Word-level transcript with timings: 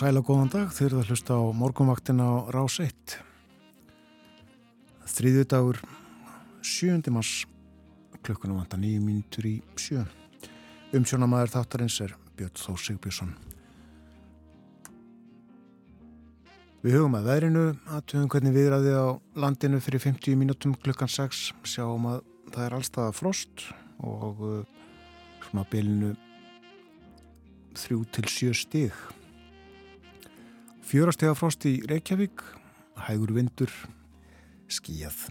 sæla 0.00 0.22
góðan 0.24 0.48
dag. 0.48 0.70
Þeir 0.72 0.86
eru 0.86 1.00
að 1.02 1.10
hlusta 1.12 1.36
á 1.36 1.44
morgunvaktin 1.52 2.22
á 2.24 2.48
Rás 2.54 2.78
1 2.80 3.18
þriðju 5.10 5.42
dagur 5.50 5.80
7. 6.64 7.10
mars. 7.12 7.44
Klukkunum 8.24 8.62
vanda 8.62 8.78
9 8.80 9.02
mínutur 9.04 9.48
í 9.50 9.52
7 9.76 10.06
umsjónamaður 10.96 11.52
þáttarins 11.52 11.98
er 12.06 12.16
Björn 12.38 12.56
Þór 12.62 12.80
Sigbjörnsson 12.86 13.36
Við 16.80 16.96
hugum 16.96 17.20
að 17.20 17.30
veðrinu 17.34 17.66
aðtöðum 17.92 18.32
hvernig 18.32 18.56
viðræði 18.56 18.96
á 18.96 19.08
landinu 19.44 19.84
fyrir 19.84 20.04
50 20.06 20.40
mínutum 20.40 20.76
klukkan 20.80 21.12
6 21.12 21.44
sjáum 21.74 22.08
að 22.14 22.24
það 22.54 22.66
er 22.70 22.80
allstaða 22.80 23.16
frost 23.20 23.68
og 24.00 24.44
uh, 24.48 24.60
svona 25.50 25.68
bylinu 25.68 26.14
3 27.76 28.04
til 28.16 28.30
7 28.40 28.60
stig 28.64 29.08
Fjórastega 30.90 31.36
frost 31.38 31.62
í 31.70 31.76
Reykjavík, 31.86 32.40
hægur 33.06 33.30
vindur, 33.36 33.70
skíjað. 34.66 35.28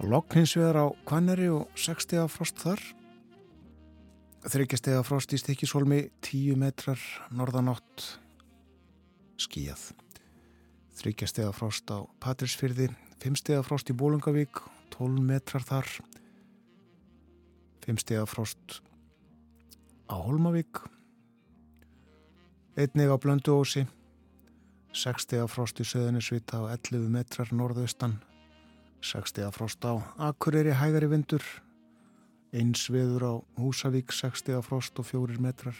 Lokk 0.00 0.32
hins 0.38 0.54
vegar 0.56 0.78
á 0.80 0.86
Kvanneri 1.04 1.50
og 1.52 1.66
60 1.76 2.24
frost 2.32 2.56
þar. 2.62 2.80
Þryggjastega 4.48 5.02
frost 5.04 5.34
í 5.36 5.40
Stikisholmi, 5.42 5.98
10 6.24 6.56
metrar 6.56 7.02
norðanátt, 7.36 8.06
skíjað. 9.44 9.90
Þryggjastega 11.02 11.52
frost 11.52 11.92
á 11.92 12.00
Patrísfyrði, 12.24 12.88
5 13.20 13.42
stega 13.42 13.60
frost 13.66 13.92
í 13.92 13.98
Bólungavík, 13.98 14.62
12 14.96 15.20
metrar 15.20 15.68
þar. 15.68 15.92
5 17.84 18.00
stega 18.06 18.24
frost 18.24 18.80
á 20.08 20.16
Holmavík, 20.16 20.80
einnig 22.80 23.12
á 23.12 23.20
Blönduósi, 23.20 23.84
60 24.96 25.44
frost 25.52 25.80
í 25.82 25.84
söðunisvita 25.84 26.62
á 26.64 26.72
11 26.72 27.10
metrar 27.12 27.50
norðaustan. 27.52 28.18
60 29.04 29.52
frost 29.54 29.84
á 29.84 30.00
Akureyri 30.16 30.72
hægari 30.72 31.10
vindur. 31.10 31.44
Eins 32.56 32.88
viður 32.88 33.24
á 33.28 33.32
Húsavík 33.60 34.12
60 34.12 34.62
frost 34.64 34.98
og 34.98 35.06
4 35.10 35.36
metrar. 35.44 35.76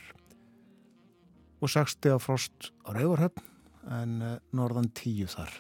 Og 1.59 1.73
60 1.73 2.21
frost 2.21 2.71
á 2.85 2.93
Rauvarhöfn 2.95 3.43
en 3.89 4.21
eh, 4.23 4.37
norðan 4.53 4.91
10 4.93 5.33
þar. 5.33 5.57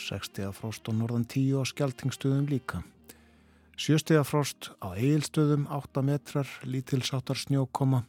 60 0.00 0.52
frost 0.56 0.88
og 0.88 0.96
norðan 0.96 1.28
10 1.28 1.60
á 1.60 1.62
Skeltingstöðum 1.68 2.48
líka. 2.48 2.82
7 3.76 4.24
frost 4.24 4.72
á 4.80 4.96
Egilstöðum 4.96 5.68
8 5.68 6.02
metrar 6.02 6.48
lítilsáttar 6.64 7.36
snjókoma. 7.36 8.06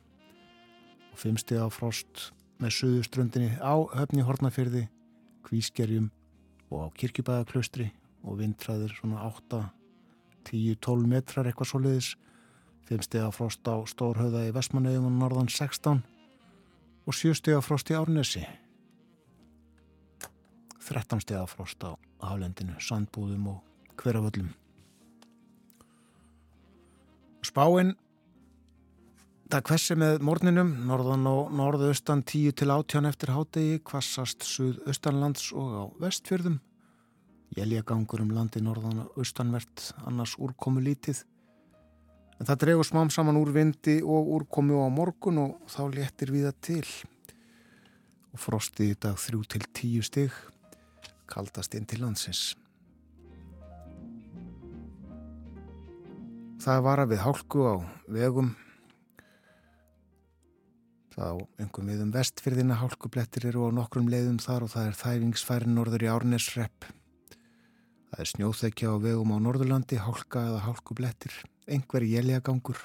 Og 1.12 1.20
5 1.20 1.70
frost 1.76 2.32
með 2.62 2.74
suðuströndinni 2.78 3.58
á 3.62 3.76
höfni 3.94 4.26
Hortnafyrði, 4.26 4.88
Kvískerjum 5.46 6.10
og 6.72 6.88
á 6.90 6.96
Kirkjubæðaklaustri 6.98 7.92
og 8.28 8.40
vindræðir 8.42 8.96
svona 8.98 9.24
8, 9.30 9.62
10, 10.50 10.78
12 10.84 11.10
metrar 11.12 11.48
eitthvað 11.48 11.72
svo 11.72 11.82
leiðis, 11.84 12.14
5 12.90 13.04
steg 13.06 13.24
af 13.24 13.36
frost 13.38 13.68
á 13.68 13.76
Stórhauða 13.88 14.46
í 14.48 14.54
Vestmanauðum 14.56 15.10
og 15.10 15.18
norðan 15.22 15.52
16 15.52 16.02
og 17.08 17.16
7 17.16 17.36
steg 17.40 17.58
af 17.60 17.68
frost 17.68 17.92
í 17.92 17.98
Árnesi, 18.00 18.44
13 20.88 21.24
steg 21.24 21.42
af 21.42 21.54
frost 21.56 21.84
á 21.84 21.94
Hálendinu, 22.24 22.80
Sandbúðum 22.80 23.50
og 23.52 23.62
Hverjavöllum. 24.00 24.54
Spáinn 27.44 27.96
Það 29.48 29.62
kvessi 29.64 29.96
með 29.96 30.24
morninum, 30.28 30.72
norðan 30.90 31.22
og 31.30 31.52
norðaustan 31.56 32.20
10 32.28 32.52
til 32.60 32.68
18 32.74 33.06
eftir 33.08 33.30
hádegi, 33.32 33.78
kvassast 33.88 34.44
suðaustanlands 34.44 35.54
og 35.56 35.70
á 35.72 35.84
vestfjörðum. 36.04 36.58
Jæljagangur 37.56 38.26
um 38.26 38.34
landi 38.36 38.60
norðan 38.60 39.06
og 39.06 39.22
austanvert, 39.24 39.86
annars 40.04 40.34
úrkomu 40.36 40.84
lítið. 40.84 41.24
En 42.42 42.50
það 42.52 42.60
dregur 42.66 42.90
smám 42.90 43.14
saman 43.14 43.40
úr 43.40 43.54
vindi 43.56 44.02
og 44.04 44.34
úrkomu 44.36 44.84
á 44.84 44.92
morgun 44.92 45.40
og 45.46 45.72
þá 45.72 45.82
léttir 45.96 46.36
við 46.36 46.50
það 46.50 46.60
til. 46.68 46.92
Og 48.36 48.44
frostið 48.50 48.98
í 48.98 49.00
dag 49.08 49.16
3 49.16 49.44
til 49.56 49.66
10 49.72 50.08
stig, 50.12 50.40
kaldast 51.24 51.80
inn 51.80 51.88
til 51.88 52.04
landsins. 52.04 52.52
Það 56.60 56.88
var 56.92 57.08
að 57.08 57.14
við 57.16 57.24
hálku 57.24 57.64
á 57.64 57.76
vegum 58.12 58.58
Þá 61.18 61.48
engum 61.64 61.88
við 61.90 62.02
um 62.04 62.10
vestfyrðina 62.14 62.76
hálkublettir 62.78 63.48
eru 63.50 63.64
á 63.66 63.70
nokkrum 63.74 64.06
leiðum 64.12 64.38
þar 64.38 64.68
og 64.68 64.70
það 64.76 64.90
er 64.90 65.00
þæfingsfæri 65.00 65.72
norður 65.72 66.06
í 66.06 66.12
Árnesrepp. 66.14 66.86
Það 68.12 68.22
er 68.22 68.30
snjóþekja 68.32 68.92
á 68.94 68.96
vegum 69.02 69.34
á 69.34 69.38
Norðurlandi, 69.42 69.98
hálka 69.98 70.46
eða 70.52 70.62
hálkublettir, 70.68 71.34
einhver 71.66 72.06
jæljagangur 72.06 72.84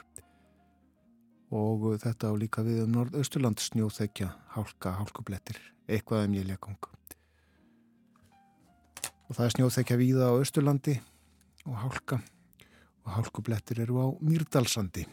og 1.53 1.85
þetta 2.01 2.33
á 2.33 2.41
líka 2.41 2.65
við 2.65 2.87
um 2.87 2.97
Norðausturland 2.97 3.61
snjóþekja, 3.61 4.33
hálka, 4.57 4.97
hálkublettir, 4.97 5.61
eitthvað 5.85 6.31
um 6.31 6.41
jæljagang. 6.41 6.91
Og 9.29 9.37
það 9.37 9.45
er 9.45 9.57
snjóþekja 9.59 10.01
víða 10.01 10.33
á 10.33 10.41
Östurlandi 10.41 10.97
og 11.69 11.77
hálka 11.85 12.23
og 13.05 13.19
hálkublettir 13.19 13.85
eru 13.85 14.01
á 14.01 14.07
Mýrdalsandi. 14.25 15.05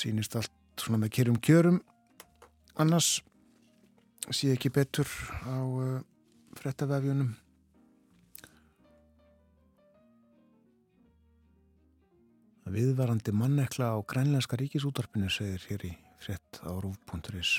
Sínist 0.00 0.36
allt 0.38 0.52
svona 0.80 1.02
með 1.02 1.14
kjörum 1.18 1.38
kjörum. 1.44 1.78
Annars 2.80 3.20
sé 4.30 4.52
ekki 4.54 4.72
betur 4.72 5.08
á 5.44 5.60
uh, 5.60 6.00
frettavefjunum 6.58 7.34
viðvarandi 12.70 13.32
mannekla 13.34 13.90
á 13.94 13.98
grænlænska 14.06 14.58
ríkisútarpinu 14.60 15.30
segir 15.32 15.64
hér 15.68 15.86
í 15.88 15.92
frett 16.22 16.60
á 16.62 16.70
rúf.is 16.70 17.58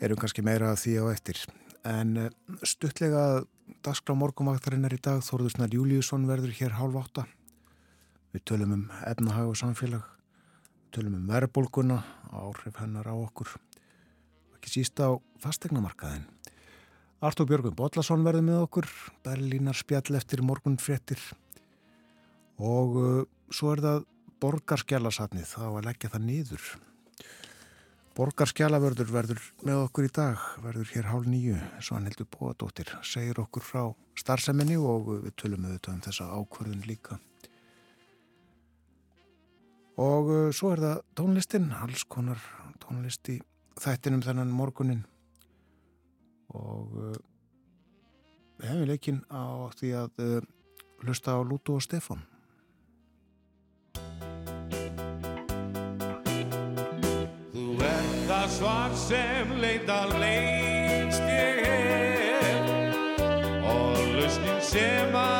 erum 0.00 0.18
kannski 0.20 0.44
meira 0.44 0.72
að 0.72 0.80
því 0.82 0.94
á 1.00 1.04
eftir. 1.12 1.40
En 1.84 2.16
uh, 2.18 2.30
stuttlega 2.66 3.44
dagskrá 3.84 4.16
morgumvaktarinnar 4.16 4.96
í 4.96 5.00
dag 5.00 5.22
Þorðursnar 5.24 5.72
Júliusson 5.72 6.26
verður 6.28 6.56
hér 6.58 6.76
hálf 6.78 6.98
átta. 7.00 7.26
Við 8.34 8.44
tölum 8.50 8.74
um 8.76 8.84
efnahag 9.06 9.52
og 9.52 9.58
samfélag 9.60 10.13
tölum 10.94 11.16
um 11.18 11.26
verðbólguna, 11.26 11.98
áhrif 12.30 12.78
hennar 12.78 13.08
á 13.10 13.14
okkur, 13.16 13.50
ekki 14.54 14.70
síst 14.76 15.00
á 15.02 15.10
fastegnamarkaðin. 15.42 16.22
Artur 17.24 17.48
Björgum 17.48 17.74
Bodlason 17.74 18.22
verði 18.26 18.44
með 18.46 18.62
okkur, 18.68 18.88
Berlínar 19.26 19.78
spjall 19.78 20.14
eftir 20.18 20.44
morgun 20.44 20.78
fréttir 20.78 21.20
og 22.62 22.98
uh, 23.00 23.22
svo 23.50 23.72
er 23.74 23.82
það 23.82 24.06
borgarskjálasatnið, 24.44 25.48
þá 25.48 25.62
að 25.66 25.84
leggja 25.88 26.12
það 26.12 26.26
niður. 26.28 26.70
Borgarskjálavörður 28.14 29.10
verður 29.10 29.44
með 29.66 29.84
okkur 29.88 30.06
í 30.06 30.14
dag, 30.14 30.48
verður 30.62 30.90
hér 30.94 31.10
hálf 31.10 31.26
nýju, 31.26 31.58
svo 31.82 31.98
hann 31.98 32.06
heldur 32.06 32.30
bóadóttir, 32.30 32.92
segir 33.02 33.40
okkur 33.42 33.66
frá 33.66 33.84
starfseminni 34.20 34.78
og 34.78 35.16
við 35.24 35.32
tölum 35.42 35.66
auðvitað 35.66 35.96
um 35.96 36.04
þessa 36.06 36.30
ákvörðun 36.38 36.86
líka 36.86 37.18
og 40.00 40.30
uh, 40.30 40.50
svo 40.54 40.72
er 40.74 40.82
það 40.82 41.02
tónlistin 41.18 41.70
alls 41.78 42.04
konar 42.10 42.40
tónlist 42.82 43.30
í 43.30 43.38
þættinum 43.80 44.24
þennan 44.24 44.52
morgunin 44.54 45.04
og 46.54 46.94
uh, 46.98 47.16
við 48.58 48.70
hefum 48.70 48.88
leikinn 48.90 49.24
á 49.30 49.70
því 49.78 49.96
að 50.02 50.22
uh, 50.24 50.38
hlusta 51.04 51.36
á 51.36 51.40
Lútu 51.46 51.78
og 51.78 51.84
Stefan 51.84 52.24
Þú 57.54 57.66
er 57.86 58.08
það 58.26 58.48
svar 58.56 58.96
sem 58.98 59.52
leita 59.62 60.00
lengst 60.16 61.22
ég 61.30 61.62
hef. 61.62 62.72
Og 63.70 64.02
lusnin 64.16 64.60
sem 64.66 65.14
að 65.14 65.33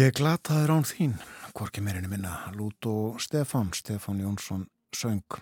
Ég 0.00 0.14
glataður 0.16 0.70
án 0.78 0.84
þín, 0.86 1.10
hvorki 1.52 1.82
meirinu 1.84 2.08
minna, 2.08 2.30
Lút 2.56 2.86
og 2.88 3.18
Stefán, 3.20 3.68
Stefán 3.76 4.22
Jónsson 4.22 4.62
söng. 4.96 5.34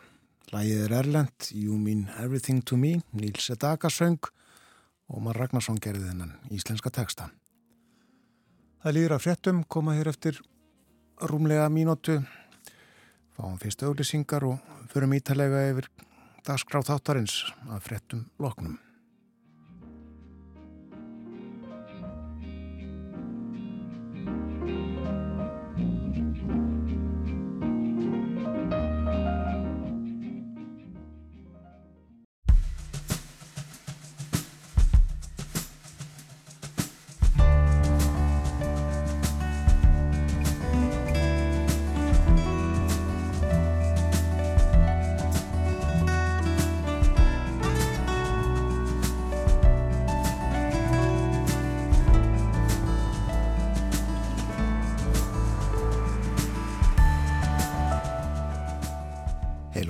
Lægið 0.51 0.81
er 0.87 0.95
Erlend, 0.99 1.51
You 1.53 1.77
Mean 1.79 2.09
Everything 2.19 2.65
to 2.67 2.75
Me, 2.81 2.97
Níls 3.15 3.47
Edaka 3.55 3.87
söng 3.93 4.19
og 5.07 5.23
Mar 5.23 5.39
Ragnarsson 5.39 5.79
gerði 5.79 6.09
þennan 6.09 6.33
íslenska 6.51 6.91
texta. 6.91 7.29
Það 8.83 8.97
líður 8.97 9.17
að 9.19 9.25
fréttum, 9.29 9.63
koma 9.69 9.95
hér 9.95 10.11
eftir 10.11 10.43
rúmlega 11.23 11.69
mínútu, 11.71 12.19
fáum 13.39 13.63
fyrst 13.63 13.87
auglisingar 13.87 14.49
og 14.49 14.59
förum 14.91 15.15
ítalega 15.15 15.69
yfir 15.71 15.93
dagskráð 16.49 16.91
þáttarins 16.91 17.45
að 17.69 17.87
fréttum 17.87 18.27
loknum. 18.43 18.81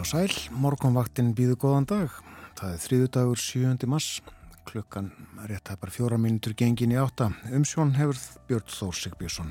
Sæl, 0.08 0.32
morgunvaktin 0.56 1.34
býðu 1.36 1.58
góðan 1.60 1.86
dag. 1.88 2.12
Það 2.56 2.70
er 2.72 2.80
þriðu 2.80 3.08
dagur 3.12 3.40
7. 3.42 3.88
mass, 3.92 4.20
klukkan 4.64 5.10
rétt 5.50 5.68
hæpar 5.68 5.92
fjóra 5.92 6.16
mínutur 6.20 6.54
gengin 6.56 6.94
í 6.94 6.96
átta. 6.96 7.26
Umsjón 7.52 7.92
hefur 7.98 8.16
Björn 8.48 8.72
Þór 8.72 8.96
Sigbjörnsson. 8.96 9.50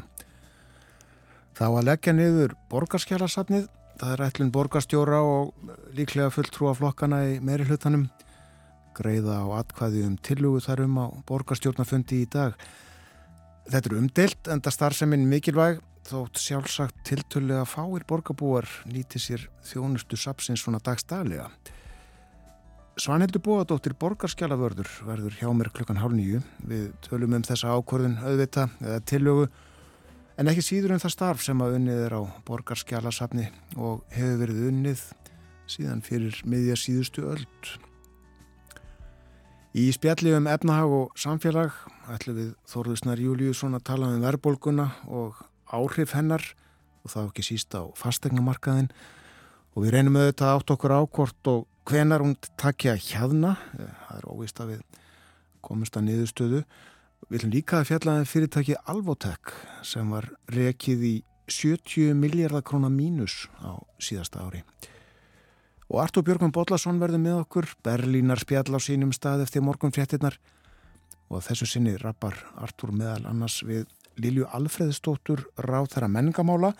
Þá 1.57 1.65
að 1.67 1.85
leggja 1.85 2.15
niður 2.17 2.55
borgarskjálasafnið, 2.71 3.67
það 4.01 4.15
er 4.15 4.23
ætlun 4.25 4.51
borgarstjóra 4.55 5.21
og 5.25 5.69
líklega 5.97 6.33
fulltrúa 6.33 6.73
flokkana 6.79 7.21
í 7.35 7.37
meiri 7.37 7.67
hlutanum. 7.69 8.07
Greiða 8.97 9.43
á 9.45 9.61
atkvæði 9.61 10.07
um 10.09 10.17
tillugu 10.25 10.63
þarum 10.65 10.97
á 10.97 11.05
borgarstjórnafundi 11.29 12.23
í 12.23 12.31
dag. 12.33 12.57
Þetta 13.69 13.91
er 13.91 13.99
umdelt, 13.99 14.49
enda 14.49 14.73
starfseminn 14.73 15.29
mikilvæg, 15.29 15.83
þótt 16.07 16.39
sjálfsagt 16.41 17.01
tiltölulega 17.07 17.65
fáir 17.67 18.05
borgarbúar 18.07 18.67
nýti 18.89 19.19
sér 19.21 19.43
þjónustu 19.67 20.17
sapsins 20.19 20.63
svona 20.63 20.79
dagstaglega. 20.83 21.49
Svanhildur 22.97 23.43
Bóadóttir 23.45 23.93
borgarskjalavörður 23.99 24.89
verður 25.05 25.35
hjá 25.37 25.49
mér 25.53 25.69
klukkan 25.69 25.99
hálf 26.01 26.15
nýju. 26.17 26.39
Við 26.65 26.87
tölum 27.05 27.35
um 27.37 27.43
þessa 27.45 27.75
ákvörðun 27.77 28.17
auðvita 28.23 28.69
eða 28.81 29.03
tillögu 29.05 29.49
en 30.37 30.49
ekki 30.49 30.63
síður 30.65 30.95
en 30.95 31.03
það 31.03 31.13
starf 31.13 31.43
sem 31.45 31.61
að 31.61 31.75
unnið 31.77 32.01
er 32.07 32.15
á 32.17 32.21
borgarskjalasafni 32.47 33.49
og 33.77 34.01
hefur 34.15 34.41
verið 34.41 34.63
unnið 34.71 35.03
síðan 35.69 36.01
fyrir 36.05 36.39
miðja 36.49 36.77
síðustu 36.79 37.27
öld. 37.29 37.71
Í 39.77 39.91
spjalli 39.93 40.33
um 40.33 40.49
efnahag 40.49 40.93
og 41.03 41.19
samfélag 41.19 41.75
ætlum 42.09 42.37
við 42.39 42.49
Þorðusnar 42.71 43.21
Júliusson 43.21 43.77
að 43.77 43.85
tala 43.91 44.09
um 44.09 44.23
verðbólguna 44.23 44.87
og 45.05 45.37
áhrif 45.73 46.13
hennar 46.15 46.43
og 47.03 47.13
það 47.13 47.29
ekki 47.31 47.47
síst 47.47 47.75
á 47.75 47.83
fastegnumarkaðin 47.97 48.91
og 49.75 49.85
við 49.85 49.93
reynum 49.95 50.19
auðvitað 50.19 50.53
átt 50.55 50.73
okkur 50.75 50.95
ákvort 50.97 51.49
og 51.51 51.65
hvenar 51.87 52.23
hún 52.23 52.35
takja 52.59 52.97
hjaðna, 52.99 53.55
það 53.77 54.17
er 54.17 54.27
óvist 54.27 54.59
að 54.59 54.73
við 54.73 55.01
komumst 55.63 55.97
að 55.99 56.07
niðurstöðu. 56.07 56.61
Við 57.27 57.33
viljum 57.35 57.53
líka 57.53 57.79
að 57.79 57.89
fjallaði 57.91 58.23
um 58.23 58.29
fyrirtæki 58.31 58.75
Alvotek 58.91 59.53
sem 59.87 60.11
var 60.11 60.29
rekið 60.53 61.05
í 61.07 61.15
70 61.47 62.17
miljardar 62.19 62.63
krónar 62.67 62.91
mínus 62.91 63.47
á 63.63 63.79
síðasta 64.03 64.43
ári. 64.43 64.63
Og 65.87 66.01
Artur 66.03 66.25
Björgum 66.27 66.51
Bodlason 66.51 66.99
verður 66.99 67.23
með 67.23 67.41
okkur, 67.45 67.69
Berlínar 67.83 68.41
spjall 68.43 68.75
á 68.75 68.79
sínum 68.83 69.13
stað 69.15 69.45
eftir 69.45 69.63
morgun 69.63 69.93
fréttinnar 69.95 70.35
og 71.31 71.43
þessu 71.43 71.67
sinni 71.67 71.95
rappar 71.99 72.35
Artur 72.59 72.91
meðal 72.95 73.23
annars 73.29 73.61
við 73.67 73.87
Lilju 74.21 74.47
Alfreðstóttur 74.57 75.45
ráð 75.61 75.91
þeirra 75.93 76.09
menningamála 76.11 76.71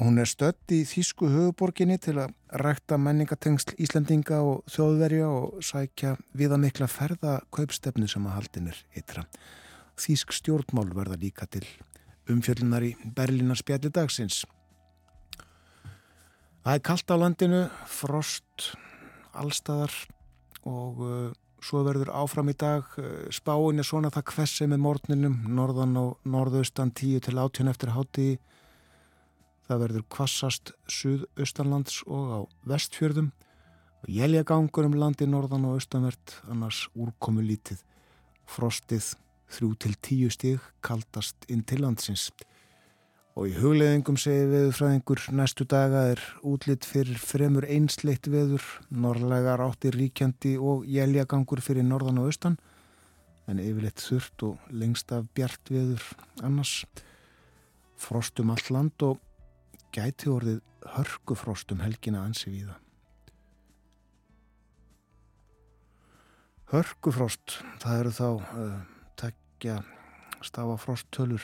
og 0.00 0.06
hún 0.06 0.20
er 0.22 0.28
stött 0.28 0.72
í 0.72 0.80
Þísku 0.88 1.28
höfuborginni 1.28 1.98
til 2.00 2.16
að 2.22 2.32
rækta 2.62 2.96
menningatengsl 3.00 3.74
Íslandinga 3.80 4.38
og 4.40 4.62
þjóðverja 4.72 5.26
og 5.28 5.58
sækja 5.64 6.14
viða 6.36 6.56
mikla 6.60 6.88
ferða 6.88 7.34
kaupstefnu 7.52 8.08
sem 8.08 8.24
að 8.24 8.36
haldinir 8.38 8.78
ytra. 8.96 9.26
Þísk 10.00 10.32
stjórnmál 10.32 10.88
verða 10.96 11.20
líka 11.20 11.44
til 11.52 11.66
umfjöllunar 12.30 12.86
í 12.86 12.94
Berlínar 13.04 13.60
spjalli 13.60 13.92
dagsins. 13.92 14.44
Það 16.64 16.74
er 16.76 16.82
kallt 16.84 17.12
á 17.12 17.16
landinu, 17.16 17.60
frost, 17.88 18.72
allstæðar 19.36 19.92
og 20.68 21.04
uh, 21.04 21.30
svo 21.64 21.82
verður 21.86 22.12
áfram 22.16 22.50
í 22.52 22.56
dag 22.58 22.86
uh, 23.00 23.26
spáin 23.32 23.80
er 23.80 23.86
svona 23.86 24.12
það 24.12 24.26
kvessi 24.32 24.68
með 24.70 24.82
morninum, 24.84 25.36
norðan 25.56 25.96
og 26.00 26.28
norðaustan 26.28 26.92
10 26.92 27.26
til 27.26 27.36
18 27.38 27.70
eftir 27.72 27.94
háti. 27.94 28.28
Það 29.68 29.82
verður 29.84 30.06
kvassast 30.10 30.72
suðaustanlands 30.90 32.00
og 32.08 32.30
á 32.34 32.40
vestfjörðum 32.72 33.30
og 34.00 34.10
jæljagangur 34.10 34.88
um 34.88 34.96
landi 34.98 35.28
norðan 35.28 35.68
og 35.68 35.78
austanvert, 35.78 36.40
annars 36.50 36.86
úrkomu 36.96 37.44
lítið. 37.44 37.84
Frostið 38.50 39.12
3 39.50 39.74
til 39.82 39.94
10 39.94 40.34
stig 40.34 40.70
kaldast 40.82 41.46
inn 41.48 41.62
til 41.66 41.84
landsins. 41.84 42.30
Og 43.38 43.46
í 43.46 43.52
hugleðingum 43.54 44.16
segir 44.18 44.48
veðurfræðingur 44.50 45.22
næstu 45.38 45.64
daga 45.70 46.08
er 46.10 46.22
útlitt 46.46 46.86
fyrir 46.88 47.20
fremur 47.22 47.66
einsleitt 47.70 48.26
veður, 48.26 48.64
norrlegar 48.90 49.62
áttir 49.62 49.94
ríkjandi 49.94 50.56
og 50.58 50.82
jæljagangur 50.90 51.62
fyrir 51.62 51.86
norðan 51.86 52.18
og 52.18 52.32
austan, 52.32 52.58
en 53.46 53.62
yfirleitt 53.62 54.02
þurft 54.02 54.44
og 54.48 54.74
lengst 54.74 55.14
af 55.14 55.30
bjart 55.34 55.70
veður 55.70 56.02
annars. 56.42 56.82
Frostum 58.00 58.50
allt 58.50 58.70
land 58.74 59.06
og 59.06 59.20
gæti 59.94 60.30
orðið 60.32 60.60
hörkufrostum 60.96 61.82
helgina 61.84 62.24
ansi 62.26 62.50
víða. 62.50 62.76
Hörkufrost, 66.70 67.60
það 67.82 67.96
eru 68.02 68.14
þá 68.14 68.28
uh, 68.30 68.76
tekja 69.18 69.80
stafafrosttölur 70.46 71.42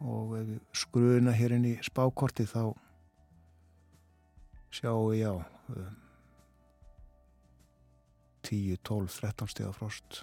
og 0.00 0.36
ef 0.38 0.46
við 0.48 0.60
skruðuna 0.82 1.34
hér 1.36 1.56
inn 1.56 1.66
í 1.68 1.74
spákorti 1.84 2.46
þá 2.48 2.72
sjáum 4.72 5.10
við 5.10 5.22
já 5.24 5.32
um, 5.34 5.96
10, 8.50 8.78
12, 8.82 9.08
13 9.20 9.50
steg 9.52 9.66
af 9.68 9.76
frost. 9.76 10.22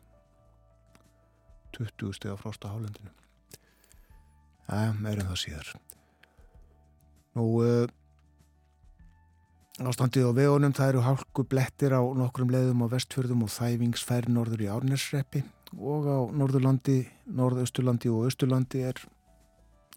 20 1.77 2.15
steg 2.17 2.33
af 2.33 2.41
frost 2.41 2.65
á 2.65 2.73
hálendinu. 2.73 3.13
Það 4.67 4.83
er 4.87 4.97
meirin 4.99 5.29
það 5.29 5.41
síðar. 5.43 5.69
Nú 7.37 7.45
uh, 7.61 7.85
ástandið 9.85 10.31
á 10.33 10.37
vegunum 10.39 10.73
það 10.73 10.93
eru 10.93 11.03
hálku 11.05 11.45
blettir 11.45 11.93
á 11.93 12.01
nokkrum 12.01 12.49
leðum 12.51 12.81
á 12.83 12.87
vestfjörðum 12.95 13.45
og 13.45 13.53
þæfingsfær 13.53 14.27
norður 14.33 14.65
í 14.65 14.71
Árnesreppi 14.73 15.43
og 15.77 16.07
á 16.09 16.19
Norðurlandi, 16.33 17.03
Norðausturlandi 17.37 18.09
og 18.09 18.25
Östurlandi 18.31 18.81
er 18.89 19.03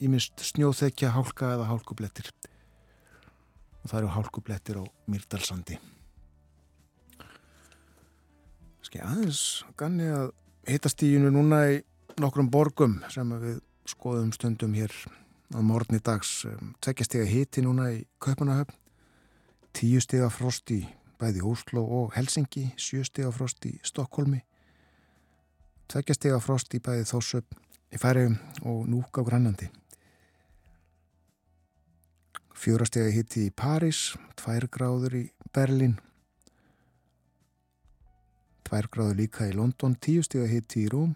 ímist 0.00 0.40
snjóþekja, 0.50 1.12
hálka 1.14 1.54
eða 1.54 1.68
hálkublettir. 1.70 2.30
Og 3.80 3.88
það 3.88 3.98
eru 4.02 4.12
hálkublettir 4.16 4.80
á 4.80 4.84
Myrdalsandi 5.08 5.78
Ski 8.84 9.00
aðeins 9.04 9.40
ganni 9.78 10.08
að 10.10 10.32
hitastíginu 10.68 11.30
núna 11.32 11.62
í 11.70 11.80
nokkrum 12.20 12.50
borgum 12.52 12.98
sem 13.12 13.28
við 13.40 13.60
skoðum 13.88 14.32
stundum 14.34 14.74
hér 14.76 14.92
á 15.54 15.60
morgunni 15.62 16.00
dags. 16.02 16.44
Tveggjastega 16.82 17.28
hiti 17.28 17.62
núna 17.64 17.90
í 17.94 18.00
Kaupanahöfn 18.22 18.76
tíu 19.76 20.00
stega 20.02 20.28
frost 20.32 20.70
í 20.74 20.82
bæði 21.20 21.44
Óslo 21.46 21.84
og 22.00 22.14
Helsingi 22.16 22.70
sjö 22.80 23.04
stega 23.06 23.30
frost 23.34 23.64
í 23.68 23.76
Stokkólmi 23.86 24.40
tveggjastega 25.90 26.40
frost 26.42 26.74
í 26.74 26.80
bæði 26.82 27.06
Þósöp 27.10 27.56
í 27.94 28.00
Færiðum 28.00 28.38
og 28.66 28.88
Núk 28.90 29.18
á 29.18 29.22
Grænlandi 29.26 29.70
fjórastega 32.60 33.08
hitti 33.14 33.46
í 33.48 33.52
París, 33.56 34.12
tvær 34.36 34.66
gráður 34.72 35.16
í 35.16 35.24
Berlin, 35.54 35.96
tvær 38.68 38.88
gráður 38.92 39.20
líka 39.22 39.48
í 39.48 39.54
London, 39.56 39.96
tíustega 39.96 40.48
hitti 40.50 40.84
í 40.84 40.90
Róm, 40.92 41.14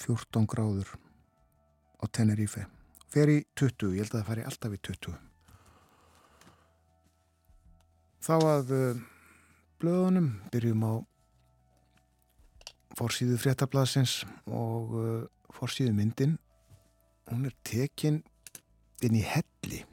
fjórtón 0.00 0.48
gráður 0.48 0.94
á 2.00 2.04
Tenerife. 2.08 2.64
Fer 3.10 3.28
í 3.28 3.40
20, 3.58 3.92
ég 3.98 4.06
held 4.06 4.14
að 4.14 4.20
það 4.20 4.28
fari 4.30 4.46
alltaf 4.48 4.74
í 4.74 4.80
20. 4.88 5.18
Þá 8.20 8.34
að 8.38 8.72
uh, 8.76 9.04
blöðunum 9.82 10.32
byrjum 10.52 10.84
á 10.86 10.92
fórsýðu 12.96 13.38
fréttablasins 13.40 14.20
og 14.46 14.96
uh, 14.96 15.22
fórsýðu 15.56 15.92
myndin. 15.96 16.38
Hún 17.30 17.48
er 17.50 17.56
tekin 17.66 18.22
inn 19.04 19.16
í 19.16 19.24
helli, 19.24 19.84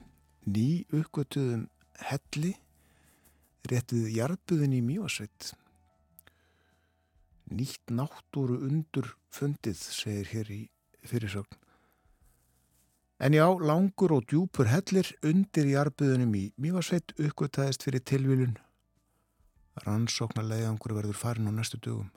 ný 0.48 0.86
uppgötuðum 0.96 1.68
helli, 2.08 2.54
réttið 3.68 4.10
jarbuðin 4.16 4.76
í 4.78 4.82
mjósveit. 4.86 5.52
Nýtt 7.52 7.92
náttúru 7.92 8.60
undur 8.68 9.14
fundið, 9.32 9.80
segir 9.80 10.32
hér 10.32 10.52
í 10.52 10.62
fyrirsögn. 11.08 11.60
En 13.18 13.34
já, 13.34 13.48
langur 13.50 14.14
og 14.14 14.28
djúpur 14.30 14.70
hellir 14.70 15.10
undir 15.26 15.72
jarbuðinum 15.72 16.36
í 16.38 16.44
mjósveit 16.62 17.16
uppgötaðist 17.18 17.88
fyrir 17.88 18.04
tilvílun. 18.06 18.60
Rannsóknarlegangur 19.86 20.94
verður 20.98 21.18
farin 21.18 21.50
á 21.50 21.54
næstu 21.54 21.82
dögum 21.82 22.12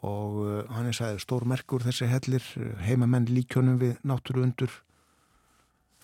og 0.00 0.38
uh, 0.40 0.62
hann 0.72 0.88
er 0.88 0.96
sæðið 0.96 1.18
stór 1.20 1.44
merkur 1.44 1.84
þessi 1.84 2.08
hellir, 2.08 2.44
heimamenn 2.80 3.28
líkjónum 3.28 3.76
við 3.82 3.98
náttúru 4.08 4.46
undur 4.46 4.72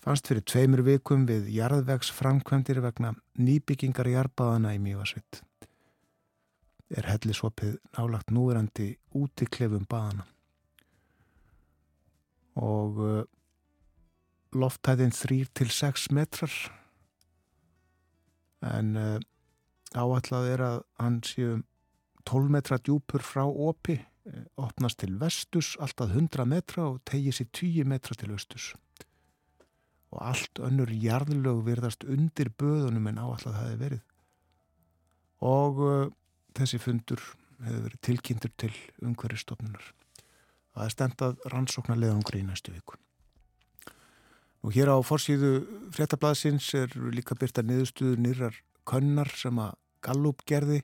fannst 0.03 0.29
fyrir 0.29 0.45
tveimur 0.47 0.83
vikum 0.85 1.25
við 1.27 1.49
jarðvegs 1.53 2.11
framkvæmdir 2.15 2.79
vegna 2.83 3.13
nýbyggingar 3.39 4.07
jarðbáðana 4.07 4.73
í 4.77 4.81
Mývasvitt. 4.83 5.41
Er 6.89 7.05
hellisopið 7.11 7.77
nálagt 7.97 8.31
núverandi 8.33 8.93
út 9.19 9.43
í 9.43 9.47
klefum 9.51 9.85
báðana. 9.89 10.25
Og 12.59 13.01
uh, 13.03 13.23
lofthæðin 14.55 15.13
þrýr 15.15 15.51
til 15.55 15.69
6 15.71 16.09
metrar 16.15 16.55
en 18.65 18.95
uh, 18.99 19.19
áallad 19.95 20.49
er 20.49 20.65
að 20.65 20.79
hann 20.99 21.21
séu 21.27 21.59
12 22.29 22.51
metra 22.53 22.77
djúpur 22.77 23.23
frá 23.25 23.45
opi, 23.47 23.95
opnast 24.59 24.99
til 25.01 25.15
vestus 25.17 25.71
alltaf 25.81 26.11
100 26.13 26.45
metra 26.45 26.83
og 26.91 26.99
tegið 27.09 27.39
sér 27.39 27.47
10 27.55 27.87
metra 27.89 28.17
til 28.19 28.35
östus 28.35 28.73
og 30.09 30.23
allt 30.25 30.61
önnur 30.65 30.89
jarðlög 30.89 31.61
virðast 31.67 32.05
undir 32.07 32.49
böðunum 32.57 33.11
en 33.11 33.21
áallat 33.21 33.59
hefði 33.59 33.77
verið. 33.83 34.01
Og 35.45 35.85
uh, 35.85 36.09
þessi 36.57 36.81
fundur 36.81 37.21
hefur 37.59 37.85
verið 37.85 38.03
tilkynntur 38.07 38.53
til 38.57 38.73
umhverjastofnunar 39.03 39.93
það 40.79 40.85
er 40.85 40.93
stendað 40.93 41.45
rannsóknarleðangri 41.53 42.39
í 42.39 42.47
næstu 42.47 42.71
viku. 42.71 42.95
Og 44.63 44.75
hér 44.75 44.91
á 44.91 44.97
forsýðu 45.03 45.51
fréttablasins 45.95 46.67
er 46.75 46.93
líka 47.15 47.35
byrta 47.39 47.63
niðurstuður 47.63 48.19
nýrar 48.23 48.55
könnar 48.87 49.31
sem 49.35 49.59
að 49.59 49.75
Gallup 50.03 50.45
gerði 50.47 50.81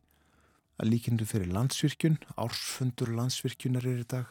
að 0.75 0.89
líkindu 0.91 1.27
fyrir 1.27 1.51
landsvirkjun, 1.55 2.17
ársfundur 2.35 3.13
landsvirkjunar 3.15 3.85
er 3.87 4.01
í 4.03 4.07
dag. 4.11 4.25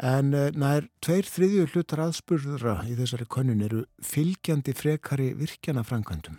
En 0.00 0.32
nær 0.32 0.86
tveir 1.04 1.26
þriðju 1.28 1.66
hlutar 1.74 2.00
aðspurðra 2.06 2.78
í 2.88 2.94
þessari 2.96 3.26
konun 3.28 3.60
eru 3.60 3.82
fylgjandi 4.00 4.72
frekari 4.72 5.34
virkjana 5.36 5.82
framkvæmdum. 5.84 6.38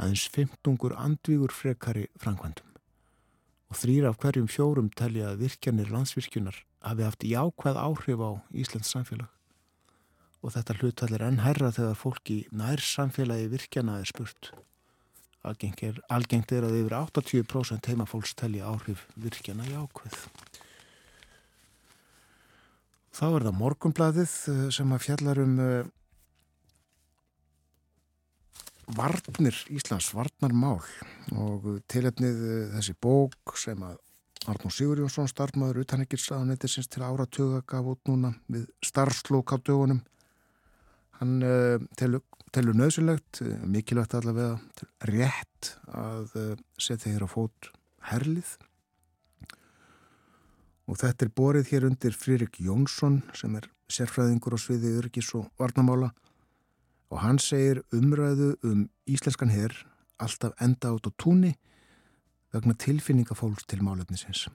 Aðeins 0.00 0.24
15 0.32 0.94
andvígur 0.96 1.52
frekari 1.52 2.06
framkvæmdum. 2.16 2.70
Og 3.68 3.76
þrýr 3.76 4.08
af 4.08 4.16
hverjum 4.22 4.48
fjórum 4.48 4.88
telja 4.88 5.34
að 5.34 5.44
virkjanir 5.44 5.92
landsvirkjunar 5.92 6.62
hafi 6.88 7.04
haft 7.04 7.28
jákvæð 7.28 7.76
áhrif 7.76 8.24
á 8.24 8.30
Íslands 8.56 8.88
samfélag. 8.88 9.28
Og 10.40 10.56
þetta 10.56 10.78
hlutal 10.80 11.12
er 11.12 11.26
enn 11.28 11.42
herra 11.44 11.74
þegar 11.76 12.00
fólki 12.00 12.38
nær 12.56 12.80
samfélagi 12.80 13.52
virkjana 13.52 14.00
er 14.00 14.08
spurt. 14.08 14.54
Algengt 15.44 15.84
er, 15.84 16.00
algengt 16.08 16.56
er 16.56 16.64
að 16.64 16.80
yfir 16.80 16.96
80% 16.96 17.92
heimafólks 17.92 18.32
telja 18.38 18.72
áhrif 18.72 19.04
virkjana 19.20 19.68
í 19.68 19.76
ákveð. 19.76 20.24
Þá 23.12 23.26
er 23.28 23.44
það 23.44 23.58
morgumbladið 23.58 24.36
sem 24.72 24.92
að 24.94 25.02
fjallar 25.04 25.40
um 25.42 25.58
uh, 25.60 25.82
varnir 28.96 29.58
Íslands, 29.72 30.08
varnarmál 30.16 30.80
og 31.36 31.68
tilefnið 31.92 32.40
uh, 32.46 32.62
þessi 32.78 32.96
bók 33.04 33.56
sem 33.60 33.84
að 33.84 34.00
Arnó 34.50 34.72
Sigurjónsson, 34.74 35.28
starfmaður 35.30 35.84
utanækirsaðanetisins 35.84 36.88
til 36.90 37.04
áratuga 37.06 37.60
gaf 37.62 37.92
út 37.92 38.00
núna 38.10 38.32
við 38.50 38.64
starfslók 38.82 39.52
á 39.54 39.56
dögunum. 39.62 40.00
Hann 41.20 41.36
telur, 41.94 42.24
telur 42.50 42.74
nöðsulegt, 42.74 43.38
mikilvægt 43.70 44.16
allavega, 44.18 44.56
rétt 45.06 45.76
að 45.94 46.34
setja 46.74 47.12
hér 47.12 47.22
á 47.22 47.30
fót 47.30 47.70
herlið. 48.10 48.56
Og 50.92 50.98
þetta 51.00 51.24
er 51.24 51.30
borið 51.32 51.70
hér 51.72 51.86
undir 51.88 52.12
Fririk 52.12 52.58
Jónsson 52.60 53.22
sem 53.32 53.54
er 53.56 53.64
sérfræðingur 53.88 54.52
á 54.52 54.58
sviði 54.60 54.90
yrkis 55.00 55.30
og 55.38 55.46
varnamála 55.56 56.10
og 57.08 57.22
hann 57.22 57.38
segir 57.40 57.80
umræðu 57.96 58.50
um 58.68 58.82
íslenskan 59.08 59.54
herr 59.54 59.72
alltaf 60.20 60.52
enda 60.60 60.92
át 60.92 61.08
á 61.08 61.12
túnni 61.16 61.54
vegna 62.52 62.76
tilfinningafólks 62.76 63.64
til 63.64 63.80
málefnisins. 63.80 64.50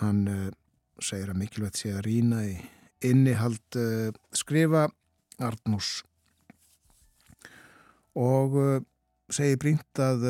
Hann 0.00 0.24
uh, 0.32 0.48
segir 0.96 1.28
að 1.28 1.42
mikilvægt 1.42 1.76
sé 1.82 1.92
að 1.92 2.06
rína 2.08 2.40
í 2.48 2.56
innihald 3.04 3.76
uh, 3.76 4.08
skrifa 4.32 4.86
Arnús 5.44 6.06
og 8.16 8.56
uh, 8.56 8.78
segir 9.28 9.60
brínt 9.60 10.00
að 10.00 10.24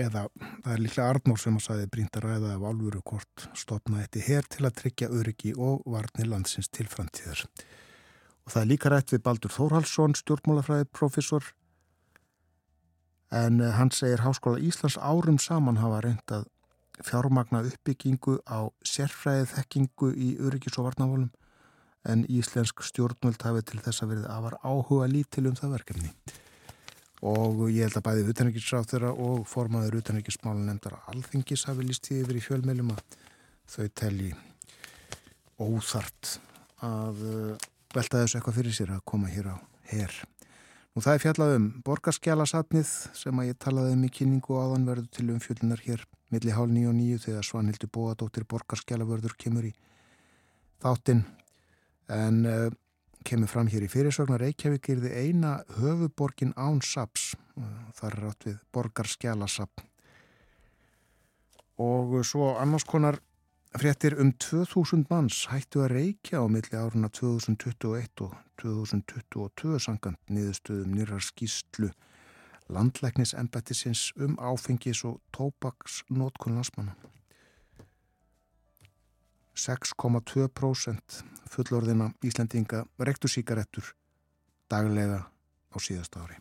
eða 0.00 0.26
það 0.34 0.72
er 0.74 0.82
líklega 0.82 1.08
Arnór 1.12 1.40
sem 1.40 1.56
að 1.58 1.64
saði 1.66 1.88
brínt 1.92 2.16
að 2.16 2.26
ræða 2.28 2.52
af 2.56 2.66
alvöru 2.70 3.02
kort 3.04 3.46
stopna 3.58 4.02
eitt 4.02 4.18
hér 4.26 4.46
til 4.48 4.66
að 4.66 4.76
tryggja 4.80 5.10
öryggi 5.12 5.54
og 5.56 5.82
varni 5.86 6.28
landsins 6.28 6.70
til 6.72 6.86
framtíðar. 6.88 7.44
Og 8.46 8.54
það 8.54 8.62
er 8.62 8.70
líka 8.70 8.92
rætt 8.92 9.12
við 9.12 9.24
Baldur 9.26 9.52
Þórhalsson, 9.54 10.16
stjórnmálafræði 10.18 10.88
professor 10.90 11.52
en 13.32 13.60
eh, 13.60 13.74
hann 13.78 13.92
segir 13.94 14.24
Háskóla 14.24 14.60
Íslands 14.60 14.98
árum 14.98 15.38
saman 15.40 15.80
hafa 15.80 16.02
reyndað 16.04 16.48
fjármagna 17.02 17.62
uppbyggingu 17.66 18.38
á 18.44 18.68
sérfræðið 18.84 19.54
þekkingu 19.56 20.10
í 20.12 20.34
öryggis 20.38 20.76
og 20.78 20.90
varnavólum 20.90 21.30
en 22.08 22.24
íslensk 22.28 22.82
stjórnmöld 22.84 23.42
hafi 23.46 23.62
til 23.66 23.80
þess 23.82 24.04
að 24.04 24.14
verið 24.14 24.30
afar 24.34 24.58
áhuga 24.60 25.08
lítil 25.10 25.48
um 25.48 25.56
það 25.58 25.76
verkefni 25.78 26.12
og 27.22 27.64
ég 27.70 27.86
held 27.86 27.98
að 28.00 28.06
bæði 28.08 28.32
utanryggisráð 28.32 28.88
þeirra 28.92 29.12
og 29.26 29.44
formaður 29.50 30.00
utanryggismálun 30.00 30.66
nefndar 30.66 30.98
alþingis 31.12 31.66
hafi 31.68 31.86
lístið 31.86 32.24
yfir 32.24 32.40
í 32.40 32.44
fjölmeilum 32.48 32.90
að 32.96 33.18
þau 33.72 33.86
telli 34.02 34.32
óþart 35.62 36.36
að 36.82 37.24
eh, 37.30 37.68
velta 37.94 38.22
þessu 38.22 38.38
eitthvað 38.40 38.58
fyrir 38.58 38.78
sér 38.78 38.94
að 38.96 39.06
koma 39.12 39.30
hér 39.30 39.52
á 39.54 39.56
herr 39.92 40.22
Og 40.92 41.00
það 41.00 41.14
er 41.14 41.22
fjallað 41.22 41.54
um 41.56 41.66
borgarskjálasatnið 41.86 42.88
sem 43.16 43.38
að 43.40 43.46
ég 43.48 43.58
talaði 43.64 43.94
um 43.94 44.02
í 44.04 44.10
kynningu 44.12 44.58
áðan 44.60 44.82
verður 44.84 45.06
til 45.16 45.30
umfjöldunar 45.32 45.80
hér 45.86 46.02
milli 46.32 46.52
hálf 46.52 46.68
nýju 46.68 46.90
og 46.90 46.96
nýju 46.98 47.20
þegar 47.22 47.46
Svanhildur 47.48 47.90
Bóadóttir 47.96 48.44
borgarskjálavörður 48.50 49.36
kemur 49.40 49.70
í 49.70 49.72
þáttinn. 50.84 51.22
En 52.12 52.44
uh, 52.44 52.68
kemur 53.26 53.50
fram 53.50 53.70
hér 53.72 53.86
í 53.86 53.90
fyrirsvagnar 53.92 54.42
Reykjavík 54.42 54.88
er 54.92 55.02
þið 55.04 55.16
eina 55.24 55.52
höfuborgin 55.78 56.54
án 56.56 56.80
saps 56.84 57.32
þar 57.98 58.18
er 58.18 58.28
átt 58.30 58.46
við 58.48 58.60
borgarskjálasapn 58.74 59.88
og 61.82 62.18
svo 62.26 62.54
annars 62.60 62.86
konar 62.88 63.20
Frettir 63.72 64.12
um 64.20 64.34
2000 64.36 65.06
manns 65.08 65.46
hættu 65.48 65.80
að 65.80 65.94
reykja 65.94 66.42
á 66.42 66.46
milli 66.52 66.76
áruna 66.76 67.08
2021 67.08 68.20
og 68.26 68.34
2022 68.60 69.78
sangant 69.80 70.20
niðurstöðum 70.28 70.92
nýrar 70.92 71.24
skýstlu 71.24 71.88
landlæknisembættisins 72.68 74.10
um 74.20 74.36
áfengis 74.36 75.00
og 75.08 75.22
tópaksnótkun 75.32 76.58
landsmanna. 76.58 76.92
6,2% 79.58 81.18
fullorðina 81.52 82.12
Íslandinga 82.24 82.84
rektu 83.04 83.28
síkarettur 83.28 83.92
daglega 84.72 85.20
á 85.72 85.76
síðast 85.80 86.16
ári. 86.16 86.38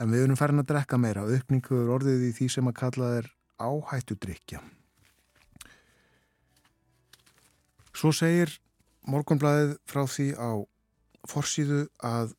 En 0.00 0.10
við 0.10 0.24
erum 0.26 0.38
farin 0.38 0.62
að 0.62 0.70
drekka 0.72 0.98
meira. 0.98 1.22
Aukningu 1.22 1.84
er 1.84 1.92
orðið 1.94 2.28
í 2.28 2.32
því 2.34 2.48
sem 2.50 2.70
að 2.70 2.78
kallað 2.80 3.18
er 3.20 3.28
áhættu 3.62 4.16
drikja. 4.18 4.62
Svo 7.94 8.10
segir 8.10 8.50
Morgonblæðið 9.06 9.76
frá 9.86 10.02
því 10.08 10.30
á 10.34 10.50
forsýðu 11.28 11.84
að 12.02 12.32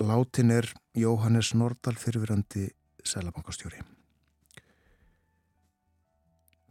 látin 0.00 0.54
er 0.54 0.70
Jóhannes 0.96 1.52
Nordal 1.58 1.98
fyrirverandi 1.98 2.70
selabankastjóri. 3.04 3.82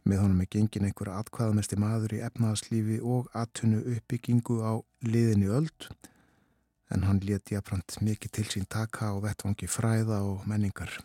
Með 0.02 0.22
honum 0.24 0.42
er 0.42 0.50
gengin 0.50 0.88
einhver 0.88 1.12
atkvaðamesti 1.14 1.78
maður 1.78 2.16
í 2.16 2.22
efnaðaslífi 2.26 2.98
og 3.06 3.28
atvinnu 3.38 3.82
uppbyggingu 3.94 4.58
á 4.58 4.72
liðinni 5.06 5.50
öld 5.52 5.88
en 6.92 7.06
hann 7.08 7.22
leti 7.24 7.54
jafnframt 7.54 8.00
mikið 8.04 8.34
til 8.36 8.46
sín 8.50 8.68
taka 8.68 9.12
og 9.16 9.22
vettvangi 9.24 9.68
fræða 9.70 10.20
og 10.26 10.42
menningar. 10.50 10.98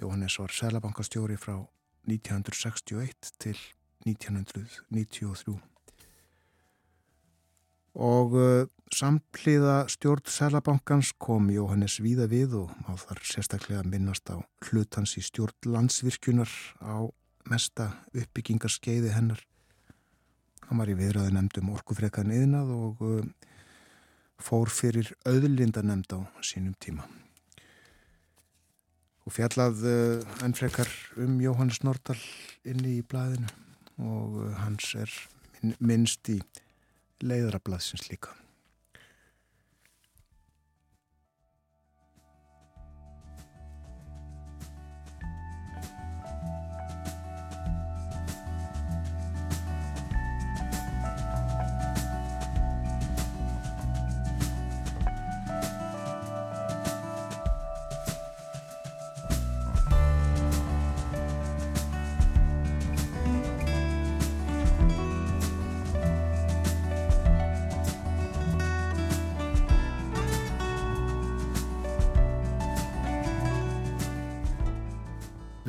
Jóhannes 0.00 0.38
var 0.40 0.54
selabankastjóri 0.54 1.36
frá 1.36 1.58
1961 2.08 3.34
til 3.42 3.58
1993 4.06 5.58
og 7.94 8.34
uh, 8.34 8.66
sampliða 8.94 9.84
stjórn 9.90 10.26
Sælabankans 10.26 11.12
kom 11.18 11.46
Jóhannes 11.50 12.00
víða 12.02 12.26
við 12.30 12.56
og 12.64 12.72
má 12.82 12.98
þar 12.98 13.22
sérstaklega 13.22 13.84
minnast 13.86 14.30
á 14.30 14.42
hlutans 14.66 15.14
í 15.18 15.22
stjórn 15.22 15.70
landsvirkjunar 15.70 16.50
á 16.82 17.06
mesta 17.50 17.90
uppbyggingarskeiði 18.14 19.12
hennar 19.14 19.42
hann 20.68 20.80
var 20.80 20.90
í 20.90 20.96
viðræðu 20.98 21.34
nefndum 21.34 21.74
orkufrekan 21.74 22.32
yðnað 22.32 22.72
og 22.74 23.04
uh, 23.04 23.20
fór 24.40 24.72
fyrir 24.72 25.12
auðlinda 25.28 25.84
nefnd 25.84 26.16
á 26.16 26.20
sínum 26.44 26.76
tíma 26.80 27.06
og 29.24 29.32
fjallað 29.32 29.84
uh, 29.88 30.44
ennfrekar 30.46 30.90
um 31.20 31.38
Jóhannes 31.42 31.82
Nordal 31.84 32.20
inni 32.68 32.98
í 32.98 33.06
blæðinu 33.08 33.50
og 34.04 34.40
uh, 34.44 34.50
hans 34.64 34.92
er 35.00 35.12
minnst 35.78 36.28
í 36.28 36.40
leiðrablaðsins 37.24 38.08
líka. 38.10 38.34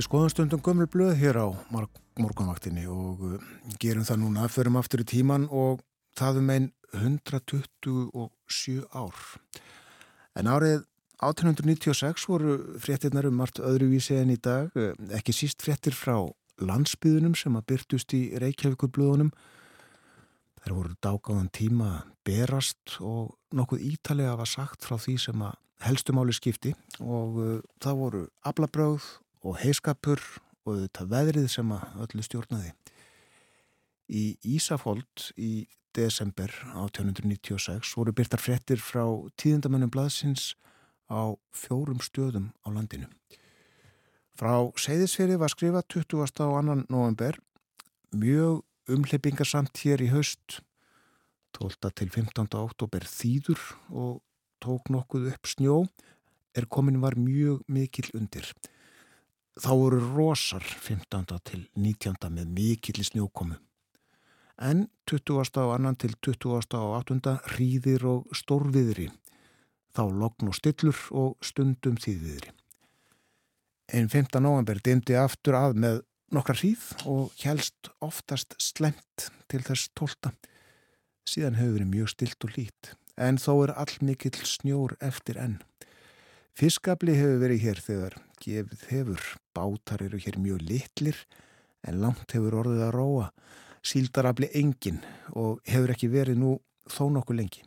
Skoðum 0.04 0.28
stundum 0.28 0.60
gömur 0.60 0.90
blöð 0.92 1.14
hér 1.16 1.38
á 1.40 1.48
morgunvaktinni 1.72 2.84
og 2.92 3.22
uh, 3.24 3.40
gerum 3.80 4.04
það 4.04 4.18
núna, 4.26 4.50
förum 4.52 4.76
aftur 4.76 5.00
í 5.06 5.08
tíman 5.08 5.48
og 5.48 5.80
það 6.20 6.42
um 6.42 6.50
einn 6.52 6.68
127 7.00 8.84
ár. 8.92 9.16
En 10.36 10.52
árið 10.52 10.84
1896 11.24 12.28
voru 12.28 12.76
fréttinnar 12.84 13.24
um 13.30 13.40
margt 13.40 13.64
öðruvísi 13.64 14.20
en 14.20 14.36
í 14.36 14.36
dag, 14.36 14.68
uh, 14.76 14.92
ekki 15.16 15.32
síst 15.32 15.64
fréttir 15.64 15.96
frá 15.96 16.28
landsbyðunum 16.60 17.36
sem 17.40 17.56
að 17.56 17.68
byrtust 17.72 18.12
í 18.20 18.36
Reykjavíkurblöðunum. 18.44 19.32
Þær 20.60 20.72
voru 20.76 20.92
dágáðan 21.00 21.52
tíma 21.56 22.04
berast 22.28 23.00
og 23.00 23.40
nokkuð 23.56 23.80
ítalega 23.96 24.36
var 24.44 24.50
sagt 24.52 24.84
frá 24.84 25.00
því 25.00 25.16
sem 25.30 25.40
að 25.40 25.56
helstumáli 25.88 26.36
skipti 26.36 26.76
og 27.00 27.40
uh, 27.40 27.62
það 27.80 28.02
voru 28.04 28.28
ablabröð 28.44 29.24
og 29.46 29.60
heiskapur 29.62 30.22
og 30.66 30.82
þetta 30.82 31.08
veðrið 31.12 31.48
sem 31.54 31.72
að 31.76 32.04
öllu 32.06 32.26
stjórnaði. 32.26 32.74
Í 34.10 34.24
Ísafóld 34.56 35.30
í 35.38 35.68
desember 35.96 36.52
1896 36.74 37.96
voru 37.98 38.14
byrtar 38.16 38.42
frettir 38.42 38.82
frá 38.82 39.06
tíðindamönnum 39.40 39.94
blaðsins 39.94 40.54
á 41.10 41.38
fjórum 41.54 42.02
stöðum 42.04 42.52
á 42.66 42.68
landinu. 42.74 43.08
Frá 44.36 44.68
Seyðisferi 44.76 45.38
var 45.40 45.54
skrifað 45.54 45.88
20. 45.96 46.44
á 46.44 46.50
annan 46.60 46.84
november 46.92 47.38
mjög 48.12 48.66
umleipingarsamt 48.92 49.80
hér 49.86 50.04
í 50.04 50.12
haust 50.12 50.60
12. 51.56 51.94
til 51.96 52.10
15. 52.12 52.50
oktober 52.60 53.06
þýður 53.08 53.62
og 53.96 54.20
tók 54.60 54.92
nokkuð 54.92 55.30
upp 55.32 55.48
snjó 55.48 55.78
er 56.56 56.68
komin 56.68 57.00
var 57.04 57.16
mjög 57.20 57.64
mikil 57.72 58.10
undir. 58.18 58.52
Þá 59.56 59.70
voru 59.72 60.00
rosar 60.04 60.64
15. 60.64 61.40
til 61.48 61.62
19. 61.80 62.18
með 62.34 62.50
mikill 62.58 63.00
í 63.00 63.06
snjókomu. 63.08 63.56
En 64.60 64.86
20. 65.08 65.60
og 65.64 65.72
annan 65.76 65.96
til 66.00 66.16
20. 66.24 66.76
og 66.80 66.96
8. 67.00 67.36
ríðir 67.56 68.06
og 68.08 68.36
stórviðri, 68.36 69.10
þá 69.96 70.04
logn 70.12 70.52
og 70.52 70.56
stillur 70.56 71.00
og 71.12 71.36
stundum 71.44 71.96
þýðviðri. 72.00 72.52
Einn 73.96 74.10
15. 74.10 74.42
november 74.44 74.80
dimdi 74.84 75.16
aftur 75.20 75.60
að 75.60 75.80
með 75.84 76.02
nokkra 76.36 76.58
hríð 76.58 76.86
og 77.08 77.36
helst 77.44 77.92
oftast 78.04 78.56
slemt 78.60 79.30
til 79.52 79.62
þess 79.64 79.92
tólta. 79.96 80.34
Síðan 81.28 81.60
hefur 81.60 81.78
verið 81.78 81.92
mjög 81.94 82.12
stilt 82.12 82.48
og 82.48 82.56
lít, 82.58 82.92
en 83.16 83.40
þó 83.40 83.54
er 83.68 83.76
all 83.76 83.96
mikill 84.02 84.36
snjór 84.44 84.98
eftir 85.04 85.40
enn. 85.40 85.60
Fiskabli 86.56 87.16
hefur 87.16 87.44
verið 87.44 87.64
hér 87.68 87.84
þegar 87.84 88.18
gefið 88.42 88.88
hefur. 88.92 89.28
Bátar 89.56 90.04
eru 90.06 90.20
hér 90.22 90.40
mjög 90.42 90.64
litlir 90.66 91.20
en 91.86 92.02
langt 92.02 92.34
hefur 92.36 92.60
orðið 92.62 92.84
að 92.88 92.96
róa. 92.96 93.30
Síldarabli 93.86 94.50
engin 94.58 95.02
og 95.38 95.62
hefur 95.70 95.94
ekki 95.94 96.10
verið 96.14 96.42
nú 96.42 96.56
þó 96.90 97.08
nokkuð 97.14 97.40
lengi. 97.40 97.64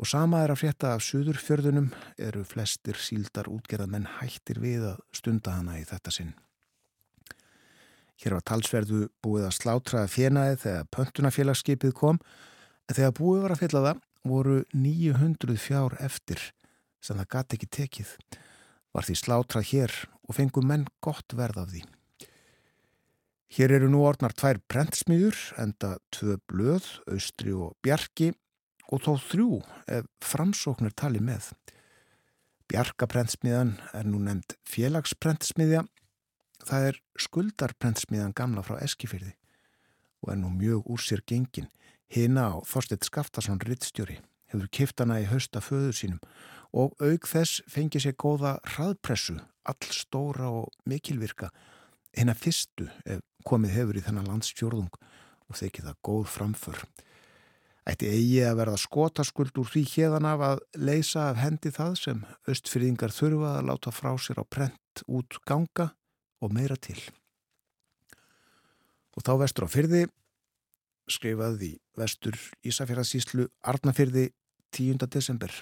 Og 0.00 0.08
sama 0.08 0.40
er 0.42 0.52
að 0.54 0.62
frétta 0.62 0.94
af 0.96 1.02
suðurfjörðunum 1.06 1.90
eru 2.18 2.44
flestir 2.48 2.98
síldar 2.98 3.50
útgerða 3.50 3.90
menn 3.90 4.08
hættir 4.18 4.58
við 4.62 4.86
að 4.94 5.02
stunda 5.14 5.58
hana 5.58 5.76
í 5.78 5.84
þetta 5.86 6.14
sinn. 6.14 6.32
Hér 8.22 8.36
var 8.38 8.46
talsverðu 8.46 9.08
búið 9.22 9.48
að 9.48 9.56
slátra 9.58 10.06
fjenaði 10.10 10.58
þegar 10.64 10.88
pöntunafélagsskipið 10.94 11.94
kom 11.98 12.18
en 12.88 12.96
þegar 12.96 13.14
búið 13.18 13.44
var 13.44 13.54
að 13.54 13.62
fylla 13.64 13.84
það 13.86 14.02
voru 14.32 14.58
900 14.74 15.58
fjár 15.58 15.96
eftir 15.98 16.42
sem 17.02 17.18
það 17.18 17.30
gati 17.34 17.58
ekki 17.58 17.70
tekið. 17.78 18.12
Var 18.92 19.08
því 19.08 19.16
slátrað 19.18 19.68
hér 19.72 19.96
og 20.28 20.36
fengu 20.36 20.62
menn 20.64 20.86
gott 21.04 21.34
verð 21.36 21.62
af 21.62 21.72
því. 21.72 21.82
Hér 23.52 23.74
eru 23.76 23.90
nú 23.92 24.00
orðnar 24.08 24.32
tvær 24.32 24.62
prentsmiður, 24.72 25.36
enda 25.60 25.98
tvö 26.14 26.38
blöð, 26.48 26.86
austri 27.12 27.52
og 27.52 27.74
bjarki 27.84 28.30
og 28.88 29.04
þó 29.04 29.12
þrjú 29.28 29.58
ef 29.92 30.08
framsóknir 30.24 30.94
tali 30.96 31.20
með. 31.20 31.50
Bjarkaprentsmiðan 32.72 33.74
er 33.92 34.08
nú 34.08 34.22
nefnd 34.24 34.56
félagsprentsmiðja. 34.68 35.84
Það 36.64 36.88
er 36.88 37.00
skuldarprentsmiðan 37.20 38.32
gamla 38.38 38.64
frá 38.64 38.78
Eskifyrði 38.80 39.34
og 40.22 40.32
er 40.32 40.38
nú 40.40 40.52
mjög 40.54 40.88
úr 40.94 41.02
sér 41.02 41.24
gengin. 41.26 41.68
Hina 42.12 42.52
á 42.52 42.56
Þorstedt 42.68 43.08
Skaftarsson 43.08 43.60
Rittstjóri 43.60 44.20
hefur 44.52 44.68
kiftana 44.72 45.20
í 45.22 45.28
hausta 45.30 45.62
föðu 45.64 45.92
sínum 45.96 46.20
og 46.72 46.94
auk 47.04 47.28
þess 47.28 47.60
fengið 47.68 48.06
sér 48.06 48.16
góða 48.16 48.56
hraðpressu, 48.74 49.36
all 49.68 49.92
stóra 49.92 50.48
og 50.48 50.70
mikilvirka, 50.88 51.50
hérna 52.16 52.34
fyrstu 52.36 52.88
komið 53.44 53.74
hefur 53.76 53.98
í 53.98 54.04
þennan 54.06 54.30
landsfjörðung 54.30 54.92
og 55.48 55.58
þykir 55.58 55.88
það 55.88 55.98
góð 56.08 56.28
framför. 56.32 56.84
Ætti 57.82 58.08
eigi 58.14 58.42
að 58.46 58.60
verða 58.60 58.78
skotaskuld 58.78 59.56
úr 59.58 59.68
því 59.68 59.82
hérðan 59.90 60.28
af 60.30 60.44
að 60.46 60.60
leysa 60.78 61.26
af 61.32 61.40
hendi 61.42 61.72
það 61.74 61.96
sem 61.98 62.20
östfyrðingar 62.48 63.14
þurfa 63.14 63.56
að 63.58 63.66
láta 63.72 63.92
frá 63.92 64.12
sér 64.22 64.38
á 64.38 64.44
prent 64.46 65.02
út 65.10 65.40
ganga 65.48 65.90
og 66.42 66.54
meira 66.54 66.78
til. 66.78 67.00
Og 69.18 69.26
þá 69.26 69.32
vestur 69.42 69.66
á 69.66 69.74
fyrði 69.74 70.04
skrifaði 71.10 71.74
vestur 71.98 72.38
Ísafjörðarsíslu 72.62 73.48
Arnafyrði 73.66 74.30
10. 74.72 75.04
desember. 75.12 75.52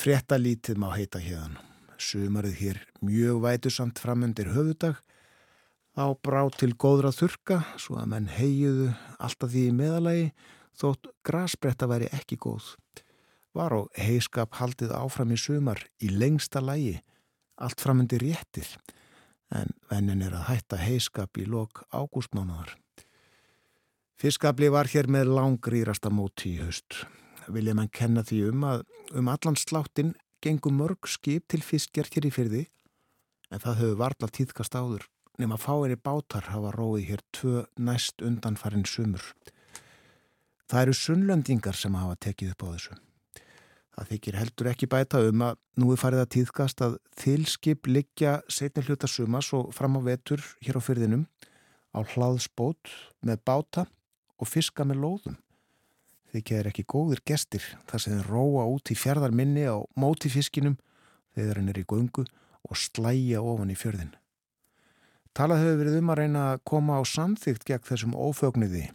Frettalítið 0.00 0.78
má 0.80 0.88
heita 0.94 1.20
hérðan. 1.20 1.58
Sumarið 2.00 2.54
hér 2.56 2.78
mjög 3.04 3.42
vætusamt 3.44 4.00
framundir 4.00 4.54
höfudag. 4.54 4.96
Þá 5.92 6.16
brá 6.24 6.40
til 6.56 6.72
góðra 6.80 7.10
þurka 7.12 7.58
svo 7.76 7.98
að 8.00 8.08
menn 8.14 8.30
heijuðu 8.32 8.88
alltaf 9.20 9.52
því 9.52 9.66
í 9.68 9.76
meðalagi 9.76 10.24
þótt 10.80 11.10
grasbretta 11.26 11.90
væri 11.90 12.08
ekki 12.16 12.40
góð. 12.40 12.72
Var 13.52 13.76
á 13.76 13.80
heiskap 14.00 14.56
haldið 14.56 14.96
áfram 14.96 15.36
í 15.36 15.40
sumar 15.42 15.84
í 16.00 16.08
lengsta 16.08 16.64
lægi, 16.64 17.02
allt 17.60 17.84
framundir 17.84 18.24
réttir. 18.24 18.70
En 19.52 19.74
vennin 19.90 20.24
er 20.24 20.38
að 20.38 20.48
hætta 20.54 20.80
heiskap 20.80 21.36
í 21.36 21.44
lok 21.44 21.84
ágústmánaðar. 21.92 22.78
Fiskabli 24.16 24.70
var 24.72 24.88
hér 24.88 25.10
með 25.10 25.34
langrýrasta 25.36 26.08
móti 26.08 26.54
í 26.54 26.60
höst 26.62 27.02
vilja 27.54 27.76
mann 27.76 27.92
kenna 27.92 28.24
því 28.26 28.42
um 28.50 28.66
að 28.68 28.84
um 29.18 29.30
allan 29.32 29.58
sláttin 29.58 30.14
gengur 30.44 30.74
mörg 30.74 31.08
skip 31.08 31.48
til 31.50 31.62
fiskjar 31.64 32.08
hér 32.12 32.28
í 32.28 32.34
fyrði 32.34 32.66
en 33.50 33.62
það 33.62 33.80
höfðu 33.82 33.98
varla 34.00 34.30
tíðkast 34.30 34.76
áður 34.78 35.06
nema 35.40 35.56
fáinni 35.60 35.96
bátar 35.96 36.50
hafa 36.52 36.72
róið 36.76 37.06
hér 37.10 37.22
tvö 37.32 37.64
næst 37.80 38.22
undanfarin 38.24 38.84
sumur. 38.84 39.22
Það 40.70 40.82
eru 40.82 40.96
sunnlendingar 40.96 41.76
sem 41.76 41.96
hafa 41.96 42.18
tekið 42.26 42.52
upp 42.54 42.64
á 42.64 42.68
þessu. 42.74 42.98
Það 43.96 44.10
þykir 44.12 44.38
heldur 44.38 44.70
ekki 44.70 44.88
bæta 44.90 45.20
um 45.26 45.44
að 45.44 45.58
nú 45.80 45.90
er 45.92 46.00
farið 46.00 46.22
að 46.22 46.32
tíðkast 46.36 46.82
að 46.84 46.98
þilskip 47.20 47.88
liggja 47.90 48.36
setni 48.48 48.84
hluta 48.86 49.08
sumas 49.10 49.50
og 49.56 49.72
fram 49.76 49.98
á 49.98 50.00
vetur 50.06 50.44
hér 50.62 50.78
á 50.78 50.82
fyrðinum 50.84 51.26
á 51.96 52.00
hlaðsbót 52.12 52.92
með 53.26 53.42
báta 53.44 53.86
og 54.38 54.48
fiska 54.48 54.86
með 54.86 55.02
lóðum 55.04 55.40
þykja 56.34 56.60
þeir 56.60 56.68
ekki 56.70 56.86
góðir 56.90 57.22
gestir 57.26 57.64
þar 57.90 58.02
sem 58.02 58.16
þeir 58.16 58.30
róa 58.30 58.66
út 58.70 58.92
í 58.92 58.96
fjörðarminni 58.98 59.66
á 59.66 59.76
móti 59.98 60.30
fiskinum 60.32 60.78
þegar 61.36 61.60
hann 61.60 61.72
er 61.72 61.80
í 61.82 61.86
göngu 61.88 62.24
og 62.68 62.78
slæja 62.78 63.42
ofan 63.42 63.72
í 63.72 63.78
fjörðin. 63.78 64.14
Talað 65.36 65.62
hefur 65.62 65.78
verið 65.80 65.98
um 66.00 66.10
að 66.10 66.20
reyna 66.20 66.46
að 66.52 66.62
koma 66.66 66.98
á 66.98 67.02
samþygt 67.06 67.66
gegn 67.68 67.86
þessum 67.86 68.16
ófögniði, 68.18 68.88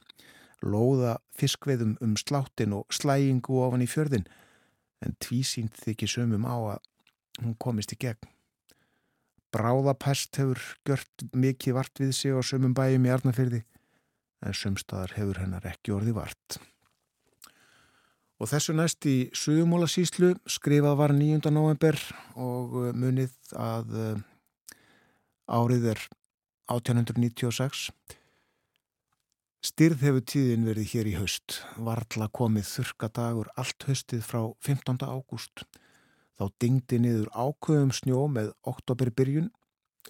lóða 0.64 1.18
fiskveðum 1.36 1.96
um 2.04 2.16
sláttin 2.20 2.76
og 2.76 2.92
slæjingu 2.94 3.62
ofan 3.64 3.86
í 3.86 3.90
fjörðin 3.90 4.28
en 5.06 5.16
tvísýnt 5.24 5.78
þykir 5.80 6.12
sömum 6.12 6.48
á 6.48 6.56
að 6.76 6.92
hún 7.42 7.56
komist 7.60 7.96
í 7.96 8.00
gegn. 8.00 8.32
Bráðapest 9.56 10.36
hefur 10.36 10.60
gjört 10.88 11.28
mikið 11.32 11.78
vart 11.78 12.04
við 12.04 12.12
sig 12.18 12.36
á 12.36 12.44
sömum 12.44 12.76
bæjum 12.76 13.08
í 13.08 13.12
Arnafyrði 13.16 13.64
en 14.44 14.56
sömstaðar 14.56 15.16
hefur 15.16 15.40
hennar 15.40 15.68
ekki 15.72 15.96
orði 15.96 16.16
vart. 16.18 16.60
Og 18.36 18.50
þessu 18.52 18.76
næst 18.76 19.06
í 19.08 19.16
Suðumóla 19.36 19.88
síslu 19.88 20.34
skrifað 20.50 20.98
var 21.00 21.14
9. 21.16 21.40
november 21.56 21.96
og 22.36 22.76
uh, 22.82 22.92
munið 22.92 23.32
að 23.56 23.96
uh, 23.96 24.26
árið 25.48 25.92
er 25.94 26.02
1896. 26.74 27.88
Styrð 29.66 30.04
hefur 30.06 30.26
tíðin 30.28 30.68
verið 30.68 30.92
hér 30.92 31.10
í 31.10 31.16
haust. 31.18 31.62
Varðla 31.82 32.28
komið 32.36 32.68
þurka 32.70 33.10
dagur 33.16 33.48
allt 33.56 33.88
haustið 33.88 34.22
frá 34.28 34.42
15. 34.68 35.00
ágúst. 35.08 35.64
Þá 36.36 36.46
dingdi 36.60 37.00
niður 37.02 37.32
ákveðum 37.32 37.94
snjó 37.96 38.26
með 38.30 38.52
oktoberbyrjun 38.68 39.48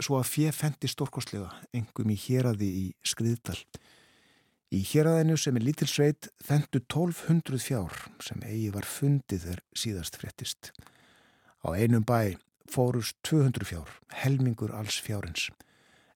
svo 0.02 0.18
að 0.20 0.32
fjö 0.32 0.52
fendi 0.52 0.90
stórkoslega, 0.92 1.54
engum 1.78 2.10
í 2.12 2.18
héræði 2.20 2.68
í 2.82 2.86
skriðdal. 3.06 3.60
Í 4.76 4.82
héræðinu 4.84 5.38
sem 5.40 5.56
er 5.56 5.64
lítilsveit 5.64 6.28
fendu 6.44 6.82
1200 6.82 7.62
fjár 7.64 7.94
sem 8.24 8.42
eigi 8.44 8.74
var 8.74 8.84
fundið 8.84 9.46
þegar 9.46 9.62
síðast 9.82 10.18
fréttist. 10.20 10.72
Á 11.64 11.72
einum 11.80 12.04
bæ 12.04 12.36
fórust 12.68 13.16
200 13.24 13.64
fjár, 13.70 13.88
helmingur 14.12 14.74
alls 14.76 14.98
fjárins. 15.00 15.48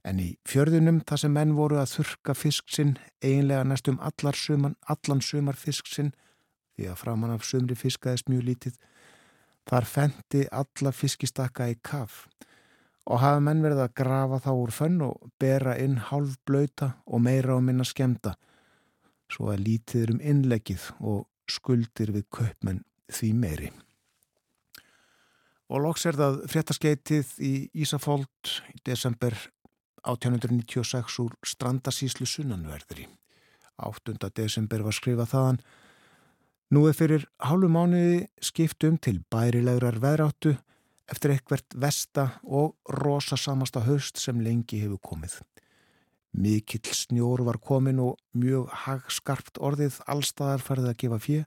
En 0.03 0.19
í 0.19 0.33
fjörðunum 0.49 0.99
þar 1.07 1.21
sem 1.21 1.33
menn 1.35 1.53
voru 1.55 1.79
að 1.79 1.93
þurka 1.93 2.35
fisksinn 2.35 2.97
eiginlega 3.23 3.63
næstum 3.63 3.99
suman, 4.33 4.75
allan 4.87 5.21
sumar 5.21 5.55
fisksinn 5.55 6.11
því 6.75 6.89
að 6.89 6.99
framann 6.99 7.35
af 7.37 7.45
sumri 7.45 7.75
fiskaðist 7.75 8.27
mjög 8.27 8.43
lítið, 8.43 8.75
þar 9.69 9.85
fendi 9.85 10.47
alla 10.51 10.91
fiskistakka 10.91 11.69
í 11.69 11.79
kaf 11.81 12.27
og 13.05 13.19
hafa 13.19 13.39
menn 13.39 13.63
verið 13.63 13.85
að 13.85 13.95
grafa 13.95 14.39
þá 14.43 14.51
úr 14.51 14.71
fönn 14.71 15.01
og 15.01 15.31
bera 15.39 15.77
inn 15.79 15.97
hálf 15.97 16.35
blöyta 16.45 16.95
og 17.05 17.21
meira 17.21 17.55
og 17.55 17.63
minna 17.63 17.87
skemta 17.87 18.35
svo 19.29 19.51
að 19.53 19.65
lítið 19.67 20.15
um 20.15 20.23
innleggið 20.23 20.89
og 20.99 21.27
skuldir 21.49 22.13
við 22.15 22.25
kaupmenn 22.33 22.83
því 23.09 23.29
meiri. 23.37 23.69
Og 25.69 25.83
loks 25.85 26.05
er 26.09 26.17
það 26.17 26.39
fréttaskeitið 26.49 27.33
í 27.45 27.53
Ísafóld 27.83 28.53
í 28.73 28.79
desember 28.85 29.35
1896 30.01 31.19
úr 31.21 31.35
Strandasíslu 31.45 32.25
sunnanverðri. 32.29 33.05
8. 33.79 34.17
desember 34.35 34.81
var 34.83 34.95
skrifað 34.95 35.31
þaðan 35.33 35.61
Nú 36.69 36.83
er 36.85 36.93
fyrir 36.93 37.23
hálfu 37.41 37.69
mánuði 37.73 38.27
skiptum 38.45 38.99
til 39.01 39.23
bærilegrar 39.33 39.95
veðráttu 40.03 40.51
eftir 41.09 41.33
eitthvert 41.33 41.73
vesta 41.73 42.27
og 42.45 42.75
rosasamasta 42.93 43.81
haust 43.87 44.21
sem 44.21 44.41
lengi 44.45 44.83
hefur 44.83 45.01
komið. 45.01 45.39
Mikill 46.37 46.93
snjór 46.93 47.41
var 47.47 47.57
komin 47.57 47.99
og 48.03 48.19
mjög 48.37 48.69
hagskarpt 48.85 49.57
orðið 49.57 49.97
allstaðar 50.05 50.61
farið 50.61 50.91
að 50.91 50.99
gefa 51.03 51.19
fjö 51.23 51.39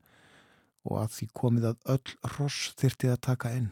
og 0.82 0.98
að 1.04 1.12
því 1.16 1.28
komið 1.38 1.68
að 1.70 1.92
öll 1.94 2.16
ross 2.36 2.72
þyrti 2.80 3.12
að 3.12 3.22
taka 3.28 3.52
inn. 3.54 3.70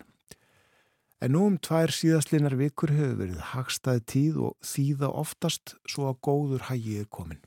En 1.20 1.34
nú 1.34 1.42
um 1.50 1.56
tvær 1.60 1.92
síðastlinar 1.92 2.54
vikur 2.56 2.92
hefur 2.94 3.18
verið 3.18 3.40
hagstaði 3.50 4.04
tíð 4.08 4.38
og 4.46 4.54
þýða 4.64 5.10
oftast 5.22 5.74
svo 5.84 6.06
að 6.08 6.20
góður 6.24 6.68
hægi 6.70 7.00
er 7.02 7.10
komin. 7.12 7.42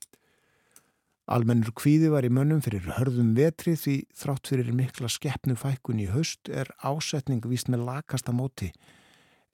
Almennur 1.23 1.71
kvíði 1.71 2.11
var 2.11 2.27
í 2.27 2.29
mönnum 2.35 2.59
fyrir 2.61 2.83
hörðum 2.97 3.31
vetri 3.37 3.77
því 3.79 3.95
þrátt 4.19 4.51
fyrir 4.51 4.73
mikla 4.75 5.07
skeppnu 5.09 5.55
fækkun 5.55 6.03
í 6.03 6.09
haust 6.11 6.51
er 6.51 6.67
ásetning 6.83 7.41
vist 7.47 7.71
með 7.71 7.87
lakasta 7.87 8.35
móti, 8.35 8.73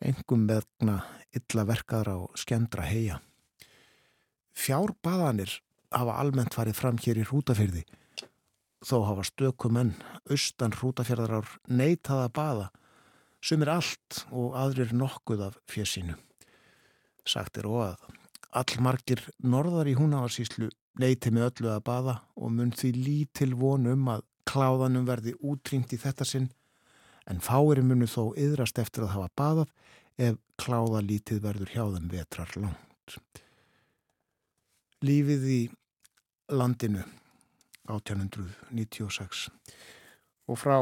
engum 0.01 0.47
vegna 0.49 1.03
illa 1.37 1.67
verkaðra 1.69 2.17
og 2.25 2.33
skendra 2.41 2.89
heia. 2.89 3.21
Fjárbaðanir 4.59 5.59
hafa 5.95 6.17
almennt 6.19 6.55
farið 6.57 6.77
fram 6.77 6.99
hér 6.99 7.21
í 7.21 7.25
hrútafyrði, 7.29 7.85
þó 8.83 8.97
hafa 9.07 9.25
stökumenn 9.27 9.95
austan 10.29 10.75
hrútafjörðar 10.75 11.47
neitað 11.71 12.25
að 12.25 12.33
baða, 12.35 12.67
sem 13.39 13.63
er 13.63 13.71
allt 13.77 14.23
og 14.35 14.57
aðrir 14.59 14.91
nokkuð 14.95 15.45
af 15.47 15.59
fjössinu. 15.71 16.17
Sagt 17.23 17.59
er 17.61 17.69
og 17.69 17.85
að 17.85 18.07
allmargir 18.59 19.23
norðar 19.45 19.87
í 19.87 19.95
húnávarsíslu 19.95 20.69
neyti 20.99 21.31
með 21.31 21.49
öllu 21.49 21.71
að 21.71 21.83
baða 21.87 22.15
og 22.35 22.53
mun 22.55 22.73
því 22.75 22.93
lítil 22.97 23.53
vonum 23.59 24.07
að 24.11 24.25
kláðanum 24.49 25.05
verði 25.07 25.35
útrýmt 25.45 25.93
í 25.93 25.99
þetta 26.01 26.25
sinn 26.25 26.49
en 27.29 27.43
fáiri 27.45 27.83
munu 27.85 28.07
þó 28.09 28.33
yðrast 28.33 28.81
eftir 28.81 29.05
að 29.05 29.13
hafa 29.15 29.35
baðað 29.37 29.75
ef 30.29 30.39
kláðalítið 30.59 31.43
verður 31.45 31.75
hjá 31.75 31.83
þeim 31.93 32.09
vetrar 32.11 32.57
langt. 32.57 33.45
Lífið 35.05 35.47
í 35.49 35.62
landinu. 36.51 37.05
1896 37.89 39.49
og 40.49 40.57
frá 40.57 40.77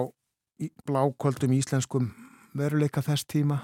blákvöldum 0.87 1.53
íslenskum 1.55 2.09
veruleika 2.57 3.03
þess 3.05 3.27
tíma 3.29 3.61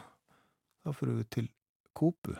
þá 0.83 0.91
fyrir 0.95 1.17
við 1.19 1.29
til 1.35 1.45
Kúpu 1.93 2.37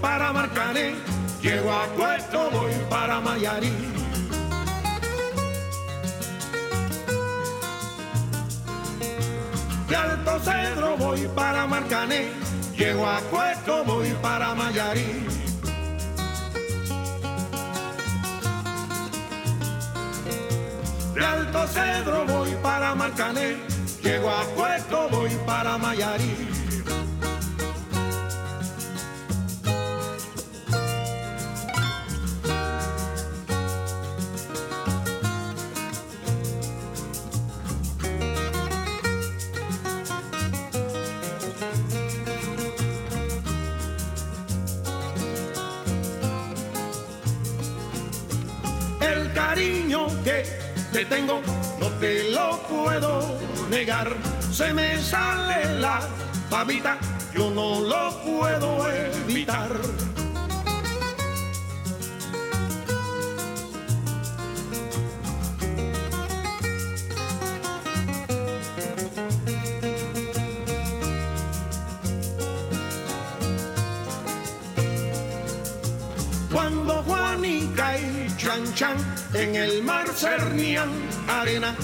para 0.00 0.32
Marcané, 0.32 0.94
llego 1.42 1.70
a 1.70 1.84
Puerto, 1.96 2.50
voy 2.50 2.72
para 2.88 3.20
Mayarí. 3.20 3.72
De 9.88 9.96
Alto 9.96 10.38
Cedro 10.40 10.96
voy 10.96 11.28
para 11.34 11.66
Marcané, 11.66 12.28
llego 12.76 13.06
a 13.06 13.18
Puerto, 13.30 13.84
voy 13.84 14.08
para 14.22 14.54
Mayarí. 14.54 15.26
De 21.14 21.24
Alto 21.24 21.66
Cedro 21.66 22.24
voy 22.26 22.50
para 22.62 22.94
Marcané, 22.94 23.56
llego 24.02 24.30
a 24.30 24.42
Puerto, 24.56 25.08
voy 25.10 25.30
para 25.46 25.76
Mayarí. 25.76 26.59
Negar. 53.80 54.14
Se 54.52 54.74
me 54.74 54.98
sale 54.98 55.80
la 55.80 56.00
babita, 56.50 56.98
yo 57.34 57.50
no 57.50 57.80
lo 57.80 58.02
puedo 58.22 58.86
evitar. 58.90 59.70
Cuando 76.52 77.02
Juanica 77.04 77.98
y 77.98 78.28
Chan 78.36 78.74
Chan 78.74 78.96
en 79.32 79.54
el 79.54 79.82
mar 79.82 80.06
cernían 80.14 80.90
arena 81.26 81.74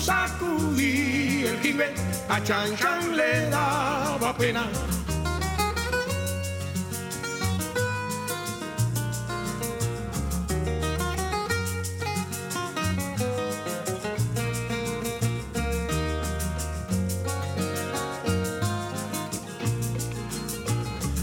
sacudí 0.00 1.44
el 1.46 1.60
jibe, 1.60 1.92
a 2.28 2.42
Chan 2.42 2.76
Chan 2.76 3.16
le 3.16 3.50
daba 3.50 4.36
pena. 4.36 4.64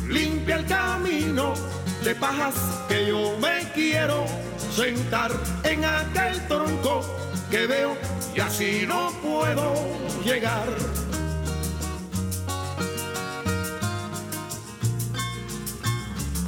Limpia 0.08 0.56
el 0.58 0.66
camino 0.66 1.54
de 2.04 2.16
pajas 2.16 2.56
que 2.88 3.08
yo 3.08 3.38
me 3.40 3.72
quiero 3.74 4.26
sentar 4.76 5.32
en 5.64 5.84
aquel 5.84 6.17
y 8.60 8.64
así 8.64 8.86
no 8.88 9.12
puedo 9.22 9.74
llegar. 10.24 10.68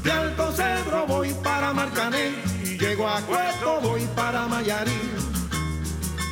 De 0.04 0.12
Alto 0.12 0.52
Cedro 0.52 1.06
voy 1.08 1.34
para 1.44 1.74
Marcané 1.74 2.34
y 2.64 2.78
llego 2.78 3.08
a 3.08 3.22
Cueto 3.22 3.82
voy 3.82 4.08
para 4.16 4.48
Mayarí. 4.48 5.02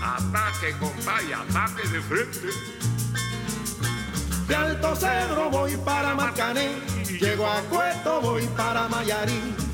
Ataque, 0.02 0.76
compadre, 0.80 1.34
ataque 1.34 1.88
de 1.90 2.02
frente. 2.02 2.48
De 4.48 4.56
Alto 4.56 4.96
Cedro 4.96 5.50
voy 5.50 5.78
para 5.78 6.16
Marcané 6.16 6.72
y 7.08 7.20
llego 7.20 7.46
a 7.46 7.62
Cueto 7.62 8.22
voy 8.22 8.48
para 8.56 8.88
Mayarí. 8.88 9.67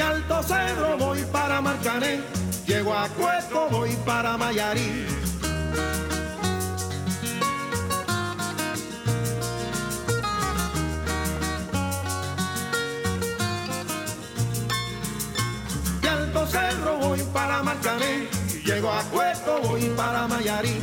De 0.00 0.06
Alto 0.06 0.42
Cedro 0.42 0.96
voy 0.96 1.22
para 1.30 1.60
Marcané, 1.60 2.22
llego 2.66 2.94
a 2.94 3.06
Cueto, 3.08 3.68
voy 3.70 3.90
para 4.06 4.34
Mayarí. 4.38 5.04
De 16.00 16.08
Alto 16.08 16.46
Cedro 16.46 16.96
voy 16.96 17.22
para 17.34 17.62
Marcané, 17.62 18.26
llego 18.64 18.90
a 18.90 19.02
Cueto, 19.02 19.60
voy 19.64 19.82
para 19.98 20.26
Mayarí. 20.26 20.79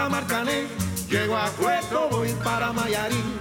Para 0.00 0.08
Marcané, 0.08 0.66
llego 1.10 1.36
a 1.36 1.50
Cueto 1.50 2.08
voy 2.08 2.32
para 2.42 2.72
Mayarín. 2.72 3.38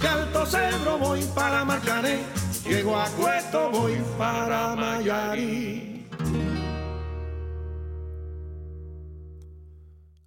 De 0.00 0.08
Alto 0.08 0.46
Cedro 0.46 0.98
voy 0.98 1.24
para 1.34 1.64
Marcané, 1.64 2.20
llego 2.64 2.96
a 2.96 3.08
Cueto 3.10 3.70
voy 3.70 4.00
para 4.16 4.76
Mayarín. 4.76 6.06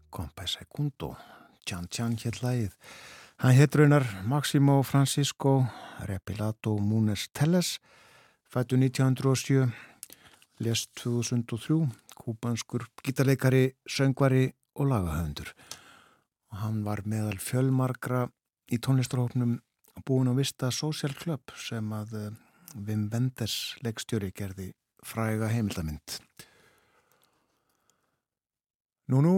Kompa 0.09 0.45
Segundo, 0.45 1.17
Tjan 1.65 1.87
Tjan 1.87 2.17
hér 2.19 2.35
lægið. 2.43 2.73
Hann 3.37 3.55
hétt 3.55 3.75
raunar 3.75 4.03
Maximo 4.25 4.83
Francisco 4.83 5.69
Repilato 5.99 6.77
Múnes 6.77 7.29
Telles, 7.31 7.79
fættu 8.47 8.77
1907, 8.77 9.71
lest 10.63 10.91
2003, 11.01 11.77
kúbanskur 12.15 12.85
gítarleikari, 13.03 13.75
söngvari 13.87 14.49
og 14.75 14.89
lagahöfundur. 14.91 15.51
Og 16.51 16.61
hann 16.63 16.83
var 16.85 17.03
meðal 17.05 17.37
fjölmarkra 17.41 18.25
í 18.71 18.79
tónlistarhóknum 18.79 19.57
búin 20.07 20.31
að 20.31 20.41
vista 20.43 20.71
Social 20.71 21.15
Club 21.17 21.53
sem 21.59 21.91
að 21.95 22.15
uh, 22.19 22.31
Wim 22.75 23.09
Wenders 23.11 23.75
leikstjóri 23.83 24.31
gerði 24.35 24.71
fræga 25.05 25.51
heimildamind. 25.51 26.19
Nú 29.11 29.21
nú, 29.21 29.35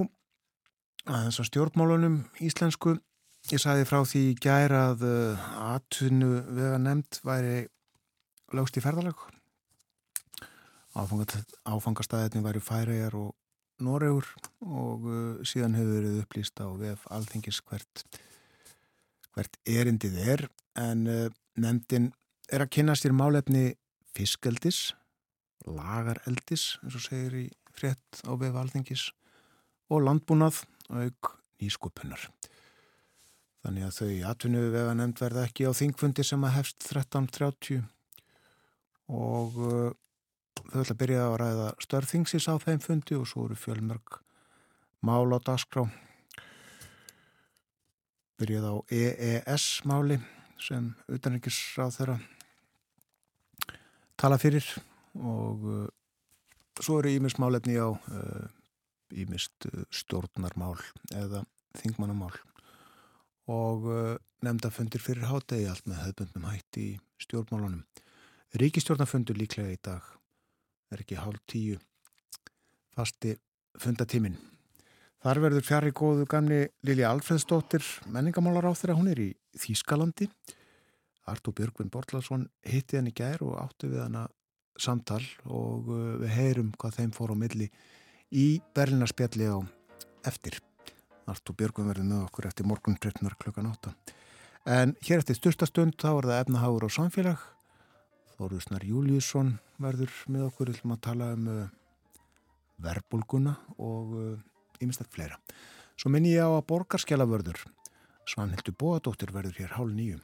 að 1.07 1.27
þess 1.27 1.43
að 1.43 1.49
stjórnmálunum 1.51 2.21
íslensku 2.43 2.97
Ég 3.47 3.61
sagði 3.63 3.85
frá 3.87 4.01
því 4.03 4.21
gæra 4.43 4.79
að 4.89 5.03
uh, 5.07 5.43
atvinnu 5.69 6.41
vega 6.51 6.79
nefnd 6.83 7.19
væri 7.23 7.59
lögst 8.57 8.75
í 8.75 8.83
ferðalag. 8.83 9.21
Áfangastæðinni 10.97 12.41
væri 12.45 12.61
færiðar 12.63 13.17
og 13.19 13.35
Noregur 13.83 14.25
og 14.65 15.03
uh, 15.05 15.41
síðan 15.45 15.75
hefur 15.77 15.99
verið 15.99 16.21
upplýst 16.23 16.57
á 16.57 16.65
VF 16.73 17.03
alþingis 17.13 17.59
hvert, 17.67 18.03
hvert 19.35 19.59
erindið 19.69 20.17
er 20.23 20.45
en 20.81 21.03
uh, 21.05 21.27
nefndin 21.61 22.09
er 22.49 22.65
að 22.65 22.71
kynna 22.73 22.95
sér 22.97 23.13
málefni 23.13 23.75
fiskeldis, 24.17 24.95
lagareldis 25.67 26.79
eins 26.81 26.97
og 26.97 27.05
segir 27.05 27.37
í 27.43 27.45
frétt 27.77 28.23
á 28.25 28.33
VF 28.33 28.57
alþingis 28.63 29.05
og 29.93 30.01
landbúnað 30.07 30.63
auk 30.89 31.35
nýskupunar. 31.61 32.25
Þannig 33.61 33.85
að 33.85 33.95
þau 33.99 34.09
atvinnu 34.31 34.65
vega 34.73 34.97
nefnd 34.97 35.21
verða 35.21 35.45
ekki 35.45 35.69
á 35.69 35.71
þingfundi 35.77 36.25
sem 36.25 36.43
að 36.47 36.55
hefst 36.57 36.89
13.30 36.89 37.85
og 39.13 39.61
uh, 39.61 39.93
þau 40.71 40.81
ætla 40.81 40.93
að 40.95 41.01
byrja 41.01 41.25
að 41.25 41.35
ræða 41.41 41.67
störþingsis 41.83 42.47
á 42.51 42.55
þeim 42.63 42.81
fundi 42.83 43.17
og 43.17 43.27
svo 43.29 43.45
eru 43.47 43.57
fjölmörg 43.59 44.19
mál 45.05 45.29
á 45.33 45.39
dagskrá. 45.39 45.85
Byrjað 48.37 48.67
á 48.69 48.75
EES 48.93 49.67
máli 49.89 50.19
sem 50.61 50.89
utanrikisráð 51.09 51.95
þeirra 51.97 52.17
tala 54.17 54.39
fyrir 54.41 54.65
og 55.17 55.65
uh, 55.69 55.85
svo 56.81 56.99
eru 57.01 57.13
ímist 57.13 57.41
málefni 57.41 57.77
á 57.77 57.93
ímist 59.13 59.69
uh, 59.69 59.85
stjórnarmál 59.93 60.77
eða 61.13 61.43
þingmannamál 61.77 62.33
og 63.47 63.87
uh, 63.87 64.17
nefndafundir 64.43 65.01
fyrir 65.01 65.29
hátegi 65.29 65.69
allt 65.69 65.85
með 65.87 66.03
hefðbundnum 66.03 66.49
hætti 66.51 66.85
í 66.91 66.99
stjórnmálunum. 67.23 67.85
Ríkistjórnafundur 68.57 69.37
líklega 69.37 69.73
í 69.73 69.81
dag 69.83 70.16
er 70.91 71.03
ekki 71.03 71.19
hálf 71.19 71.41
tíu 71.49 71.77
fasti 72.97 73.35
fundatímin. 73.77 74.37
Þar 75.21 75.41
verður 75.43 75.65
fjari 75.65 75.91
góðu 75.97 76.27
gamni 76.29 76.61
Lili 76.85 77.05
Alfredsdóttir 77.05 77.83
menningamálar 78.13 78.69
á 78.69 78.73
þeirra. 78.77 78.97
Hún 78.97 79.09
er 79.11 79.21
í 79.21 79.29
Þýskalandi. 79.57 80.29
Artú 81.27 81.51
Björgvin 81.51 81.91
Bortlarsson 81.91 82.45
hitti 82.63 82.99
henni 82.99 83.11
gær 83.11 83.41
og 83.43 83.57
áttu 83.59 83.89
við 83.91 84.05
hana 84.05 84.27
samtal 84.79 85.23
og 85.49 85.89
uh, 85.89 86.15
við 86.21 86.31
heyrum 86.37 86.71
hvað 86.79 87.01
þeim 87.01 87.11
fór 87.17 87.33
á 87.33 87.35
milli 87.37 87.67
í 88.31 88.61
Berlinarspjalli 88.77 89.49
á 89.49 89.57
eftir. 90.29 90.61
Artú 91.27 91.57
Björgum 91.57 91.89
verður 91.89 92.07
með 92.07 92.23
okkur 92.29 92.47
eftir 92.47 92.69
morgun 92.69 92.95
13. 92.95 93.27
klukkan 93.41 93.67
8. 93.73 93.93
En 94.67 94.93
hér 95.03 95.21
eftir 95.21 95.35
styrstastund 95.35 95.97
þá 95.99 96.09
er 96.13 96.29
það 96.29 96.41
efnaháur 96.45 96.87
og 96.87 96.93
samfélag. 96.93 97.43
Þóruðsnar 98.37 98.85
Júliusson 98.85 99.55
verður 99.81 100.13
með 100.29 100.47
okkur 100.51 100.71
til 100.75 100.93
að 100.93 101.03
tala 101.07 101.31
um 101.33 101.47
uh, 101.49 101.63
verbulguna 102.85 103.55
og 103.81 104.13
ymestætt 104.83 105.09
uh, 105.09 105.13
fleira. 105.15 105.39
Svo 105.97 106.11
minn 106.13 106.27
ég 106.29 106.45
á 106.45 106.51
að 106.53 106.67
borgarskjala 106.69 107.25
vörður. 107.25 107.63
Svanhildur 108.29 108.75
Bóadóttir 108.77 109.33
verður 109.33 109.57
hér 109.63 109.73
hálf 109.79 109.95
nýjum. 109.95 110.21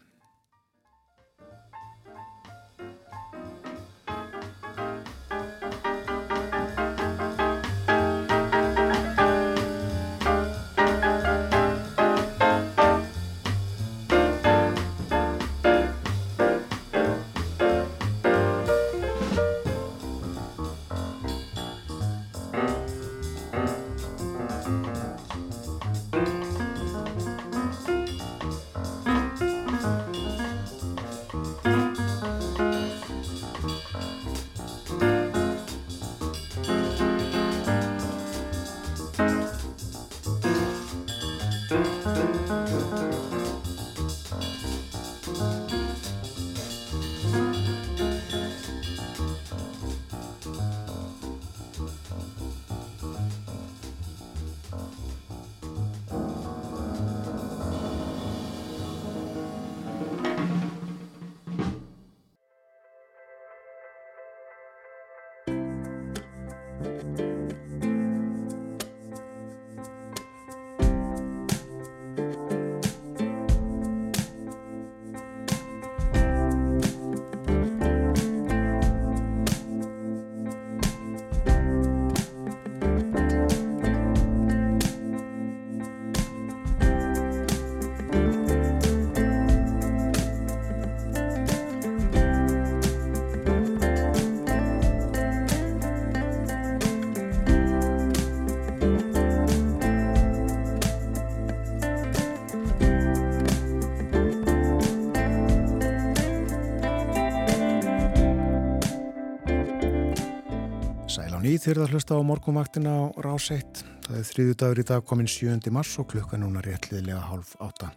Að 111.64 111.93
hlusta 111.93 112.18
á 112.20 112.28
morgunvaktina 112.28 112.91
á 112.91 113.03
rás 113.24 113.45
1. 113.53 113.84
Það 114.03 114.16
er 114.20 114.26
þriðu 114.28 114.55
dagur 114.59 114.80
í 114.82 114.84
dag 114.89 115.03
komin 115.07 115.30
7. 115.32 115.70
mars 115.72 115.93
og 116.01 116.09
klukka 116.11 116.36
núna 116.36 116.59
réttliðlega 116.59 117.22
hálf 117.24 117.53
átta. 117.64 117.93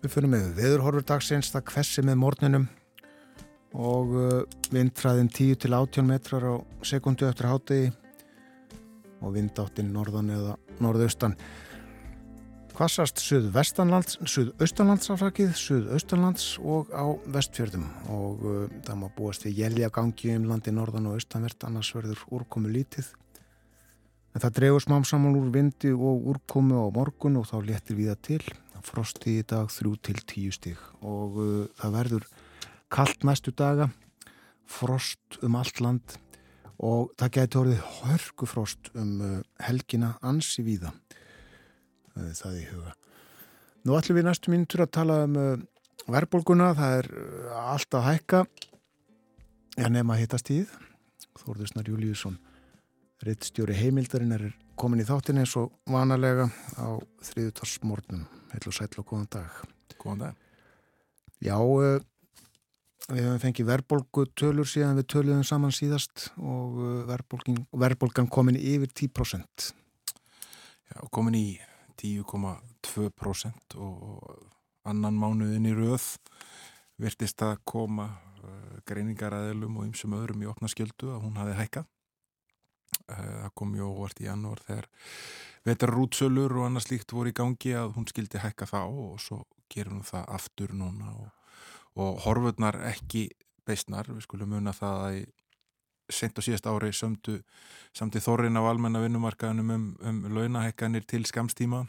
Við 0.00 0.14
fyrir 0.14 0.32
með 0.32 0.46
veðurhorfur 0.56 1.04
dagsins, 1.10 1.50
það 1.52 1.66
kvessi 1.68 2.04
með 2.08 2.16
morninum 2.22 2.64
og 3.76 4.14
uh, 4.16 4.38
vindræðin 4.72 5.28
10 5.28 5.60
til 5.66 5.74
18 5.76 6.08
metrar 6.08 6.46
á 6.48 6.54
sekundu 6.88 7.28
eftir 7.28 7.50
hátegi 7.50 7.92
og 9.20 9.36
vindáttinn 9.36 9.92
norðan 9.92 10.32
eða 10.32 10.56
norðaustan. 10.80 11.36
Kvassast 12.72 13.20
suð-vestanlands, 13.20 14.14
suð-austanlands 14.24 15.10
afrakið, 15.12 15.50
suð-austanlands 15.60 16.46
og 16.64 16.88
á 16.88 17.04
vestfjörðum 17.34 17.84
og 18.14 18.46
uh, 18.48 18.62
það 18.86 18.96
má 18.96 19.04
búast 19.12 19.44
við 19.44 19.60
jælja 19.60 19.90
gangi 19.92 20.30
um 20.38 20.46
landi 20.48 20.72
norðan 20.72 21.10
og 21.10 21.18
austanvert 21.18 21.66
annars 21.68 21.90
verður 21.92 22.22
úrkomu 22.32 22.72
lítið. 22.72 23.10
En 24.32 24.40
það 24.46 24.56
dregur 24.56 24.86
smám 24.86 25.04
saman 25.04 25.36
úr 25.36 25.52
vindi 25.52 25.92
og 25.92 26.24
úrkomu 26.32 26.80
á 26.80 26.88
morgun 26.96 27.36
og 27.42 27.50
þá 27.50 27.58
léttir 27.68 28.00
við 28.00 28.14
það 28.14 28.22
til. 28.30 28.40
Frosti 28.88 29.36
í 29.42 29.46
dag 29.46 29.68
3 29.68 29.92
til 30.08 30.24
10 30.24 30.56
stík 30.56 30.80
og 31.04 31.36
uh, 31.36 31.64
það 31.76 31.96
verður 32.00 32.28
kallt 32.88 33.28
næstu 33.28 33.52
daga, 33.52 33.90
frost 34.64 35.42
um 35.44 35.60
allt 35.60 35.84
land 35.84 36.16
og 36.80 37.12
það 37.20 37.36
getur 37.36 37.66
orðið 37.66 37.84
hörgufrost 38.00 38.94
um 38.96 39.18
uh, 39.20 39.40
helgina 39.60 40.16
ansi 40.24 40.64
víða 40.64 40.88
það 40.88 41.21
í 42.16 42.66
huga. 42.70 42.94
Nú 43.82 43.96
ætlum 43.98 44.18
við 44.18 44.28
næstu 44.28 44.52
mínutur 44.52 44.84
að 44.84 44.92
tala 44.98 45.22
um 45.26 45.38
uh, 45.40 45.54
verðbólguna, 46.12 46.72
það 46.78 46.96
er 47.00 47.10
uh, 47.10 47.72
alltaf 47.72 48.06
hækka. 48.06 48.44
En 49.80 49.94
nema 49.96 50.18
hittast 50.20 50.46
tíð 50.50 50.68
Þórðusnar 51.40 51.88
Júliusson 51.88 52.36
reittstjóri 53.24 53.74
heimildarinn 53.78 54.34
er 54.36 54.44
komin 54.76 55.00
í 55.00 55.06
þáttin 55.08 55.40
eins 55.40 55.54
og 55.56 55.70
vanalega 55.88 56.50
á 56.76 57.00
þriðutarsmórnum 57.24 58.26
heil 58.52 58.64
og 58.68 58.76
sæl 58.76 58.90
og 59.00 59.06
góðan 59.08 59.30
dag. 59.32 59.60
Góðan 59.96 60.24
dag. 60.26 60.40
Já, 61.42 61.56
uh, 61.56 61.98
við 63.08 63.24
hefum 63.24 63.42
fengið 63.42 63.70
verðbólgu 63.72 64.26
tölur 64.38 64.68
síðan 64.68 64.98
við 65.00 65.08
töluðum 65.16 65.46
saman 65.46 65.74
síðast 65.74 66.28
og 66.38 66.78
verðbólgan 67.08 68.30
komin 68.30 68.58
yfir 68.60 68.92
10% 68.94 69.72
Já, 70.92 70.98
komin 71.10 71.38
í 71.38 71.46
10,2% 72.00 73.76
og 73.78 74.48
annan 74.88 75.18
mánuðin 75.18 75.68
í 75.70 75.74
röð 75.76 76.06
virtist 77.02 77.42
að 77.44 77.58
koma 77.68 78.08
uh, 78.42 78.78
greiningaræðilum 78.88 79.80
og 79.80 79.88
ymsum 79.88 80.16
öðrum 80.18 80.44
í 80.44 80.50
opna 80.50 80.70
skjöldu 80.70 81.12
að 81.14 81.24
hún 81.26 81.38
hafi 81.40 81.56
hækka. 81.58 81.84
Uh, 83.08 83.34
það 83.42 83.52
kom 83.58 83.76
ju 83.78 83.88
óvart 83.88 84.22
í 84.22 84.28
janúar 84.28 84.62
þegar 84.66 84.88
vetarrútsölur 85.66 86.56
og 86.58 86.66
annars 86.68 86.90
líkt 86.90 87.14
voru 87.14 87.32
í 87.32 87.36
gangi 87.36 87.76
að 87.78 87.94
hún 87.96 88.08
skildi 88.10 88.42
hækka 88.42 88.68
þá 88.70 88.80
og 88.84 89.20
svo 89.22 89.42
gerum 89.72 90.02
við 90.02 90.10
það 90.12 90.34
aftur 90.36 90.74
núna 90.76 91.14
og, 91.14 91.30
og 91.98 92.20
horfurnar 92.26 92.82
ekki 92.90 93.28
beistnar. 93.66 94.10
Við 94.10 94.26
skulum 94.26 94.52
muna 94.56 94.74
það 94.76 95.06
að 95.06 95.20
í 95.20 95.24
sent 96.14 96.38
og 96.38 96.46
síðast 96.46 96.68
ári 96.70 96.92
sömdu 96.96 97.38
samt 97.96 98.16
í 98.16 98.22
þorrin 98.24 98.58
á 98.58 98.62
almenna 98.64 99.02
vinnumarkaðunum 99.04 99.74
um, 99.76 99.88
um 100.00 100.22
launahekkanir 100.36 101.06
til 101.08 101.24
skamstíma 101.28 101.86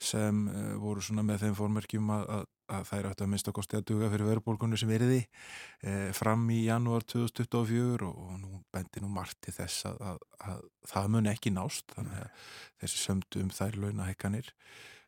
sem 0.00 0.46
uh, 0.48 0.76
voru 0.80 1.02
svona 1.04 1.26
með 1.26 1.46
þeim 1.46 1.58
fórmerkjum 1.58 2.14
að, 2.14 2.24
að, 2.36 2.46
að 2.76 2.86
þær 2.90 3.08
áttu 3.10 3.24
að 3.24 3.30
minnst 3.32 3.50
að 3.50 3.56
kosti 3.58 3.78
að 3.78 3.86
duga 3.90 4.08
fyrir 4.12 4.28
verðbólkunni 4.28 4.78
sem 4.80 4.90
veriði 4.90 5.18
eh, 5.22 6.08
fram 6.16 6.44
í 6.52 6.58
janúar 6.66 7.06
2024 7.08 8.08
og, 8.08 8.18
og 8.28 8.40
nú 8.42 8.62
bendi 8.74 9.02
nú 9.02 9.10
margt 9.12 9.40
til 9.44 9.54
þess 9.56 9.88
að, 9.88 10.18
að 10.44 10.64
það 10.90 11.12
mun 11.14 11.30
ekki 11.32 11.52
nást 11.54 11.94
þannig 11.96 12.18
að 12.20 12.50
þessi 12.82 13.04
sömdu 13.04 13.44
um 13.44 13.52
þær 13.58 13.78
launahekkanir 13.84 14.50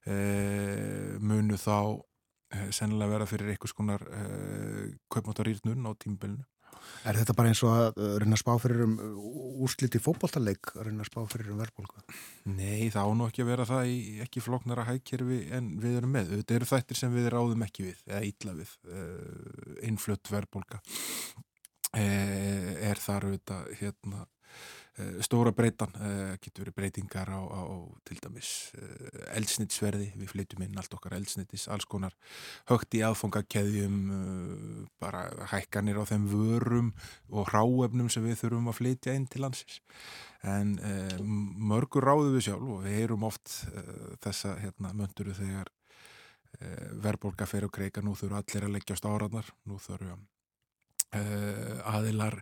eh, 0.08 1.18
munu 1.20 1.58
þá 1.60 1.76
eh, 2.56 2.70
sennilega 2.72 3.16
vera 3.16 3.28
fyrir 3.28 3.52
einhvers 3.52 3.76
konar 3.76 4.06
kaupmáttarýrnun 5.12 5.88
á 5.88 5.92
tímbilinu 6.00 6.48
Er 7.08 7.16
þetta 7.16 7.34
bara 7.36 7.50
eins 7.52 7.62
og 7.64 7.72
að 7.72 8.00
reyna 8.20 8.36
að 8.36 8.42
spá 8.42 8.50
fyrir 8.60 8.82
um 8.84 8.96
úrsliti 9.64 10.00
fókbóltaleik 10.02 10.72
að 10.74 10.88
reyna 10.88 11.04
að 11.04 11.10
spá 11.10 11.20
fyrir 11.32 11.52
um 11.54 11.60
verðbólku? 11.62 12.02
Nei, 12.52 12.90
það 12.92 13.12
ánú 13.12 13.28
ekki 13.30 13.44
að 13.44 13.52
vera 13.52 13.68
það 13.70 13.92
í 13.92 14.00
ekki 14.26 14.42
floknara 14.44 14.88
hækkerfi 14.88 15.40
en 15.56 15.70
við 15.80 16.00
erum 16.00 16.12
með. 16.18 16.34
Þetta 16.40 16.58
eru 16.58 16.70
þættir 16.72 17.00
sem 17.00 17.14
við 17.16 17.30
ráðum 17.32 17.64
ekki 17.66 17.86
við, 17.88 18.02
eða 18.10 18.24
ítla 18.28 18.56
við, 18.58 18.74
uh, 18.90 19.78
innflutt 19.88 20.32
verðbólka. 20.34 20.82
Uh, 21.90 22.74
er 22.90 23.00
þar 23.00 23.30
auðvitað 23.30 23.72
hérna 23.80 24.26
Eh, 24.26 24.39
stóra 25.24 25.52
breytan, 25.54 25.92
eh, 26.00 26.36
getur 26.42 26.64
verið 26.64 26.76
breytingar 26.76 27.28
á, 27.30 27.40
á 27.40 27.62
til 28.06 28.18
dæmis 28.22 28.72
eh, 28.78 29.36
eldsnittsverði, 29.38 30.10
við 30.18 30.32
flytjum 30.32 30.64
inn 30.66 30.78
allt 30.80 30.94
okkar 30.96 31.16
eldsnittis, 31.18 31.68
alls 31.72 31.86
konar 31.90 32.16
högt 32.70 32.96
í 32.98 33.02
aðfangakeðjum 33.06 33.98
bara 35.02 35.26
hækkanir 35.52 36.00
á 36.00 36.04
þeim 36.08 36.26
vörum 36.30 36.90
og 37.28 37.52
ráefnum 37.52 38.10
sem 38.12 38.24
við 38.24 38.40
þurfum 38.42 38.70
að 38.72 38.78
flytja 38.80 39.14
inn 39.16 39.28
til 39.30 39.44
landsins. 39.44 39.80
En 40.40 40.78
mörgur 41.70 42.06
ráðu 42.06 42.34
við 42.36 42.48
sjálf 42.48 42.64
og 42.64 42.82
við 42.86 42.96
heyrum 42.96 43.26
oft 43.28 43.52
þessa 44.24 44.56
hérna, 44.62 44.94
mönduru 44.96 45.36
þegar 45.36 45.68
verðbólka 47.04 47.46
fer 47.48 47.66
og 47.68 47.72
kreika, 47.76 48.02
nú 48.02 48.16
þurfum 48.16 48.40
allir 48.40 48.66
að 48.66 48.76
leggjast 48.78 49.06
áraðnar, 49.06 49.52
nú 49.68 49.78
þurfum 49.80 50.26
aðilar 51.90 52.38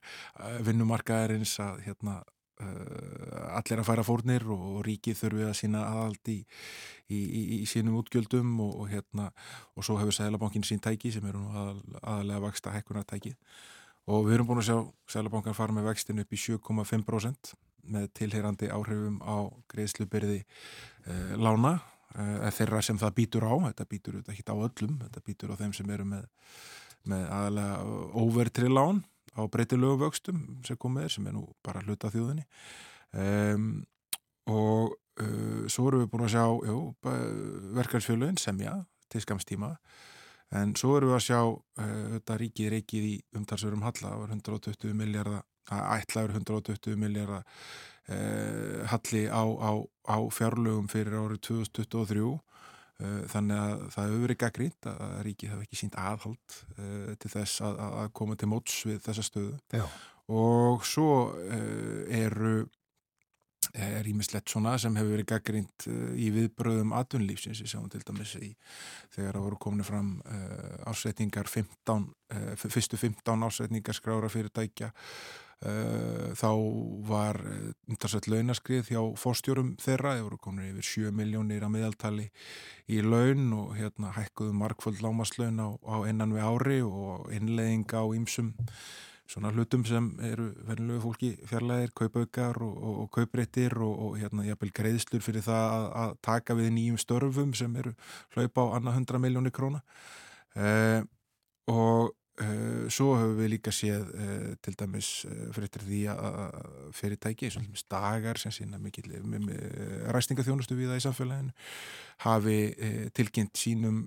vinnumarkaðarins 0.66 1.54
að 1.64 1.86
hérna 1.86 2.18
allir 2.58 3.80
að 3.80 3.86
færa 3.86 4.04
fórnir 4.06 4.44
og, 4.50 4.80
ríkið 4.86 5.18
þurfið 5.20 5.48
að 5.48 5.56
sína 5.60 5.84
aðald 5.86 6.30
í, 6.32 6.38
í, 7.06 7.18
í, 7.18 7.42
í 7.60 7.66
sínum 7.70 7.98
útgjöldum 8.00 8.56
og, 8.64 8.72
og 8.82 8.92
hérna 8.92 9.28
og 9.76 9.86
svo 9.86 9.98
hefur 10.00 10.16
Sælabankin 10.16 10.66
sín 10.66 10.82
tæki 10.82 11.12
sem 11.14 11.26
eru 11.30 11.44
að, 11.54 11.82
aðalega 12.02 12.44
vaksta 12.48 12.74
hækkunartæki 12.74 13.34
og 14.08 14.26
við 14.26 14.38
erum 14.38 14.50
búin 14.50 14.62
að 14.62 14.70
sjá 14.70 14.78
Sælabankan 15.14 15.56
fara 15.56 15.76
með 15.76 15.90
vextin 15.92 16.22
upp 16.22 16.34
í 16.34 16.40
7,5% 16.40 17.54
með 17.88 18.08
tilheyrandi 18.18 18.70
áhrifum 18.72 19.20
á 19.24 19.48
greiðslubyrði 19.72 20.40
eh, 20.42 21.36
lána 21.40 21.78
eh, 22.14 22.48
þeirra 22.54 22.82
sem 22.84 22.98
það 23.00 23.14
býtur 23.20 23.46
á, 23.48 23.54
þetta 23.70 23.88
býtur 23.88 24.18
ekki 24.24 24.44
á 24.44 24.56
öllum, 24.56 24.98
þetta 25.04 25.24
býtur 25.24 25.54
á 25.54 25.60
þeim 25.60 25.76
sem 25.76 25.94
eru 25.94 26.08
með, 26.08 26.26
með 27.08 27.24
aðalega 27.38 27.78
overtri 28.24 28.72
lán 28.72 29.04
á 29.38 29.42
breytilögu 29.46 30.02
vöxtum 30.02 30.42
sem 30.66 30.78
komið 30.80 31.06
er 31.06 31.14
sem 31.14 31.28
er 31.30 31.36
nú 31.36 31.44
bara 31.64 31.82
hluta 31.86 32.10
þjóðinni. 32.12 32.44
Um, 33.16 33.68
og 34.50 34.96
uh, 35.22 35.64
svo 35.70 35.88
erum 35.88 36.04
við 36.04 36.10
búin 36.12 36.26
að 36.26 36.34
sjá 36.34 36.44
verkefnsfjölun 37.78 38.40
semja 38.40 38.74
til 39.08 39.22
skamstíma 39.24 39.74
en 40.58 40.74
svo 40.76 40.96
erum 40.96 41.12
við 41.12 41.18
að 41.18 41.26
sjá 41.28 41.40
uh, 41.44 42.08
þetta 42.16 42.40
ríkið 42.42 42.72
reikið 42.74 43.06
í 43.08 43.14
umtalsverum 43.36 43.84
halla 43.86 44.10
það 44.10 44.20
var 44.22 44.34
120 44.36 44.98
miljardar 44.98 45.46
ætlaður 45.68 46.36
120 46.40 47.00
miljardar 47.00 47.44
uh, 47.44 48.84
halli 48.92 49.24
á, 49.28 49.44
á, 49.44 49.72
á 50.08 50.16
fjárlögum 50.32 50.88
fyrir 50.92 51.16
árið 51.20 51.42
2023 51.48 52.28
Eh, 52.28 52.57
þannig 52.98 53.60
að 53.62 53.82
það 53.94 54.08
hefur 54.08 54.22
verið 54.24 54.40
gaggrínt 54.42 54.88
að 54.90 55.12
ríkið 55.26 55.52
hefur 55.52 55.66
ekki 55.66 55.78
sínt 55.78 55.98
aðhald 56.02 56.56
uh, 56.78 57.12
til 57.22 57.30
þess 57.30 57.62
að, 57.68 57.78
að 57.86 58.08
koma 58.20 58.38
til 58.38 58.50
móts 58.50 58.80
við 58.88 58.98
þessa 59.04 59.26
stöðu 59.28 59.54
Já. 59.70 59.84
og 60.34 60.88
svo 60.88 61.12
uh, 61.30 62.02
eru 62.10 62.56
er 63.78 64.06
ímislegt 64.08 64.50
svona 64.50 64.76
sem 64.80 64.94
hefur 64.98 65.14
verið 65.14 65.30
gaggrínt 65.30 65.88
uh, 65.92 66.12
í 66.18 66.30
viðbröðum 66.34 66.94
atvinnlífsins, 66.98 67.62
ég 67.62 67.70
sjáum 67.70 67.90
til 67.92 68.02
dæmis 68.02 68.34
í 68.40 68.50
þegar 69.14 69.38
það 69.38 69.44
voru 69.46 69.60
komin 69.62 69.86
fram 69.86 70.14
ásætningar 70.88 71.50
15, 71.50 72.08
fyrstu 72.64 72.98
15 72.98 73.46
ásætningar 73.46 73.98
skrára 73.98 74.30
fyrirtækja 74.32 74.90
Eh, 74.90 75.47
þá 75.58 76.50
var 77.08 77.40
eh, 77.42 77.70
umtalsveit 77.90 78.28
launaskrið 78.30 78.92
hjá 78.92 79.00
fórstjórum 79.18 79.72
þeirra, 79.82 80.14
þeir 80.14 80.26
voru 80.28 80.38
komin 80.38 80.68
yfir 80.70 81.08
7 81.10 81.16
miljónir 81.18 81.66
að 81.66 81.74
miðaltali 81.74 82.28
í 82.86 83.00
laun 83.02 83.50
og 83.56 83.72
hérna 83.74 84.12
hækkuðu 84.14 84.54
markföld 84.54 85.02
lámaslaun 85.02 85.58
á, 85.58 85.68
á 85.82 85.96
innan 86.06 86.36
við 86.36 86.46
ári 86.46 86.78
og 86.86 87.26
innleðing 87.34 87.90
á 87.90 88.06
ýmsum 88.06 88.52
svona 89.28 89.50
hlutum 89.52 89.82
sem 89.84 90.06
eru 90.24 90.52
verðinlegu 90.68 91.02
fólki 91.02 91.32
fjarlæðir, 91.50 91.90
kaupaukar 91.96 92.62
og, 92.64 92.78
og, 92.78 92.94
og 93.02 93.10
kauprættir 93.18 93.74
og, 93.82 93.98
og 94.06 94.14
hérna 94.22 94.46
jafnvel 94.46 94.70
greiðslur 94.78 95.26
fyrir 95.26 95.44
það 95.44 95.66
að, 95.74 95.88
að 96.04 96.14
taka 96.30 96.56
við 96.56 96.70
nýjum 96.78 97.02
störfum 97.02 97.52
sem 97.58 97.74
eru 97.82 97.92
hlaupa 98.36 98.64
á 98.64 98.66
annað 98.78 99.02
100 99.02 99.22
miljónir 99.26 99.54
króna. 99.58 99.82
Eh, 100.56 101.02
og 101.68 102.14
svo 102.94 103.16
höfum 103.18 103.38
við 103.40 103.52
líka 103.56 103.72
séð 103.74 104.10
uh, 104.14 104.50
til 104.62 104.74
dæmis 104.78 105.08
uh, 105.26 105.48
fyrir 105.54 105.84
því 105.84 106.02
að 106.12 106.58
fyrirtæki, 106.94 107.48
eins 107.48 107.58
og 107.58 107.86
dagar 107.90 108.38
sem 108.38 108.54
sína 108.54 108.78
mikil 108.82 109.10
ræstingaþjónustu 110.14 110.78
við 110.78 110.92
það 110.92 111.00
í 111.00 111.06
samfélaginu 111.06 111.56
hafi 112.24 112.58
tilkynnt 113.14 113.58
sínum 113.58 114.04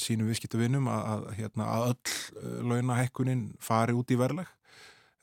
sínum 0.00 0.28
viðskiptavinnum 0.30 0.86
að, 0.88 1.26
hérna, 1.36 1.68
að 1.68 1.90
öll 1.90 2.68
launahekkunin 2.70 3.50
fari 3.60 3.96
út 3.96 4.12
í 4.12 4.16
verðlag. 4.20 4.48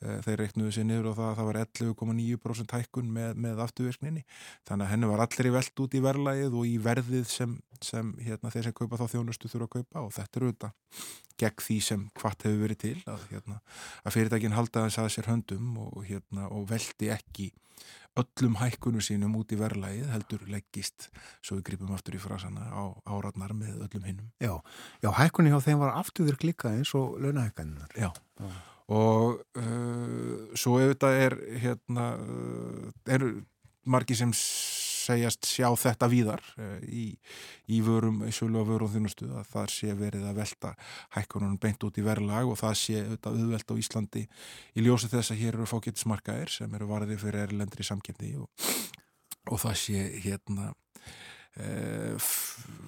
Eh, 0.00 0.20
þeir 0.24 0.40
reiknuðu 0.40 0.70
sér 0.72 0.86
niður 0.88 1.10
og 1.10 1.16
það, 1.18 1.32
það 1.36 1.48
var 1.50 1.56
11,9% 1.60 2.74
hækkun 2.78 3.08
með, 3.12 3.40
með 3.44 3.58
afturvirkninni. 3.66 4.22
Þannig 4.68 4.86
að 4.86 4.92
hennu 4.94 5.10
var 5.10 5.22
allir 5.26 5.48
í 5.50 5.52
veld 5.58 5.82
út 5.84 5.96
í 5.96 6.00
verðlægið 6.06 6.56
og 6.56 6.68
í 6.70 6.76
verðið 6.86 7.26
sem, 7.28 7.56
sem 7.84 8.14
hérna, 8.24 8.52
þeir 8.54 8.70
sem 8.70 8.76
kaupa 8.78 9.00
þá 9.00 9.04
þjónustu 9.12 9.50
þurfa 9.52 9.68
að 9.68 9.74
kaupa 9.74 10.06
og 10.06 10.14
þetta 10.16 10.40
eru 10.40 10.48
auðvitað 10.48 11.04
gegn 11.40 11.64
því 11.64 11.78
sem 11.86 12.04
hvart 12.20 12.46
hefur 12.46 12.62
verið 12.64 12.82
til 12.84 12.96
að, 13.10 13.24
hérna, 13.32 13.58
að 14.04 14.16
fyrirtækinn 14.16 14.56
halda 14.56 14.84
þess 14.86 15.02
að 15.02 15.10
sér 15.16 15.30
höndum 15.30 15.74
og, 15.86 15.98
hérna, 16.08 16.46
og 16.52 16.68
veldi 16.70 17.10
ekki 17.14 17.50
öllum 18.18 18.56
hækkunum 18.58 19.02
sínum 19.04 19.36
út 19.38 19.52
í 19.54 19.58
verðlægið 19.58 20.08
heldur 20.10 20.42
leggist 20.50 21.08
svo 21.38 21.58
við 21.58 21.66
gripum 21.70 21.92
aftur 21.94 22.16
í 22.18 22.22
frasana 22.22 22.66
á 22.74 22.84
áratnar 23.06 23.54
með 23.56 23.84
öllum 23.86 24.08
hinnum. 24.08 24.32
Já, 24.42 24.58
já 25.04 25.10
hækkunni 25.20 25.52
hjá 25.52 25.60
þeim 25.64 25.82
var 25.84 25.94
afturvirk 26.00 26.44
líka 26.44 26.74
eins 26.74 26.92
og 26.98 27.20
launahækkaninnar. 27.22 27.94
Já, 27.94 28.10
já. 28.10 28.50
og 28.96 29.40
uh, 29.62 30.50
svo 30.58 30.80
þetta 30.82 31.12
er 31.22 31.38
hérna, 31.62 32.10
uh, 32.18 32.90
eru 33.06 33.36
margi 33.86 34.18
sem 34.18 34.34
segjast 35.00 35.48
sjá 35.48 35.68
þetta 35.78 36.08
víðar 36.12 36.42
uh, 36.60 36.76
í, 36.84 37.06
í 37.70 37.80
vörum, 37.84 38.22
í 38.28 38.32
sölu 38.34 38.62
og 38.62 38.68
vörum 38.70 38.92
þunustu 38.92 39.30
að 39.32 39.48
það 39.54 39.72
sé 39.74 39.96
verið 39.98 40.26
að 40.28 40.40
velta 40.42 40.74
hækkunum 41.16 41.56
beint 41.62 41.86
út 41.86 42.00
í 42.00 42.06
verðlag 42.06 42.50
og 42.50 42.60
það 42.60 42.76
sé 42.82 43.00
auðvitað 43.04 43.40
auðvelt 43.40 43.74
á 43.74 43.80
Íslandi 43.84 44.24
í 44.74 44.86
ljósi 44.86 45.10
þess 45.12 45.34
að 45.34 45.42
hér 45.44 45.58
eru 45.58 45.68
fákettismarkaðir 45.70 46.54
sem 46.54 46.78
eru 46.78 46.90
varðið 46.90 47.24
fyrir 47.24 47.48
erlendri 47.48 47.86
samkjöndi 47.86 48.34
og, 48.40 48.70
og 49.50 49.62
það 49.64 49.76
sé 49.82 50.06
hérna 50.24 50.70
uh, 50.70 52.30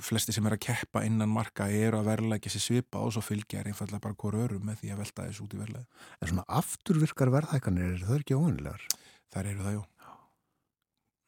flesti 0.03 0.35
sem 0.35 0.47
er 0.49 0.57
að 0.57 0.65
keppa 0.67 1.05
innan 1.07 1.33
marka 1.33 1.69
eru 1.73 2.01
að 2.01 2.11
verðlækja 2.13 2.55
sér 2.55 2.67
svipa 2.67 3.03
og 3.03 3.15
svo 3.15 3.25
fylgja 3.25 3.63
er 3.63 3.73
einfallega 3.73 4.03
bara 4.05 4.19
hver 4.19 4.41
örum 4.47 4.67
með 4.69 4.83
því 4.83 4.93
að 4.95 5.05
velta 5.05 5.29
þessu 5.29 5.47
út 5.47 5.57
í 5.57 5.63
verðlag 5.63 6.05
En 6.21 6.31
svona 6.31 6.49
afturvirkar 6.61 7.33
verðhækkanir, 7.35 7.97
er 7.97 8.07
það 8.07 8.21
ekki 8.21 8.39
óvinnilegar? 8.39 8.87
Þar 9.33 9.49
eru 9.49 9.67
það, 9.67 9.79
jú 9.79 9.89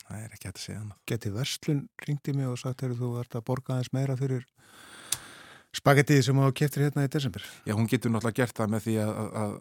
það 0.09 0.23
er 0.23 0.37
ekki 0.37 0.51
hægt 0.51 0.61
að 0.61 0.67
segja 0.67 0.81
annað. 0.83 0.99
Geti 1.11 1.35
Verslun 1.35 1.85
ringdi 2.07 2.37
mig 2.37 2.51
og 2.51 2.61
sagt 2.61 2.85
að 2.87 2.99
þú 3.01 3.15
ert 3.23 3.39
að 3.39 3.47
borga 3.49 3.77
aðeins 3.77 3.95
meira 3.97 4.19
fyrir 4.21 4.47
spagettiði 5.75 6.23
sem 6.23 6.39
þú 6.39 6.51
keftir 6.57 6.85
hérna 6.87 7.05
í 7.07 7.11
desember. 7.11 7.45
Já, 7.67 7.75
hún 7.75 7.89
getur 7.91 8.13
náttúrulega 8.13 8.43
gert 8.43 8.59
það 8.59 8.73
með 8.75 8.85
því 8.85 8.95
að, 9.03 9.11
að, 9.41 9.55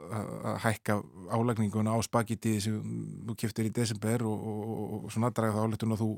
að 0.52 0.58
hækka 0.64 0.98
álagninguna 1.34 1.96
á 1.96 2.00
spagettiði 2.06 2.62
sem 2.68 2.78
þú 3.28 3.36
keftir 3.44 3.70
í 3.70 3.74
desember 3.74 4.26
og, 4.30 4.46
og, 4.52 4.62
og, 4.74 4.94
og 5.00 5.16
svona 5.16 5.32
draga 5.34 5.56
það 5.58 5.68
álættun 5.68 5.96
að 5.96 6.04
þú 6.04 6.10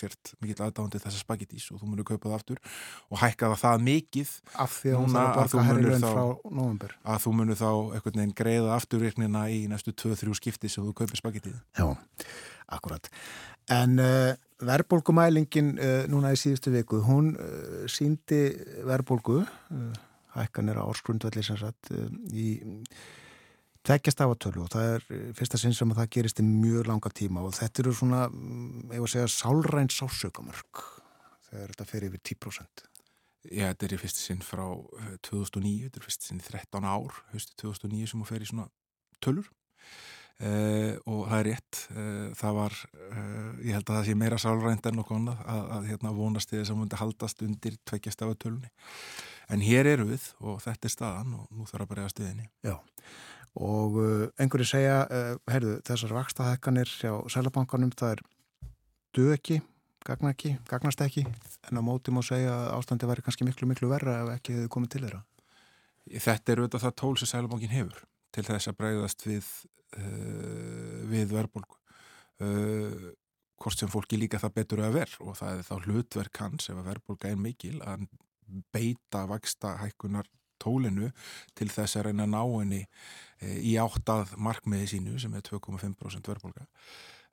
sért 0.00 0.32
mikill 0.42 0.58
aðdáðandi 0.66 1.02
þessa 1.04 1.22
spagettís 1.22 1.68
og 1.72 1.82
þú 1.82 1.90
munir 1.92 2.08
kaupa 2.08 2.32
það 2.32 2.36
aftur 2.40 2.62
og 3.06 3.22
hækka 3.22 3.52
það 3.52 3.62
það 3.62 3.86
mikið 3.90 4.34
af 4.66 4.78
því 4.80 4.94
að 4.96 5.18
að 5.36 5.56
raun 5.86 6.06
frá 6.06 6.24
november. 6.50 6.96
Að 7.06 7.24
þú 7.26 7.36
munir 7.40 7.60
þá 7.60 7.70
einhvern 7.70 8.22
veginn 8.22 8.36
greiða 8.42 8.76
afturvirknina 8.80 9.46
í 9.54 9.64
næstu 9.70 9.94
2-3 9.94 10.38
skipti 10.40 10.72
sem 10.72 10.86
þú 10.86 10.96
kaupir 11.02 11.22
spagettiði. 11.22 11.60
Já, 11.78 11.86
akkurat. 12.66 13.12
En 13.72 13.98
uh, 13.98 14.32
verðbólgumælingin 14.62 15.74
uh, 15.74 16.02
núna 16.10 16.32
í 16.34 16.38
síðustu 16.38 16.70
viku, 16.74 17.00
hún 17.06 17.32
uh, 17.34 17.84
síndi 17.90 18.48
verðbólgu, 18.86 19.42
hækkanir 20.36 20.78
á 20.78 20.86
ársgrundvelli 20.86 21.42
sem 21.42 21.56
sagt, 21.58 21.90
í 22.30 22.58
tekjast 23.86 24.20
af 24.20 24.34
að 24.34 24.40
tölu 24.44 24.64
og 24.66 24.72
það 24.74 24.90
er 24.92 25.06
fyrsta 25.38 25.58
sinn 25.60 25.74
sem 25.74 25.92
að 25.94 26.02
það 26.02 26.10
gerist 26.16 26.42
í 26.42 26.44
mjög 26.44 26.90
langa 26.90 27.12
tíma 27.14 27.44
og 27.46 27.54
þetta 27.56 27.82
eru 27.82 27.94
svona, 27.96 28.26
ég 28.90 29.00
var 29.00 29.08
að 29.08 29.14
segja, 29.14 29.30
sálræn 29.32 29.88
sásökamörk 29.94 30.82
þegar 31.48 31.72
þetta 31.72 31.88
fer 31.88 32.06
yfir 32.10 32.22
10%. 32.34 32.84
Já, 33.46 33.68
þetta 33.70 33.86
er 33.86 33.94
í 33.94 34.00
fyrsta 34.02 34.22
sinn 34.22 34.42
frá 34.42 34.64
2009, 35.24 35.86
þetta 35.86 36.00
er 36.00 36.06
fyrsta 36.06 36.28
sinn 36.28 36.42
í 36.42 36.46
13 36.46 36.88
ár, 36.90 37.20
höstu 37.32 37.56
2009 37.62 38.12
sem 38.12 38.24
að 38.24 38.32
fer 38.32 38.44
í 38.44 38.50
svona 38.50 38.68
tölur. 39.24 39.50
Uh, 40.36 40.98
og 41.08 41.22
það 41.30 41.38
er 41.38 41.46
rétt. 41.48 41.78
Uh, 41.96 42.24
það 42.36 42.56
var, 42.58 42.74
uh, 42.92 43.52
ég 43.64 43.72
held 43.72 43.88
að 43.88 43.94
það 43.94 44.02
sé 44.04 44.16
meira 44.20 44.38
sálrænt 44.40 44.88
en 44.90 45.00
okkur 45.00 45.16
annað 45.16 45.38
að, 45.48 45.60
að 45.76 45.86
hérna, 45.88 46.10
vonast 46.12 46.50
þið 46.52 46.64
sem 46.68 46.82
hundi 46.82 46.98
haldast 47.00 47.44
undir 47.46 47.78
tveggjast 47.88 48.24
af 48.26 48.34
tölunni. 48.42 48.68
En 49.48 49.62
hér 49.64 49.88
eru 49.88 50.10
við 50.10 50.26
og 50.44 50.58
þetta 50.60 50.88
er 50.88 50.92
staðan 50.92 51.38
og 51.38 51.46
nú 51.56 51.64
þarf 51.70 51.86
að 51.86 51.90
bara 51.92 52.02
eða 52.02 52.12
stuðinni 52.12 52.48
Já, 52.66 52.74
og 53.62 53.96
einhverju 54.42 54.66
segja 54.66 54.96
heyrðu, 55.46 55.76
þessar 55.86 56.14
vakstahekkanir 56.16 56.90
hjá 56.90 57.12
Sælabankanum, 57.30 57.92
það 57.94 58.16
er 58.16 58.24
döki, 59.14 59.60
gagna 60.02 60.32
ekki, 60.34 60.56
gagnast 60.66 61.04
ekki 61.06 61.22
en 61.22 61.78
á 61.78 61.82
móti 61.86 62.10
má 62.10 62.18
segja 62.26 62.58
að 62.58 62.72
ástandi 62.80 63.06
væri 63.06 63.22
kannski 63.22 63.46
miklu, 63.46 63.70
miklu 63.70 63.92
verra 63.94 64.18
ef 64.24 64.34
ekki 64.34 64.58
hefur 64.58 64.74
komið 64.76 64.92
til 64.96 65.04
þeirra. 65.06 65.22
Þetta 66.26 66.52
er 66.52 66.64
auðvitað 66.64 66.86
það 66.88 66.98
tól 67.04 67.14
sem 67.22 67.30
Sælabankin 67.30 67.76
hefur 67.76 68.02
til 68.34 68.44
þess 68.46 68.70
að 68.70 68.78
bregðast 68.80 69.26
við 69.26 69.50
uh, 69.98 71.02
við 71.10 71.34
verðbólgu. 71.34 71.78
Uh, 72.42 73.10
hvort 73.56 73.80
sem 73.80 73.90
fólki 73.90 74.18
líka 74.20 74.40
það 74.42 74.56
betur 74.58 74.84
að 74.84 74.98
verð 74.98 75.20
og 75.24 75.36
það 75.38 75.58
er 75.58 75.68
þá 75.68 75.76
hlutverk 75.86 76.40
hans 76.42 76.68
ef 76.68 76.76
að 76.76 76.88
verðbólga 76.90 77.30
er 77.30 77.38
mikil 77.40 77.76
að 77.80 78.04
beita 78.74 79.24
vaksta 79.30 79.78
hækkunar 79.80 80.28
tólinu 80.60 81.08
til 81.56 81.68
þess 81.72 81.96
að 81.96 82.10
reyna 82.10 82.28
náinni 82.28 82.82
uh, 82.84 83.56
í 83.56 83.76
áttað 83.80 84.36
markmiði 84.36 84.96
sínu 84.96 85.20
sem 85.22 85.34
er 85.36 85.46
2,5% 85.48 86.32
verðbólga 86.32 86.68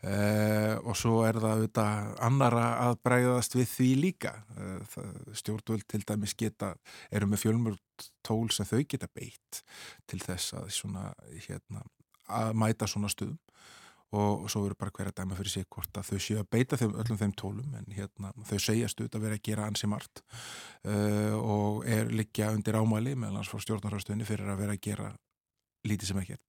Uh, 0.03 0.75
og 0.83 0.97
svo 0.99 1.21
er 1.23 1.37
það 1.39 1.53
auðvitað 1.55 2.07
annara 2.27 2.63
að 2.89 2.97
bregðast 3.07 3.53
við 3.55 3.69
því 3.71 3.89
líka. 4.01 4.33
Uh, 4.57 4.97
stjórnvöld 5.39 5.85
til 5.87 6.01
dæmis 6.03 6.35
geta 6.35 6.73
eru 7.07 7.29
með 7.31 7.45
fjölmörd 7.45 8.09
tól 8.25 8.49
sem 8.51 8.67
þau 8.67 8.81
geta 8.83 9.07
beitt 9.15 9.61
til 10.11 10.19
þess 10.19 10.57
að 10.59 10.67
svona, 10.75 11.05
hérna, 11.47 11.85
að 12.27 12.51
mæta 12.59 12.89
svona 12.89 13.11
stuðum 13.11 13.39
og, 14.13 14.43
og 14.43 14.51
svo 14.51 14.65
eru 14.67 14.77
bara 14.77 14.91
hverja 14.93 15.15
dæma 15.17 15.37
fyrir 15.37 15.55
sig 15.55 15.67
hvort 15.71 15.97
að 15.97 16.11
þau 16.11 16.19
séu 16.21 16.39
að 16.41 16.49
beita 16.53 16.77
þeim, 16.77 16.93
öllum 17.01 17.19
þeim 17.23 17.35
tólum 17.39 17.77
en 17.79 17.95
hérna, 17.95 18.33
þau 18.49 18.57
segja 18.61 18.89
stuð 18.91 19.15
að 19.15 19.25
vera 19.25 19.39
að 19.39 19.45
gera 19.47 19.67
ansi 19.69 19.89
margt. 19.89 20.23
Uh, 20.83 21.33
og 21.39 21.85
er 21.87 22.11
líka 22.11 22.51
undir 22.53 22.77
ámæli 22.77 23.15
meðal 23.15 23.39
hans 23.39 23.53
frá 23.53 23.63
stjórnarhástöðinni 23.63 24.27
fyrir 24.27 24.51
að 24.51 24.65
vera 24.65 24.75
að 24.75 24.83
gera 24.83 25.13
lítið 25.87 26.11
sem 26.11 26.23
ekkert. 26.23 26.43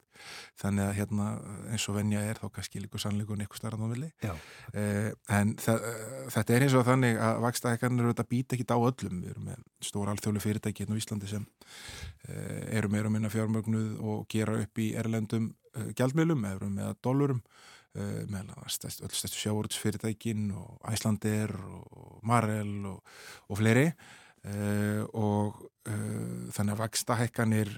Þannig 0.61 0.87
að 0.87 0.97
hérna 0.99 1.27
eins 1.73 1.85
og 1.91 1.97
venja 1.99 2.23
er 2.23 2.39
þá 2.39 2.47
kannski 2.55 2.83
líka 2.83 3.01
sannleikur 3.03 3.39
neikku 3.39 3.59
starran 3.59 3.85
á 3.85 3.89
villi 3.91 4.11
eh, 4.23 5.11
en 5.35 5.55
þetta 5.59 6.55
er 6.55 6.67
eins 6.67 6.77
og 6.79 6.87
þannig 6.87 7.19
að 7.21 7.41
vakstaðekarnir 7.45 8.05
eru 8.05 8.15
þetta 8.15 8.29
býta 8.31 8.57
ekki 8.57 8.69
á 8.71 8.79
öllum. 8.79 9.21
Við 9.25 9.35
erum 9.35 9.51
með 9.51 9.63
stóra 9.85 10.15
alþjóðlu 10.15 10.45
fyrirtæki 10.45 10.85
hérna 10.85 10.99
á 10.99 11.01
Íslandi 11.03 11.31
sem 11.31 11.47
eh, 12.29 12.79
eru 12.79 12.91
meira 12.93 13.13
minna 13.13 13.33
fjármögnuð 13.33 13.95
og 14.01 14.27
gera 14.33 14.59
upp 14.63 14.83
í 14.83 14.91
erlendum 15.01 15.53
eh, 15.75 15.91
gjaldmiðlum, 15.99 16.51
eru 16.55 16.73
með 16.81 16.99
dollurum 17.05 17.47
með 17.95 18.49
öll 18.59 18.73
stærstu 18.75 19.39
sjávortsfyrirtækin 19.39 20.49
og 20.59 20.81
Æslandir 20.91 21.53
og 21.55 22.17
Marel 22.27 22.89
og, 22.91 23.13
og 23.47 23.61
fleiri. 23.61 23.85
Og 25.15 25.61
þannig 25.87 26.75
að 26.75 26.81
vakstaðekarnir 26.81 27.71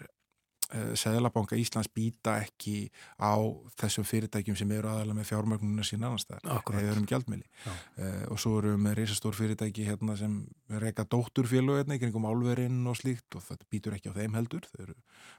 Seðlabanka 0.99 1.57
Íslands 1.59 1.89
býta 1.95 2.37
ekki 2.43 2.89
á 3.23 3.39
þessum 3.79 4.07
fyrirtækjum 4.09 4.57
sem 4.59 4.73
eru 4.75 4.91
aðalega 4.91 5.19
með 5.21 5.29
fjármögnuna 5.31 5.87
sín 5.87 6.03
annars 6.07 6.27
eða 6.27 6.83
eru 6.83 7.03
um 7.03 7.07
gjaldmili 7.07 7.47
uh, 7.67 8.25
og 8.35 8.41
svo 8.43 8.57
eru 8.59 8.75
við 8.75 8.97
reysastór 8.99 9.37
fyrirtæki 9.39 9.87
hérna 9.87 10.17
sem 10.19 10.41
reyka 10.83 11.07
dótturfélag 11.07 11.83
hérna 11.83 11.99
í 11.99 12.03
kringum 12.03 12.27
álverinn 12.27 12.83
og 12.91 12.99
slíkt 12.99 13.39
og 13.39 13.47
þetta 13.47 13.71
býtur 13.71 13.97
ekki 13.97 14.11
á 14.11 14.19
þeim 14.19 14.35
heldur. 14.39 14.67
Þau 14.73 14.83
eru 14.89 14.97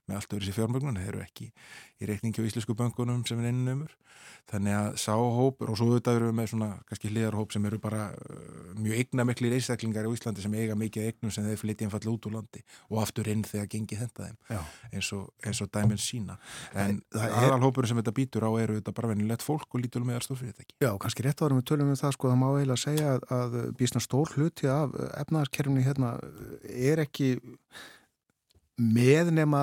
með 0.07 0.19
allt 0.19 0.35
öðru 0.37 0.47
sér 0.47 0.57
fjármögnuna 0.61 1.03
þau 1.03 1.11
eru 1.11 1.23
ekki 1.25 1.51
í 1.51 2.09
reikningi 2.09 2.43
á 2.43 2.47
íslensku 2.47 2.77
bankunum 2.77 3.25
sem 3.27 3.41
er 3.43 3.51
einnumur 3.51 3.97
þannig 4.47 4.75
að 4.77 4.89
sáhópur 5.01 5.71
og 5.71 5.77
svo 5.77 5.89
auðvitað 5.91 6.17
eru 6.19 6.29
við 6.29 6.37
með 6.39 6.49
svona 6.53 6.69
kannski 6.87 7.11
hliðarhóp 7.11 7.53
sem 7.53 7.67
eru 7.67 7.79
bara 7.83 8.07
uh, 8.15 8.71
mjög 8.79 9.01
eigna 9.01 9.25
miklu 9.27 9.51
reysaklingar 9.51 10.07
í 10.07 10.13
Íslandi 10.15 10.43
sem 10.43 10.55
eiga 10.55 10.77
mikið 10.79 11.09
eignum 11.09 11.33
sem 11.35 11.45
þeir 11.47 11.59
flytja 11.61 11.87
og 15.17 15.47
eins 15.47 15.61
og, 15.65 15.71
dæminn 15.73 16.01
sína 16.01 16.37
en 16.77 17.01
aðalhópurinn 17.17 17.91
sem 17.91 18.01
þetta 18.01 18.15
býtur 18.19 18.47
á 18.47 18.51
eru 18.61 18.77
þetta 18.79 18.95
bara 18.97 19.11
venilegt 19.13 19.45
fólk 19.45 19.67
og 19.73 19.83
lítul 19.83 20.03
með 20.07 20.21
aðstofyrirtæki 20.21 20.77
Já, 20.83 20.91
kannski 21.01 21.25
rétt 21.25 21.43
árum 21.43 21.61
við 21.61 21.67
tölum 21.71 21.91
við 21.91 22.01
það 22.03 22.15
sko 22.17 22.31
það 22.31 22.41
má 22.43 22.47
eiginlega 22.53 22.83
segja 22.83 23.15
að, 23.15 23.27
að 23.39 23.57
bísna 23.81 24.03
stór 24.03 24.33
hluti 24.37 24.71
af 24.71 24.95
efnaðarskerfni 25.23 25.85
hérna 25.87 26.13
er 26.67 27.03
ekki 27.03 27.33
með 28.77 29.33
nema 29.33 29.61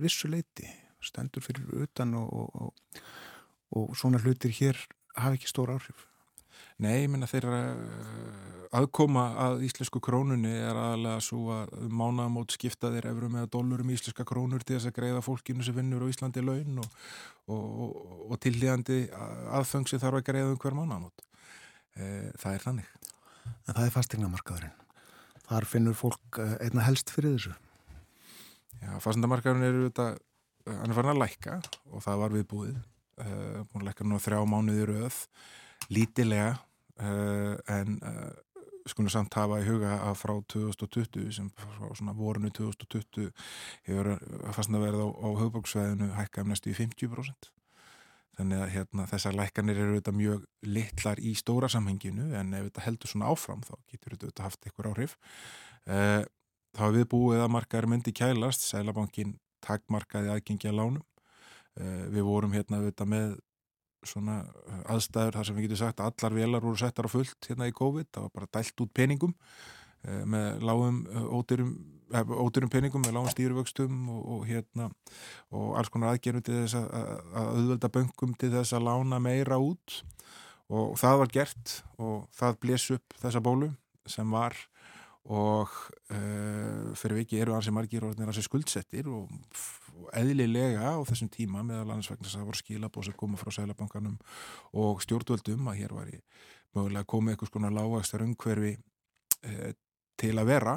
vissuleiti 0.00 0.68
stendur 1.04 1.44
fyrir 1.44 1.84
utan 1.84 2.14
og, 2.18 2.50
og, 2.60 3.02
og 3.76 3.94
svona 3.96 4.20
hlutir 4.20 4.52
hér 4.52 4.78
hafa 5.16 5.36
ekki 5.36 5.50
stór 5.50 5.72
áhrif. 5.74 6.06
Nei, 6.80 7.02
ég 7.04 7.10
minna 7.12 7.28
þeirra 7.28 7.60
aðkoma 8.76 9.24
að 9.48 9.64
íslensku 9.66 10.00
krónunni 10.02 10.52
er 10.62 10.78
aðalega 10.78 11.22
svo 11.24 11.50
að 11.54 11.72
mánamót 11.90 12.54
skipta 12.54 12.92
þeir 12.94 13.08
efru 13.10 13.30
með 13.32 13.48
dólarum 13.54 13.90
íslenska 13.90 14.26
krónur 14.26 14.62
til 14.62 14.76
þess 14.76 14.90
að 14.90 14.96
greiða 15.00 15.22
fólkinu 15.26 15.66
sem 15.66 15.74
vinnur 15.74 16.04
á 16.06 16.10
Íslandi 16.10 16.44
laun 16.44 16.78
og, 16.82 17.00
og, 17.50 17.96
og 18.30 18.38
tilhíðandi 18.44 19.00
aðfeng 19.58 19.90
sem 19.90 20.02
þarf 20.02 20.20
að 20.20 20.28
greiða 20.30 20.52
um 20.52 20.62
hver 20.62 20.78
mánamót. 20.78 21.26
E, 21.98 22.30
það 22.38 22.54
er 22.54 22.64
þannig. 22.68 22.94
En 23.66 23.74
það 23.74 23.82
er 23.88 23.96
fastegnamarkaðurinn. 23.96 24.78
Þar 25.50 25.68
finnur 25.72 25.98
fólk 25.98 26.40
einna 26.62 26.86
helst 26.86 27.10
fyrir 27.10 27.34
þessu. 27.34 27.56
Já, 28.78 28.90
fastegnamarkaðurinn 29.02 29.66
eru 29.66 29.84
þetta, 29.88 30.10
hann 30.70 30.92
er 30.92 31.00
farin 31.00 31.16
að 31.16 31.22
lækka 31.24 31.60
og 31.90 32.06
það 32.06 32.24
var 32.24 32.38
viðbúið. 32.38 32.80
Uh, 33.20 33.62
búin 33.68 33.82
að 33.82 33.88
lækka 33.90 34.04
nú 34.06 34.16
þrjá 34.22 34.44
mánuðir 34.48 34.94
öð, 35.02 35.24
lítilega 35.92 36.52
Uh, 37.00 37.56
en 37.64 37.94
uh, 38.04 38.28
skulum 38.92 39.12
samt 39.12 39.36
hafa 39.38 39.60
í 39.62 39.68
huga 39.68 39.96
að 40.08 40.18
frá 40.20 40.34
2020 40.54 41.30
sem 41.36 41.48
svona 41.98 42.16
vorinu 42.16 42.50
2020 42.56 43.30
hefur 43.88 44.12
fastna 44.56 44.82
verið 44.82 45.06
á, 45.06 45.08
á 45.10 45.28
höfbóksveðinu 45.44 46.12
hækkað 46.18 46.44
um 46.46 46.54
næstu 46.54 46.72
í 46.72 46.78
50% 46.78 47.50
þannig 48.40 48.62
að 48.64 48.72
hérna, 48.74 49.06
þessar 49.10 49.36
lækkanir 49.36 49.78
eru 49.80 49.94
auðvitað 49.94 50.16
mjög 50.16 50.44
litlar 50.64 51.20
í 51.20 51.34
stóra 51.38 51.68
samhenginu 51.72 52.30
en 52.38 52.54
ef 52.56 52.68
þetta 52.68 52.84
heldur 52.86 53.12
svona 53.12 53.30
áfram 53.32 53.62
þá 53.66 53.74
getur 53.92 54.16
þetta 54.16 54.46
haft 54.46 54.66
einhver 54.66 54.90
áhrif. 54.90 55.16
Uh, 55.84 56.22
þá 56.76 56.82
er 56.86 56.96
við 56.96 57.06
búið 57.12 57.44
að 57.44 57.52
markaður 57.56 57.90
myndi 57.92 58.14
kælast, 58.16 58.64
Sælabankin 58.64 59.36
takmarkaði 59.64 60.32
aðgengja 60.32 60.72
lánum. 60.72 61.04
Uh, 61.78 62.06
við 62.14 62.26
vorum 62.28 62.56
hérna 62.56 62.80
auðvitað 62.80 63.12
með 63.12 63.36
svona 64.06 64.40
aðstæður 64.90 65.38
þar 65.38 65.48
sem 65.48 65.58
við 65.58 65.68
getum 65.68 65.80
sagt 65.82 66.00
að 66.00 66.12
allar 66.12 66.36
velar 66.38 66.64
voru 66.64 66.80
settar 66.80 67.08
á 67.08 67.10
fullt 67.12 67.48
hérna 67.50 67.68
í 67.68 67.76
COVID, 67.76 68.10
það 68.14 68.26
var 68.26 68.34
bara 68.38 68.50
dælt 68.56 68.84
út 68.84 68.92
peningum 68.96 69.34
uh, 69.36 70.22
með 70.24 70.68
lágum 70.68 71.02
ótyrum 71.40 71.74
ódurum 72.10 72.70
peningum 72.70 73.04
með 73.04 73.14
lágum 73.14 73.30
stýruvöxtum 73.30 74.08
og, 74.10 74.22
og 74.34 74.46
hérna 74.48 74.88
og 75.54 75.76
alls 75.78 75.90
konar 75.92 76.14
aðgerðum 76.14 76.44
til 76.46 76.56
þess 76.62 76.78
að, 76.80 77.12
auðvelda 77.42 77.92
böngum 77.94 78.34
til 78.38 78.50
þess 78.54 78.74
að 78.74 78.86
lána 78.88 79.20
meira 79.22 79.60
út. 79.62 80.00
Og 80.70 80.94
það 80.98 81.16
var 81.22 81.32
gert 81.34 81.76
og 81.98 82.26
það 82.34 82.58
blés 82.62 82.88
upp 82.94 83.16
þessa 83.22 83.42
bólu 83.42 83.72
sem 84.10 84.30
var 84.30 84.54
og 85.30 85.70
uh, 86.10 86.90
fyrir 86.96 87.20
viki 87.20 87.40
eru 87.42 87.54
ansi 87.54 87.74
margir 87.74 88.06
og 88.06 88.18
ansi 88.24 88.42
skuldsettir 88.46 89.10
og 89.10 89.30
eðlilega 90.20 90.94
á 90.94 90.98
þessum 91.08 91.30
tíma 91.32 91.64
meðal 91.66 91.90
annars 91.90 92.10
vegna 92.10 92.26
þess 92.26 92.36
að 92.36 92.42
það 92.42 92.50
voru 92.50 92.62
skilabóð 92.62 93.06
sem 93.08 93.18
koma 93.20 93.40
frá 93.40 93.52
sælabankanum 93.56 94.18
og 94.84 95.04
stjórnvöldum 95.04 95.70
að 95.70 95.80
hér 95.82 95.94
var 95.96 96.10
ég 96.12 96.42
mögulega 96.76 97.10
komið 97.10 97.34
eitthvað 97.34 97.52
svona 97.52 97.72
lágastar 97.74 98.26
umhverfi 98.26 98.74
uh, 98.76 99.72
til 100.20 100.36
að 100.38 100.52
vera 100.52 100.76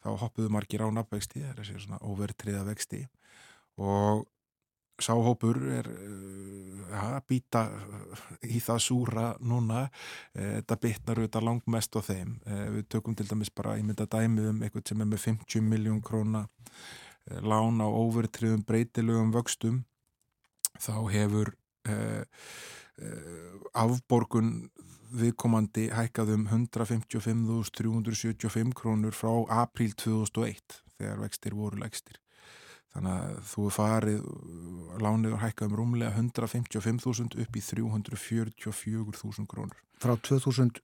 þá 0.00 0.10
hoppuðu 0.24 0.50
margir 0.52 0.84
á 0.84 0.88
nafnvexti, 0.92 1.42
það 1.42 1.50
er 1.52 1.62
þessi 1.62 1.84
svona 1.84 2.00
overtriða 2.08 2.62
vexti. 2.68 3.00
Og 3.80 4.24
sáhópur 5.00 5.60
er 5.72 5.88
uh, 5.88 6.94
að 7.00 7.18
býta 7.30 7.64
í 8.44 8.60
það 8.60 8.82
súra 8.84 9.26
núna, 9.40 9.86
uh, 9.86 10.56
þetta 10.60 10.80
bitnar 10.84 11.20
auðvitað 11.20 11.46
langt 11.48 11.70
mest 11.72 11.96
á 11.96 12.00
þeim. 12.04 12.34
Uh, 12.46 12.66
við 12.78 12.88
tökum 12.96 13.16
til 13.16 13.28
dæmis 13.28 13.52
bara, 13.52 13.76
ég 13.80 13.86
mynda 13.88 14.08
dæmi 14.10 14.50
um 14.50 14.64
eitthvað 14.64 14.92
sem 14.92 15.04
er 15.04 15.12
með 15.12 15.24
50 15.28 15.68
miljón 15.68 16.02
króna 16.04 16.46
lán 17.42 17.80
á 17.80 17.88
overtriðum 17.88 18.64
breytilegum 18.66 19.32
vöxtum 19.34 19.84
þá 20.80 20.94
hefur 21.12 21.54
afborgun 23.74 24.70
viðkomandi 25.10 25.88
hækkaðum 25.94 26.46
155.375 26.50 28.74
krónur 28.78 29.14
frá 29.16 29.32
apríl 29.62 29.92
2001 29.98 30.82
þegar 30.98 31.18
vextir 31.24 31.52
voru 31.56 31.76
legstir. 31.80 32.16
Þannig 32.90 33.12
að 33.14 33.36
þú 33.46 33.60
er 33.66 33.72
farið, 33.76 34.20
lánið 34.98 35.30
var 35.34 35.42
hækkaðum 35.44 35.76
rúmlega 35.78 36.12
155.000 36.18 37.38
upp 37.44 37.52
í 37.54 37.62
344.000 37.62 39.46
krónur. 39.50 39.78
Frá 40.02 40.14
2021? 40.18 40.82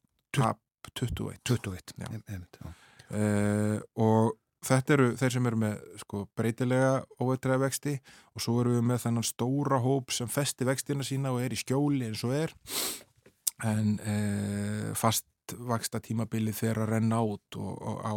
21. 0.86 1.42
21, 1.42 1.98
já. 1.98 2.06
Einmitt, 2.30 2.54
já. 2.62 2.66
Uh, 3.06 3.78
og 4.02 4.34
þetta 4.66 4.94
eru 4.96 5.08
þeir 5.18 5.34
sem 5.36 5.48
eru 5.50 5.58
með 5.60 5.80
sko, 6.02 6.22
breytilega 6.38 6.92
óveitræða 7.22 7.62
vexti 7.66 7.96
og 8.34 8.44
svo 8.44 8.60
eru 8.62 8.76
við 8.76 8.86
með 8.90 9.02
þennan 9.06 9.26
stóra 9.26 9.80
hóp 9.84 10.14
sem 10.14 10.30
festi 10.30 10.68
vextina 10.68 11.06
sína 11.06 11.34
og 11.34 11.42
er 11.44 11.54
í 11.54 11.60
skjóli 11.60 12.08
eins 12.08 12.24
og 12.26 12.36
er 12.36 12.54
en 13.64 13.96
eh, 14.04 14.92
fastvaksta 14.98 16.02
tímabili 16.04 16.54
þeirra 16.56 16.88
renna 16.90 17.22
át 17.22 17.58
og, 17.60 17.74
og 17.80 18.00
á 18.04 18.14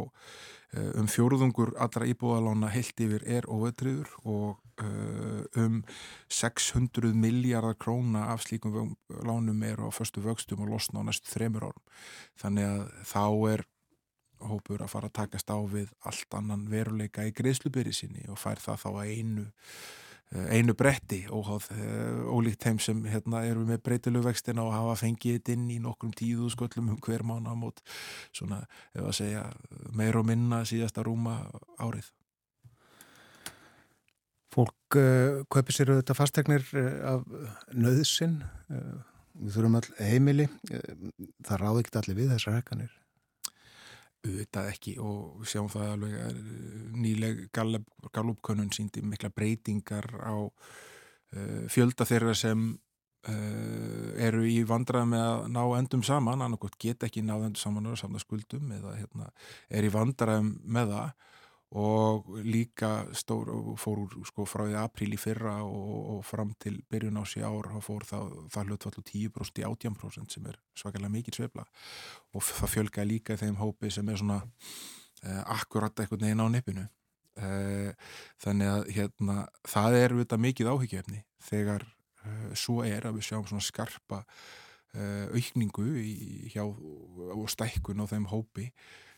eh, 0.76 0.92
um 1.00 1.08
fjóruðungur 1.08 1.76
allra 1.80 2.08
íbúðalána 2.10 2.72
heilt 2.74 3.00
yfir 3.00 3.24
er 3.24 3.48
óvetriður 3.48 4.12
og 4.26 4.84
eh, 4.84 5.64
um 5.64 5.82
600 6.28 7.16
miljardar 7.16 7.78
króna 7.80 8.28
af 8.34 8.44
slíkum 8.48 8.96
lánum 9.24 9.64
er 9.64 9.80
á 9.80 9.88
förstu 9.96 10.24
vöxtum 10.26 10.66
og 10.66 10.76
losna 10.76 11.06
á 11.06 11.08
næstu 11.08 11.32
þremur 11.32 11.70
árum. 11.72 11.84
Þannig 12.42 12.72
að 12.74 12.88
þá 13.08 13.26
er 13.54 13.68
hópur 14.40 14.84
að 14.84 14.92
fara 14.94 15.10
að 15.10 15.18
takast 15.22 15.52
á 15.52 15.58
við 15.70 15.90
allt 16.08 16.38
annan 16.38 16.68
veruleika 16.72 17.26
í 17.28 17.34
greiðslubyrði 17.36 17.96
sinni 17.96 18.28
og 18.30 18.40
fær 18.40 18.62
það 18.64 18.84
þá 18.86 18.90
að 18.92 19.16
einu 19.16 19.48
Eh, 20.30 20.60
einu 20.60 20.76
bretti 20.78 21.24
óháð 21.34 21.72
eh, 21.74 22.18
ólíkt 22.30 22.62
þeim 22.62 22.78
sem 22.86 23.00
hérna, 23.10 23.42
eru 23.50 23.64
með 23.66 23.80
breytilugvextina 23.88 24.62
og 24.62 24.76
hafa 24.76 25.00
fengið 25.02 25.40
þetta 25.40 25.56
inn 25.56 25.64
í 25.74 25.80
nokkrum 25.82 26.12
tíðu 26.14 26.52
sköllum 26.54 26.92
um 26.94 27.00
hver 27.02 27.24
mánu 27.26 27.50
á 27.50 27.58
mót 27.58 27.82
svona, 28.30 28.60
ef 28.94 29.08
að 29.10 29.16
segja, 29.24 29.48
meir 29.90 30.20
og 30.20 30.28
minna 30.30 30.62
síðasta 30.70 31.02
rúma 31.08 31.40
árið. 31.82 32.12
Fólk 34.54 34.98
uh, 34.98 35.42
kaupir 35.50 35.74
sér 35.74 35.96
auðvitað 35.96 36.18
fastegnir 36.18 36.70
af 37.10 37.26
nöðsin 37.74 38.40
uh, 38.70 39.02
við 39.34 39.58
þurfum 39.58 39.82
all 39.82 39.90
heimili 39.98 40.50
það 40.68 41.62
ráði 41.62 41.86
ekki 41.86 42.02
allir 42.04 42.22
við 42.22 42.34
þessar 42.36 42.60
hekkanir 42.60 42.99
auðvitað 44.26 44.70
ekki 44.74 44.98
og 45.04 45.48
sjáum 45.48 45.70
það 45.72 45.94
alveg 45.94 46.14
eh, 46.20 46.44
nýleg 47.00 47.42
galupkönnun 47.56 48.72
síndi 48.76 49.04
mikla 49.06 49.32
breytingar 49.32 50.10
á 50.20 50.36
uh, 50.36 51.64
fjölda 51.72 52.08
þeirra 52.08 52.36
sem 52.36 52.66
uh, 52.74 54.10
eru 54.20 54.44
í 54.44 54.60
vandrað 54.68 55.08
með 55.14 55.26
að 55.30 55.48
ná 55.56 55.62
endum 55.78 56.04
saman, 56.04 56.44
annarkot 56.44 56.76
get 56.82 57.08
ekki 57.08 57.24
náð 57.24 57.48
endum 57.48 57.64
saman 57.64 57.92
og 57.94 58.00
samna 58.02 58.20
skuldum 58.20 58.72
eða 58.76 58.98
hérna, 58.98 59.32
er 59.72 59.88
í 59.88 59.94
vandrað 59.94 60.52
með 60.68 60.96
það 60.96 61.16
og 61.78 62.30
líka 62.42 63.06
stór 63.14 63.52
fór 63.78 64.00
úr 64.08 64.14
sko 64.26 64.46
frá 64.50 64.64
því 64.66 64.78
apríl 64.82 65.14
í 65.14 65.20
fyrra 65.22 65.60
og, 65.62 65.98
og 66.16 66.22
fram 66.26 66.56
til 66.58 66.80
byrjun 66.90 67.20
ás 67.22 67.36
í 67.38 67.44
ár 67.46 67.70
fór 67.86 68.08
það, 68.10 68.32
það 68.50 68.72
hlutvallu 68.72 69.04
10% 69.06 69.62
í 69.62 69.66
18% 69.68 70.34
sem 70.34 70.48
er 70.50 70.58
svakalega 70.74 71.14
mikið 71.14 71.38
svefla 71.38 71.68
og 72.34 72.46
það 72.48 72.74
fjölgaði 72.74 73.12
líka 73.12 73.38
í 73.38 73.42
þeim 73.44 73.60
hópi 73.62 73.92
sem 73.94 74.10
er 74.10 74.18
svona 74.18 74.40
eh, 75.22 75.44
akkurat 75.46 75.94
eitthvað 75.94 76.26
neginn 76.26 76.42
á 76.42 76.48
nippinu. 76.50 76.88
Eh, 77.40 77.92
þannig 78.42 78.72
að 78.72 78.90
hérna 78.96 79.36
það 79.70 80.00
er 80.00 80.16
þetta 80.24 80.40
mikið 80.44 80.72
áhyggjefni 80.74 81.22
þegar 81.52 81.86
eh, 82.26 82.50
svo 82.58 82.82
er 82.84 83.06
að 83.08 83.20
við 83.20 83.30
sjáum 83.30 83.46
svona 83.48 83.64
skarpa 83.64 84.24
eh, 84.98 85.30
aukningu 85.32 85.86
í, 86.02 86.50
hjá 86.52 86.66
og 86.66 87.46
stækkun 87.54 88.02
á 88.04 88.06
þeim 88.10 88.28
hópi 88.34 88.72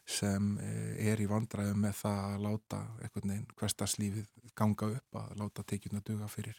sem 0.08 0.56
eh, 0.62 1.12
er 1.12 1.22
í 1.22 1.28
vandræðum 1.30 1.82
með 1.86 1.98
það 2.02 2.22
að 2.26 2.46
láta 2.46 2.80
einhvern 3.02 3.34
veginn 3.34 3.58
hverstarslífið 3.60 4.30
ganga 4.58 4.90
upp 4.98 5.20
að 5.22 5.34
láta 5.40 5.66
tekjuna 5.68 6.02
duga 6.06 6.28
fyrir 6.32 6.58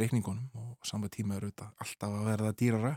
reikningunum 0.00 0.48
og 0.58 0.86
saman 0.88 1.12
tíma 1.12 1.36
er 1.36 1.46
auðvitað 1.46 1.84
alltaf 1.84 2.16
að 2.18 2.30
verða 2.30 2.54
dýrara 2.62 2.94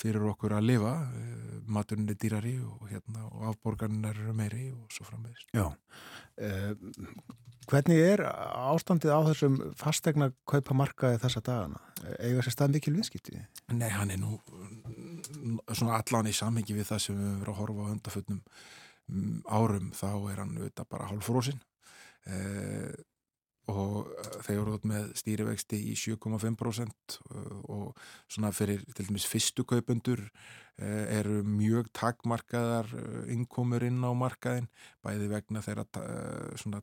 fyrir 0.00 0.26
okkur 0.32 0.56
að 0.58 0.66
lifa 0.72 0.94
eh, 1.06 1.60
maturinn 1.66 2.10
er 2.10 2.18
dýrari 2.20 2.56
og, 2.64 2.88
hérna, 2.90 3.28
og 3.30 3.46
afborgarnir 3.52 4.18
eru 4.24 4.34
meiri 4.36 4.70
og 4.74 4.90
svo 4.94 5.06
framvegist 5.08 5.54
Já 5.56 5.68
eh, 6.40 6.74
Hvernig 7.70 8.00
er 8.02 8.24
ástandið 8.26 9.12
á 9.14 9.20
þessum 9.28 9.56
fastegna 9.78 10.32
kaupamarkaði 10.48 11.20
þessa 11.22 11.42
dagana? 11.46 11.78
Eða 12.18 12.42
sér 12.42 12.54
stað 12.56 12.72
mikil 12.74 12.94
viðskipti? 12.96 13.36
Nei, 13.76 13.90
hann 13.94 14.10
er 14.10 14.18
nú 14.18 14.40
svona 15.68 16.00
allan 16.00 16.26
í 16.26 16.34
samhengi 16.34 16.74
við 16.74 16.88
það 16.88 17.02
sem 17.04 17.20
við 17.20 17.36
verið 17.44 17.52
að 17.52 17.60
horfa 17.60 17.84
á 17.86 17.90
hundafötnum 17.92 18.40
Mm, 18.40 18.79
árum 19.48 19.92
þá 19.96 20.10
er 20.32 20.42
hann 20.42 20.56
auðvitað 20.58 20.90
bara 20.90 21.08
hálfrósin 21.10 21.62
eh, 22.26 22.94
og 23.70 24.10
eh, 24.10 24.38
þeir 24.46 24.58
eru 24.58 24.76
út 24.76 24.86
með 24.88 25.10
stýrivexti 25.18 25.80
í 25.90 25.96
7,5% 25.98 27.16
eh, 27.18 27.56
og 27.72 27.98
svona 28.30 28.52
fyrir 28.56 28.82
til 28.96 29.08
dæmis 29.08 29.26
fyrstu 29.28 29.64
kaupundur 29.68 30.22
eh, 30.80 31.18
eru 31.18 31.40
mjög 31.46 31.90
takmarkaðar 31.96 32.90
innkomur 33.30 33.84
inn 33.86 34.00
á 34.02 34.12
markaðin 34.16 34.70
bæði 35.04 35.30
vegna 35.32 35.64
þeirra 35.64 35.86
svona 36.60 36.82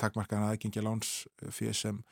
takmarkaðan 0.00 0.50
aðgengja 0.50 0.84
láns 0.84 1.22
fyrir 1.48 1.76
sem, 1.76 2.02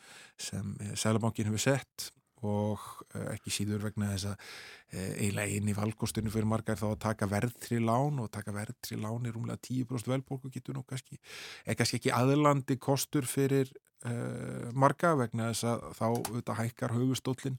sem 0.40 0.76
Sælabankin 0.96 1.50
hefur 1.50 1.66
sett 1.66 2.10
og 2.48 2.82
eh, 3.14 3.30
ekki 3.34 3.52
síður 3.52 3.86
vegna 3.88 4.10
þess 4.12 4.30
að 4.30 4.44
eh, 4.92 5.10
eiginlega 5.22 5.58
inn 5.58 5.70
í 5.70 5.76
valgostunni 5.76 6.32
fyrir 6.32 6.48
margar 6.50 6.78
þá 6.80 6.86
að 6.90 7.00
taka 7.06 7.28
verðtri 7.30 7.80
lán 7.82 8.20
og 8.22 8.30
taka 8.34 8.54
verðtri 8.54 8.98
lán 9.00 9.26
er 9.28 9.38
umlega 9.38 9.60
10% 9.64 10.12
velbólku 10.12 10.52
getur 10.54 10.78
nú 10.78 10.84
kannski, 10.88 11.18
er 11.64 11.78
kannski 11.78 12.00
ekki 12.00 12.14
aðlandi 12.14 12.78
kostur 12.82 13.28
fyrir 13.28 13.72
uh, 14.04 14.70
marga 14.76 15.14
vegna 15.18 15.50
þess 15.52 15.68
að 15.70 15.84
þá 15.98 16.06
auðvitað 16.06 16.60
hækkar 16.60 16.96
haugustóllin 16.96 17.58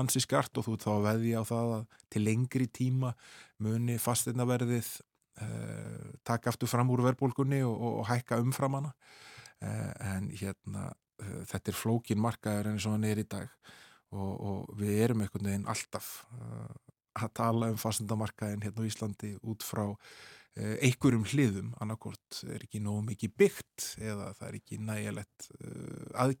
ansi 0.00 0.22
skart 0.24 0.56
og 0.56 0.66
þú 0.66 0.76
þá 0.80 0.92
veði 1.10 1.34
á 1.36 1.42
það 1.44 1.74
að 1.76 1.98
til 2.14 2.24
lengri 2.24 2.68
tíma 2.72 3.12
muni 3.62 3.98
fastinnaverðið 4.00 4.88
uh, 5.44 6.08
taka 6.24 6.52
aftur 6.52 6.70
fram 6.70 6.90
úr 6.94 7.04
verðbólkunni 7.08 7.60
og, 7.66 7.76
og, 7.76 8.00
og 8.02 8.08
hækka 8.08 8.40
umfram 8.40 8.80
hana. 8.80 8.96
Uh, 9.62 9.92
en 10.16 10.32
hérna 10.34 10.90
þetta 11.22 11.70
er 11.70 11.78
flókin 11.78 12.20
markaður 12.22 12.72
eins 12.72 12.86
og 12.88 12.96
hann 12.96 13.06
er 13.06 13.20
í 13.22 13.26
dag 13.28 13.50
og, 14.12 14.32
og 14.32 14.76
við 14.80 15.00
erum 15.06 15.24
einhvern 15.24 15.48
veginn 15.50 15.70
alltaf 15.70 16.12
uh, 16.38 16.70
að 17.18 17.34
tala 17.36 17.72
um 17.72 17.80
fastendamarkaðin 17.80 18.62
hérna 18.64 18.84
á 18.84 18.88
Íslandi 18.88 19.34
út 19.44 19.64
frá 19.66 19.82
eh, 20.56 20.78
einhverjum 20.86 21.26
hliðum, 21.28 21.74
annarkort 21.84 22.38
er 22.48 22.64
ekki 22.64 22.80
nógu 22.80 23.02
mikið 23.10 23.34
byggt 23.42 23.88
eða 24.00 24.30
það 24.38 24.46
er 24.46 24.56
ekki 24.56 24.78
nægilegt 24.80 25.48
að, 26.16 26.32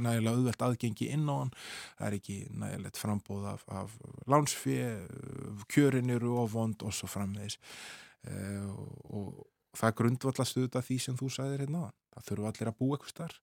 nægilega 0.00 0.32
auðvelt 0.32 0.64
aðgengi 0.64 1.10
inn 1.12 1.28
á 1.28 1.34
hann, 1.34 1.52
það 1.98 2.08
er 2.08 2.16
ekki 2.22 2.38
nægilegt 2.64 3.02
frambóð 3.02 3.50
af, 3.52 3.66
af 3.68 3.98
lánsfið, 4.32 5.04
kjörin 5.68 6.16
eru 6.16 6.38
ofond 6.40 6.88
og 6.88 6.96
svo 6.96 7.12
frammeðis 7.12 7.60
og, 8.24 8.96
og 9.12 9.44
það 9.76 9.96
grundvallast 10.00 10.56
auðvitað 10.56 10.88
því 10.88 10.98
sem 11.04 11.20
þú 11.20 11.32
sagðir 11.36 11.66
hérna 11.66 11.88
það 12.12 12.28
þurfu 12.28 12.48
allir 12.50 12.70
að 12.72 12.78
búa 12.80 12.96
eitthvað 12.96 13.14
starf 13.14 13.40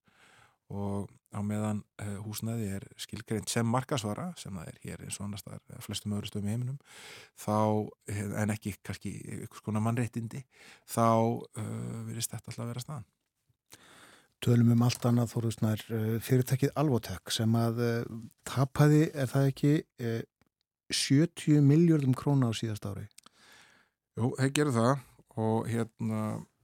og 0.70 1.09
á 1.30 1.39
meðan 1.45 1.84
uh, 2.01 2.17
húsnæði 2.26 2.72
er 2.78 2.86
skilgreint 3.01 3.49
sem 3.51 3.67
markasvara 3.70 4.32
sem 4.39 4.55
það 4.55 4.72
er 4.72 4.80
hér 4.86 5.03
eins 5.05 5.20
og 5.20 5.28
annars 5.28 5.45
það 5.45 5.59
er 5.76 5.86
flestum 5.86 6.15
öðru 6.17 6.30
stöðum 6.30 6.49
í 6.49 6.53
heiminum 6.55 6.80
þá, 7.38 7.57
eh, 8.09 8.24
en 8.41 8.53
ekki 8.53 8.74
kannski 8.86 9.13
eitthvað 9.38 9.61
skona 9.61 9.84
mannreittindi 9.86 10.41
þá 10.89 11.05
uh, 11.05 12.01
virðist 12.07 12.34
þetta 12.34 12.49
alltaf 12.49 12.65
að 12.65 12.74
vera 12.74 12.86
staðan 12.86 13.07
Tölum 14.39 14.70
um 14.72 14.84
allt 14.86 15.03
annað 15.03 15.34
þóruðsnær 15.34 15.82
fyrirtækið 16.24 16.70
Alvotek 16.80 17.34
sem 17.36 17.55
að 17.59 17.82
tapaði, 18.47 19.01
er 19.11 19.28
það 19.28 19.47
ekki 19.49 19.72
70 20.95 21.65
miljardum 21.67 22.15
króna 22.15 22.47
á 22.47 22.55
síðast 22.55 22.88
ári? 22.88 23.03
Jú, 24.15 24.30
það 24.38 24.53
gerur 24.55 24.78
það 24.78 24.93
og 25.43 25.67
hérna 25.67 26.22
Eh, 26.30 26.59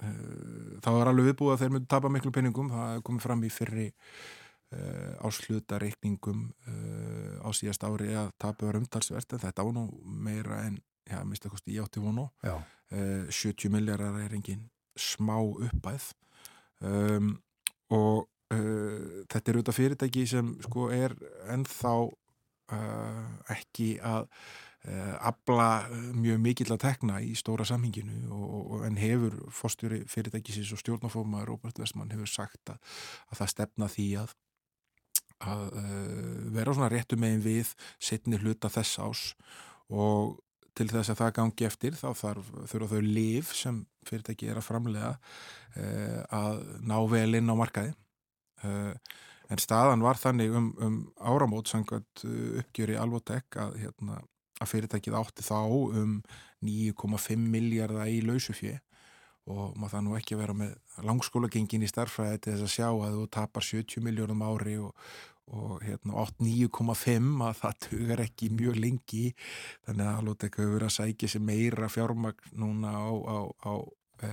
það 0.00 0.96
var 0.96 1.10
alveg 1.10 1.30
viðbúið 1.30 1.54
að 1.54 1.62
þeir 1.62 1.72
myndi 1.74 1.90
tapa 1.90 2.10
miklu 2.12 2.32
peningum, 2.34 2.70
það 2.72 3.02
komið 3.06 3.24
fram 3.26 3.42
í 3.44 3.50
fyrri 3.52 3.86
uh, 3.90 4.78
eh, 4.78 5.12
ásluta 5.26 5.80
reikningum 5.82 6.46
uh, 6.70 7.36
á 7.44 7.48
síðast 7.56 7.84
ári 7.84 8.14
að 8.16 8.30
tapa 8.40 8.68
var 8.68 8.80
umtalsvert 8.80 9.36
en 9.36 9.42
þetta 9.44 9.66
ánú 9.66 9.86
meira 10.04 10.62
en, 10.68 10.78
já, 11.04 11.20
mista 11.28 11.52
kosti 11.52 11.74
í 11.76 11.80
átti 11.82 12.02
vonu 12.02 12.28
uh, 12.46 12.62
70 12.90 13.72
miljardar 13.74 14.16
er 14.22 14.36
engin 14.38 14.68
smá 14.96 15.36
uppæð 15.40 16.10
um, 16.80 17.36
og 17.90 18.26
þetta 18.50 19.46
er 19.46 19.56
auðvitað 19.60 19.76
fyrirtæki 19.76 20.22
sem 20.26 20.48
sko 20.64 20.88
er 20.90 21.12
ennþá 21.54 21.92
ekki 23.54 23.92
að 24.02 24.24
Eh, 24.26 24.69
abla 25.20 25.86
eh, 25.90 25.96
mjög 26.16 26.38
mikill 26.40 26.72
að 26.72 26.84
tekna 26.86 27.18
í 27.20 27.34
stóra 27.36 27.66
og 27.68 28.84
en 28.86 28.96
hefur 28.96 29.36
fórstjóri 29.52 30.06
fyrirtækisins 30.08 30.72
og 30.72 30.80
stjórnafómaður 30.80 31.52
Robert 31.52 31.78
Westman 31.78 32.12
hefur 32.14 32.30
sagt 32.30 32.72
að, 32.72 32.78
að 33.28 33.42
það 33.42 33.50
stefna 33.52 33.88
því 33.92 34.06
að, 34.22 34.32
að 35.44 35.66
uh, 35.82 36.48
vera 36.56 36.74
svona 36.74 36.88
réttu 36.92 37.18
megin 37.20 37.44
við 37.44 37.74
setni 38.00 38.40
hluta 38.40 38.72
þess 38.72 38.98
ás 39.04 39.22
og 39.92 40.40
til 40.72 40.88
þess 40.88 41.12
að 41.12 41.20
það 41.20 41.36
gangi 41.36 41.68
eftir 41.68 42.00
þá 42.00 42.08
þarf, 42.16 42.50
þurfa 42.72 42.90
þau 42.94 43.04
liv 43.04 43.52
sem 43.52 43.84
fyrirtæki 44.08 44.48
er 44.48 44.60
að 44.60 44.68
framlega 44.70 45.16
að 46.32 46.60
ná 46.86 46.96
vel 47.10 47.36
inn 47.36 47.52
á 47.52 47.58
markaði. 47.58 47.92
En 48.62 49.60
staðan 49.60 50.04
var 50.06 50.16
þannig 50.16 50.54
um, 50.56 50.70
um 50.80 50.96
áramót 51.18 51.68
sangað 51.68 52.06
uppgjöri 52.62 52.96
Alvotek 52.96 53.58
að 53.60 53.76
hérna 53.82 54.20
að 54.60 54.72
fyrirtækið 54.74 55.18
átti 55.20 55.46
þá 55.46 55.58
um 56.02 56.14
9,5 56.64 57.50
miljardar 57.50 58.10
í 58.12 58.20
lausufjö 58.24 58.76
og 59.50 59.74
maður 59.78 59.94
það 59.94 60.06
nú 60.06 60.16
ekki 60.18 60.36
að 60.36 60.42
vera 60.44 60.56
með 60.56 61.04
langskólagengin 61.08 61.84
í 61.84 61.90
starfræði 61.90 62.40
til 62.40 62.54
þess 62.54 62.66
að 62.66 62.74
sjá 62.74 62.88
að 62.90 63.18
þú 63.18 63.26
tapar 63.34 63.66
70 63.66 64.04
miljónum 64.04 64.42
ári 64.46 64.76
og, 64.82 65.06
og 65.50 65.84
hérna, 65.84 66.26
9,5 66.38 67.30
að 67.46 67.54
það 67.62 67.78
tugar 67.86 68.24
ekki 68.26 68.50
mjög 68.54 68.76
lengi. 68.84 69.24
Þannig 69.88 70.06
að 70.06 70.20
alveg 70.20 70.44
ekki 70.48 70.62
hefur 70.62 70.76
verið 70.76 70.90
að 70.90 70.98
sækja 70.98 71.32
sér 71.32 71.46
meira 71.48 71.88
fjármagn 71.90 72.52
núna 72.62 72.92
á, 72.94 73.10
á, 73.10 73.38
á 73.66 73.72
e, 74.28 74.30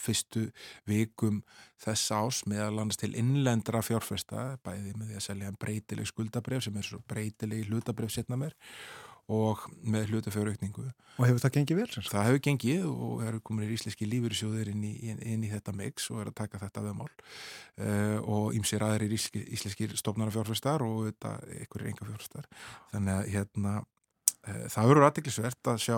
fyrstu 0.00 0.46
vikum 0.88 1.42
þess 1.82 2.14
ás 2.16 2.40
meðal 2.50 2.80
annars 2.80 3.00
til 3.00 3.12
innlendra 3.18 3.82
fjárfesta 3.84 4.54
bæði 4.64 4.96
með 4.96 5.12
því 5.12 5.20
að 5.20 5.26
selja 5.28 5.52
breytileg 5.60 6.08
skuldabref 6.10 6.64
sem 6.66 6.80
er 6.80 6.88
svo 6.88 7.02
breytileg 7.10 7.68
hlutabref 7.68 8.16
setna 8.16 8.40
mér 8.40 8.56
og 9.28 9.66
með 9.84 10.12
hlutafjárökningu. 10.12 10.86
Og 11.18 11.26
hefur 11.26 11.42
það 11.42 11.54
gengið 11.58 11.78
vel? 11.82 11.88
Það 11.98 12.26
hefur 12.28 12.40
gengið 12.46 12.86
og 12.88 13.20
eru 13.26 13.42
komin 13.44 13.66
í 13.66 13.74
íslenski 13.74 14.08
lífyrirsjóðir 14.08 14.70
inn, 14.72 14.86
inn, 14.88 15.20
inn 15.20 15.44
í 15.44 15.50
þetta 15.52 15.74
mix 15.76 16.08
og 16.14 16.22
er 16.22 16.30
að 16.30 16.38
taka 16.38 16.62
þetta 16.62 16.84
veðmál 16.86 17.10
uh, 17.10 18.16
og 18.22 18.56
ímsir 18.56 18.86
aðri 18.86 19.10
íslenski, 19.12 19.44
íslenski 19.58 19.90
stofnarnafjárfæstar 20.00 20.84
og 20.86 21.10
einhverjir 21.10 21.92
enga 21.92 22.08
fjárfæstar. 22.08 22.48
Þannig 22.94 23.14
að 23.18 23.30
hérna 23.34 23.74
uh, 23.82 24.66
það 24.72 24.90
verður 24.94 25.08
aðdeklisvert 25.10 25.72
að 25.74 25.84
sjá 25.84 25.96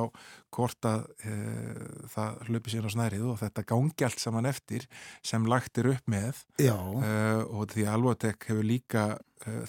hvort 0.56 0.90
að 0.90 1.08
uh, 1.30 1.88
það 2.16 2.44
hlöpi 2.50 2.74
síðan 2.74 2.90
á 2.90 2.94
snærið 2.96 3.26
og 3.30 3.42
þetta 3.44 3.68
gangi 3.76 4.08
allt 4.08 4.26
saman 4.26 4.50
eftir 4.50 4.90
sem 5.22 5.46
lagt 5.46 5.78
er 5.78 5.92
upp 5.94 6.10
með 6.10 6.46
og 6.66 7.68
því 7.70 7.86
að 7.86 7.92
Alvotek 7.94 8.50
hefur 8.50 8.66
líka 8.66 9.10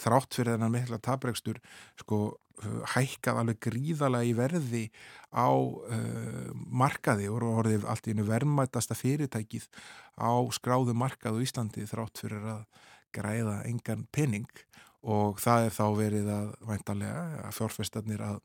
þrátt 0.01 0.33
fyrir 0.35 0.55
þennan 0.55 0.73
mikla 0.73 0.97
tabregstur 1.03 1.61
sko 2.01 2.25
hækkað 2.93 3.41
alveg 3.41 3.59
gríðalega 3.65 4.27
í 4.27 4.35
verði 4.37 4.83
á 5.31 5.49
uh, 5.49 6.51
markaði 6.53 7.29
og 7.31 7.45
orðið 7.63 7.87
allt 7.89 8.07
í 8.07 8.15
einu 8.15 8.27
verðmætasta 8.27 8.97
fyrirtækið 8.97 9.67
á 10.19 10.31
skráðu 10.53 10.95
markað 10.97 11.39
á 11.39 11.43
Íslandi 11.43 11.87
þrátt 11.89 12.23
fyrir 12.23 12.47
að 12.57 12.63
græða 13.15 13.57
engan 13.67 14.05
penning 14.11 14.49
og 15.01 15.41
það 15.41 15.67
er 15.67 15.75
þá 15.75 15.85
verið 15.97 16.31
að 16.31 16.47
væntalega 16.69 17.21
að 17.47 17.55
fjárfestarnir 17.57 18.23
að, 18.25 18.39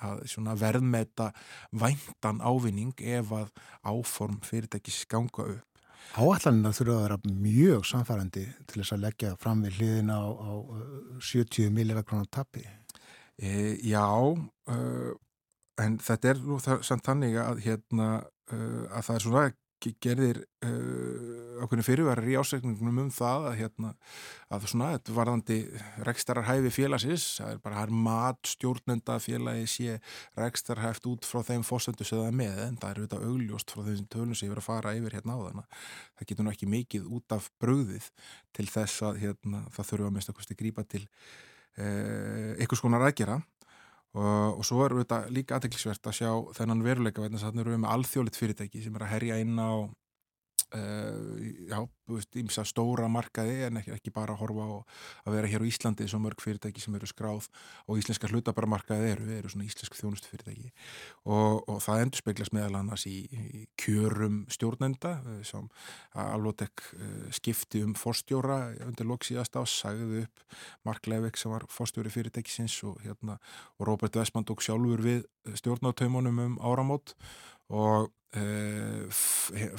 að 0.00 0.62
verðmæta 0.62 1.30
væntan 1.70 2.40
ávinning 2.40 2.94
ef 3.02 3.32
að 3.34 3.50
áform 3.84 4.40
fyrirtækis 4.46 5.04
ganga 5.10 5.50
upp. 5.58 5.64
Áallanina 6.16 6.72
þurfa 6.72 6.94
að 6.96 7.02
vera 7.04 7.18
mjög 7.28 7.84
samfærandi 7.84 8.46
til 8.64 8.80
þess 8.80 8.94
að 8.96 9.02
leggja 9.04 9.34
fram 9.36 9.60
við 9.66 9.76
hliðina 9.76 10.16
á, 10.16 10.28
á 10.32 10.52
70 11.20 11.68
miljónar 11.74 12.06
krónar 12.08 12.30
tappi. 12.32 12.64
E, 13.38 13.78
já, 13.86 14.02
uh, 14.02 15.14
en 15.78 15.96
þetta 16.02 16.32
er 16.32 16.42
nú 16.42 16.58
samt 16.58 17.06
þannig 17.06 17.38
að, 17.38 17.62
hérna, 17.62 18.10
uh, 18.50 18.84
að 18.90 19.04
það 19.06 19.14
er 19.14 19.24
svona 19.24 19.48
gerðir 19.78 20.40
uh, 20.66 21.62
ákveðin 21.62 21.86
fyrirvarar 21.86 22.26
í 22.26 22.34
ásækningunum 22.38 23.04
um 23.04 23.10
það 23.14 23.46
að, 23.46 23.56
hérna, 23.60 23.92
að 24.50 24.66
svona, 24.72 24.90
þetta 24.96 25.14
varðandi 25.14 25.58
rekstararhæfi 26.06 26.72
félagsins, 26.74 27.26
það 27.38 27.52
er 27.52 27.60
bara 27.62 27.78
það 27.78 27.86
er 27.86 27.94
mat 28.08 28.50
stjórnenda 28.52 29.18
félagi 29.22 29.68
sé 29.70 29.96
rekstarhæft 30.38 31.06
út 31.10 31.28
frá 31.28 31.44
þeim 31.46 31.66
fósöndu 31.66 32.06
sem 32.06 32.18
það 32.18 32.30
er 32.32 32.38
með, 32.42 32.62
en 32.66 32.78
það 32.82 32.90
er 32.90 33.02
auðvitað 33.02 33.26
augljóst 33.30 33.74
frá 33.74 33.84
þeim 33.86 34.08
tölum 34.10 34.34
sem 34.34 34.48
ég 34.48 34.54
verið 34.54 34.64
að 34.64 34.70
fara 34.70 34.96
yfir 34.98 35.18
hérna 35.18 35.38
á 35.38 35.40
þannig 35.46 35.82
það 36.18 36.30
getur 36.32 36.46
nú 36.48 36.54
ekki 36.54 36.72
mikið 36.74 37.12
út 37.18 37.36
af 37.38 37.50
bröðið 37.62 38.10
til 38.58 38.70
þess 38.72 39.06
að 39.06 39.22
hérna, 39.22 39.62
það 39.76 39.92
þurfa 39.92 40.10
að 40.10 40.18
mista 40.18 40.34
kosti 40.34 40.58
grípa 40.58 40.86
til 40.90 41.06
einhvers 41.78 42.82
konar 42.82 43.06
aðgera. 43.06 43.38
Og, 44.16 44.58
og 44.58 44.64
svo 44.66 44.82
er 44.86 44.96
þetta 45.02 45.18
líka 45.30 45.58
aðteklisvert 45.58 46.08
að 46.08 46.16
sjá 46.16 46.30
þennan 46.56 46.82
veruleika 46.82 47.22
þannig 47.22 47.44
að 47.44 47.58
við 47.58 47.66
erum 47.66 47.82
með 47.84 47.94
alþjóðlitt 47.94 48.38
fyrirtæki 48.40 48.82
sem 48.82 48.96
er 48.96 49.04
að 49.04 49.12
herja 49.12 49.40
inn 49.42 49.58
á 49.60 49.70
já, 50.68 51.78
ímsa 52.36 52.64
stóra 52.68 53.08
markaði 53.08 53.62
en 53.68 53.80
ekki, 53.80 53.92
ekki 53.94 54.12
bara 54.12 54.34
að 54.34 54.42
horfa 54.42 54.66
á 54.68 54.76
að 55.28 55.36
vera 55.36 55.50
hér 55.50 55.64
á 55.64 55.68
Íslandi 55.68 56.08
svo 56.08 56.20
mörg 56.20 56.42
fyrirtæki 56.44 56.82
sem 56.82 56.96
eru 56.98 57.08
skráð 57.08 57.48
og 57.86 58.00
íslenska 58.00 58.28
hlutabarmarkaði 58.28 59.12
eru, 59.14 59.28
eru 59.38 59.52
svona 59.52 59.68
íslensk 59.68 59.96
þjónustu 59.96 60.28
fyrirtæki 60.32 60.72
og, 61.24 61.64
og 61.68 61.80
það 61.84 62.04
endur 62.04 62.22
speglast 62.22 62.56
meðal 62.56 62.80
annars 62.82 63.06
í, 63.08 63.16
í 63.28 63.64
kjörum 63.80 64.42
stjórnenda 64.52 65.14
eh, 65.22 65.40
sem 65.48 65.68
Alvotek 66.18 66.84
uh, 66.96 67.28
skipti 67.34 67.82
um 67.84 67.94
fórstjóra 67.96 68.58
undir 68.86 69.08
loksíðast 69.08 69.56
á, 69.56 69.62
sagði 69.68 70.24
upp 70.24 70.58
Mark 70.88 71.08
Leivik 71.08 71.38
sem 71.40 71.52
var 71.52 71.66
fórstjóri 71.72 72.12
fyrirtækisins 72.12 72.76
og, 72.88 72.98
hérna, 73.04 73.38
og 73.78 73.88
Robert 73.88 74.16
Westman 74.18 74.46
tók 74.48 74.64
sjálfur 74.64 75.04
við 75.04 75.24
stjórnátaumunum 75.56 76.42
um 76.44 76.58
áramót 76.60 77.14
og 77.68 78.12
Uh, 78.36 79.08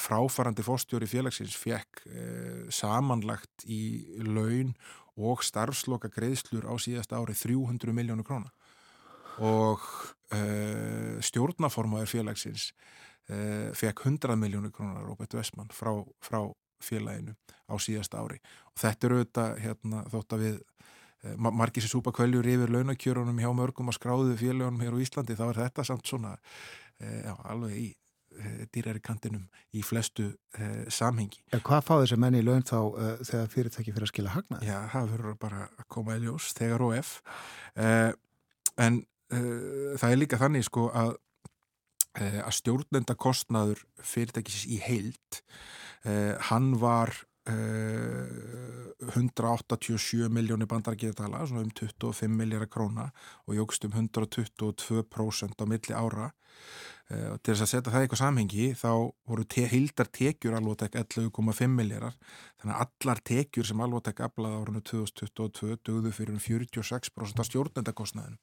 fráfarandi 0.02 0.64
fórstjóri 0.66 1.06
félagsins 1.06 1.54
fekk 1.54 2.00
uh, 2.10 2.64
samanlagt 2.74 3.62
í 3.70 4.10
laun 4.26 4.72
og 5.22 5.44
starfsloka 5.46 6.10
greiðslur 6.10 6.66
á 6.66 6.74
síðast 6.82 7.14
ári 7.14 7.36
300 7.38 7.94
miljónu 7.94 8.26
króna. 8.26 8.50
Og 9.38 9.86
uh, 10.34 11.22
stjórnaformaður 11.22 12.10
félagsins 12.10 12.72
fekk 13.30 14.08
100 14.08 14.34
miljónu 14.42 14.72
króna 14.74 15.04
Robert 15.06 15.36
Westman 15.38 15.70
frá, 15.70 15.92
frá 16.18 16.40
félaginu 16.82 17.36
á 17.70 17.78
síðast 17.78 18.18
ári. 18.18 18.40
Og 18.74 18.82
þetta 18.82 19.06
eru 19.06 19.20
auðvitað 19.20 19.60
hérna, 19.62 20.02
þótt 20.10 20.34
að 20.34 20.46
við 20.48 20.58
margir 21.38 21.86
sem 21.86 21.92
súpa 21.92 22.14
kvæljur 22.16 22.48
yfir 22.50 22.74
launakjörunum 22.74 23.38
hjá 23.38 23.52
mörgum 23.54 23.92
að 23.92 24.00
skráðu 24.00 24.38
félagunum 24.40 24.82
hér 24.82 24.98
á 24.98 25.04
Íslandi 25.04 25.38
þá 25.38 25.46
er 25.52 25.62
þetta 25.62 25.86
samt 25.86 26.10
svona 26.10 26.34
já, 27.00 27.34
alveg 27.48 27.76
í 27.80 27.88
Eh, 28.38 28.66
dýrari 28.70 29.02
kantinum 29.02 29.48
í 29.74 29.82
flestu 29.84 30.28
eh, 30.54 30.84
samhengi. 30.94 31.42
En 31.56 31.64
hvað 31.66 31.86
fá 31.88 31.94
þessi 31.98 32.18
menni 32.22 32.44
í 32.44 32.46
laun 32.46 32.62
þá 32.62 32.78
uh, 32.78 33.08
þegar 33.26 33.50
fyrirtæki 33.50 33.94
fyrir 33.96 34.06
að 34.06 34.12
skila 34.12 34.34
hagna? 34.36 34.60
Já, 34.64 34.76
það 34.94 35.10
verður 35.16 35.38
bara 35.42 35.62
að 35.66 35.88
koma 35.96 36.16
í 36.16 36.22
ljós 36.24 36.52
þegar 36.56 36.84
og 36.86 36.94
ef 37.00 37.10
uh, 37.74 38.12
en 38.86 39.02
uh, 39.34 39.98
það 39.98 40.14
er 40.14 40.22
líka 40.22 40.40
þannig 40.44 40.68
sko 40.70 40.86
að 40.94 41.18
að 42.20 42.56
stjórnenda 42.58 43.14
kostnaður 43.22 43.84
fyrirtækis 44.04 44.64
í 44.68 44.80
heild 44.82 45.42
uh, 46.04 46.36
hann 46.50 46.74
var 46.82 47.14
187 49.00 50.30
miljónir 50.34 50.68
bandarækjadala, 50.68 51.46
svona 51.48 51.62
um 51.64 51.72
25 51.72 52.28
miljardar 52.36 52.70
króna 52.70 53.10
og 53.48 53.56
jógst 53.56 53.86
um 53.86 53.92
122% 53.96 55.62
á 55.62 55.66
milli 55.66 55.94
ára. 55.96 56.32
Og 57.10 57.42
til 57.42 57.54
þess 57.56 57.64
að 57.66 57.72
setja 57.72 57.92
það 57.92 58.02
eitthvað 58.04 58.22
samhengi 58.22 58.66
þá 58.78 58.92
voru 59.26 59.44
te 59.50 59.64
hildar 59.66 60.08
tekjur 60.14 60.54
alvotek 60.60 60.94
11,5 61.00 61.68
miljardar 61.74 62.14
þannig 62.62 62.76
að 62.76 62.82
allar 62.86 63.20
tekjur 63.26 63.66
sem 63.66 63.82
alvotek 63.82 64.20
aflaði 64.22 64.60
árunnu 64.60 64.82
2022 64.86 65.80
dögðu 65.90 66.12
fyrir 66.14 66.36
um 66.36 66.44
46% 66.44 67.40
af 67.42 67.50
stjórnendakostnaðinum. 67.50 68.42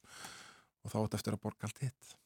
Og 0.83 0.91
þá 0.91 0.97
átt 1.03 1.15
eftir 1.19 1.37
að 1.37 1.43
borga 1.45 1.69
allt 1.69 1.79
hitt. 1.85 2.17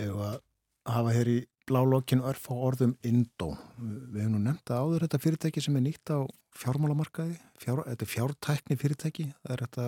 Eða 0.00 0.40
hafa 0.88 1.12
hér 1.12 1.28
í 1.28 1.38
blálokkin 1.68 2.22
örf 2.24 2.48
á 2.50 2.54
orðum 2.54 2.94
Indó. 3.06 3.54
Við 3.78 4.20
hefum 4.22 4.36
nú 4.36 4.42
nefnt 4.44 4.72
að 4.72 4.82
áður 4.84 5.06
þetta 5.06 5.20
fyrirtæki 5.24 5.64
sem 5.64 5.78
er 5.78 5.84
nýtt 5.86 6.12
á 6.12 6.18
fjármálamarkaði, 6.60 7.38
fjár, 7.60 7.82
þetta 7.88 8.06
er 8.06 8.12
fjártækni 8.12 8.78
fyrirtæki, 8.80 9.26
það 9.42 9.56
er 9.56 9.64
þetta 9.66 9.86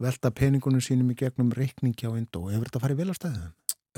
velta 0.00 0.32
peningunum 0.32 0.84
sínum 0.84 1.12
í 1.12 1.18
gegnum 1.20 1.52
reikningi 1.56 2.08
á 2.08 2.12
Indó. 2.16 2.46
Hefur 2.50 2.70
þetta 2.70 2.84
farið 2.84 3.02
vel 3.02 3.12
á 3.12 3.16
stæðum? 3.20 3.50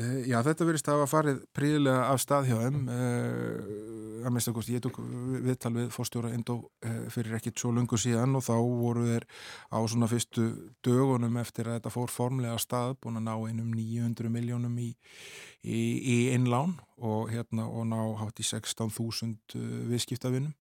Uh, 0.03 0.23
já, 0.27 0.39
þetta 0.43 0.67
verist 0.67 0.89
að 0.89 1.01
hafa 1.01 1.11
farið 1.11 1.41
príðilega 1.55 2.07
af 2.11 2.21
stað 2.23 2.49
hjá 2.51 2.57
þeim. 2.63 2.79
Uh, 2.91 4.23
að 4.23 4.35
minnst 4.35 4.51
að 4.51 4.71
ég 4.73 4.83
tók 4.83 5.01
viðtal 5.45 5.73
við 5.77 5.89
fórstjóra 5.95 6.33
Indó 6.35 6.59
uh, 6.63 7.01
fyrir 7.13 7.37
ekkit 7.39 7.63
svo 7.63 7.73
lungu 7.75 7.99
síðan 8.01 8.39
og 8.39 8.45
þá 8.47 8.55
voru 8.57 9.07
þeir 9.09 9.27
á 9.71 9.79
svona 9.91 10.09
fyrstu 10.11 10.47
dögunum 10.87 11.39
eftir 11.43 11.69
að 11.69 11.79
þetta 11.79 11.95
fór 11.95 12.15
formlega 12.15 12.57
af 12.57 12.63
stað 12.65 12.97
búin 13.03 13.21
að 13.21 13.27
ná 13.29 13.35
einum 13.35 13.75
900 13.75 14.33
miljónum 14.33 14.79
í, 14.79 14.93
í, 15.63 15.83
í 15.99 16.17
innlán 16.37 16.79
og 17.03 17.35
hérna 17.35 17.67
og 17.69 17.91
ná 17.91 17.99
hátt 18.23 18.43
í 18.43 18.47
16.000 18.47 19.61
viðskiptavinnum 19.91 20.55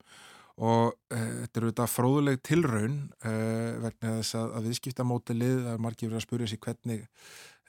og 0.61 0.97
þetta 1.09 1.57
eru 1.61 1.69
þetta 1.71 1.85
fróðuleg 1.89 2.41
tilraun 2.45 2.97
vegna 3.23 4.17
þess 4.19 4.35
að, 4.37 4.51
að 4.57 4.67
viðskiptamótilið, 4.67 5.55
það 5.63 5.71
er 5.71 5.85
margir 5.85 6.11
verið 6.11 6.19
að 6.19 6.25
spyrja 6.25 6.49
sér 6.51 6.61
hvernig 6.65 7.05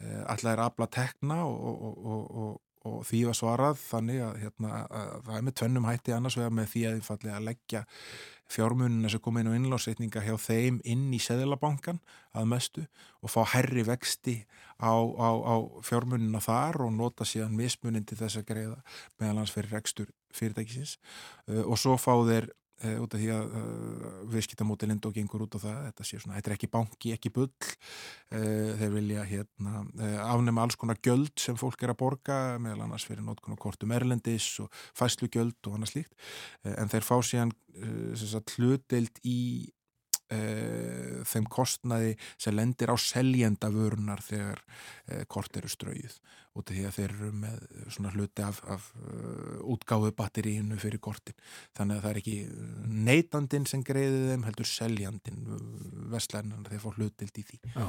allar 0.03 0.57
er 0.57 0.66
afla 0.66 0.88
tekna 0.92 1.42
og, 1.46 1.57
og, 1.62 2.22
og, 2.42 2.53
og 2.88 3.00
því 3.07 3.24
var 3.28 3.38
svarað 3.38 3.80
þannig 3.80 4.22
að, 4.26 4.38
hérna, 4.42 4.70
að 4.90 5.11
það 5.26 5.34
er 5.36 5.44
með 5.46 5.59
tvennum 5.61 5.88
hætti 5.88 6.14
annars 6.16 6.38
vegar 6.38 6.55
með 6.59 6.70
því 6.72 6.86
að 6.88 7.12
að 7.32 7.44
leggja 7.48 7.82
fjármunina 8.53 9.09
sem 9.09 9.22
kom 9.22 9.38
inn 9.40 9.48
á 9.48 9.57
innlásreitninga 9.57 10.22
hjá 10.26 10.34
þeim 10.40 10.80
inn 10.88 11.07
í 11.14 11.20
seðlabankan 11.22 12.00
að 12.36 12.48
mestu 12.50 12.84
og 13.22 13.32
fá 13.32 13.40
herri 13.55 13.84
vexti 13.86 14.42
á, 14.76 14.92
á, 14.92 15.28
á 15.40 15.55
fjármunina 15.86 16.42
þar 16.42 16.82
og 16.86 16.96
nota 16.96 17.26
síðan 17.28 17.57
mismunin 17.57 18.05
til 18.09 18.18
þess 18.20 18.42
að 18.42 18.48
greiða 18.50 18.80
meðal 19.20 19.38
hans 19.40 19.55
fyrir 19.55 19.72
rekstur 19.78 20.11
fyrirtækisins. 20.32 20.96
Og 21.68 21.76
svo 21.80 21.98
fá 22.00 22.14
þeir 22.26 22.50
Uh, 22.82 22.96
út 22.98 23.12
af 23.14 23.20
því 23.20 23.28
að 23.30 23.52
uh, 23.54 24.14
viðskiptamóti 24.32 24.88
Lindó 24.90 25.12
gengur 25.14 25.44
út 25.44 25.54
á 25.54 25.58
það, 25.62 25.74
þetta 25.86 26.06
sé 26.08 26.18
svona, 26.18 26.38
þetta 26.38 26.50
er 26.50 26.54
ekki 26.56 26.68
banki, 26.72 27.12
ekki 27.14 27.30
bull 27.34 27.50
uh, 27.52 28.72
þeir 28.80 28.94
vilja 28.96 29.26
hérna 29.28 29.84
afnema 30.24 30.64
alls 30.66 30.78
konar 30.80 30.98
göld 31.04 31.30
sem 31.38 31.58
fólk 31.58 31.84
er 31.84 31.92
að 31.92 32.00
borga 32.00 32.38
meðal 32.62 32.88
annars 32.88 33.06
fyrir 33.06 33.22
nótkunn 33.22 33.54
og 33.54 33.62
kortum 33.62 33.94
erlendis 33.94 34.48
og 34.64 34.82
fæslu 34.98 35.30
göld 35.30 35.70
og 35.70 35.76
annað 35.76 35.92
slíkt. 35.92 36.16
En 36.74 36.90
þeir 36.90 37.06
fá 37.06 37.14
síðan 37.26 37.54
hlutild 38.56 39.22
í 39.22 39.38
þeim 40.32 41.46
kostnaði 41.52 42.14
sem 42.40 42.56
lendir 42.56 42.90
á 42.90 42.96
seljendavörunar 42.96 44.22
þegar 44.24 44.62
kort 45.30 45.58
eru 45.60 45.70
strauð 45.70 46.16
út 46.53 46.68
af 46.68 46.76
því 46.76 46.84
að 46.88 46.96
þeir 46.98 47.14
eru 47.14 47.30
með 47.42 47.61
svona 47.94 48.12
hluti 48.12 48.44
af, 48.44 48.61
af 48.70 48.88
uh, 49.00 49.61
útgáðu 49.74 50.12
batterínu 50.16 50.78
fyrir 50.80 51.00
kortin. 51.03 51.36
Þannig 51.76 51.98
að 51.98 52.03
það 52.05 52.11
er 52.12 52.20
ekki 52.22 52.36
neytandin 53.09 53.68
sem 53.70 53.84
greiði 53.86 54.24
þeim 54.30 54.46
heldur 54.48 54.68
seljandin 54.68 55.40
vestlæðinar 56.12 56.72
þeir 56.72 56.84
fá 56.84 56.90
hlutild 56.92 57.40
í 57.40 57.46
því. 57.50 57.62
Já. 57.72 57.86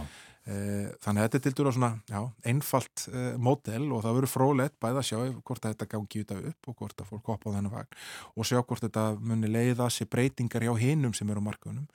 þannig 0.99 1.21
að 1.21 1.23
þetta 1.23 1.37
er 1.37 1.43
til 1.45 1.51
dúra 1.55 1.71
svona 1.71 1.89
já, 2.11 2.19
einfalt 2.51 3.05
uh, 3.13 3.35
mótel 3.39 3.85
og 3.95 4.01
það 4.03 4.17
verður 4.17 4.31
frólætt 4.33 4.73
bæða 4.83 4.99
að 4.99 5.07
sjá 5.07 5.19
hvort 5.39 5.63
að 5.63 5.75
þetta 5.75 5.87
gangi 5.93 6.23
út 6.23 6.33
af 6.35 6.41
upp 6.49 6.67
og 6.67 6.75
hvort 6.81 6.99
að 6.99 7.13
fólk 7.13 7.29
hoppa 7.31 7.47
á 7.47 7.53
þennan 7.55 7.71
vagn 7.71 8.01
og 8.35 8.49
sjá 8.49 8.59
hvort 8.59 8.83
þetta 8.83 9.05
muni 9.23 9.51
leiða 9.51 9.87
sér 9.87 10.09
breytingar 10.11 10.67
hjá 10.67 10.73
hinnum 10.81 11.15
sem 11.15 11.31
eru 11.31 11.39
á 11.39 11.47
markunum 11.47 11.87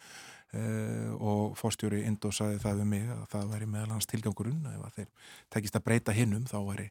Uh, 0.49 1.13
og 1.21 1.59
fórstjóri 1.61 2.07
Indó 2.09 2.31
saði 2.33 2.57
það 2.63 2.79
við 2.81 2.87
mig 2.89 3.09
að 3.13 3.25
það 3.35 3.51
væri 3.53 3.67
meðal 3.69 3.91
hans 3.93 4.09
tilgangurinn 4.09 4.63
ef 4.71 4.85
að 4.87 4.95
þeir 4.95 5.33
tekist 5.53 5.75
að 5.77 5.83
breyta 5.85 6.15
hinnum 6.17 6.47
þá 6.49 6.55
væri 6.65 6.87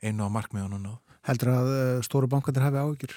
einu 0.00 0.24
á 0.24 0.32
markmiðunum 0.32 0.86
Heldur 1.28 1.50
að 1.52 1.68
uh, 1.74 1.98
stóru 2.06 2.30
bankandir 2.32 2.64
hafi 2.64 2.80
áhyggjur? 2.80 3.12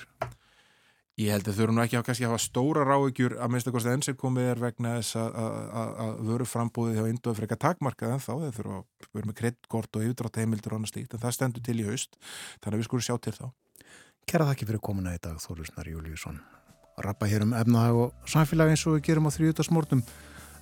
Ég 1.16 1.32
held 1.32 1.48
að 1.48 1.56
þau 1.56 1.64
eru 1.64 1.78
nú 1.78 1.84
ekki 1.86 1.96
að 1.96 2.04
kannski 2.10 2.28
hafa 2.28 2.42
stóra 2.44 2.84
ráhyggjur 2.84 3.38
að 3.40 3.54
minnst 3.54 3.70
eitthvað 3.70 3.88
enn 3.94 4.04
sem 4.04 4.18
komið 4.20 4.50
er 4.52 4.62
vegna 4.66 4.98
þess 4.98 5.16
að 5.16 6.20
vöru 6.28 6.48
frambúðið 6.52 7.00
hjá 7.00 7.08
Indó 7.14 7.36
fyrir 7.38 7.48
ekki 7.48 7.56
að 7.56 7.64
takmarka 7.64 8.10
en 8.12 8.20
þá 8.26 8.34
þeir 8.34 8.58
þurfa 8.58 8.82
að 8.82 9.08
vera 9.16 9.30
með 9.30 9.38
kredtkort 9.40 9.96
og 9.96 10.10
yfirdrátt 10.10 10.42
heimildur 10.42 10.76
og 10.76 10.82
annað 10.82 10.92
stíkt 10.92 11.16
en 11.16 11.24
það 11.24 11.38
stendur 11.38 11.64
til 11.64 11.78
í 11.80 11.88
haust 11.88 12.20
þannig 12.26 12.74
að 12.74 12.82
við 12.82 12.90
skulum 12.90 13.08
sjá 13.08 13.16
til 13.16 13.36
þá. 13.40 13.48
Kæra 14.28 14.50
þakki 14.52 14.68
fyrir 14.74 14.84
komuna 14.92 15.16
í 15.16 15.24
dag 15.24 15.40
Þórusnar 15.40 15.88
Júliusson 15.88 16.44
rappa 16.98 17.28
hér 17.28 17.44
um 17.44 17.54
efnahag 17.54 17.96
og 17.96 18.30
samfélag 18.30 18.72
eins 18.72 18.86
og 18.88 18.98
við 18.98 19.06
gerum 19.10 19.28
á 19.28 19.36
þrjúðasmórnum. 19.36 20.04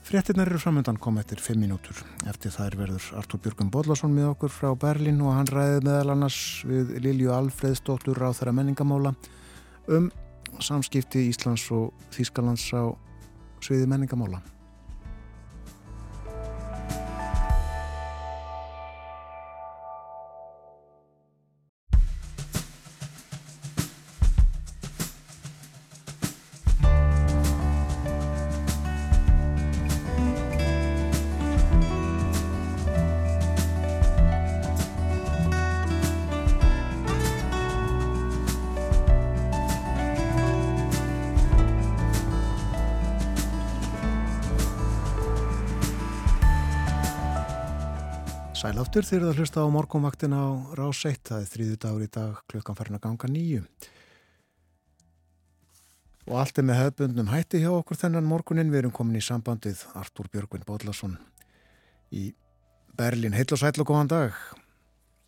Frettinnar 0.03 0.49
eru 0.51 0.59
framöndan 0.59 0.99
kom 0.99 1.17
eftir 1.21 1.39
5 1.39 1.59
mínútur. 1.61 1.95
Eftir 2.27 2.51
þær 2.51 2.75
verður 2.75 3.05
Artur 3.21 3.39
Björgum 3.39 3.69
Bodlason 3.71 4.11
með 4.11 4.33
okkur 4.33 4.51
frá 4.51 4.73
Berlin 4.75 5.21
og 5.23 5.37
hann 5.37 5.47
ræði 5.47 5.83
meðal 5.85 6.15
annars 6.15 6.39
við 6.67 6.97
Lilju 7.05 7.31
Alfreðsdóttur 7.31 8.19
á 8.19 8.35
þeirra 8.35 8.55
menningamála 8.59 9.13
um 9.87 10.11
samskipti 10.59 11.29
Íslands 11.29 11.69
og 11.71 11.93
Þýskalands 12.11 12.67
á 12.75 12.91
sviði 13.63 13.87
menningamála. 13.87 14.41
Aftur 48.63 49.03
þegar 49.03 49.25
það 49.27 49.39
hlusta 49.41 49.59
á 49.59 49.67
morgunvaktin 49.67 50.33
á 50.39 50.45
rás 50.79 51.01
1, 51.03 51.17
það 51.27 51.41
er 51.41 51.49
þrýðu 51.51 51.77
dagur 51.83 52.03
í 52.05 52.11
dag 52.15 52.37
klukkan 52.47 52.77
farin 52.77 52.95
að 52.95 53.01
ganga 53.03 53.29
nýju 53.33 53.63
og 56.29 56.37
allt 56.39 56.61
er 56.61 56.65
með 56.69 56.79
hefðbundnum 56.79 57.31
hætti 57.33 57.59
hjá 57.59 57.71
okkur 57.73 57.99
þennan 57.99 58.29
morgunin 58.29 58.71
við 58.71 58.83
erum 58.83 58.93
komin 58.95 59.19
í 59.19 59.23
sambandið 59.25 59.81
Artúr 59.99 60.29
Björgvin 60.31 60.63
Bóðlason 60.63 61.17
í 62.15 62.29
Berlin, 62.95 63.35
heil 63.35 63.49
og 63.51 63.59
sæl 63.59 63.73
og 63.81 63.89
góðan 63.89 64.11
dag. 64.13 64.39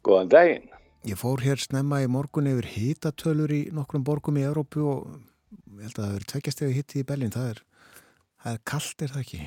Góðan 0.06 0.32
daginn. 0.32 0.72
Ég 1.10 1.20
fór 1.20 1.44
hér 1.44 1.60
snemma 1.60 2.00
í 2.06 2.08
morgun 2.08 2.48
yfir 2.54 2.70
hítatölur 2.72 3.52
í 3.52 3.62
nokkrum 3.76 4.06
borgum 4.06 4.40
í 4.40 4.46
Európu 4.48 4.86
og 4.86 5.12
ég 5.76 5.90
held 5.90 6.00
að 6.00 6.06
það 6.06 6.16
verið 6.16 6.32
tveggjastegi 6.32 6.80
hitti 6.80 7.04
í 7.04 7.08
Berlin 7.10 7.36
það 7.36 7.52
er, 7.52 7.62
það 8.46 8.56
er 8.56 8.66
kallt 8.72 9.04
er 9.04 9.16
það 9.18 9.26
ekki 9.26 9.44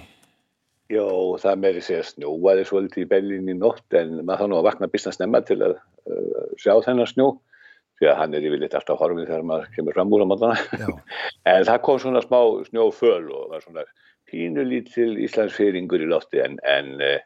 Já, 0.89 1.05
það 1.43 1.59
meiri 1.61 1.82
segja 1.84 2.05
snjóaði 2.09 2.64
svolítið 2.64 3.03
í 3.05 3.09
Berlín 3.11 3.51
í 3.53 3.55
nótt 3.59 3.97
en 3.99 4.22
maður 4.22 4.41
þá 4.41 4.49
nú 4.49 4.57
að 4.57 4.68
vakna 4.70 4.89
býst 4.89 5.11
að 5.11 5.18
snemma 5.18 5.43
til 5.45 5.59
að 5.61 5.74
uh, 5.76 6.47
sjá 6.57 6.72
þennan 6.86 7.11
snjó 7.11 7.26
því 7.99 8.09
að 8.09 8.16
hann 8.22 8.36
er 8.39 8.47
yfirleitt 8.49 8.76
alltaf 8.78 9.01
horfið 9.03 9.26
þegar 9.28 9.45
maður 9.51 9.66
kemur 9.74 9.97
fram 9.99 10.14
úr 10.16 10.24
á 10.24 10.26
mótana 10.30 10.57
en 11.53 11.66
það 11.68 11.82
kom 11.84 11.99
svona 12.01 12.22
smá 12.24 12.39
snjóföl 12.70 13.26
og 13.26 13.51
var 13.53 13.66
svona 13.66 13.84
pínulítil 14.30 15.11
Íslandsfeyringur 15.26 16.07
í 16.07 16.09
lofti 16.09 16.41
en, 16.45 16.57
en 16.64 16.89
uh, 17.05 17.20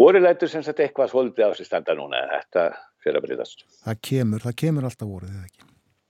voru 0.00 0.24
lætur 0.24 0.50
sem 0.50 0.66
sagt 0.66 0.82
eitthvað 0.82 1.12
svolítið 1.14 1.46
á 1.46 1.50
sig 1.54 1.70
standa 1.70 1.94
núna 1.98 2.24
en 2.24 2.34
þetta 2.34 2.66
fyrir 3.04 3.20
að 3.20 3.28
breytast. 3.28 3.62
Það 3.84 4.02
kemur, 4.10 4.42
það 4.42 4.58
kemur 4.64 4.90
alltaf 4.90 5.10
voruð 5.10 5.30
eða 5.36 5.46
ekki? 5.46 5.62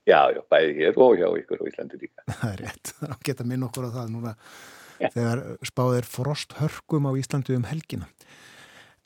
Já, 0.09 0.21
já, 0.33 0.41
bæði 0.49 0.73
hér 0.81 1.05
og 1.05 1.21
hjá 1.21 1.29
ykkur 1.37 1.61
og 1.61 1.69
Íslandi 1.69 2.01
líka 2.01 2.25
Núna 4.99 5.11
þegar 5.15 5.43
spáðir 5.67 6.07
frosthörkum 6.09 7.09
á 7.09 7.13
Íslandi 7.19 7.57
um 7.57 7.67
helgina. 7.69 8.09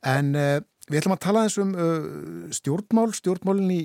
En 0.02 0.32
uh, 0.34 0.58
við 0.90 1.02
ætlum 1.02 1.14
að 1.14 1.22
tala 1.22 1.42
eins 1.46 1.56
um 1.62 1.74
uh, 1.78 2.06
stjórnmál, 2.54 3.12
stjórnmálinn 3.14 3.74
í 3.74 3.82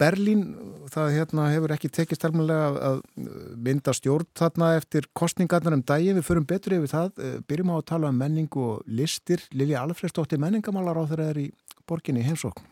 Berlín, 0.00 0.44
það 0.92 1.16
hérna, 1.18 1.48
hefur 1.52 1.74
ekki 1.76 1.90
tekist 1.92 2.24
helmulega 2.24 2.70
að 2.88 3.02
mynda 3.66 3.94
stjórn 3.96 4.28
þarna 4.38 4.72
eftir 4.78 5.08
kostningarnar 5.18 5.76
um 5.76 5.84
daginn, 5.84 6.16
við 6.20 6.28
förum 6.30 6.48
betur 6.48 6.78
yfir 6.78 6.94
það, 6.94 7.10
uh, 7.18 7.34
byrjum 7.50 7.74
á 7.74 7.76
að 7.76 7.88
tala 7.92 8.12
um 8.12 8.22
menningu 8.22 8.64
og 8.76 8.86
listir, 8.88 9.44
Lilja 9.52 9.84
Alfredsdóttir 9.84 10.40
menningamálar 10.40 11.02
á 11.02 11.08
þeirra 11.10 11.28
er 11.34 11.42
í 11.44 11.50
borginni 11.88 12.24
heimsókn. 12.24 12.64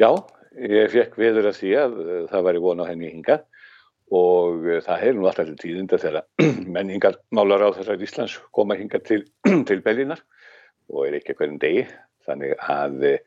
Já, 0.00 0.10
ég 0.56 0.90
fekk 0.92 1.20
viður 1.20 1.50
að 1.50 1.60
því 1.60 1.76
að 1.80 2.00
það 2.30 2.48
væri 2.48 2.64
von 2.64 2.82
á 2.84 2.88
henni 2.88 3.12
hingað 3.12 3.44
og 4.14 4.62
uh, 4.66 4.80
það 4.84 5.02
hefur 5.02 5.18
nú 5.18 5.28
alltaf 5.28 5.48
til 5.50 5.58
tíðinda 5.62 5.98
þegar 5.98 6.26
menningar 6.76 7.18
málar 7.34 7.66
á 7.66 7.68
þessar 7.76 8.02
Íslands 8.06 8.38
koma 8.54 8.78
hingað 8.78 9.06
til, 9.08 9.22
til 9.68 9.82
Bellinar 9.82 10.22
og 10.92 11.08
er 11.08 11.18
ekki 11.18 11.34
hverjum 11.34 11.58
degi. 11.62 11.86
Þannig 12.26 12.54
að 12.62 13.08
uh, 13.10 13.18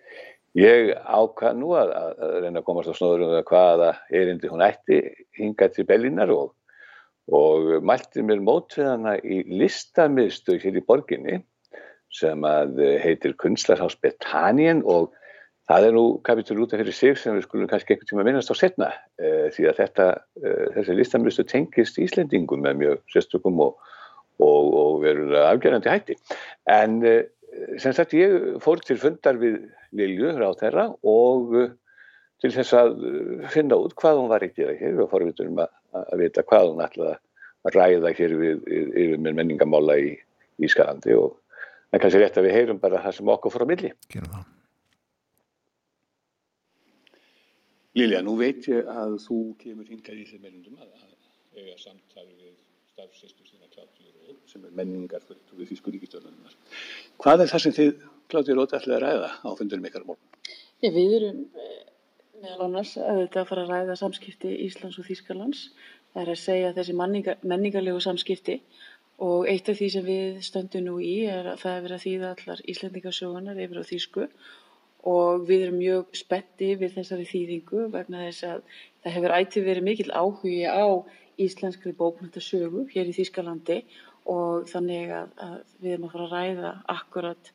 ég 0.59 0.93
ákvað 1.03 1.59
nú 1.59 1.73
að, 1.79 1.91
að 1.95 2.39
reyna 2.45 2.63
að 2.63 2.67
komast 2.69 2.91
á 2.91 2.95
snóður 2.95 3.27
um 3.27 3.35
hvaða 3.51 3.91
erindi 4.21 4.51
hún 4.51 4.65
ætti 4.65 5.03
hingað 5.39 5.75
til 5.75 5.87
Bellinar 5.89 6.33
og, 6.35 6.55
og 7.27 7.75
mælti 7.85 8.23
mér 8.25 8.43
mótveðana 8.43 9.19
í 9.21 9.43
listamiðstöð 9.59 10.63
hér 10.65 10.79
í 10.79 10.85
borginni 10.87 11.39
sem 12.09 12.41
að 12.47 12.79
heitir 13.03 13.35
Kunstlarhás 13.37 13.93
Betanien 14.01 14.79
og 14.81 15.11
það 15.69 15.85
er 15.85 15.95
nú 15.95 16.03
kapitur 16.25 16.61
út 16.63 16.73
af 16.73 16.81
fyrir 16.81 16.95
sig 16.95 17.17
sem 17.21 17.35
við 17.37 17.45
skulum 17.45 17.69
kannski 17.69 17.93
einhvern 17.93 18.09
tíma 18.09 18.25
minnast 18.25 18.49
á 18.49 18.55
setna 18.57 18.89
e, 19.21 19.49
því 19.53 19.67
að 19.69 19.81
þetta, 19.83 20.07
e, 20.41 20.53
þessi 20.77 20.95
listamlistu 20.97 21.45
tengist 21.49 21.99
Íslendingum 22.01 22.63
með 22.65 22.79
mjög 22.81 23.03
sérstökum 23.13 23.61
og, 23.67 23.91
og, 24.41 24.71
og 24.81 25.03
verður 25.03 25.37
afgerðandi 25.43 25.93
hætti. 25.93 26.17
En 26.73 26.97
e, 27.05 27.15
sem 27.81 27.93
sagt 27.93 28.17
ég 28.17 28.57
fór 28.63 28.81
til 28.85 28.97
fundar 29.01 29.37
við 29.41 29.61
Lilju 29.97 30.35
á 30.41 30.53
þeirra 30.57 30.89
og 31.09 31.55
til 32.39 32.53
þess 32.53 32.75
að 32.77 32.99
finna 33.53 33.77
út 33.81 33.95
hvað 33.99 34.21
hún 34.21 34.29
var 34.31 34.45
ekki 34.45 34.67
að 34.67 34.77
hér 34.81 35.01
og 35.03 35.09
forvitur 35.13 35.49
um 35.49 35.63
að, 35.65 35.73
að 36.05 36.21
vita 36.23 36.45
hvað 36.45 36.69
hún 36.71 36.85
ætlaði 36.85 37.17
að 37.65 37.75
ræða 37.75 38.13
hér 38.15 38.37
við, 38.39 38.61
yfir 38.69 39.17
með 39.25 39.41
menningamála 39.41 39.97
í 40.01 40.13
Ískalandi 40.65 41.17
og 41.17 41.35
en 41.89 42.01
kannski 42.01 42.21
rétt 42.21 42.37
að 42.37 42.47
við 42.47 42.57
heyrum 42.57 42.79
bara 42.81 43.01
það 43.03 43.17
sem 43.17 43.35
okkur 43.35 43.53
fór 43.53 43.65
á 43.65 43.71
milli. 43.73 43.91
Gerum 44.13 44.31
það. 44.37 44.47
Lilja, 47.99 48.19
nú 48.23 48.37
veit 48.39 48.67
ég 48.71 48.87
að 48.87 49.17
þú 49.25 49.37
kemur 49.59 49.87
hingað 49.91 50.21
í 50.21 50.25
þeim 50.29 50.43
mennundum 50.45 50.77
að, 50.79 50.91
að 51.03 51.59
eiga 51.59 51.73
samtali 51.81 52.35
við 52.37 52.53
starfsýstu 52.93 53.47
sína 53.47 53.67
Kláttjur 53.73 54.13
Róð 54.13 54.37
sem 54.47 54.67
er 54.67 54.75
menningar 54.77 55.25
fyrir 55.27 55.67
Þýsku 55.67 55.91
ríkistjóðanunar. 55.95 56.53
Hvað 57.19 57.43
er 57.43 57.51
það 57.51 57.63
sem 57.65 57.75
þið 57.75 58.05
Kláttjur 58.31 58.59
Róð 58.59 58.75
ætlaði 58.77 58.95
að 58.95 59.03
ræða 59.03 59.31
á 59.43 59.49
fundurum 59.59 59.89
ykkar 59.89 60.05
morgun? 60.07 60.53
Ég, 60.85 60.95
við 60.95 61.15
erum 61.17 61.41
eh, 61.65 61.81
meðal 62.45 62.69
annars 62.69 62.93
að 63.03 63.19
þetta 63.25 63.45
fara 63.49 63.65
að 63.65 63.73
ræða 63.73 63.99
samskipti 64.03 64.53
Íslands 64.69 65.01
og 65.01 65.09
Þýskalands. 65.09 65.65
Það 66.13 66.23
er 66.23 66.33
að 66.33 66.41
segja 66.45 66.71
þessi 66.77 66.97
menningarlegu 67.01 68.05
samskipti 68.05 68.61
og 69.27 69.49
eitt 69.51 69.67
af 69.67 69.75
því 69.75 69.91
sem 69.91 70.07
við 70.07 70.39
stöndum 70.47 70.87
nú 70.87 70.95
í 71.03 71.17
er 71.27 71.51
að 71.51 71.65
það 71.65 71.75
er 71.75 71.85
verið 71.85 71.97
að 71.97 72.05
þýða 72.05 72.31
allar 72.37 72.63
Íslandingasögunar 72.73 73.59
yfir 73.65 73.83
á 73.83 73.89
Þýsku 73.91 74.23
og 74.23 74.31
við 75.47 75.65
erum 75.65 75.79
mjög 75.79 76.17
spetti 76.17 76.73
við 76.79 76.97
þessari 76.97 77.25
þýðingu 77.29 77.87
vegna 77.93 78.25
þess 78.27 78.47
að 78.49 78.61
það 79.03 79.15
hefur 79.15 79.35
ætti 79.37 79.63
verið 79.63 79.87
mikill 79.87 80.11
áhugi 80.11 80.63
á 80.67 80.87
íslenskri 81.39 81.93
bókmyndasögu 81.95 82.87
hér 82.91 83.07
í 83.07 83.15
Þýskalandi 83.15 83.83
og 84.29 84.67
þannig 84.69 85.13
að, 85.15 85.29
að 85.39 85.55
við 85.79 85.93
erum 85.93 86.09
að 86.09 86.15
fara 86.15 86.25
að 86.25 86.33
ræða 86.33 86.73
akkurat 86.95 87.53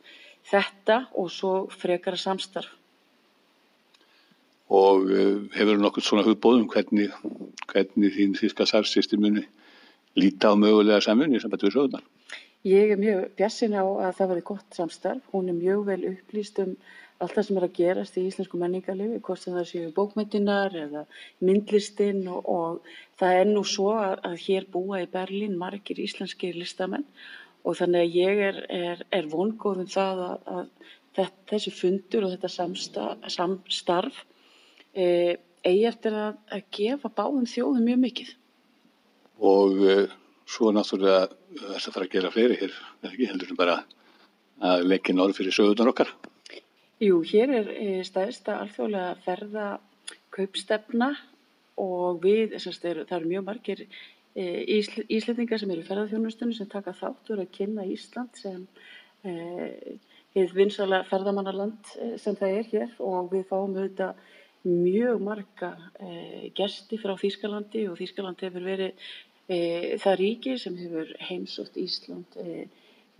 þetta 0.48 0.96
og 1.20 1.28
svo 1.32 1.52
frekara 1.72 2.20
samstarf. 2.20 2.72
Og 4.74 5.04
uh, 5.12 5.44
hefur 5.52 5.78
nokkur 5.78 6.04
svona 6.04 6.24
hugbóðum 6.24 6.66
hvernig, 6.72 7.12
hvernig 7.68 8.16
þín 8.16 8.34
þýska 8.38 8.66
sarfsýstir 8.66 9.20
muni 9.20 9.44
líta 10.16 10.50
á 10.50 10.54
mögulega 10.56 11.04
samunni 11.04 11.40
sem 11.42 11.52
betur 11.52 11.68
við 11.68 11.76
sögurnar? 11.76 12.04
Ég 12.64 12.94
er 12.94 13.00
mjög 13.00 13.26
bjassin 13.36 13.76
á 13.76 13.84
að 13.84 14.14
það 14.16 14.30
verði 14.30 14.44
gott 14.48 14.78
samstarf. 14.78 15.24
Hún 15.34 15.50
er 15.52 15.58
mjög 15.58 15.84
vel 15.90 16.00
upplýst 16.14 16.62
um 16.64 16.72
allt 17.24 17.36
það 17.36 17.46
sem 17.46 17.58
er 17.60 17.66
að 17.66 17.78
gerast 17.78 18.18
í 18.20 18.26
íslensku 18.28 18.58
menningarlifi, 18.60 19.20
hvort 19.26 19.42
sem 19.42 19.56
það 19.56 19.70
séu 19.70 19.92
bókmyndinar 19.96 20.76
eða 20.78 21.04
myndlistinn 21.44 22.26
og, 22.30 22.50
og 22.50 22.92
það 23.20 23.40
er 23.40 23.48
nú 23.50 23.64
svo 23.68 23.94
að, 23.98 24.18
að 24.28 24.36
hér 24.46 24.68
búa 24.72 25.00
í 25.02 25.08
Berlín 25.10 25.56
margir 25.60 26.02
íslenskir 26.04 26.58
listamenn 26.58 27.06
og 27.64 27.78
þannig 27.78 28.04
að 28.04 28.18
ég 28.20 28.42
er, 28.48 28.60
er, 28.68 29.02
er 29.14 29.30
vongóðum 29.32 29.88
það 29.90 30.22
að, 30.26 30.36
að 30.54 30.92
þetta, 31.16 31.46
þessi 31.52 31.74
fundur 31.74 32.26
og 32.26 32.34
þetta 32.34 32.50
samstarf, 32.52 33.28
samstarf 33.32 34.20
e, 34.92 35.06
eigi 35.64 35.86
eftir 35.88 36.18
að, 36.18 36.42
að 36.52 36.66
gefa 36.78 37.12
báðum 37.16 37.48
þjóðum 37.48 37.88
mjög 37.88 38.02
mikið. 38.04 38.34
Og 39.44 39.80
e, 39.80 39.96
svo 40.50 40.70
náttúrulega 40.74 41.28
þess 41.54 41.88
að 41.88 41.96
fara 41.96 42.08
að 42.08 42.14
gera 42.14 42.32
fleiri 42.34 42.60
hér, 42.60 42.78
ekki 43.08 43.30
heldur 43.30 43.56
bara 43.58 43.80
að 44.64 44.86
leggja 44.90 45.16
norð 45.16 45.40
fyrir 45.40 45.56
sögurnar 45.56 45.92
okkar. 45.94 46.12
Jú, 47.02 47.24
hér 47.26 47.50
er 47.50 47.68
eh, 47.74 48.02
stæðsta 48.06 48.60
alþjóðlega 48.62 49.14
ferða 49.24 49.64
kaupstefna 50.34 51.08
og 51.82 52.20
við, 52.22 52.52
er, 52.54 53.00
það 53.08 53.16
eru 53.16 53.30
mjög 53.32 53.46
margir 53.48 53.80
e, 53.82 54.44
ísl, 54.76 55.02
íslendingar 55.10 55.58
sem 55.58 55.72
eru 55.74 55.82
í 55.82 55.88
ferðarþjónustunni 55.88 56.54
sem 56.54 56.68
taka 56.70 56.94
þáttur 56.94 57.42
að 57.42 57.50
kynna 57.56 57.86
Ísland 57.90 58.38
sem 58.38 58.60
e, 59.26 59.96
vinsala 60.54 61.02
ferðamannaland 61.08 61.90
sem 62.22 62.38
það 62.38 62.56
er 62.60 62.70
hér. 62.70 62.94
Og 63.02 63.34
við 63.34 63.44
fáum 63.50 63.74
auðvitað 63.74 64.22
mjög 64.70 65.26
marga 65.26 65.72
e, 65.98 66.52
gesti 66.54 67.00
frá 67.02 67.16
Þýskalandi 67.18 67.88
og 67.90 67.98
Þýskaland 67.98 68.46
hefur 68.46 68.70
verið 68.70 69.10
það 70.00 70.14
ríki 70.22 70.54
sem 70.62 70.78
hefur 70.78 71.10
heimsótt 71.26 71.74
Ísland 71.76 72.38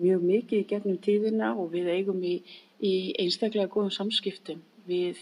mjög 0.00 0.22
mikið 0.26 0.62
gegnum 0.70 0.96
tíðina 1.02 1.52
og 1.58 1.68
við 1.74 1.90
eigum 1.92 2.22
í, 2.26 2.38
í 2.82 3.14
einstaklega 3.20 3.70
góðum 3.70 3.92
samskiptum 3.94 4.62
við 4.88 5.20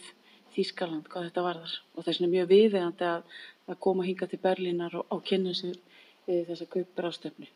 Þýskaland 0.52 1.08
hvað 1.08 1.30
þetta 1.30 1.46
varðar 1.46 1.74
og 1.96 2.04
þess 2.04 2.20
vegna 2.20 2.28
er 2.28 2.32
mjög 2.34 2.48
viðegandi 2.50 3.08
að, 3.08 3.22
að 3.72 3.80
koma 3.86 4.04
hinga 4.04 4.28
til 4.28 4.40
Berlínar 4.42 4.96
og, 5.00 5.06
og 5.08 5.22
kynna 5.24 5.54
sér 5.56 5.78
e, 6.26 6.42
þessa 6.48 6.66
kaupur 6.74 7.08
ástefni. 7.08 7.48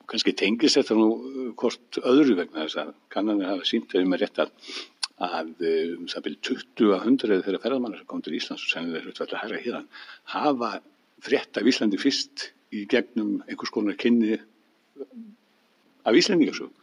Og 0.00 0.08
kannski 0.08 0.32
tengis 0.36 0.78
þetta 0.78 0.96
nú 0.96 1.10
uh, 1.12 1.50
hvort 1.60 2.00
öðru 2.00 2.38
vegna 2.40 2.64
þess 2.64 2.80
að 2.80 2.94
kannanir 3.12 3.50
hafa 3.52 3.68
sínt 3.68 3.90
þegar 3.92 4.08
maður 4.08 4.24
rétt 4.24 4.42
að 4.46 4.72
að 5.22 5.50
um 5.62 6.08
það 6.10 6.24
byrju 6.24 6.40
20 6.48 6.88
að 6.96 7.04
100 7.06 7.42
þeirra 7.44 7.60
ferðamannar 7.62 8.00
sem 8.00 8.08
kom 8.10 8.22
til 8.24 8.34
Íslands 8.34 8.64
og 8.64 8.72
sennilega 8.72 9.04
hlutvægt 9.06 9.34
að 9.36 9.42
herra 9.44 9.60
hérna 9.62 9.82
hafa 10.32 10.70
frétt 11.22 11.60
af 11.60 11.68
Íslandi 11.70 12.00
fyrst 12.02 12.48
í 12.74 12.82
gegnum 12.90 13.36
einhvers 13.46 13.70
konar 13.70 13.94
kynni 14.00 14.40
af 16.04 16.18
Íslandingasögum. 16.18 16.74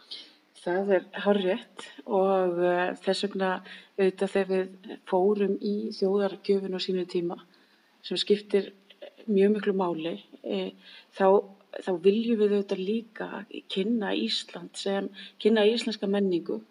Það 0.61 0.91
er 0.95 1.05
harrið 1.23 1.85
og 2.05 2.59
uh, 2.61 2.91
þess 3.01 3.25
vegna 3.25 3.53
auðvitað 3.97 4.33
þegar 4.35 4.51
við 4.51 4.99
fórum 5.09 5.55
í 5.57 5.75
þjóðargjöfun 5.97 6.77
á 6.77 6.79
sínu 6.85 7.05
tíma 7.09 7.37
sem 8.05 8.19
skiptir 8.21 8.69
mjög 9.27 9.55
miklu 9.55 9.73
máli 9.77 10.13
e, 10.43 10.71
þá, 11.17 11.41
þá 11.85 11.91
viljum 12.03 12.39
við 12.41 12.55
auðvitað 12.55 12.83
líka 12.85 13.27
kynna 13.71 14.13
Ísland 14.17 14.77
sem 14.77 15.09
kynna 15.41 15.65
íslenska 15.69 16.09
menningu 16.09 16.61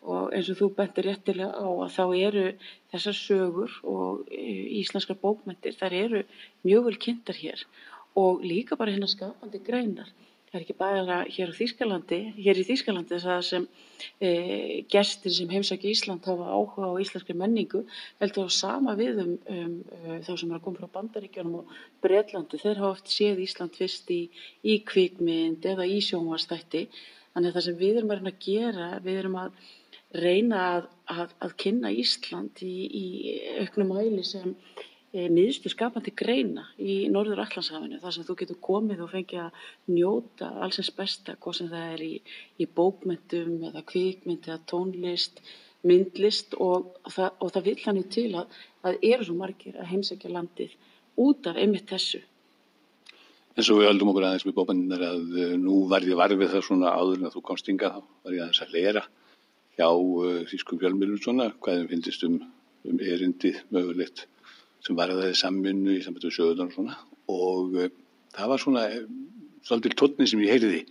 og 0.00 0.32
eins 0.34 0.48
og 0.50 0.58
þú 0.60 0.70
bentir 0.78 1.06
réttilega 1.06 1.52
á 1.52 1.68
að 1.68 1.94
þá 1.96 2.04
eru 2.18 2.46
þessar 2.92 3.18
sögur 3.18 3.76
og 3.84 4.30
e, 4.32 4.46
íslenskar 4.80 5.18
bókmyndir 5.20 5.76
þar 5.76 5.96
eru 6.04 6.24
mjög 6.66 6.88
vel 6.88 6.98
kynntar 7.06 7.38
hér 7.38 7.66
og 8.18 8.42
líka 8.44 8.78
bara 8.80 8.94
hérna 8.94 9.10
skapandi 9.10 9.60
greinar 9.66 10.10
Það 10.50 10.58
er 10.58 10.62
ekki 10.64 10.74
bara 10.80 11.16
hér 11.30 11.50
hér 12.42 12.58
í 12.58 12.62
Þýskalandi 12.66 13.18
það 13.22 13.42
sem 13.46 13.66
e, 14.18 14.30
gestir 14.90 15.30
sem 15.36 15.52
heimsækja 15.54 15.92
Ísland 15.92 16.26
hafa 16.26 16.48
áhuga 16.50 16.88
á 16.90 16.98
íslenskri 16.98 17.36
menningu 17.38 17.84
heldur 18.18 18.50
á 18.50 18.52
sama 18.56 18.96
við 18.98 19.20
um, 19.22 19.36
um, 19.46 19.76
um 20.00 20.18
þá 20.26 20.32
sem 20.32 20.50
er 20.50 20.56
að 20.58 20.64
koma 20.64 20.82
frá 20.82 20.90
bandaríkjónum 20.96 21.60
og 21.60 21.70
Breitlandi. 22.02 22.58
Þeir 22.58 22.82
hafa 22.82 22.90
oft 22.96 23.14
séð 23.14 23.44
Ísland 23.46 23.78
fyrst 23.78 24.10
í, 24.10 24.20
í 24.66 24.80
kvikmynd 24.90 25.70
eða 25.70 25.86
í 25.86 26.02
sjónvastætti. 26.02 26.86
Þannig 27.30 27.52
að 27.52 27.58
það 27.60 27.66
sem 27.68 27.80
við 27.84 28.02
erum 28.02 28.14
að 28.18 28.42
gera, 28.42 28.92
við 29.06 29.22
erum 29.22 29.40
að 29.44 29.64
reyna 30.18 30.66
að, 30.74 30.92
að, 31.14 31.38
að 31.46 31.58
kynna 31.62 31.94
Ísland 31.94 32.66
í, 32.66 32.76
í 32.90 33.06
auknum 33.62 33.94
hæli 34.00 34.26
sem 34.26 34.50
e, 34.50 34.89
miðstu 35.10 35.70
skapandi 35.72 36.12
greina 36.14 36.68
í 36.78 37.08
Norður 37.10 37.42
Allandshafinu 37.42 37.98
þar 37.98 38.14
sem 38.14 38.26
þú 38.28 38.36
getur 38.38 38.58
komið 38.62 39.02
og 39.02 39.10
fengið 39.10 39.40
að 39.42 39.64
njóta 39.90 40.50
allsins 40.62 40.92
besta, 40.94 41.34
hvað 41.34 41.56
sem 41.58 41.70
það 41.72 41.94
er 41.96 42.04
í, 42.04 42.12
í 42.62 42.68
bókmyndum 42.78 43.56
eða 43.70 43.82
kvikmynd 43.90 44.46
eða 44.46 44.60
tónlist, 44.70 45.42
myndlist 45.82 46.54
og 46.62 46.92
það, 47.10 47.34
og 47.42 47.52
það 47.56 47.66
vil 47.66 47.76
hann 47.88 47.98
í 47.98 48.06
til 48.14 48.28
að 48.38 48.56
það 48.84 49.06
eru 49.10 49.26
svo 49.26 49.36
margir 49.40 49.80
að 49.80 49.90
heimsækja 49.90 50.34
landið 50.36 50.78
út 51.26 51.50
af 51.50 51.58
einmitt 51.58 51.90
þessu. 51.90 52.22
En 53.58 53.66
svo 53.66 53.80
við 53.80 53.90
höldum 53.90 54.12
okkur 54.12 54.28
aðeins 54.28 54.46
með 54.46 54.58
bókmyndinar 54.60 55.06
að 55.10 55.24
uh, 55.34 55.54
nú 55.58 55.84
var 55.90 56.06
ég 56.06 56.20
varfið 56.20 56.54
það 56.54 56.68
svona 56.68 56.94
áður 56.94 57.24
en 57.24 57.34
þú 57.34 57.42
komst 57.50 57.68
ynga 57.72 57.96
þá 57.96 58.02
var 58.06 58.36
ég 58.36 58.44
aðeins 58.44 58.62
að 58.62 58.76
lera 58.78 59.08
hjá 59.74 59.88
uh, 59.90 60.42
Þísku 60.46 60.78
fjölmjölun 60.78 61.18
svona 61.18 61.50
hvaðum 61.58 61.90
finnist 61.90 62.22
um, 62.28 62.38
um 62.86 63.02
erindi 63.02 63.56
mögulegt 63.74 64.28
sem 64.86 64.96
var 64.96 65.12
að 65.12 65.22
það 65.22 65.32
er 65.32 65.40
samvinnu 65.42 65.96
í 65.96 66.04
samband 66.04 66.26
við 66.26 66.36
sögurnar 66.38 66.70
og 66.70 66.76
svona 66.76 66.98
og 67.30 67.76
uh, 67.76 67.92
það 68.36 68.52
var 68.52 68.64
svona 68.64 68.86
uh, 68.94 69.04
svolítið 69.66 69.98
tónni 70.00 70.28
sem 70.30 70.42
ég 70.44 70.54
heyriði 70.54 70.82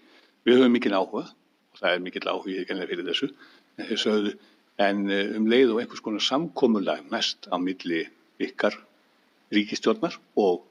við 0.46 0.60
höfum 0.60 0.76
mikil 0.78 0.96
áhuga 0.96 1.26
og 1.26 1.82
það 1.82 1.96
er 1.96 2.06
mikil 2.06 2.26
áhuga 2.28 2.56
ég 2.56 2.70
kennilega 2.70 2.94
fyrir 2.94 3.10
þessu 3.10 3.32
en 3.80 4.02
sögðu 4.04 4.38
en 4.80 5.10
eh, 5.12 5.34
um 5.36 5.48
leið 5.52 5.74
og 5.74 5.82
einhvers 5.82 6.04
konar 6.04 6.24
samkomulag 6.24 7.04
mest 7.12 7.50
á 7.52 7.60
milli 7.60 8.06
ykkar 8.40 8.78
ríkistjórnar 9.56 10.16
og 10.40 10.64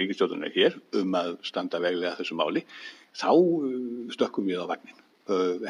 ríkistjórnar 0.00 0.50
hér 0.54 0.78
um 0.98 1.14
að 1.18 1.36
standa 1.46 1.80
veglega 1.82 2.16
þessu 2.18 2.38
máli, 2.38 2.64
þá 3.14 3.30
eh, 3.30 4.10
stökkum 4.16 4.50
við 4.50 4.64
á 4.64 4.70
vagnin. 4.72 4.98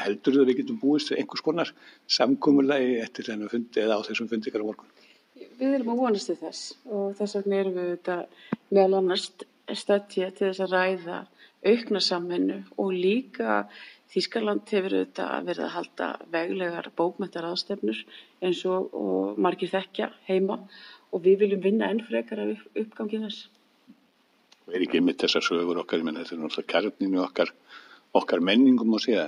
Heldur 0.01 0.33
þau 0.33 0.41
að 0.41 0.47
við 0.49 0.59
getum 0.63 0.79
búist 0.81 1.11
einhvers 1.13 1.43
konar 1.45 1.69
samkomulagi 2.09 2.95
eftir 3.03 3.27
þennan 3.27 3.51
fundi 3.51 3.83
eða 3.83 3.99
á 4.01 4.05
þessum 4.07 4.31
fundi 4.31 4.49
ykkar 4.49 4.63
á 4.65 4.69
morgun? 4.71 4.89
Við 5.33 5.77
erum 5.79 5.93
að 5.93 6.01
vonast 6.03 6.29
til 6.29 6.37
þess 6.39 6.73
og 6.85 7.15
þess 7.17 7.37
vegna 7.39 7.59
erum 7.61 7.77
við 7.79 7.89
þetta 7.93 8.17
meðal 8.69 8.99
annars 8.99 9.29
stöttja 9.81 10.29
til 10.31 10.49
þess 10.49 10.63
að 10.65 10.75
ræða 10.75 11.19
aukna 11.63 12.01
samvinnu 12.03 12.59
og 12.83 12.93
líka 12.93 13.63
Þískaland 14.13 14.69
hefur 14.69 14.93
auðvitað 14.93 15.45
verið 15.47 15.63
að 15.65 15.71
halda 15.73 16.07
veglegar 16.33 16.89
bókmæntar 16.99 17.47
aðstefnur 17.47 18.01
eins 18.45 18.59
og, 18.69 18.91
og 18.93 19.39
margir 19.41 19.71
þekkja 19.71 20.11
heima 20.27 20.59
og 21.09 21.23
við 21.23 21.39
viljum 21.41 21.63
vinna 21.63 21.89
enn 21.89 22.03
frekar 22.05 22.43
af 22.43 22.61
uppgangið 22.77 23.25
þess. 23.25 23.47
Og 24.67 24.75
er 24.77 24.85
ekki 24.85 25.01
mitt 25.01 25.23
þessar 25.23 25.47
sögur 25.47 25.81
okkar, 25.81 26.03
ég 26.03 26.05
menn 26.05 26.19
þetta 26.19 26.35
er 26.35 26.43
náttúrulega 26.43 26.73
kærninu 26.75 27.23
okkar, 27.23 27.49
okkar 28.21 28.45
menningum 28.45 28.93
og 28.93 29.01
segja, 29.01 29.25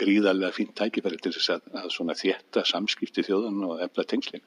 gríðarlega 0.00 0.54
fínt 0.54 0.74
tækifæri 0.78 1.20
til 1.22 1.34
þess 1.36 1.54
að, 1.56 1.68
að 1.82 1.92
svona 1.94 2.16
þétta 2.18 2.64
samskipti 2.68 3.24
þjóðan 3.26 3.62
og 3.68 3.84
efla 3.86 4.06
tengsling. 4.08 4.44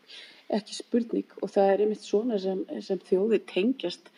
Ekki 0.50 0.76
spurning 0.78 1.40
og 1.42 1.54
það 1.54 1.72
er 1.72 1.86
einmitt 1.86 2.06
svona 2.06 2.40
sem, 2.42 2.66
sem 2.86 3.02
þjóði 3.10 3.42
tengjast 3.50 4.14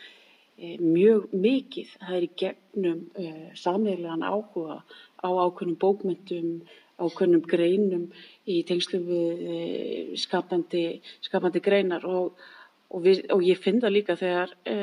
Eh, 0.61 0.77
mjög 0.77 1.31
mikið. 1.33 1.93
Það 1.97 2.15
er 2.15 2.23
í 2.25 2.31
gegnum 2.37 2.97
eh, 3.17 3.49
sameigilegan 3.57 4.21
áhuga 4.21 4.83
á 5.17 5.29
ákveðnum 5.29 5.77
bókmyndum, 5.81 6.51
ákveðnum 7.01 7.41
greinum 7.49 8.03
í 8.45 8.59
tengslu 8.69 8.99
við 9.07 9.41
uh, 9.41 10.11
skapandi, 10.21 10.83
skapandi 11.25 11.61
greinar 11.65 12.05
og, 12.05 12.37
Og, 12.91 12.99
við, 13.05 13.21
og 13.31 13.39
ég 13.47 13.59
finn 13.63 13.77
það 13.79 13.93
líka 13.95 14.17
þegar, 14.19 14.49
e, 14.67 14.73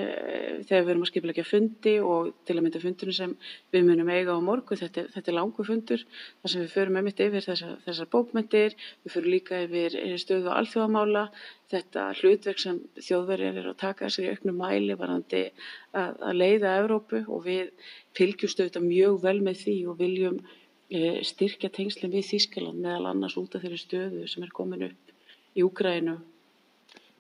þegar 0.64 0.84
við 0.86 0.90
erum 0.94 1.02
að 1.04 1.08
skipla 1.10 1.32
ekki 1.34 1.42
að 1.44 1.48
fundi 1.50 1.92
og 2.00 2.28
til 2.48 2.54
að 2.54 2.62
mynda 2.64 2.80
fundunum 2.80 3.16
sem 3.18 3.34
við 3.74 3.82
munum 3.84 4.12
eiga 4.14 4.32
á 4.32 4.40
morgu, 4.40 4.78
þetta, 4.80 5.04
þetta 5.12 5.28
er 5.28 5.36
langu 5.36 5.66
fundur 5.66 6.04
þar 6.08 6.52
sem 6.52 6.62
við 6.62 6.72
förum 6.72 6.96
einmitt 7.00 7.20
yfir 7.20 7.44
þessar, 7.44 7.74
þessar 7.84 8.08
bókmyndir, 8.14 8.76
við 9.04 9.12
förum 9.12 9.34
líka 9.34 9.60
yfir 9.66 9.98
stöðu 10.22 10.48
og 10.48 10.56
alþjóðamála, 10.62 11.24
þetta 11.68 12.06
hlutverk 12.22 12.62
sem 12.64 12.80
þjóðverðir 12.96 13.60
er 13.60 13.68
að 13.74 13.76
taka 13.84 14.08
sér 14.08 14.30
í 14.30 14.32
auknum 14.32 14.56
mæli 14.62 14.96
varandi 14.96 15.44
að, 15.92 16.16
að 16.30 16.40
leiða 16.40 16.78
Evrópu 16.80 17.22
og 17.28 17.44
við 17.44 17.92
fylgjumstu 18.16 18.70
þetta 18.70 18.84
mjög 18.86 19.20
vel 19.26 19.36
með 19.44 19.60
því 19.66 19.76
og 19.92 20.00
viljum 20.00 20.40
e, 20.88 21.20
styrkja 21.28 21.68
tengslinn 21.76 22.16
við 22.16 22.30
Þískaland 22.32 22.80
meðal 22.80 23.12
annars 23.12 23.36
út 23.36 23.52
af 23.52 23.66
þeirri 23.66 23.84
stöðu 23.84 24.24
sem 24.32 24.48
er 24.48 24.56
komin 24.56 24.88
upp 24.88 25.14
í 25.58 25.64
Úgrænu 25.66 26.16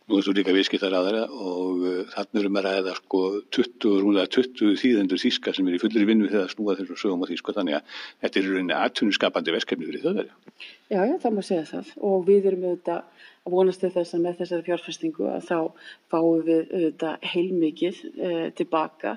Er 0.08 0.24
þú 0.24 0.32
líka 0.32 0.52
viðskiptar 0.56 0.94
aðra 0.96 1.26
og 1.28 1.82
þannig 2.14 2.38
erum 2.40 2.54
við 2.56 2.58
að 2.62 2.66
ræða 2.66 2.92
sko 2.96 3.18
20, 3.52 3.88
rúlega 4.00 4.30
20 4.32 4.78
þýðendur 4.80 5.20
þýska 5.20 5.52
sem 5.52 5.66
er 5.68 5.74
í 5.76 5.80
fullir 5.82 6.06
vinnu 6.08 6.30
þegar 6.30 6.52
snúa 6.52 6.76
þessum 6.78 6.96
sögum 6.96 7.24
á 7.24 7.28
þýsku. 7.28 7.54
Þannig 7.58 7.76
að 7.76 7.98
þetta 8.22 8.40
er 8.40 8.46
rauninni 8.48 8.76
aðtunuskapandi 8.78 9.52
verkefni 9.52 9.88
fyrir 9.90 10.06
þau 10.06 10.14
Já, 10.88 11.02
já, 11.04 11.12
það 11.20 11.34
má 11.36 11.40
segja 11.44 11.66
það. 11.68 11.90
Og 12.08 12.22
við 12.24 12.48
erum 12.48 12.64
auðvitað 12.64 13.02
að 13.44 13.52
vonast 13.52 13.84
til 13.84 13.90
þess 13.98 14.16
að 14.16 14.22
með 14.24 14.38
þessari 14.38 14.66
fjárfestingu 14.70 15.28
að 15.28 15.44
þá 15.50 15.58
fáum 16.14 16.40
við 16.46 16.72
auðvitað 16.72 17.26
heilmikið 17.34 18.00
eh, 18.08 18.46
tilbaka. 18.56 19.12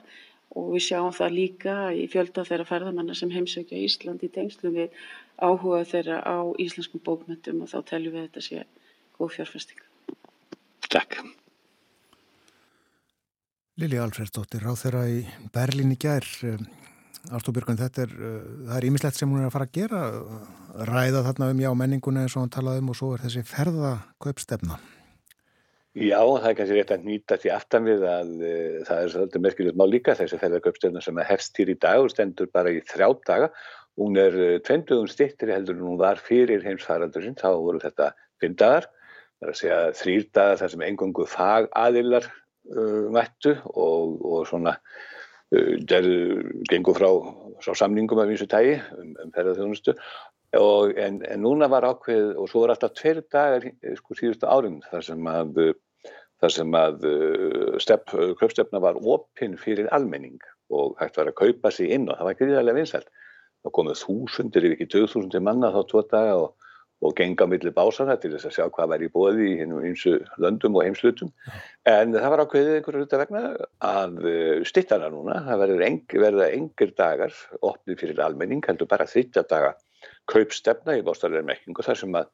Og 0.60 0.74
við 0.74 0.84
sjáum 0.90 1.16
það 1.16 1.38
líka 1.38 1.78
í 1.96 2.04
fjölda 2.12 2.44
þeirra 2.50 2.68
ferðamanna 2.68 3.16
sem 3.16 3.32
heimsökja 3.32 3.80
Ísland 3.80 4.28
í 4.28 4.32
tengslum 4.36 4.76
við 4.76 5.00
áhuga 5.40 5.86
þeirra 5.88 6.20
á 6.28 6.52
íslenskum 6.60 7.00
bókmyndum 7.08 7.64
og 7.64 7.72
þá 7.72 7.80
teljum 7.94 8.20
við 8.20 8.28
þetta 8.28 8.46
sé 8.50 8.68
góð 9.16 9.38
fjárfestingu. 9.38 9.91
Takk. 10.92 11.22
Lili 13.80 13.98
Alfredsdóttir, 13.98 14.66
ráð 14.66 14.82
þeirra 14.84 15.04
í 15.08 15.20
Berlín 15.56 15.94
í 15.96 15.98
gær. 16.00 16.28
Ártóbjörgun, 17.32 17.78
þetta 17.80 18.02
er, 18.04 18.12
eh, 18.18 18.48
það 18.68 18.78
er 18.78 18.88
ímislegt 18.88 19.18
sem 19.18 19.30
hún 19.30 19.42
er 19.42 19.48
að 19.48 19.54
fara 19.54 19.68
að 19.70 19.76
gera, 19.78 20.02
ræða 20.90 21.22
þarna 21.28 21.52
um 21.52 21.62
já 21.62 21.70
menninguna 21.78 22.24
eins 22.26 22.36
og 22.36 22.42
hann 22.44 22.56
talaði 22.56 22.82
um 22.82 22.90
og 22.90 22.98
svo 22.98 23.14
er 23.14 23.24
þessi 23.24 23.44
ferðakaupstefna. 23.46 24.80
Já, 25.94 26.20
það 26.24 26.50
er 26.50 26.56
kannski 26.56 26.76
rétt 26.78 26.92
að 26.96 27.06
nýta 27.06 27.38
því 27.38 27.50
aftan 27.52 27.84
við 27.84 28.04
að 28.08 28.30
uh, 28.40 28.84
það 28.88 29.02
er 29.02 29.10
svolítið 29.12 29.42
merkilegt 29.46 29.80
má 29.80 29.86
líka 29.86 30.16
þessi 30.16 30.40
ferðarkaupstefna 30.40 31.02
sem 31.04 31.18
er 31.20 31.28
hefst 31.28 31.58
hér 31.60 31.72
í 31.74 31.78
dag 31.80 32.00
og 32.00 32.12
stendur 32.12 32.48
bara 32.48 32.72
í 32.72 32.80
þrjá 32.82 33.10
daga. 33.28 33.50
Hún 34.00 34.18
er 34.18 34.38
uh, 34.40 34.60
tveimdugum 34.64 35.08
stittir 35.12 35.52
heldur 35.52 35.76
en 35.76 35.88
hún 35.90 36.00
var 36.00 36.18
fyrir 36.18 36.64
heims 36.64 36.88
þá 36.88 37.50
voru 37.60 37.80
þetta 37.80 38.14
fimm 38.40 38.56
dagar 38.56 38.88
það 39.42 39.48
er 39.48 39.54
að 39.54 39.60
segja 39.60 39.80
þrýr 39.98 40.26
dagar 40.38 40.60
þar 40.62 40.74
sem 40.74 40.84
engungu 40.86 41.26
fagaðilar 41.30 42.28
uh, 42.30 43.08
mættu 43.14 43.56
og, 43.74 44.20
og 44.22 44.44
svona 44.50 44.76
uh, 44.78 45.74
gerðu, 45.90 46.44
gengur 46.70 46.98
frá, 47.00 47.10
frá 47.66 47.78
samningum 47.78 48.22
af 48.22 48.30
eins 48.30 48.46
og 48.46 48.52
tægi 48.54 48.78
um, 48.98 49.16
um 49.26 49.34
ferðarþjónustu 49.34 49.98
en, 50.52 51.22
en 51.24 51.40
núna 51.40 51.70
var 51.72 51.88
ákveð 51.88 52.36
og 52.36 52.50
svo 52.52 52.66
var 52.66 52.74
alltaf 52.74 52.92
tveir 53.00 53.22
dagar 53.32 53.70
eh, 53.70 53.94
sko 53.96 54.18
síðustu 54.20 54.50
árum 54.52 54.82
þar 54.90 55.06
sem 55.08 55.30
að 55.32 55.62
þar 56.42 56.52
sem 56.52 56.74
að 56.76 57.06
stepp, 57.80 58.12
köpstefna 58.42 58.82
var 58.84 58.98
opinn 59.00 59.54
fyrir 59.62 59.88
almenning 59.96 60.42
og 60.74 60.98
hægt 61.00 61.20
var 61.20 61.30
að 61.30 61.38
kaupa 61.38 61.72
sig 61.72 61.94
inn 61.94 62.10
og 62.10 62.18
það 62.18 62.28
var 62.28 62.38
gríðarlega 62.40 62.80
vinsælt. 62.80 63.12
Það 63.62 63.76
komið 63.78 64.00
þúsundir, 64.02 64.66
ef 64.66 64.76
ekki 64.76 64.88
döð 64.90 65.08
þúsundir 65.12 65.44
manna 65.46 65.70
þá 65.72 65.82
tvo 65.92 66.04
daga 66.10 66.38
og 66.42 66.71
og 67.02 67.16
genga 67.18 67.48
millir 67.50 67.74
básana 67.74 68.18
til 68.22 68.34
þess 68.36 68.50
að 68.50 68.56
sjá 68.58 68.66
hvað 68.74 68.92
væri 68.94 69.08
í 69.10 69.14
bóði 69.14 69.48
í 69.50 69.56
hennum 69.62 69.86
einsu 69.86 70.18
löndum 70.42 70.76
og 70.78 70.86
heimslutum 70.86 71.32
en 71.90 72.14
það 72.14 72.34
var 72.34 72.44
ákveðið 72.46 72.76
einhverju 72.78 73.02
hluta 73.02 73.22
vegna 73.22 73.42
að 73.92 74.20
eh, 74.30 74.60
stittana 74.70 75.10
núna, 75.14 75.40
það 75.48 75.64
verður 75.64 75.86
eng, 75.88 76.04
verða 76.26 76.52
engir 76.58 76.94
dagar 76.98 77.40
opnið 77.62 78.04
fyrir 78.04 78.22
almenning, 78.26 78.62
heldur 78.68 78.90
bara 78.92 79.10
þrittja 79.10 79.48
daga 79.50 79.74
kaupstefna. 80.30 80.98
Í 80.98 81.04
bóstalega 81.06 81.46
mekkingu 81.48 81.86
þar 81.86 82.00
sem 82.04 82.22
að 82.22 82.30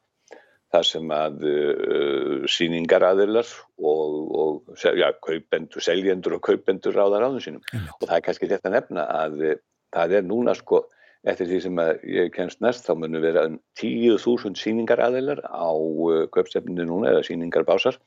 þar 0.68 0.84
sem 0.84 1.12
að 1.16 1.44
uh, 1.48 2.44
síningaraðilar 2.52 3.48
og, 3.88 4.16
og 4.42 4.82
ja, 5.00 5.14
kaupendur, 5.24 5.80
seljendur 5.80 6.36
og 6.36 6.42
kaupendur 6.44 6.92
ráðar 6.92 7.24
áðum 7.24 7.40
sínum. 7.40 7.62
Og 7.96 8.04
það 8.04 8.16
er 8.18 8.24
kannski 8.26 8.50
þetta 8.50 8.74
nefna 8.74 9.06
að 9.08 9.38
uh, 9.48 9.54
það 9.96 10.18
er 10.18 10.26
núna 10.28 10.52
sko 10.58 10.82
Eftir 11.26 11.48
því 11.50 11.60
sem 11.64 11.80
ég 12.06 12.28
kemst 12.34 12.60
næst 12.62 12.86
þá 12.86 12.92
munum 12.94 13.22
vera 13.24 13.48
um 13.48 13.56
10.000 13.80 14.54
síningar 14.58 15.00
aðeinar 15.02 15.40
á 15.50 15.70
uh, 15.74 16.26
köpstefninu 16.30 16.86
núna 16.86 17.10
eða 17.10 17.24
síningar 17.26 17.66
básar 17.66 17.98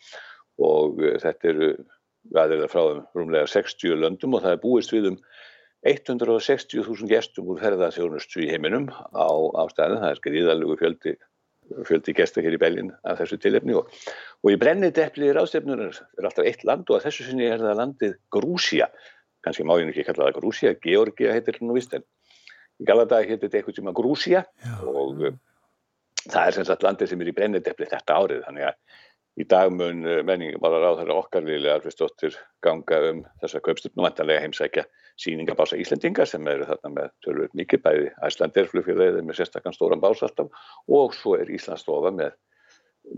og 0.61 1.01
uh, 1.01 1.17
þetta 1.19 1.49
eru 1.51 1.71
aðeinar 2.31 2.71
frá 2.71 2.83
um 2.85 3.01
rúmlega 3.17 3.49
60 3.51 3.99
löndum 3.99 4.37
og 4.37 4.45
það 4.45 4.55
er 4.55 4.63
búist 4.63 4.95
við 4.95 5.09
um 5.11 5.19
160.000 5.87 7.09
gestum 7.09 7.49
úr 7.51 7.59
ferðarþjónustu 7.59 8.45
í 8.45 8.49
heiminum 8.51 8.87
á, 8.93 9.27
á 9.27 9.63
staðin. 9.73 9.99
Það 10.03 10.11
er 10.11 10.19
skriðalugu 10.19 10.77
fjöldi, 10.77 11.15
fjöldi 11.89 12.15
gesta 12.15 12.43
hér 12.45 12.55
í 12.55 12.61
Belgin 12.61 12.91
af 13.01 13.17
þessu 13.19 13.39
tilefni 13.41 13.75
og, 13.79 13.89
og 14.45 14.53
í 14.53 14.59
brennið 14.61 14.93
deppli 14.99 15.31
í 15.31 15.33
ráðstefnunum 15.35 15.89
er 15.89 16.29
alltaf 16.29 16.45
eitt 16.45 16.63
land 16.69 16.87
og 16.87 16.99
að 16.99 17.09
þessu 17.09 17.27
sinni 17.27 17.49
er 17.49 17.63
það 17.63 17.81
landið 17.81 18.15
Grúsía. 18.37 18.91
Kanski 19.41 19.65
má 19.65 19.73
ég 19.81 19.89
ekki 19.89 20.05
kalla 20.05 20.29
það 20.29 20.37
Grúsía, 20.37 20.75
Georgia 20.85 21.33
heitir 21.33 21.57
það 21.57 21.67
nú 21.67 21.79
vist 21.79 21.97
en 21.97 22.05
í 22.81 22.89
Galadaga 22.89 23.29
hétt 23.29 23.45
þetta 23.45 23.61
eitthvað 23.61 23.79
sem 23.79 23.91
að 23.91 23.97
Grúsía 24.01 24.43
og 24.81 25.23
uh, 25.29 25.37
það 26.25 26.43
er 26.43 26.57
sem 26.57 26.67
sagt 26.67 26.85
landið 26.85 27.11
sem 27.13 27.23
er 27.23 27.31
í 27.31 27.37
brennendepli 27.37 27.89
þetta 27.91 28.19
árið 28.21 28.45
þannig 28.47 28.69
að 28.71 28.99
í 29.39 29.47
dag 29.47 29.71
mun 29.73 30.03
uh, 30.07 30.19
menning 30.27 30.57
bara 30.63 30.81
ráð 30.81 31.01
þeirra 31.01 31.19
okkar 31.21 31.47
liðlega 31.47 31.77
Arfistóttir 31.79 32.37
ganga 32.65 32.99
um 33.11 33.23
þessa 33.43 33.61
kaupstupnum 33.63 34.05
vantanlega 34.07 34.43
heimsækja 34.45 34.85
síningabása 35.21 35.79
Íslandinga 35.79 36.25
sem 36.27 36.47
eru 36.51 36.67
þarna 36.69 36.93
með 36.95 37.11
tölvöld 37.25 37.57
mikið 37.57 37.83
bæði 37.85 38.07
Æslandir 38.27 38.69
flugfélagið 38.71 39.27
með 39.27 39.39
sérstakkan 39.39 39.75
stóran 39.75 40.03
bás 40.03 40.23
alltaf 40.25 40.49
og 40.89 41.15
svo 41.17 41.37
er 41.39 41.51
Íslandsstofa 41.53 42.13
með, 42.17 42.35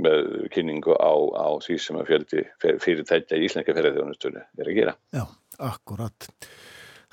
með 0.06 0.30
kynningu 0.54 0.98
á, 1.00 1.14
á 1.34 1.48
því 1.64 1.80
sem 1.82 2.00
að 2.02 2.12
fjöldi 2.12 2.46
fyrirtækja 2.62 3.40
í 3.40 3.48
Íslandika 3.48 3.78
ferðarþjónustunni 3.80 4.46
er 4.60 4.70
að 4.70 4.80
gera. 4.80 4.96
Já, 5.16 5.26
akkurat. 5.72 6.30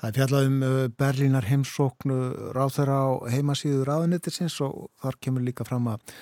Það 0.01 0.09
er 0.09 0.15
fjallað 0.17 0.47
um 0.49 0.61
uh, 0.65 0.75
Berlínar 0.97 1.45
heimsóknu 1.45 2.15
ráð 2.57 2.71
þeirra 2.79 2.93
á 3.05 3.09
heimasíðu 3.35 3.83
ráðunettisins 3.85 4.55
og 4.65 4.87
þar 5.03 5.17
kemur 5.21 5.43
líka 5.45 5.65
fram 5.67 5.91
að 5.91 6.13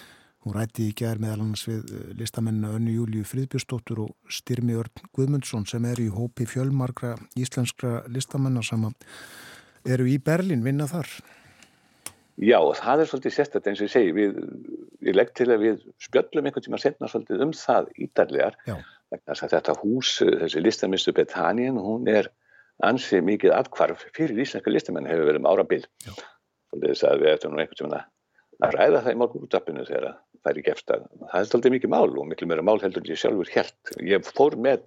hún 0.43 0.55
rætti 0.57 0.89
í 0.89 0.95
gerð 0.99 1.23
meðal 1.23 1.45
annars 1.45 1.63
við 1.63 1.93
uh, 1.95 2.01
listamennina 2.19 2.73
Önnu 2.75 2.97
Júliu 2.97 3.23
Fríðbjörnsdóttur 3.29 4.01
og 4.03 4.33
Styrmi 4.35 4.75
Örn 4.75 5.05
Guðmundsson 5.15 5.63
sem 5.71 5.87
er 5.87 6.01
í 6.03 6.09
hópi 6.11 6.43
fjölmarkra 6.51 7.13
íslenskra 7.39 8.01
listamennar 8.11 8.67
sem 8.67 8.83
eru 9.87 10.09
í 10.11 10.17
Berlín 10.27 10.65
vinna 10.67 10.89
þar. 10.91 11.07
Já, 12.35 12.59
það 12.81 13.05
er 13.05 13.11
svolítið 13.13 13.35
sérstætt 13.37 13.71
eins 13.71 13.79
og 13.79 13.87
ég 13.87 13.93
segi, 13.95 14.11
við, 14.15 14.43
ég 15.07 15.15
legg 15.15 15.31
til 15.39 15.47
að 15.55 15.63
við 15.63 15.87
spjöllum 16.03 16.51
einhvern 16.51 16.67
tíma 16.67 16.81
setna 16.83 17.07
svolítið 17.07 17.47
um 17.47 17.55
það 17.55 17.89
ídarlegar. 17.95 18.59
Þetta 19.39 19.79
hús, 19.79 20.17
þessi 20.19 20.67
listamistu 20.67 21.15
Betanien, 21.15 21.79
hún 21.79 22.11
er 22.11 22.27
ansið 22.85 23.25
mikið 23.27 23.55
atkvarf 23.55 24.05
fyrir 24.15 24.39
íslenska 24.39 24.71
listamenn 24.71 25.09
hefur 25.09 25.27
verið 25.27 25.41
um 25.43 25.49
árabil 25.49 25.83
þess 26.75 27.03
að 27.07 27.23
við 27.23 27.33
ættum 27.33 27.53
nú 27.53 27.61
einhvern 27.63 27.79
tíma 27.81 28.01
að 28.59 28.75
ræða 28.75 29.01
það 29.05 29.13
í 29.13 29.19
málgúrutappinu 29.19 29.85
þegar 29.87 30.07
það 30.39 30.51
er 30.51 30.59
í 30.59 30.63
gefstað. 30.65 31.03
Það 31.19 31.35
er 31.39 31.45
alltaf 31.45 31.73
mikið 31.73 31.91
mál 31.93 32.07
og 32.09 32.29
miklu 32.29 32.47
meira 32.49 32.65
mál 32.65 32.79
heldur 32.83 33.07
ég 33.07 33.19
sjálfur 33.19 33.51
helt. 33.55 33.91
Ég 34.03 34.31
fór 34.35 34.55
með, 34.59 34.85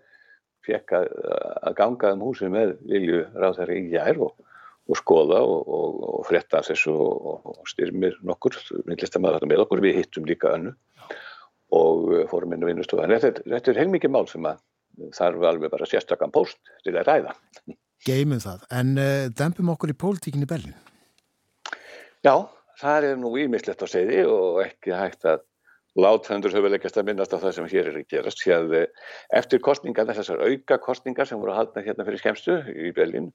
fekk 0.66 0.94
að, 0.98 1.10
að 1.69 1.77
ganga 1.81 2.12
um 2.16 2.24
húsið 2.28 2.52
með 2.52 2.74
Lilju 2.90 3.23
Ráðherri 3.32 3.78
í 3.81 3.94
jær 3.94 4.20
og, 4.28 4.35
og 4.89 5.01
skoða 5.01 5.40
og, 5.44 5.73
og, 5.78 6.02
og 6.10 6.27
fretta 6.28 6.62
þessu 6.66 6.93
og 6.93 7.62
styrmir 7.70 8.19
nokkur, 8.28 8.59
myndlistamæða 8.89 9.40
þetta 9.40 9.52
með 9.55 9.64
okkur, 9.64 9.85
við 9.85 10.02
hittum 10.02 10.28
líka 10.28 10.52
önnu 10.59 10.74
og 11.73 12.12
fórum 12.28 12.52
inn 12.52 12.64
á 12.64 12.69
vinnustofa. 12.69 13.09
Þetta, 13.09 13.47
þetta 13.48 13.73
er 13.73 13.81
heilmikið 13.81 14.12
mál 14.12 14.27
sem 14.28 14.44
að 14.48 14.60
þarf 15.16 15.47
alveg 15.48 15.73
bara 15.73 15.89
sérstakann 15.89 16.35
post 16.35 16.59
til 16.85 16.97
að 16.97 17.09
ræða. 17.09 17.36
Geimum 18.06 18.43
það, 18.43 18.64
en 18.74 18.97
uh, 18.98 19.28
dempum 19.39 19.70
okkur 19.74 19.93
í 19.93 19.98
pólitíkinni 19.98 20.48
Berlin? 20.51 20.74
Já, 22.27 22.35
það 22.81 23.09
er 23.09 23.16
nú 23.20 23.32
ímislegt 23.39 23.82
á 23.82 23.86
segði 23.90 24.24
og 24.31 24.62
ekki 24.64 24.94
hægt 24.94 25.27
að 25.28 25.44
láthendur 25.98 26.55
höfuleikast 26.55 26.97
að 26.97 27.10
minnast 27.10 27.35
á 27.36 27.43
það 27.43 27.55
sem 27.56 27.69
hér 27.69 27.90
er 27.90 27.98
að 28.01 28.09
gerast. 28.10 28.43
Hér, 28.47 28.90
eftir 29.36 29.60
kostningar, 29.64 30.09
þessar 30.09 30.40
auka 30.40 30.78
kostningar 30.81 31.28
sem 31.28 31.40
voru 31.40 31.55
haldna 31.56 31.85
hérna 31.85 32.06
fyrir 32.09 32.23
skemstu 32.23 32.59
í 32.73 32.93
Berlin, 32.97 33.31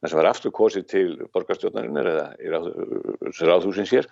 þess 0.00 0.14
að 0.14 0.20
var 0.22 0.30
aftur 0.30 0.54
kosið 0.56 0.86
til 0.88 1.08
borgarstjórnarinnar 1.34 2.10
eða 2.14 2.26
í 2.40 3.44
ráðhúsins 3.44 3.92
hér, 3.92 4.08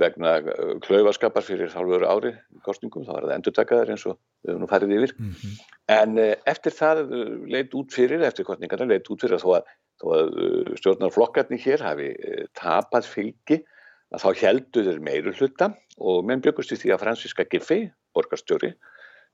vegna 0.00 0.36
uh, 0.40 0.76
klaufaskapar 0.84 1.44
fyrir 1.46 1.72
halvöru 1.74 2.08
ári 2.08 2.32
kostningum, 2.66 3.04
þá 3.06 3.12
var 3.16 3.26
það 3.26 3.34
endurtakaðar 3.36 3.92
eins 3.94 4.06
og 4.08 4.16
við 4.18 4.52
höfum 4.52 4.62
nú 4.64 4.70
farið 4.70 4.94
yfir 4.96 5.14
mm 5.16 5.32
-hmm. 5.32 5.58
en 5.96 6.18
uh, 6.18 6.34
eftir 6.52 6.76
það 6.76 7.02
leitt 7.50 7.74
út 7.74 7.92
fyrir 7.92 8.22
eftir 8.26 8.44
kostningarna 8.48 8.90
leitt 8.92 9.10
út 9.10 9.20
fyrir 9.20 9.38
að 9.38 9.44
þó 9.44 9.50
að, 9.58 9.74
þó 10.00 10.06
að 10.18 10.32
stjórnarflokkarnir 10.80 11.64
hér 11.66 11.84
hafi 11.84 12.08
tapað 12.54 13.04
fylgi 13.06 13.62
að 14.10 14.22
þá 14.24 14.30
heldur 14.42 14.84
þeir 14.84 15.00
meiru 15.00 15.32
hluta 15.32 15.74
og 15.98 16.24
menn 16.24 16.40
byggust 16.40 16.72
í 16.72 16.76
því 16.76 16.94
að 16.94 17.02
Franziska 17.04 17.44
Giffey, 17.44 17.90
borgarstjóri 18.14 18.74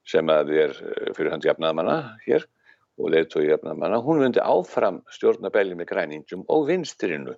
sem 0.07 0.29
að 0.29 0.51
er 0.51 0.73
fyrir 1.17 1.33
hans 1.33 1.45
jafnaðamanna 1.45 2.19
hér 2.27 2.47
og 2.97 3.13
leiðtói 3.13 3.49
jafnaðamanna, 3.51 4.01
hún 4.01 4.23
vundi 4.25 4.41
áfram 4.41 5.03
stjórnabelli 5.13 5.77
með 5.77 5.91
græningum 5.93 6.45
og 6.53 6.69
vinstirinu 6.71 7.37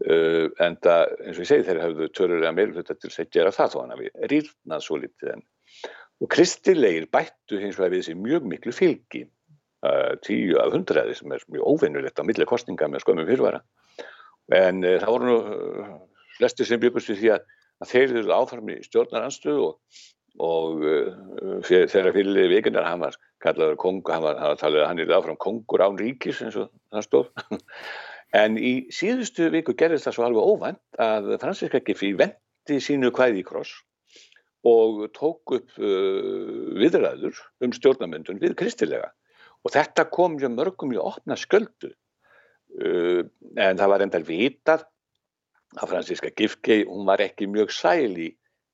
Uh, 0.00 0.48
en 0.64 0.78
það, 0.80 1.10
eins 1.20 1.36
og 1.36 1.42
ég 1.42 1.48
segi, 1.50 1.64
þeir 1.66 1.78
hafðu 1.82 2.06
törulega 2.16 2.52
meilfluta 2.56 2.94
til 2.96 3.10
að 3.12 3.26
gera 3.34 3.50
það 3.52 3.72
þó 3.74 3.80
hann 3.82 3.90
hafi 3.92 4.06
rýrnað 4.30 4.84
svo 4.86 4.96
litið 5.02 5.32
en 5.34 5.42
og 6.22 6.30
kristilegir 6.32 7.10
bættu 7.12 7.58
hins 7.60 7.76
vegar 7.76 7.92
við 7.92 8.00
þessi 8.00 8.14
mjög 8.16 8.46
miklu 8.48 8.72
fylgi 8.72 9.20
uh, 9.84 10.14
tíu 10.24 10.56
af 10.62 10.72
hundraði 10.72 11.18
sem 11.18 11.34
er 11.36 11.44
mjög 11.52 11.68
óvinnulegt 11.68 12.22
á 12.24 12.24
milli 12.24 12.46
kostninga 12.48 12.88
með 12.88 13.04
skömmum 13.04 13.28
fyrrvara 13.28 13.60
en 14.56 14.80
uh, 14.80 14.96
það 15.02 15.12
voru 15.12 15.28
nú 15.28 15.98
flesti 16.38 16.66
sem 16.70 16.80
byggust 16.80 17.12
við 17.12 17.20
því 17.20 17.30
að, 17.34 17.44
að 17.84 17.92
þeir 17.92 18.14
eru 18.22 18.34
áfram 18.38 18.70
í 18.72 18.78
stjórnaranstöðu 18.86 19.66
og, 19.66 20.06
og 20.40 20.86
fyr, 21.68 21.84
þeirra 21.92 22.14
fyrirlið 22.16 22.54
vikunar 22.54 22.88
hann 22.88 23.04
var 23.04 23.20
kallaður 23.44 23.76
kongur, 23.84 24.16
hann 24.16 24.24
var, 24.24 24.40
hann 24.40 24.54
var 24.54 24.64
talið 24.64 24.86
að 24.86 24.88
hann 24.88 25.04
er 25.04 25.14
áfram 25.18 25.38
kongur 25.44 25.84
án 25.84 26.00
ríkis 26.00 26.40
eins 26.46 26.56
og 26.56 26.72
það 26.88 27.06
stóð 27.10 27.30
En 28.36 28.56
í 28.56 28.72
síðustu 28.92 29.50
viku 29.52 29.74
gerðist 29.76 30.08
það 30.08 30.16
svo 30.16 30.26
alveg 30.26 30.52
óvænt 30.52 31.00
að 31.04 31.32
Franziska 31.42 31.82
Giffey 31.84 32.14
vendi 32.16 32.78
sínu 32.80 33.12
kvæði 33.12 33.42
í 33.42 33.46
kross 33.46 33.74
og 34.68 35.02
tók 35.16 35.56
upp 35.56 35.74
uh, 35.82 36.78
viðræður 36.78 37.40
um 37.66 37.74
stjórnamöndun 37.74 38.40
við 38.40 38.54
kristilega. 38.60 39.10
Og 39.66 39.74
þetta 39.74 40.06
kom 40.10 40.36
mjög 40.38 40.54
mörgum 40.54 40.94
í 40.94 41.00
opna 41.02 41.36
sköldu. 41.38 41.92
Uh, 42.78 43.26
en 43.58 43.80
það 43.80 43.92
var 43.92 44.04
endal 44.06 44.22
vitað 44.24 44.86
að 45.76 45.90
Franziska 45.90 46.30
Giffey, 46.36 46.86
hún 46.86 47.04
var 47.08 47.20
ekki 47.24 47.50
mjög 47.50 47.72
sæl 47.74 48.14
í, 48.16 48.30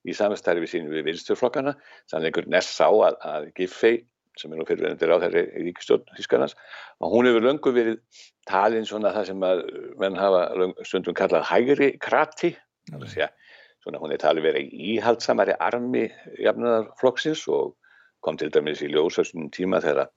í 0.06 0.14
samstarfi 0.14 0.68
sínu 0.70 0.93
við 0.93 1.09
vinsturflokkana. 1.09 1.74
Þannig 2.12 2.30
einhvern 2.30 2.55
ness 2.55 2.78
sá 2.78 2.86
að, 2.90 3.18
að 3.24 3.51
Giffey 3.56 4.05
sem 4.39 4.52
er 4.52 4.60
nú 4.60 4.66
fyrirvendir 4.69 5.12
á 5.12 5.23
þeirri 5.24 5.44
ríkistjórn 5.66 6.06
Þískanans, 6.19 6.56
að 7.02 7.15
hún 7.15 7.28
hefur 7.28 7.47
löngu 7.47 7.73
verið 7.74 8.23
talin 8.48 8.86
svona 8.89 9.12
það 9.16 9.31
sem 9.32 9.47
að 9.48 9.65
menn 10.01 10.19
hafa 10.19 10.44
stundum 10.86 11.16
kallað 11.19 11.48
hægri 11.51 11.90
krati, 12.02 12.55
mm. 12.93 13.06
segja, 13.10 13.31
svona 13.85 14.01
hún 14.02 14.15
er 14.15 14.23
talið 14.23 14.48
verið 14.48 14.78
íhaldsamari 14.94 15.56
armi 15.59 16.06
jafnaðarflokksins 16.39 17.44
og 17.52 17.74
kom 18.24 18.39
til 18.39 18.51
dæmis 18.55 18.82
í 18.82 18.90
ljósastunum 18.93 19.51
tíma 19.55 19.82
þegar 19.85 20.10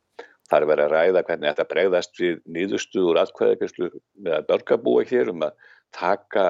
það 0.52 0.57
er 0.57 0.68
verið 0.72 0.85
að 0.85 0.95
ræða 0.95 1.23
hvernig 1.27 1.52
þetta 1.52 1.68
bregðast 1.69 2.19
við 2.19 2.39
nýðustuður 2.56 3.22
atkvæðagjastlu 3.22 3.91
með 4.26 4.38
að 4.38 4.48
börgabúa 4.49 5.06
hér 5.07 5.31
um 5.31 5.45
að 5.48 5.69
taka 5.95 6.48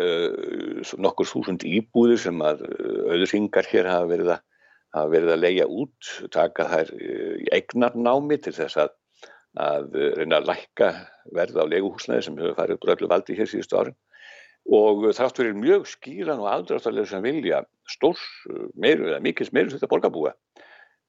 uh, 0.00 0.80
nokkur 1.00 1.28
þúsund 1.28 1.66
íbúðir 1.68 2.22
sem 2.22 2.40
að 2.44 2.64
uh, 2.68 3.10
auðurringar 3.12 3.68
hér 3.72 3.90
hafa 3.90 4.08
verið 4.10 4.32
að 4.36 4.46
hafa 4.94 5.10
verið 5.12 5.34
að 5.34 5.42
leia 5.44 5.66
út, 5.70 6.12
taka 6.34 6.66
þær 6.70 6.92
eh, 6.96 7.34
í 7.44 7.48
eignarnámi 7.56 8.38
til 8.42 8.54
þess 8.56 8.78
að, 8.84 8.94
að 9.62 9.98
reyna 10.18 10.40
að 10.40 10.48
lækka 10.50 10.92
verð 11.36 11.60
á 11.62 11.64
leguhúsnaði 11.70 12.26
sem 12.26 12.38
hefur 12.40 12.56
farið 12.58 12.80
úr 12.80 12.94
öllu 12.96 13.10
valdi 13.10 13.38
hér 13.38 13.50
síðustu 13.50 13.78
árin. 13.80 13.98
Og 14.70 15.06
þrátt 15.16 15.40
verið 15.40 15.60
mjög 15.62 15.86
skýran 15.88 16.42
og 16.42 16.50
aldráttarlega 16.50 17.08
sem 17.08 17.24
vilja 17.24 17.62
stórs, 17.88 18.22
meir, 18.76 19.00
mikils 19.24 19.54
meirins 19.56 19.74
þetta 19.76 19.88
borgarbúa 19.90 20.34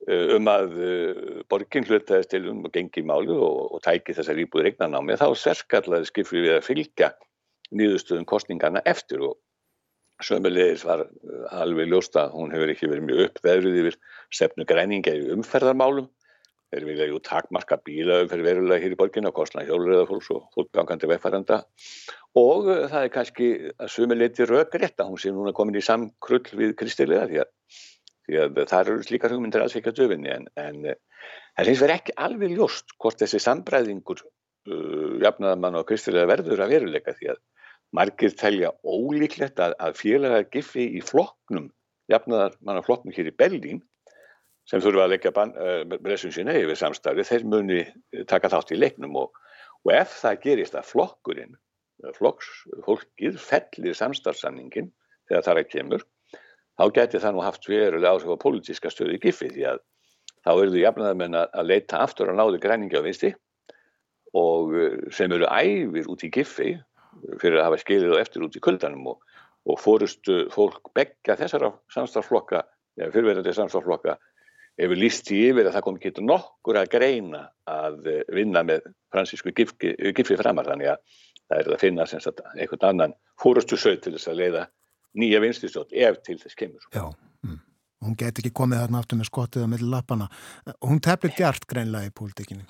eh, 0.08 0.38
um 0.38 0.50
að 0.50 0.78
eh, 0.86 1.26
borginn 1.52 1.88
hlutaðist 1.90 2.32
til 2.34 2.46
um 2.54 2.64
og 2.70 2.74
gengi 2.76 3.04
málu 3.06 3.36
og, 3.38 3.76
og 3.76 3.84
tæki 3.86 4.16
þessar 4.18 4.40
íbúður 4.46 4.72
eignarnámi 4.72 5.20
þá 5.20 5.28
sverskallaði 5.36 6.10
skipfið 6.10 6.48
við 6.48 6.58
að 6.58 6.68
fylgja 6.70 7.14
nýðustuðum 7.72 8.28
kostningarna 8.28 8.82
eftir 8.90 9.24
og 9.26 9.38
Sömulegis 10.26 10.86
var 10.88 11.06
uh, 11.06 11.44
alveg 11.62 11.90
ljósta, 11.92 12.28
hún 12.34 12.54
hefur 12.54 12.72
ekki 12.74 12.90
verið 12.92 13.08
mjög 13.08 13.22
uppveðrið 13.28 13.78
yfir 13.82 14.00
stefnu 14.34 14.66
græninga 14.70 15.14
í 15.18 15.30
umferðarmálum. 15.36 16.10
Þeir 16.72 16.86
vilja 16.88 17.08
jú 17.10 17.20
takmarka 17.28 17.78
bílaum 17.84 18.30
fyrir 18.32 18.46
verulega 18.48 18.80
hér 18.80 18.94
í 18.96 18.98
borginna, 19.00 19.34
kostna 19.36 19.66
hjóluröða 19.68 20.08
fólks 20.08 20.30
og 20.32 20.46
fólkgangandi 20.56 21.10
vegfæranda. 21.12 21.62
Og 22.40 22.70
uh, 22.70 22.84
það 22.92 23.08
er 23.08 23.14
kannski 23.16 23.48
að 23.76 23.94
sömuleiti 23.96 24.48
röggrétt 24.48 25.04
að 25.04 25.12
hún 25.12 25.24
sé 25.24 25.34
núna 25.36 25.56
komin 25.56 25.80
í 25.80 25.86
samkrull 25.86 26.46
við 26.56 26.76
kristilega 26.80 27.28
því 27.32 27.42
að, 27.44 27.50
því 28.28 28.44
að 28.46 28.62
það 28.62 28.82
eru 28.84 29.08
slíkar 29.10 29.36
hugmyndir 29.36 29.66
alls 29.66 29.76
ekki 29.80 29.92
að 29.92 30.04
döfinni 30.04 30.32
en, 30.32 30.48
en 30.62 30.86
uh, 30.94 31.00
það 31.58 31.72
finnst 31.72 31.86
verið 31.88 31.98
ekki 31.98 32.20
alveg 32.28 32.56
ljóst 32.56 32.96
hvort 32.98 33.20
þessi 33.20 33.42
sambræðingur 33.44 34.24
uh, 34.24 35.18
jafnaðamann 35.26 35.82
og 35.82 35.90
kristilega 35.90 36.30
verður 36.32 36.64
að 36.64 36.78
veruleika 36.78 37.18
því 37.18 37.34
að 37.36 37.42
Margir 37.96 38.32
telja 38.40 38.72
ólíklegt 38.88 39.60
að, 39.60 39.76
að 39.84 39.98
félagar 40.00 40.46
giffi 40.54 40.86
í 40.96 41.02
flokknum, 41.04 41.68
jafnaðar 42.12 42.56
manna 42.64 42.84
flokknum 42.86 43.16
hér 43.16 43.32
í 43.32 43.36
Berlín, 43.36 43.82
sem 44.70 44.84
þurfa 44.84 45.08
að 45.08 45.14
leggja 45.16 45.34
uh, 45.36 45.98
bressum 45.98 46.32
sína 46.32 46.56
yfir 46.56 46.80
samstarfi, 46.80 47.26
þeir 47.28 47.48
muni 47.52 47.82
taka 48.32 48.52
þátt 48.54 48.72
í 48.76 48.80
leiknum 48.80 49.18
og, 49.20 49.36
og 49.84 49.94
ef 49.96 50.16
það 50.22 50.40
gerist 50.46 50.78
að 50.80 50.88
flokkurinn, 50.94 51.58
flokks, 52.16 52.50
fólkið 52.88 53.38
fellir 53.42 53.98
samstarfsanningin 53.98 54.92
þegar 55.30 55.46
það 55.46 55.54
er 55.54 55.62
að 55.62 55.72
kemur, 55.76 56.06
þá 56.80 56.86
getur 56.96 57.24
það 57.26 57.36
nú 57.36 57.44
haft 57.46 57.68
verulega 57.70 58.14
áhrif 58.16 58.32
á 58.34 58.44
politíska 58.44 58.92
stöðu 58.94 59.18
í 59.18 59.22
giffi 59.22 59.52
því 59.52 59.68
að 59.74 59.84
þá 60.42 60.52
eru 60.54 60.72
þau 60.74 60.82
jafnaðar 60.82 61.50
að 61.52 61.68
leita 61.70 62.00
aftur 62.02 62.32
á 62.32 62.34
náðu 62.34 62.62
græningi 62.64 62.98
á 62.98 63.06
vinsti 63.06 63.34
og 64.38 64.72
sem 65.14 65.34
eru 65.36 65.50
æfir 65.52 66.08
út 66.10 66.24
í 66.24 66.32
giffi 66.34 66.72
fyrir 67.42 67.60
að 67.62 67.70
hafa 67.70 67.82
skilið 67.82 68.16
og 68.16 68.22
eftir 68.22 68.46
út 68.46 68.58
í 68.58 68.64
kuldanum 68.64 69.14
og, 69.14 69.24
og 69.70 69.80
fórustu 69.82 70.44
fólk 70.54 70.92
begja 70.98 71.38
þessara 71.40 71.72
samstaflokka, 71.94 72.66
eða 73.00 73.14
fyrirverðandi 73.16 73.56
samstaflokka, 73.56 74.18
hefur 74.82 74.98
líst 75.00 75.32
í 75.34 75.42
yfir 75.50 75.68
að 75.68 75.76
það 75.78 75.86
kom 75.86 75.98
ekki 76.00 76.26
nokkur 76.26 76.80
að 76.80 76.92
greina 76.96 77.44
að 77.70 78.08
vinna 78.34 78.64
með 78.66 78.88
fransísku 79.14 79.54
gifri 79.54 80.40
framar, 80.40 80.70
þannig 80.70 80.94
að 80.94 81.02
það 81.52 81.58
er 81.60 81.74
að 81.76 81.82
finna 81.84 82.08
sagt, 82.10 82.42
einhvern 82.56 82.88
annan 82.90 83.18
fórustu 83.42 83.78
sög 83.80 84.00
til 84.04 84.16
þess 84.16 84.32
að 84.32 84.40
leiða 84.42 84.68
nýja 85.20 85.42
vinstistjótt 85.44 85.92
ef 85.92 86.22
til 86.26 86.38
þess 86.40 86.58
kemur. 86.58 86.86
Já, 86.96 87.04
mm. 87.46 87.58
hún 88.08 88.20
get 88.20 88.40
ekki 88.40 88.54
komið 88.56 88.86
þarna 88.86 89.02
aftur 89.04 89.20
með 89.20 89.32
skottið 89.32 89.68
á 89.68 89.72
milli 89.74 89.90
lappana. 89.92 90.30
Hún 90.80 91.04
tefnir 91.04 91.36
gert 91.38 91.68
greinlega 91.70 92.08
í 92.08 92.16
pólitíkinni. 92.16 92.66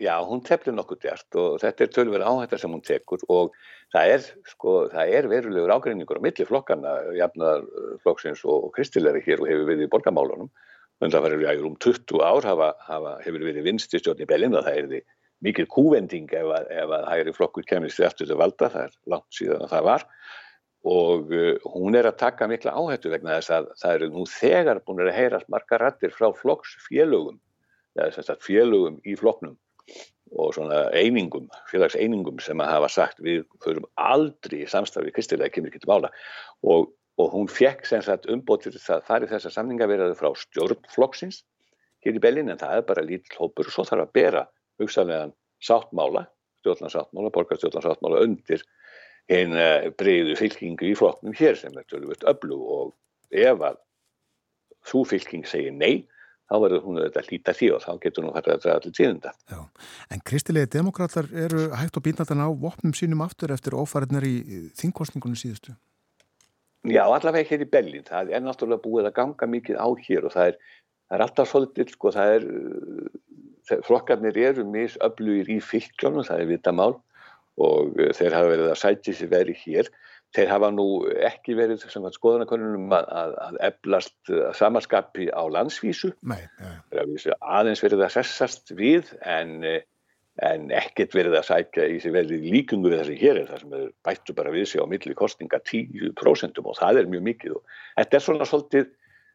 Já, 0.00 0.16
hún 0.24 0.40
tefnir 0.42 0.74
nokkuð 0.74 0.98
djart 1.04 1.36
og 1.38 1.60
þetta 1.62 1.84
er 1.84 1.90
tölver 1.94 2.24
áhættar 2.24 2.58
sem 2.58 2.72
hún 2.72 2.82
tekur 2.82 3.20
og 3.30 3.52
það 3.92 4.12
er, 4.14 4.26
sko, 4.50 4.74
það 4.90 5.14
er 5.18 5.28
verulegur 5.30 5.72
ágreiningur 5.76 6.18
á 6.18 6.24
milli 6.24 6.46
flokkarna, 6.48 6.94
jafnaðarflokksins 7.18 8.42
og, 8.48 8.70
kristilegri 8.74 9.22
hér 9.26 9.44
og 9.44 9.50
hefur 9.52 9.68
við 9.68 9.84
í 9.86 9.90
borgamálunum. 9.92 10.50
Að 11.02 11.16
það 11.16 11.24
verður 11.26 11.44
jáður 11.46 11.68
um 11.68 11.78
20 11.82 12.22
ár 12.22 12.46
hafa, 12.46 12.68
hafa, 12.86 13.16
hefur 13.24 13.44
við 13.46 13.62
vinst 13.66 13.94
í 13.94 14.00
stjórn 14.00 14.22
í 14.22 14.28
Belin 14.30 14.54
og 14.54 14.66
það 14.66 14.78
er 14.80 14.90
því 14.90 15.00
mikil 15.42 15.66
kúvending 15.70 16.30
ef 16.38 16.50
að, 16.56 16.68
ef 16.70 16.94
að 16.96 17.08
hægri 17.10 17.34
flokkur 17.36 17.66
kemur 17.66 17.90
sér 17.90 18.08
eftir 18.08 18.28
þetta 18.28 18.38
valda, 18.38 18.70
það 18.70 18.84
er 18.86 18.98
langt 19.10 19.38
síðan 19.38 19.64
að 19.66 19.72
það 19.74 19.88
var 19.88 20.06
og 20.82 21.32
uh, 21.34 21.66
hún 21.74 21.98
er 21.98 22.08
að 22.10 22.18
taka 22.22 22.48
mikla 22.50 22.74
áhættu 22.74 23.10
vegna 23.10 23.36
þess 23.38 23.54
að 23.54 23.66
það 23.78 23.96
eru 23.96 24.08
nú 24.14 24.24
þegar 24.30 24.80
búin 24.86 25.02
að 25.04 25.14
heyrast 25.14 25.50
marga 25.50 25.78
rattir 25.78 26.14
frá 26.14 26.30
flokksfélögum, 26.38 27.38
að 28.02 28.32
félögum 28.42 28.98
í 29.06 29.14
flokknum 29.18 29.58
og 30.32 30.54
svona 30.56 30.86
einingum, 30.96 31.48
félagseiningum 31.68 32.40
sem 32.40 32.60
að 32.62 32.72
hafa 32.72 32.90
sagt 32.92 33.20
við 33.24 33.44
förum 33.64 33.86
aldrei 34.00 34.62
í 34.62 34.70
samstafið 34.70 35.14
kristilega 35.16 35.52
kemur 35.52 35.72
ekki 35.72 35.82
til 35.82 35.90
mála. 35.92 36.12
Og, 36.64 36.88
og 37.20 37.32
hún 37.34 37.50
fekk 37.52 37.84
sem 37.88 38.04
sagt 38.04 38.28
umbótið 38.32 38.78
það 38.80 39.04
farið 39.08 39.34
þessa 39.34 39.52
samninga 39.58 39.88
verið 39.90 40.16
frá 40.20 40.30
stjórnflokksins 40.44 41.42
hér 42.02 42.18
í 42.18 42.22
Bellin 42.22 42.52
en 42.52 42.60
það 42.60 42.78
er 42.78 42.86
bara 42.88 43.04
lítill 43.06 43.42
hópur. 43.42 43.68
Og 43.68 43.76
svo 43.76 43.84
þarf 43.88 44.06
að 44.06 44.14
bera 44.16 44.46
hugsanlegan 44.80 45.34
sáttmála, 45.62 46.24
stjórnarsáttmála, 46.62 47.34
borgarstjórnarsáttmála 47.36 48.24
undir 48.24 48.64
einn 49.30 49.54
breyðu 50.00 50.34
fylkingu 50.38 50.88
í 50.88 50.96
flokknum 50.98 51.36
hér 51.38 51.58
sem 51.60 51.76
er 51.78 51.86
tölvöld 51.90 52.24
öllu 52.32 52.58
og 52.58 52.94
ef 53.30 53.60
að 53.68 53.78
þú 54.88 55.04
fylking 55.12 55.46
segir 55.46 55.76
nei 55.76 56.08
þá 56.52 56.58
verður 56.60 56.82
hún 56.84 56.98
auðvitað 57.00 57.22
að 57.22 57.30
hlýta 57.30 57.54
því 57.56 57.68
og 57.72 57.80
þá 57.82 57.92
getur 58.02 58.24
hún 58.24 58.32
að 58.32 58.36
fara 58.36 58.56
að 58.56 58.64
draga 58.64 58.80
allir 58.80 58.96
tíðunda. 58.98 59.32
Já, 59.48 59.60
en 60.12 60.24
kristilegi 60.28 60.70
demokrátar 60.74 61.30
eru 61.44 61.62
hægt 61.78 61.96
og 61.96 62.04
býnatan 62.04 62.44
á 62.44 62.48
vopnum 62.52 62.92
sínum 62.96 63.24
aftur 63.24 63.54
eftir 63.54 63.76
ófæriðnar 63.78 64.26
í 64.28 64.34
þingkostningunum 64.80 65.38
síðustu? 65.40 65.74
Já, 66.90 67.04
allavega 67.06 67.48
hér 67.48 67.64
í 67.64 67.70
Bellin. 67.72 68.04
Það 68.04 68.34
er 68.34 68.44
náttúrulega 68.44 68.84
búið 68.84 69.08
að 69.08 69.16
ganga 69.20 69.48
mikið 69.48 69.78
á 69.78 69.88
hér 70.02 70.26
og 70.28 70.34
það 70.34 70.50
er, 70.50 70.58
það 71.06 71.16
er 71.16 71.24
alltaf 71.26 71.50
svolítið, 71.52 71.94
sko, 71.94 72.12
það 72.16 72.34
er, 72.36 72.46
flokkarnir 73.86 74.40
eru 74.50 74.66
misöflugir 74.68 75.52
í 75.54 75.60
fylgjónum, 75.62 76.26
það 76.26 76.44
er 76.44 76.50
vitamál 76.50 76.92
og 77.62 78.00
þeir 78.16 78.34
hafa 78.34 78.50
verið 78.50 78.70
að 78.72 78.80
sæti 78.80 79.14
sér 79.14 79.30
verið 79.30 79.62
hér 79.66 79.92
Þeir 80.32 80.48
hafa 80.48 80.70
nú 80.72 80.86
ekki 81.28 81.54
verið 81.58 81.82
skoðanakonunum 81.84 82.92
að, 82.96 83.08
að, 83.20 83.32
að 83.46 83.56
eflast 83.68 84.30
samanskapi 84.56 85.28
á 85.28 85.42
landsvísu. 85.52 86.14
Nei, 86.24 86.40
ja. 86.60 86.70
Þeir 86.88 87.02
hafa 87.02 87.58
aðeins 87.58 87.82
verið 87.84 88.04
að 88.06 88.14
sessast 88.14 88.72
við 88.78 89.10
en, 89.28 89.52
en 90.48 90.64
ekkert 90.78 91.16
verið 91.18 91.36
að 91.42 91.48
sækja 91.50 91.90
í 91.92 92.00
sig 92.00 92.14
verið 92.16 92.48
líkungu 92.54 92.94
við 92.94 93.02
þessi 93.02 93.18
hér 93.20 93.42
er 93.42 93.52
það 93.52 93.62
sem 93.66 93.76
er 93.76 93.84
bættu 94.08 94.36
bara 94.38 94.54
við 94.56 94.66
sig 94.72 94.80
á 94.80 94.88
milli 94.88 95.18
kostinga 95.18 95.60
10% 95.68 96.62
og 96.64 96.80
það 96.80 97.02
er 97.02 97.12
mjög 97.12 97.28
mikið. 97.28 97.60
Þetta 98.00 98.18
er 98.18 98.26
svona 98.28 98.48
svolítið, 98.48 98.88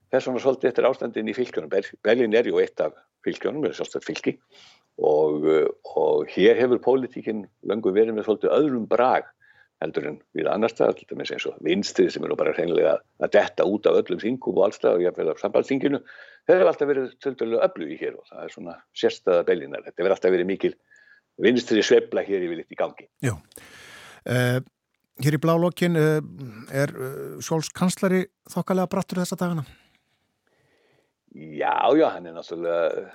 er 0.10 0.26
svona 0.26 0.44
svolítið 0.48 0.72
eftir 0.72 0.90
ástandin 0.90 1.30
í 1.30 1.38
fylgjónum. 1.38 1.78
Berlin 2.10 2.42
er 2.42 2.50
ju 2.50 2.58
eitt 2.64 2.82
af 2.82 2.98
fylgjónum, 3.28 3.70
er 3.70 3.78
svolítið 3.78 4.10
fylgi 4.10 4.38
og, 4.98 5.46
og 5.94 6.30
hér 6.34 6.58
hefur 6.58 6.82
pólitíkinn 6.82 7.46
löngu 7.70 7.94
verið 7.94 8.18
með 8.18 8.32
svolítið 8.32 8.56
öðrum 8.58 8.88
brag 8.90 9.28
heldur 9.84 10.08
en 10.10 10.18
við 10.36 10.50
annar 10.50 10.72
staðar, 10.72 10.98
til 10.98 11.08
dæmis 11.12 11.32
eins 11.34 11.46
og 11.50 11.58
vinstrið 11.66 12.10
sem 12.14 12.26
eru 12.26 12.38
bara 12.40 12.54
hreinlega 12.58 12.96
að 13.22 13.34
detta 13.36 13.66
út 13.70 13.90
af 13.90 14.00
öllum 14.00 14.22
þingum 14.22 14.58
og 14.58 14.68
allstað 14.68 14.98
og 14.98 15.04
jáfnveil 15.06 15.34
af 15.34 15.42
sambandsþinginu, 15.44 16.00
þeir 16.50 16.56
eru 16.58 16.72
alltaf 16.72 16.90
verið 16.90 17.12
töldulega 17.24 17.68
öflugi 17.68 18.00
hér 18.02 18.16
og 18.18 18.32
það 18.32 18.46
er 18.46 18.56
svona 18.56 18.78
sérstaða 18.98 19.44
beilinar. 19.50 19.84
Þetta 19.86 20.04
verður 20.04 20.18
alltaf 20.18 20.34
verið 20.34 20.50
mikil 20.50 20.74
vinstrið 21.46 21.86
svebla 21.86 22.26
hér 22.26 22.48
yfir 22.48 22.62
litt 22.64 22.74
í 22.74 22.80
gangi. 22.80 23.06
Já. 23.22 23.36
Uh, 24.28 24.58
hér 25.24 25.38
í 25.38 25.42
blálokkin 25.46 26.02
uh, 26.02 26.18
er 26.74 26.96
uh, 26.98 27.38
Sjóls 27.46 27.70
kanslari 27.70 28.26
þokkalega 28.50 28.90
brattur 28.96 29.22
þessa 29.22 29.38
dagana? 29.38 29.68
Já, 31.38 31.94
já, 31.94 32.08
hann 32.16 32.26
er 32.26 32.34
náttúrulega, 32.34 33.10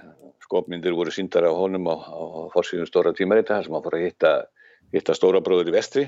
skopmyndir 0.45 0.95
voru 0.95 1.11
síndar 1.11 1.43
á 1.43 1.51
honum 1.51 1.89
á, 1.91 1.99
á 1.99 2.23
fórsíðum 2.55 2.87
stóra 2.87 3.11
tímarita, 3.19 3.57
þar 3.57 3.67
sem 3.67 3.75
hann 3.75 3.83
fór 3.83 3.97
að 3.99 4.05
hitta, 4.07 4.31
hitta 4.95 5.17
stóra 5.19 5.41
bróður 5.43 5.73
í 5.73 5.75
vestri 5.75 6.05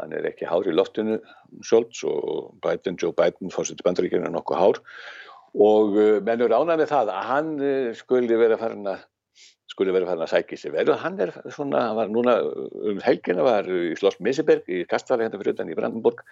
hann 0.00 0.14
er 0.16 0.26
ekki 0.30 0.48
hár 0.48 0.66
í 0.68 0.74
loftinu 0.74 1.18
Scholz 1.66 2.02
og 2.08 2.56
Biden, 2.64 2.98
Joe 3.00 3.14
Biden 3.16 3.52
fórseti 3.54 3.84
bandaríkjana 3.86 4.32
nokkuð 4.32 4.60
hár. 4.62 4.80
Og 5.58 5.96
uh, 5.96 6.16
menn 6.24 6.42
eru 6.44 6.56
ánað 6.56 6.82
með 6.82 6.90
það 6.92 7.12
að 7.14 7.30
hann 7.30 7.54
uh, 7.58 7.94
skuli 7.98 8.38
vera 8.40 8.58
farin 8.60 8.90
að 8.90 9.06
skuli 9.68 9.94
vera 9.94 10.08
farin 10.08 10.24
að 10.24 10.32
sækja 10.32 10.58
sér 10.58 10.74
verið 10.74 10.94
og 10.94 11.02
hann 11.04 11.18
er 11.22 11.32
svona, 11.54 11.82
hann 11.90 11.98
var 11.98 12.08
núna 12.10 12.36
um 12.90 13.02
helgina 13.04 13.44
var 13.46 13.68
í 13.70 13.92
Sloss 13.98 14.18
Mesiberg 14.24 14.66
í 14.66 14.82
Kastvari 14.90 15.26
hérna 15.26 15.38
fyrir 15.38 15.54
utan 15.54 15.70
í 15.70 15.76
Brandenburg 15.78 16.24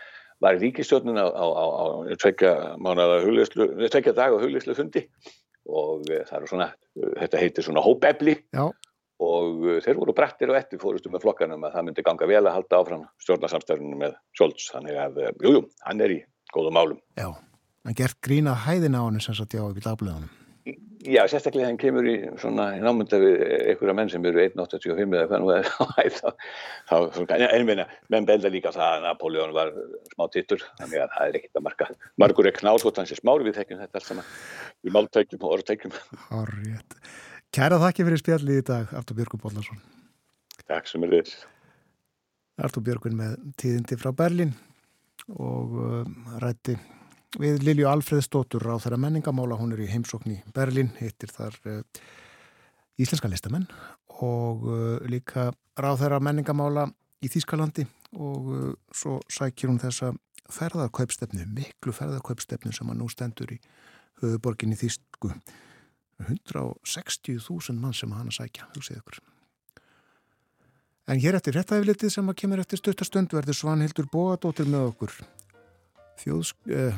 var 0.42 0.56
í 0.56 0.62
ríkistjórnun 0.64 1.20
á, 1.20 1.26
á, 1.30 1.46
á, 1.46 1.64
á 1.78 1.84
tvekja 2.18 4.16
dag 4.16 4.34
á 4.34 4.42
hugleyslu 4.42 4.74
fundi 4.74 5.04
og 5.66 6.08
það 6.08 6.34
er 6.40 6.50
svona, 6.50 6.68
þetta 6.96 7.44
heitir 7.44 7.68
svona 7.68 7.84
hópefli 7.84 8.38
Já 8.56 8.66
og 9.22 9.66
þeir 9.84 10.00
voru 10.00 10.14
brettir 10.16 10.52
og 10.52 10.58
eftir 10.58 10.80
fórustu 10.82 11.12
með 11.12 11.24
flokkanum 11.24 11.64
að 11.64 11.76
það 11.76 11.86
myndi 11.88 12.06
ganga 12.06 12.28
vel 12.28 12.42
að 12.42 12.56
halda 12.58 12.80
áfram 12.80 13.04
stjórnarsamstæðunum 13.24 14.02
með 14.04 14.16
Scholz 14.36 14.70
þannig 14.74 14.98
að, 15.00 15.20
jújú, 15.40 15.60
jú, 15.60 15.62
hann 15.86 16.02
er 16.04 16.16
í 16.18 16.18
góðum 16.52 16.76
málum. 16.76 17.04
Já, 17.16 17.30
hann 17.86 17.96
gert 17.96 18.18
grína 18.24 18.56
hæðina 18.66 19.00
á 19.00 19.06
hann 19.08 19.22
sem 19.24 19.38
satt 19.38 19.56
já 19.56 19.64
upp 19.64 19.78
í 19.78 19.84
dagblöðunum. 19.84 20.34
Já, 21.06 21.20
sérstaklega 21.30 21.68
hann 21.68 21.78
kemur 21.78 22.06
í 22.10 22.14
svona 22.42 22.64
námynda 22.82 23.18
við 23.22 23.42
einhverja 23.70 23.94
menn 23.94 24.08
sem 24.10 24.24
eru 24.26 24.40
1.85 24.42 25.12
eða 25.14 25.28
hvað 25.30 25.44
nú 25.44 25.52
er 25.54 25.68
þá, 26.18 26.32
þá, 26.88 26.96
en 27.36 27.68
minna, 27.68 27.84
menn 28.10 28.26
belda 28.26 28.50
líka 28.50 28.72
það 28.74 28.96
að 28.96 29.06
Napoleon 29.06 29.54
var 29.54 29.70
smá 30.14 30.26
tittur, 30.34 30.64
þannig 30.80 31.04
að 31.04 31.14
það 31.14 31.28
er 31.28 31.38
ekkit 31.40 31.60
að 31.60 31.66
marka 31.68 31.88
margur 32.18 32.50
er 32.50 32.58
knálsvot 32.58 32.98
hans 32.98 33.14
er 33.14 33.22
smári 33.22 33.46
við 33.46 33.60
þekkjum 33.60 33.84
þetta 33.84 34.00
alls 34.00 34.10
saman, 34.10 34.34
við 34.82 34.96
máltækjum 34.98 35.46
og 35.46 35.56
orðtækjum. 35.60 35.96
Kæra 37.56 37.78
þakki 37.80 38.04
fyrir 38.04 38.20
spjalli 38.20 38.58
í 38.60 38.62
dag, 38.68 38.90
Artur 38.92 39.16
Björgun 39.16 39.40
Bóllarsson. 39.40 39.78
Takk 40.68 40.90
sem 40.90 41.06
er 41.06 41.14
þess. 41.14 41.44
Artur 42.60 42.82
Björgun 42.84 43.14
með 43.16 43.38
tíðindi 43.56 43.96
frá 43.96 44.10
Berlin 44.12 44.50
og 45.32 45.78
uh, 45.80 46.02
rætti 46.42 46.74
við 47.40 47.64
Lilju 47.64 47.86
Alfreðsdóttur 47.88 48.66
á 48.68 48.76
þeirra 48.76 48.98
menningamála. 49.00 49.56
Hún 49.56 49.72
er 49.72 49.80
í 49.86 49.88
heimsókn 49.88 50.34
í 50.34 50.36
Berlin, 50.52 50.90
hittir 51.00 51.32
þar 51.32 51.56
uh, 51.64 51.80
íslenska 53.00 53.30
listamenn 53.32 53.64
og 54.20 54.66
uh, 54.68 54.98
líka 55.08 55.48
ráð 55.80 56.02
þeirra 56.02 56.20
menningamála 56.28 56.90
í 57.24 57.30
Þýskalandi 57.32 57.86
og 58.20 58.50
svo 58.92 59.22
sækir 59.32 59.72
hún 59.72 59.80
þessa 59.80 60.10
ferðarkaupstefnu, 60.52 61.48
miklu 61.56 61.96
ferðarkaupstefnu 61.96 62.76
sem 62.76 62.92
að 62.92 63.00
nú 63.00 63.08
stendur 63.08 63.56
í 63.56 63.62
höfuborginni 64.20 64.76
Þýsku. 64.76 65.32
160.000 66.24 67.80
mann 67.80 67.94
sem 67.94 68.12
hann 68.16 68.30
að 68.30 68.38
sækja, 68.40 68.68
hugsið 68.74 69.00
ykkur. 69.00 69.20
En 71.06 71.20
hér 71.22 71.38
eftir 71.38 71.54
réttæflitið 71.54 72.10
sem 72.16 72.32
að 72.32 72.38
kemur 72.40 72.62
eftir 72.62 72.80
stuttastönd 72.80 73.34
verður 73.36 73.54
Svanhildur 73.54 74.08
Bóadóttir 74.10 74.66
með 74.66 74.88
okkur. 74.90 75.12
Þjóðs, 76.18 76.54
eh, 76.72 76.96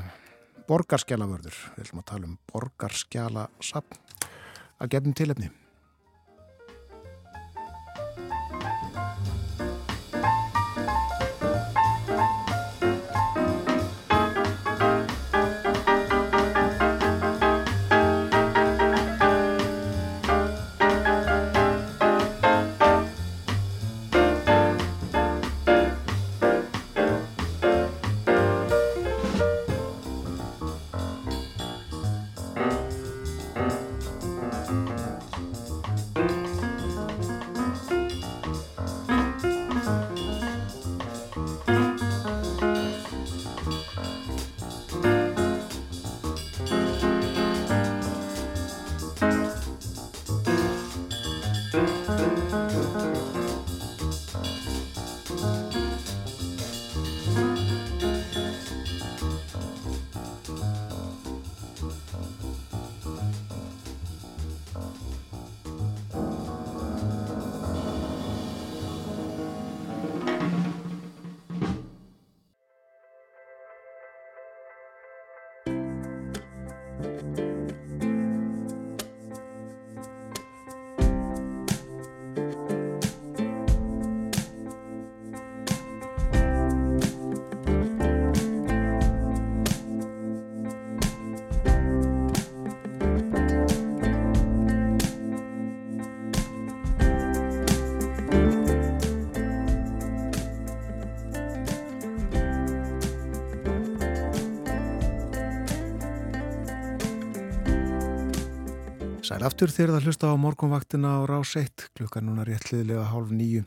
borgarskjalavörður, 0.68 1.58
við 1.76 1.84
ætlum 1.84 2.02
að 2.02 2.10
tala 2.12 2.28
um 2.30 2.38
borgarskjala 2.48 3.48
sapn 3.60 3.98
að 4.80 4.90
gefnum 4.94 5.14
tilefni. 5.14 5.50
Aftur 109.58 109.72
þegar 109.74 109.90
það 109.96 110.04
hlusta 110.06 110.28
á 110.30 110.34
morgunvaktina 110.38 111.10
á 111.18 111.20
rás 111.26 111.56
1 111.58 111.88
klukka 111.98 112.20
núna 112.22 112.44
réttliðilega 112.46 113.08
hálf 113.10 113.32
nýju. 113.34 113.64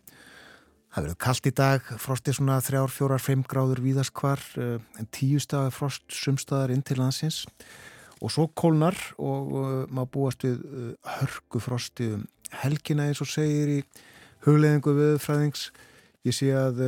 Það 0.88 1.04
verður 1.04 1.18
kallt 1.26 1.50
í 1.50 1.52
dag, 1.52 1.90
frosti 2.00 2.36
svona 2.38 2.62
3, 2.64 2.84
4, 2.88 3.18
5 3.20 3.42
gráður 3.52 3.82
víðaskvar 3.84 4.46
eh, 4.56 4.78
en 4.96 5.10
tíu 5.12 5.42
staði 5.44 5.74
frost 5.76 6.06
sumstaðar 6.16 6.72
inn 6.72 6.86
til 6.88 6.96
landsins 7.02 7.42
og 8.24 8.32
svo 8.32 8.48
kólnar 8.56 8.96
og 9.20 9.52
uh, 9.52 9.68
maður 9.92 10.12
búast 10.16 10.48
við 10.48 10.64
uh, 10.64 10.96
hörgu 11.18 11.64
frosti 11.68 12.08
um 12.16 12.24
helgina 12.62 13.10
eins 13.10 13.20
og 13.20 13.28
segir 13.34 13.76
í 13.76 13.78
hugleðingu 14.48 14.96
viðfræðings. 14.96 15.68
Ég 16.24 16.40
sé 16.40 16.56
að 16.56 16.80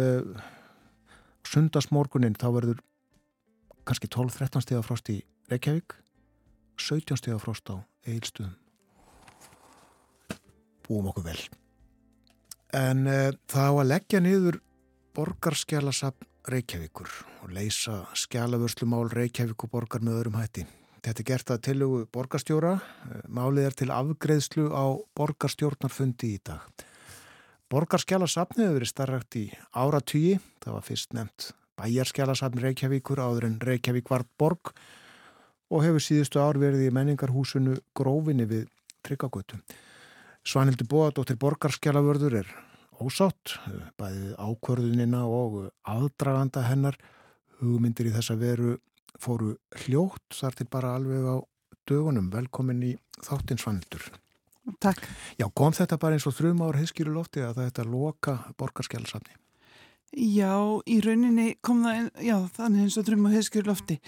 sundasmorgunin 1.51 2.39
þá 2.39 2.49
verður 2.55 2.83
kannski 3.83 4.07
12-13 4.07 4.63
stíða 4.63 4.87
frost 4.87 5.11
í 5.11 5.19
Reykjavík, 5.51 5.99
17 6.79 7.19
stíða 7.19 7.43
frost 7.43 7.67
á 7.67 7.83
eilstuðum 8.07 8.61
búum 10.87 11.09
okkur 11.11 11.27
vel. 11.29 11.39
En 12.73 13.07
uh, 13.07 13.31
það 13.49 13.69
á 13.69 13.73
að 13.73 13.89
leggja 13.91 14.21
niður 14.23 14.59
borgarskjálasafn 15.17 16.29
Reykjavíkur 16.49 17.09
og 17.43 17.51
leysa 17.55 18.01
skjálavörslumál 18.19 19.07
Reykjavík 19.13 19.63
og 19.63 19.71
borgar 19.71 20.03
með 20.03 20.19
öðrum 20.19 20.39
hætti. 20.41 20.65
Þetta 21.03 21.21
er 21.21 21.27
gert 21.27 21.51
að 21.53 21.63
tilugu 21.67 22.03
borgarstjóra. 22.11 22.73
Málið 23.31 23.69
er 23.69 23.77
til 23.79 23.89
afgreðslu 23.95 24.69
á 24.71 24.85
borgarstjórnarfundi 25.15 26.35
í 26.35 26.43
dag. 26.43 26.63
Borgarskjálasafni 27.71 28.65
hefur 28.65 28.79
verið 28.81 28.91
starrakt 28.91 29.39
í 29.39 29.47
áratýji 29.71 30.39
það 30.63 30.75
var 30.75 30.87
fyrst 30.87 31.15
nefnt 31.15 31.53
bæjarskjálasafn 31.79 32.61
Reykjavíkur 32.61 33.21
áður 33.21 33.47
en 33.49 33.57
Reykjavík 33.61 34.09
var 34.11 34.25
borg 34.39 34.73
og 35.73 35.83
hefur 35.85 36.03
síðustu 36.03 36.41
ár 36.41 36.59
verið 36.61 36.87
í 36.87 36.93
menningarhúsinu 36.93 37.79
grófinni 37.97 38.45
við 38.49 38.69
Tryggagötu. 39.03 39.57
Svanhildur 40.43 40.87
Bóadóttir 40.91 41.37
Borgarskjalavörður 41.39 42.33
er 42.41 42.49
ósátt, 42.99 43.53
bæðið 43.95 44.33
ákvörðunina 44.35 45.21
og 45.23 45.69
aðdraganda 45.87 46.65
hennar. 46.67 46.97
Hugmyndir 47.61 48.09
í 48.09 48.11
þessa 48.11 48.35
veru 48.35 48.73
fóru 49.23 49.53
hljótt 49.85 50.35
þar 50.35 50.57
til 50.59 50.67
bara 50.67 50.97
alveg 50.97 51.29
á 51.31 51.35
dögunum. 51.87 52.27
Velkomin 52.33 52.83
í 52.83 52.91
þáttinn 53.23 53.61
Svanhildur. 53.61 54.09
Takk. 54.83 55.07
Já, 55.39 55.47
kom 55.55 55.71
þetta 55.75 55.99
bara 55.99 56.19
eins 56.19 56.27
og 56.27 56.35
þrjum 56.35 56.61
ár 56.67 56.81
heiskýru 56.81 57.15
lofti 57.15 57.43
að 57.43 57.63
þetta 57.63 57.87
loka 57.87 58.37
Borgarskjalasafni? 58.59 59.39
Já, 60.13 60.53
í 60.83 60.99
rauninni 61.03 61.53
kom 61.63 61.85
það, 61.87 62.11
já, 62.19 62.37
þannig 62.59 62.85
eins 62.85 62.99
og 62.99 63.07
þrjum 63.07 63.27
ár 63.29 63.37
heiskýru 63.39 63.71
lofti. 63.71 64.01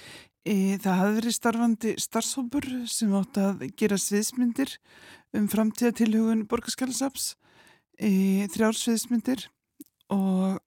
E, 0.45 0.77
það 0.77 0.99
hafði 0.99 1.15
verið 1.17 1.33
starfandi 1.39 1.91
starfshópur 2.03 2.67
sem 2.91 3.13
átt 3.17 3.39
að 3.41 3.63
gera 3.79 3.97
sviðsmyndir 3.97 4.75
um 5.35 5.47
framtíðatilhugun 5.51 6.45
borgarskjálasaps, 6.49 7.33
e, 7.99 8.47
þrjár 8.53 8.77
sviðsmyndir 8.77 9.47
og 10.13 10.61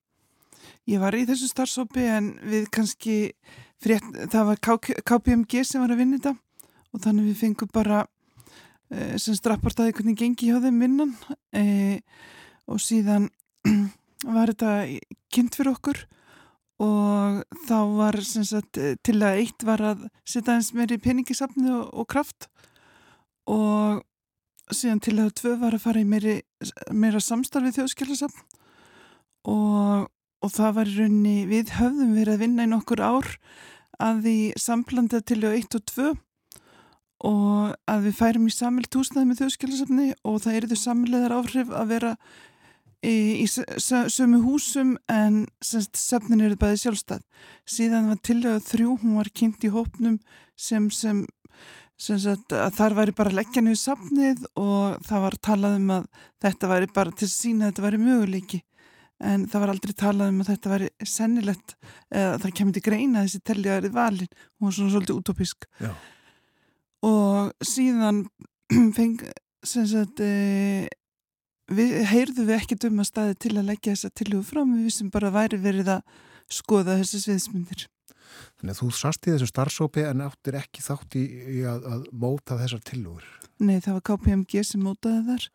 ég 0.88 1.00
var 1.02 1.16
í 1.16 1.24
þessu 1.28 1.50
starfshópi 1.50 2.04
en 2.08 2.30
við 2.48 2.68
kannski, 2.74 3.16
frétt, 3.82 4.06
það 4.32 4.52
var 4.52 4.62
KPMG 5.06 5.64
sem 5.66 5.82
var 5.84 5.94
að 5.94 6.02
vinna 6.02 6.20
þetta 6.20 6.34
og 6.94 7.04
þannig 7.04 7.30
við 7.30 7.40
fengum 7.42 7.72
bara 7.72 8.02
e, 8.90 9.16
sem 9.20 9.36
strapportaði 9.36 9.94
hvernig 9.96 10.18
gengi 10.18 10.50
hjá 10.50 10.60
þeim 10.64 10.82
vinnan 10.82 11.16
e, 11.52 11.64
og 12.68 12.80
síðan 12.82 13.28
var 14.36 14.52
þetta 14.52 14.72
kynnt 15.34 15.58
fyrir 15.58 15.76
okkur 15.76 16.04
og 16.82 17.42
þá 17.66 17.78
var 17.96 18.20
sagt, 18.22 18.78
til 19.02 19.16
að 19.18 19.40
eitt 19.42 19.64
var 19.66 19.82
að 19.82 20.04
setja 20.28 20.54
eins 20.54 20.70
meiri 20.76 21.00
peningisafni 21.02 21.72
og, 21.74 21.88
og 21.90 22.06
kraft 22.10 22.46
og 23.50 24.04
síðan 24.74 25.02
til 25.04 25.16
að 25.22 25.34
tvö 25.40 25.54
var 25.60 25.76
að 25.76 25.84
fara 25.86 26.02
í 26.02 26.06
meiri, 26.08 26.36
meira 26.92 27.20
samstarfið 27.22 27.78
þjóðskjálasafn 27.78 28.44
og, 29.48 30.08
og 30.44 30.54
það 30.54 30.78
var 30.78 30.90
í 30.90 30.96
raunni 30.98 31.36
við 31.50 31.74
höfðum 31.78 32.14
verið 32.16 32.34
að 32.34 32.42
vinna 32.44 32.66
í 32.68 32.72
nokkur 32.72 33.04
ár 33.04 33.30
að 33.98 34.24
því 34.26 34.38
samblanda 34.60 35.22
til 35.26 35.40
að 35.42 35.58
eitt 35.58 35.78
og 35.78 35.86
tvö 35.90 36.10
og 37.28 37.72
að 37.90 38.04
við 38.06 38.18
færum 38.20 38.46
í 38.46 38.54
samilt 38.54 38.94
húsnaði 38.94 39.30
með 39.30 39.40
þjóðskjálasafni 39.42 40.12
og 40.22 40.36
það 40.44 40.58
eru 40.58 40.70
þau 40.70 40.80
samilegar 40.82 41.34
áhrif 41.34 41.72
að 41.74 41.90
vera 41.94 42.12
í, 43.02 43.42
í 43.42 43.46
sömu 43.48 44.42
húsum 44.44 44.94
en 45.10 45.46
sefnin 45.62 46.44
eru 46.46 46.58
bæði 46.58 46.82
sjálfstæð. 46.84 47.24
Síðan 47.68 48.12
var 48.12 48.22
tilögð 48.22 48.68
þrjú 48.70 48.98
hún 49.02 49.18
var 49.18 49.32
kynnt 49.34 49.66
í 49.66 49.72
hópnum 49.74 50.20
sem, 50.58 50.88
sem 50.90 51.24
sagt, 51.98 52.54
þar 52.78 52.94
væri 52.94 53.14
bara 53.18 53.34
leggjan 53.34 53.70
yfir 53.72 53.80
safnið 53.80 54.44
og 54.58 54.98
það 55.06 55.24
var 55.24 55.36
talað 55.48 55.78
um 55.80 55.94
að 55.96 56.04
þetta 56.44 56.70
væri 56.70 56.90
bara 56.94 57.14
til 57.18 57.30
sína 57.32 57.66
að 57.66 57.72
þetta 57.72 57.86
væri 57.88 58.02
möguleiki 58.04 58.60
en 59.18 59.48
það 59.50 59.64
var 59.64 59.72
aldrei 59.72 59.94
talað 59.98 60.30
um 60.30 60.44
að 60.44 60.50
þetta 60.52 60.72
væri 60.72 60.88
sennilegt 61.10 61.74
eða 62.14 62.38
það 62.44 62.54
kemur 62.60 62.76
til 62.76 62.84
greina 62.86 63.24
þessi 63.24 63.42
telli 63.50 63.66
að 63.66 63.80
verið 63.80 63.96
valin 63.96 64.30
var 64.62 64.76
svona 64.76 64.94
svolítið 64.94 65.18
utopisk 65.18 65.66
Já. 65.82 65.90
og 67.08 67.66
síðan 67.66 68.22
feng 68.96 69.18
sagt 69.66 70.22
e, 70.22 70.86
við 71.74 71.94
heyrðum 72.08 72.48
við 72.48 72.56
ekkert 72.60 72.88
um 72.88 73.02
að 73.02 73.10
staði 73.10 73.38
til 73.42 73.54
að 73.56 73.70
leggja 73.72 73.94
þessa 73.94 74.14
tilhugu 74.14 74.46
fram, 74.46 74.74
við 74.76 74.88
vissum 74.88 75.10
bara 75.12 75.32
væri 75.34 75.58
verið 75.60 75.96
að 75.98 76.18
skoða 76.48 76.96
þessi 77.00 77.24
sviðsmyndir. 77.26 77.88
Þannig 78.58 78.74
að 78.74 78.80
þú 78.80 78.88
sast 78.98 79.26
í 79.26 79.32
þessu 79.34 79.48
starfsópi 79.50 80.04
en 80.08 80.24
áttir 80.24 80.58
ekki 80.58 80.84
þátt 80.84 81.18
í, 81.18 81.24
í 81.58 81.58
að, 81.68 81.84
að 81.92 82.06
móta 82.12 82.58
þessar 82.60 82.82
tilhugur? 82.88 83.26
Nei, 83.58 83.78
það 83.84 83.98
var 83.98 84.04
KPMG 84.10 84.64
sem 84.66 84.84
mótaði 84.84 85.22
þar 85.28 85.46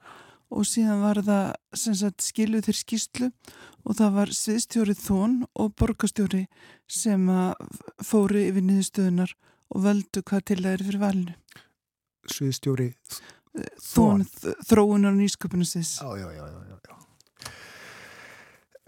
og 0.53 0.67
síðan 0.69 1.01
var 1.01 1.21
það 1.25 1.45
sagt, 1.73 2.25
skiluð 2.25 2.67
þér 2.67 2.79
skýslu 2.79 3.29
og 3.83 3.97
það 3.99 4.17
var 4.17 4.33
sviðstjórið 4.37 4.99
þón 5.01 5.37
og 5.59 5.71
borgastjóri 5.79 6.43
sem 6.91 7.29
fóri 8.03 8.47
yfir 8.49 8.67
niðurstöðunar 8.67 9.33
og 9.73 9.87
völdu 9.87 10.21
hvað 10.21 10.45
til 10.51 10.59
það 10.61 10.75
er 10.75 10.85
fyrir 10.87 11.01
valinu. 11.01 11.37
Sviðstjóri 12.29 12.91
þón 13.81 14.27
þróunar 14.65 15.13
og 15.13 15.19
nýsköpunusins 15.19 15.97
já, 16.01 16.09
já, 16.17 16.29
já, 16.37 16.45
já 16.47 16.73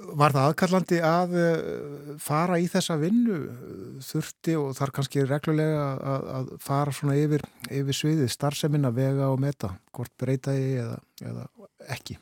Var 0.06 0.36
það 0.36 0.48
aðkallandi 0.49 0.99
að 1.06 1.36
uh, 1.40 2.10
fara 2.22 2.60
í 2.61 2.68
þessa 2.72 2.98
vinnu 3.02 3.40
þurfti 4.06 4.57
og 4.60 4.76
þar 4.77 4.94
kannski 4.98 5.23
reglulega 5.26 5.86
að, 5.95 6.27
að 6.38 6.52
fara 6.64 6.94
svona 6.95 7.18
yfir, 7.19 7.45
yfir 7.69 7.99
sviðið, 7.99 8.30
starfseminna, 8.34 8.91
vega 8.95 9.32
og 9.32 9.41
meta 9.41 9.73
hvort 9.95 10.14
breytaði 10.22 10.76
eða, 10.84 10.99
eða 11.23 11.48
ekki 11.95 12.19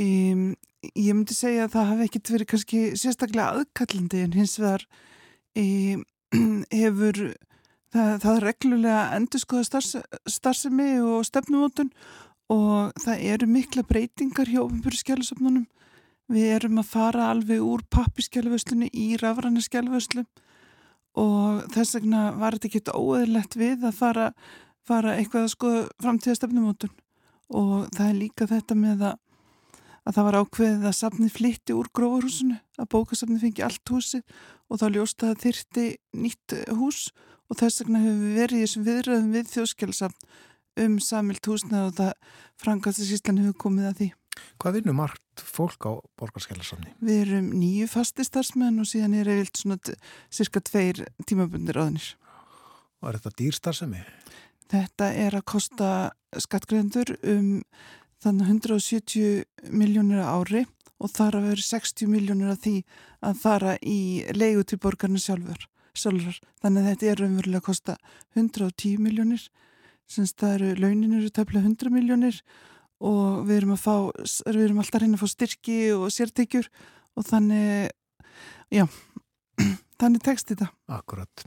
um, 0.00 0.50
Ég 0.96 1.12
myndi 1.12 1.36
segja 1.36 1.66
að 1.66 1.74
það 1.74 1.88
hafi 1.90 2.04
ekkert 2.08 2.32
verið 2.32 2.50
kannski 2.54 2.82
sérstaklega 2.96 3.60
aðkallandi 3.60 4.24
en 4.24 4.36
hins 4.38 4.56
vegar 4.62 4.86
um, 5.60 6.04
hefur 6.82 7.24
Það, 7.90 8.10
það 8.22 8.36
reglulega 8.44 8.98
endur 9.16 9.42
skoða 9.42 9.66
starfs, 9.66 9.96
starfsemi 10.30 10.92
og 11.02 11.24
stefnumótun 11.26 11.88
og 12.50 12.92
það 13.02 13.24
eru 13.32 13.48
mikla 13.50 13.82
breytingar 13.86 14.50
hjá 14.50 14.60
ofinbjörnskjálusöfnunum. 14.62 15.66
Við 16.30 16.52
erum 16.54 16.78
að 16.78 16.90
fara 16.92 17.30
alveg 17.32 17.62
úr 17.64 17.82
pappiskjáluföslunni 17.90 18.90
í 18.94 19.16
rafræna 19.18 19.62
skjáluföslu 19.64 20.22
og 21.18 21.64
þess 21.74 21.96
vegna 21.96 22.28
var 22.38 22.54
þetta 22.54 22.68
ekki 22.70 22.94
óeðlegt 22.94 23.56
við 23.58 23.86
að 23.88 23.96
fara, 23.98 24.26
fara 24.86 25.16
eitthvað 25.18 25.48
að 25.48 25.54
skoða 25.56 25.80
framtíða 26.04 26.38
stefnumótun 26.38 26.92
og 27.50 27.88
það 27.96 28.06
er 28.06 28.20
líka 28.20 28.46
þetta 28.46 28.76
með 28.78 29.02
að, 29.08 29.16
að 30.06 30.16
það 30.16 30.28
var 30.28 30.38
ákveðið 30.44 30.86
að 30.86 30.96
safni 31.00 31.32
flytti 31.34 31.74
úr 31.74 31.90
grófarhúsinu, 31.98 32.60
að 32.78 32.90
bókasafni 32.94 33.40
fengi 33.42 33.66
allt 33.66 33.90
húsi 33.90 34.22
og 34.70 34.78
þá 34.78 34.86
ljósta 34.94 35.32
það 35.32 35.42
þyrti 35.48 35.88
nýtt 36.14 36.56
hús 36.78 37.02
og 37.50 37.58
þess 37.58 37.82
vegna 37.82 38.04
hefur 38.04 38.22
við 38.22 38.38
verið 38.38 38.60
í 38.60 38.64
þessum 38.68 38.86
viðröðum 38.86 39.34
við 39.34 39.52
þjóðskjálfsafn 39.56 40.30
um 40.86 40.96
samilt 41.02 41.50
húsnað 41.50 41.90
og 41.90 41.98
það 41.98 42.38
frangastisíslan 42.62 43.42
hefur 43.42 43.62
komið 43.66 43.90
að 43.90 43.98
því. 43.98 44.12
Hvað 44.60 44.78
vinnur 44.78 44.96
margt 44.98 45.44
fólk 45.44 45.86
á 45.88 45.92
borgarskjálfsafni? 46.20 46.94
Við 47.04 47.22
erum 47.24 47.52
nýju 47.60 47.88
fastistarsmenn 47.90 48.82
og 48.82 48.88
síðan 48.90 49.16
er 49.20 49.30
eða 49.32 49.46
svona 49.52 49.78
cirka 50.32 50.62
tveir 50.64 51.04
tímabundir 51.26 51.80
áðinir. 51.80 52.12
Og 53.00 53.10
er 53.10 53.20
þetta 53.20 53.36
dýrstarsemi? 53.40 54.04
Þetta 54.70 55.08
er 55.24 55.38
að 55.38 55.48
kosta 55.50 55.88
skattgreðendur 56.38 57.16
um 57.26 57.48
þannig 58.20 58.52
170 58.52 59.72
miljónir 59.72 60.22
ári 60.22 60.66
og 61.00 61.10
þar 61.10 61.40
að 61.40 61.50
vera 61.50 61.66
60 61.70 62.10
miljónir 62.12 62.52
af 62.52 62.60
því 62.62 62.76
að 63.24 63.38
fara 63.40 63.76
í 63.80 64.00
leigu 64.36 64.66
til 64.68 64.78
borgarna 64.82 65.20
sjálfur 65.20 65.64
sjálfur. 65.96 66.38
Þannig 66.62 66.82
að 66.82 66.90
þetta 66.90 67.08
er 67.10 67.22
raunverulega 67.22 67.60
að 67.60 67.68
kosta 67.68 67.96
110 68.36 69.00
miljónir, 69.02 69.46
semst 70.10 70.38
það 70.40 70.54
eru 70.56 70.70
launin 70.84 71.16
eru 71.18 71.30
tafla 71.34 71.62
100 71.62 71.94
miljónir 71.94 72.40
og 73.00 73.44
við 73.48 73.62
erum 73.62 73.76
fá, 73.80 73.94
við 74.46 74.64
erum 74.66 74.80
alltaf 74.82 74.98
að 74.98 75.04
reyna 75.06 75.18
að 75.18 75.22
fá 75.24 75.32
styrki 75.32 75.78
og 75.96 76.08
sérteikjur 76.12 76.68
og 77.16 77.26
þannig, 77.26 77.94
já, 78.72 78.84
þannig 80.00 80.26
tekst 80.26 80.52
þetta. 80.52 80.68
Akkurat. 80.92 81.44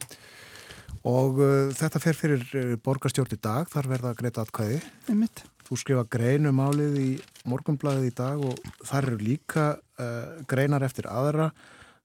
Og 1.04 1.40
uh, 1.44 1.70
þetta 1.76 2.02
fer 2.02 2.18
fyrir 2.18 2.44
uh, 2.56 2.74
borgarstjórn 2.84 3.36
í 3.36 3.42
dag, 3.44 3.68
þar 3.70 3.92
verða 3.92 4.16
greita 4.18 4.46
atkvæði. 4.46 4.80
Einmitt. 5.12 5.44
Þú 5.64 5.80
skrifa 5.80 6.04
grein 6.12 6.50
um 6.50 6.60
álið 6.60 6.98
í 7.00 7.12
morgunblæðið 7.48 8.10
í 8.10 8.18
dag 8.18 8.42
og 8.44 8.60
þar 8.88 9.10
eru 9.12 9.22
líka 9.22 9.70
uh, 10.00 10.44
greinar 10.50 10.86
eftir 10.88 11.08
aðra. 11.12 11.52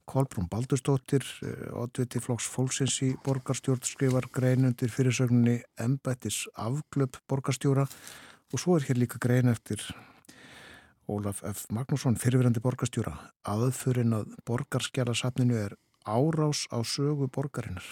Kolbrún 0.09 0.49
Baldurstóttir, 0.51 1.25
uh, 1.47 1.83
oddviti 1.85 2.21
flokks 2.25 2.49
fólksins 2.51 2.99
í 3.07 3.13
borgarstjórn 3.25 3.87
skrifar 3.87 4.29
grein 4.35 4.67
undir 4.69 4.93
fyrirsögninni 4.93 5.61
Embættis 5.79 6.45
afglöp 6.59 7.21
borgarstjóra 7.31 7.87
og 8.53 8.61
svo 8.63 8.77
er 8.77 8.87
hér 8.89 9.01
líka 9.03 9.21
grein 9.21 9.49
eftir 9.49 9.83
Ólaf 11.09 11.41
F. 11.43 11.65
Magnússon, 11.73 12.19
fyrirverandi 12.21 12.61
borgarstjóra. 12.61 13.15
Aðfurinn 13.49 14.13
að 14.13 14.35
borgarskjálasafninu 14.45 15.57
er 15.57 15.77
árás 16.05 16.67
á 16.69 16.85
sögu 16.85 17.31
borgarinnar 17.33 17.87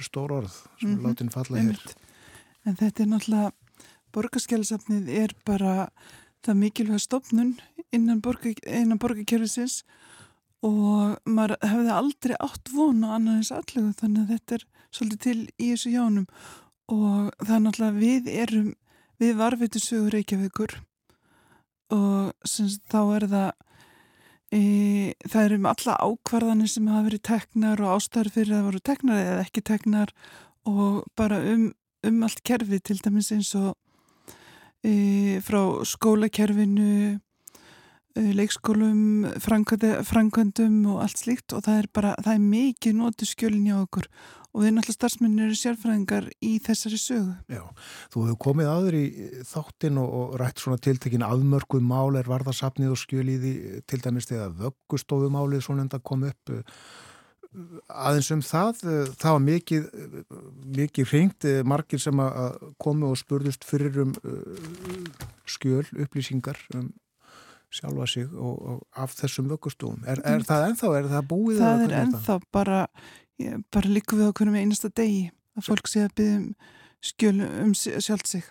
stór 0.00 0.32
orð 0.32 0.52
sem 0.80 0.90
mm 0.90 0.96
-hmm. 0.96 1.02
látin 1.06 1.30
falla 1.30 1.58
hér. 1.60 1.80
En 2.64 2.76
þetta 2.76 3.02
er 3.02 3.08
náttúrulega, 3.08 3.52
borgarskjálasafnið 4.12 5.08
er 5.08 5.34
bara 5.44 5.88
það 6.42 6.54
mikilvæg 6.54 7.00
stopnun 7.00 7.56
innan, 7.92 8.20
borga, 8.20 8.52
innan 8.66 8.98
borgarkerfisins 8.98 9.82
og 10.62 11.18
maður 11.24 11.56
hefði 11.62 11.92
aldrei 11.92 12.36
átt 12.40 12.72
vonu 12.74 13.10
annar 13.12 13.40
eins 13.40 13.52
allegu 13.52 13.92
þannig 14.00 14.22
að 14.22 14.32
þetta 14.34 14.54
er 14.54 14.66
svolítið 14.90 15.20
til 15.26 15.38
í 15.58 15.70
þessu 15.72 15.90
jánum 15.90 16.26
og 16.88 17.32
það 17.42 17.56
er 17.56 17.64
náttúrulega 17.64 18.00
við 18.00 18.30
erum, 18.44 18.74
við 19.22 19.36
varfitu 19.38 19.82
sögur 19.82 20.16
Reykjavíkur 20.16 20.78
og 21.94 22.32
semst 22.44 22.82
þá 22.90 23.00
er 23.16 23.30
það 23.30 23.50
E, 24.54 25.14
það 25.26 25.40
eru 25.42 25.56
um 25.58 25.64
alla 25.66 25.94
ákvarðanir 26.06 26.70
sem 26.70 26.86
hafa 26.86 27.08
verið 27.08 27.22
teknar 27.26 27.80
og 27.82 27.96
ástæður 27.96 28.28
fyrir 28.30 28.54
að 28.54 28.68
voru 28.68 28.80
teknar 28.86 29.18
eða 29.18 29.40
ekki 29.42 29.62
teknar 29.66 30.12
og 30.70 31.00
bara 31.18 31.40
um, 31.50 31.64
um 32.06 32.20
allt 32.22 32.44
kerfi 32.46 32.78
til 32.78 33.00
dæmis 33.02 33.32
eins 33.34 33.50
og 33.58 33.72
e, 34.86 35.42
frá 35.42 35.82
skólakerfinu 35.90 37.18
leikskólum 38.16 39.26
framkvæmdum 39.42 40.80
og 40.92 41.04
allt 41.04 41.20
slíkt 41.20 41.54
og 41.56 41.64
það 41.66 41.78
er 41.82 41.88
bara, 41.94 42.16
það 42.24 42.34
er 42.34 42.50
mikið 42.50 42.98
nótu 42.98 43.28
skjölin 43.28 43.68
hjá 43.68 43.78
okkur 43.82 44.08
og 44.56 44.62
við 44.64 44.72
náttúrulega 44.72 44.96
starfsmennir 44.96 45.48
eru 45.50 45.56
sérfræðingar 45.60 46.28
í 46.40 46.54
þessari 46.64 46.98
sögu. 47.00 47.34
Já, 47.52 47.60
þú 48.12 48.22
hefur 48.24 48.38
komið 48.46 48.70
aður 48.72 48.96
í 48.96 49.04
þáttin 49.44 50.00
og, 50.00 50.14
og 50.16 50.36
rætt 50.40 50.62
svona 50.62 50.80
tiltekin 50.80 51.26
aðmörkuð 51.26 51.84
mál 51.84 52.16
er 52.16 52.30
varðarsafnið 52.30 52.94
og 52.94 53.02
skjöliði 53.02 53.52
til 53.84 54.00
dæmis 54.00 54.30
þegar 54.30 54.56
vöggustofumálið 54.62 55.66
svona 55.66 55.84
enda 55.84 56.00
kom 56.00 56.24
upp 56.30 56.54
aðeins 57.88 58.30
um 58.32 58.42
það, 58.44 58.80
það 59.16 59.34
var 59.34 59.44
mikið 59.44 59.84
mikið 60.76 61.12
hringt, 61.12 61.46
margir 61.68 62.00
sem 62.02 62.20
að 62.20 62.56
komu 62.82 63.12
og 63.12 63.20
spurðust 63.20 63.64
fyrir 63.64 64.02
um 64.04 64.14
skjöl, 65.48 65.84
upplýsingar 66.04 66.60
um 66.76 66.90
sjálfa 67.76 68.08
sig 68.10 68.26
og, 68.32 68.56
og 68.56 69.04
af 69.04 69.14
þessum 69.18 69.50
vöggustofum. 69.52 70.02
Er, 70.06 70.22
er 70.24 70.40
mm. 70.40 70.48
það 70.48 70.66
ennþá, 70.70 70.90
er 70.98 71.08
það 71.12 71.30
búið? 71.30 71.60
Það 71.62 71.84
er 71.86 71.94
ennþá 72.00 72.38
bara 72.54 72.80
ég, 73.42 73.62
bara 73.74 73.92
líku 73.92 74.18
við 74.18 74.32
hvernig 74.32 74.56
með 74.56 74.66
einasta 74.66 74.92
degi 74.96 75.22
að 75.56 75.68
fólk 75.68 75.90
sé 75.90 76.04
að 76.06 76.16
byggja 76.20 76.40
um 76.40 76.50
skjöl 77.06 77.38
um 77.44 77.72
sjálf 77.76 78.26
sig 78.26 78.44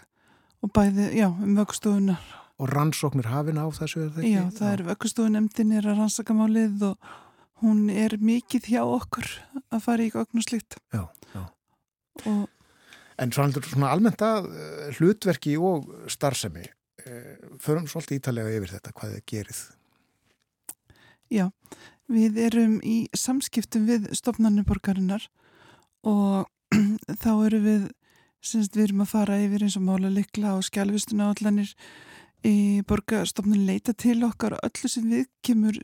og 0.64 0.72
bæði, 0.74 1.12
já, 1.18 1.28
um 1.30 1.56
vöggustofunar 1.58 2.34
Og 2.56 2.70
rannsóknir 2.72 3.28
hafin 3.28 3.60
á 3.60 3.68
þessu, 3.68 4.06
er 4.06 4.12
það 4.16 4.22
ekki? 4.22 4.32
Já, 4.32 4.44
það 4.56 4.70
er 4.72 4.84
vöggustofunemdin 4.90 5.74
er 5.76 5.88
að 5.92 5.98
rannsaka 6.00 6.36
málið 6.38 6.86
og 6.88 7.10
hún 7.64 7.90
er 7.92 8.16
mikið 8.22 8.70
hjá 8.72 8.82
okkur 8.86 9.28
að 9.74 9.84
fara 9.84 10.06
í 10.06 10.12
gögn 10.14 10.40
og 10.40 10.46
slíkt 10.46 10.78
Já, 10.96 11.04
já 11.36 11.44
og 12.26 12.46
En 13.16 13.32
svona 13.32 13.90
almennt 13.94 14.20
að 14.28 14.50
eh, 14.52 14.88
hlutverki 14.98 15.54
og 15.56 15.86
starfsemi 16.12 16.66
förum 17.62 17.90
svolítið 17.90 18.22
ítalega 18.22 18.56
yfir 18.60 18.76
þetta, 18.78 18.96
hvað 18.96 19.18
þið 19.18 19.26
gerið 19.32 19.66
Já, 21.34 21.50
Við 22.12 22.38
erum 22.38 22.74
í 22.86 23.08
samskiptum 23.18 23.88
við 23.90 24.12
stofnarniborgarinnar 24.14 25.24
og 26.06 26.46
þá 27.24 27.32
eru 27.48 27.62
við, 27.64 27.88
semst 28.46 28.78
við 28.78 28.90
erum 28.90 29.06
að 29.06 29.14
fara 29.16 29.40
yfir 29.42 29.66
eins 29.66 29.78
og 29.80 29.88
mála 29.88 30.12
likla 30.14 30.54
og 30.54 30.68
skjálfistuna 30.68 31.32
allanir 31.34 31.72
í 32.46 32.84
borgarstofnun 32.86 33.66
leita 33.66 33.96
til 33.98 34.20
okkar 34.28 34.54
og 34.54 34.68
öllu 34.68 34.92
sem 34.92 35.08
við 35.10 35.26
kemur 35.46 35.80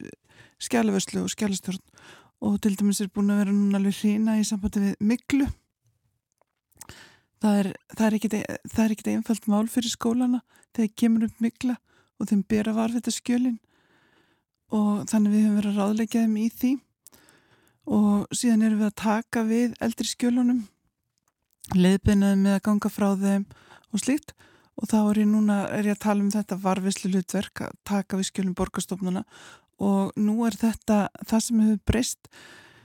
skjálfistlu 0.61 1.23
og 1.25 1.33
skjálfistjórn 1.33 1.81
og 2.45 2.61
til 2.61 2.75
dæmis 2.77 3.01
er 3.01 3.09
búin 3.09 3.33
að 3.33 3.41
vera 3.41 3.57
núna 3.57 3.81
alveg 3.81 3.97
hrína 3.97 4.37
í 4.37 4.45
sambandi 4.45 4.81
við 4.85 5.01
miklu. 5.01 5.49
Það 7.41 7.57
er, 7.59 7.69
það 7.97 8.05
er 8.83 8.93
ekkit 8.93 9.09
einfalt 9.15 9.47
mál 9.49 9.65
fyrir 9.71 9.89
skólana 9.89 10.43
þegar 10.75 10.91
kemur 11.01 11.27
upp 11.27 11.41
mikla 11.41 11.77
og 12.21 12.29
þeim 12.29 12.43
ber 12.53 12.69
að 12.69 12.77
varfita 12.77 13.13
skjölinn 13.13 13.57
og 14.71 15.07
þannig 15.09 15.33
við 15.33 15.45
höfum 15.45 15.57
verið 15.57 15.71
að 15.71 15.79
ráðleika 15.81 16.21
þeim 16.21 16.37
í 16.37 16.49
því. 16.59 16.71
Og 17.91 18.37
síðan 18.37 18.67
erum 18.67 18.83
við 18.83 18.91
að 18.91 18.99
taka 19.01 19.43
við 19.47 19.73
eldri 19.81 20.07
skjölunum 20.11 20.61
leiðbynnaði 21.75 22.39
með 22.43 22.57
að 22.59 22.63
ganga 22.67 22.93
frá 22.93 23.09
þeim 23.17 23.47
og 23.91 24.03
slíkt. 24.03 24.35
Og 24.79 24.87
þá 24.87 24.97
er 25.01 25.21
ég 25.23 25.29
núna 25.29 25.57
er 25.73 25.89
ég 25.89 25.97
að 25.97 26.05
tala 26.05 26.23
um 26.23 26.31
þetta 26.31 26.61
varvislu 26.61 27.11
hlutverk 27.11 27.65
að 27.65 27.75
taka 27.89 28.21
við 28.21 28.29
skjölum 28.29 28.55
borgarstofnuna 28.57 29.25
og 29.81 30.13
nú 30.19 30.37
er 30.45 30.55
þetta 30.57 31.03
það 31.27 31.43
sem 31.45 31.61
hefur 31.65 31.83
breyst 31.89 32.31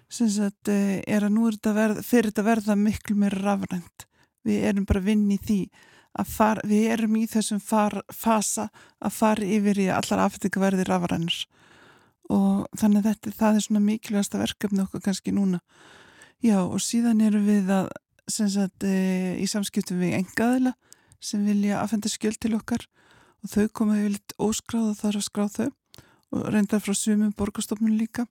sem 0.09 0.29
sagt 0.33 0.71
eh, 0.73 1.03
er 1.07 1.27
að 1.27 1.35
nú 1.35 1.47
er 1.49 1.57
þetta 1.57 1.73
verð, 1.77 2.03
fyrir 2.07 2.31
þetta 2.31 2.47
verða 2.47 2.77
miklu 2.79 3.17
meira 3.19 3.43
rafrænt 3.43 4.07
við 4.47 4.65
erum 4.71 4.87
bara 4.89 5.05
vinn 5.05 5.27
í 5.35 5.39
því 5.43 5.61
að 6.17 6.33
far, 6.33 6.61
við 6.65 6.89
erum 6.95 7.19
í 7.19 7.27
þessum 7.29 7.61
far, 7.61 7.99
fasa 8.13 8.71
að 9.05 9.17
fara 9.19 9.45
yfir 9.57 9.83
í 9.85 9.91
allar 9.93 10.25
aftekka 10.25 10.63
verði 10.63 10.87
rafrænir. 10.89 11.43
Og 12.33 12.65
þannig 12.79 13.03
að 13.03 13.09
þetta, 13.11 13.35
það 13.39 13.59
er 13.59 13.65
svona 13.67 13.85
mikilvægasta 13.85 14.41
verkefni 14.41 14.83
okkur 14.83 15.05
kannski 15.05 15.35
núna. 15.35 15.61
Já 16.43 16.59
og 16.65 16.81
síðan 16.83 17.23
eru 17.25 17.41
við 17.45 17.71
að 17.73 17.91
sagt, 18.27 18.85
e, 18.85 19.37
í 19.39 19.47
samskiptum 19.47 20.01
við 20.03 20.17
engaðila 20.21 20.75
sem 21.23 21.45
vilja 21.47 21.81
aðfenda 21.83 22.11
skjöld 22.11 22.41
til 22.43 22.57
okkar. 22.59 22.87
Og 23.45 23.53
þau 23.53 23.67
komaði 23.73 24.07
við 24.07 24.15
litt 24.17 24.37
óskráð 24.43 24.91
og 24.91 25.01
þarf 25.01 25.21
að 25.21 25.29
skráð 25.29 25.53
þau. 25.57 25.69
Og 26.35 26.49
reyndar 26.51 26.83
frá 26.83 26.97
sumum 26.97 27.35
borgarstofnun 27.37 27.99
líka. 28.01 28.27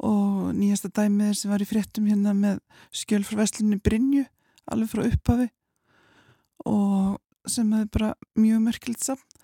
Og 0.00 0.52
nýjasta 0.56 0.92
dæmið 0.94 1.34
sem 1.36 1.50
var 1.50 1.64
í 1.64 1.68
fréttum 1.68 2.06
hérna 2.08 2.36
með 2.36 2.60
skjöld 2.94 3.26
frá 3.28 3.42
Veslinni 3.42 3.80
Brynju 3.82 4.28
alveg 4.74 4.92
frá 4.92 5.06
upphafi 5.08 5.48
og 6.68 7.18
sem 7.48 7.72
hefur 7.72 7.92
bara 7.96 8.10
mjög 8.38 8.62
merkilt 8.66 9.04
samt 9.04 9.38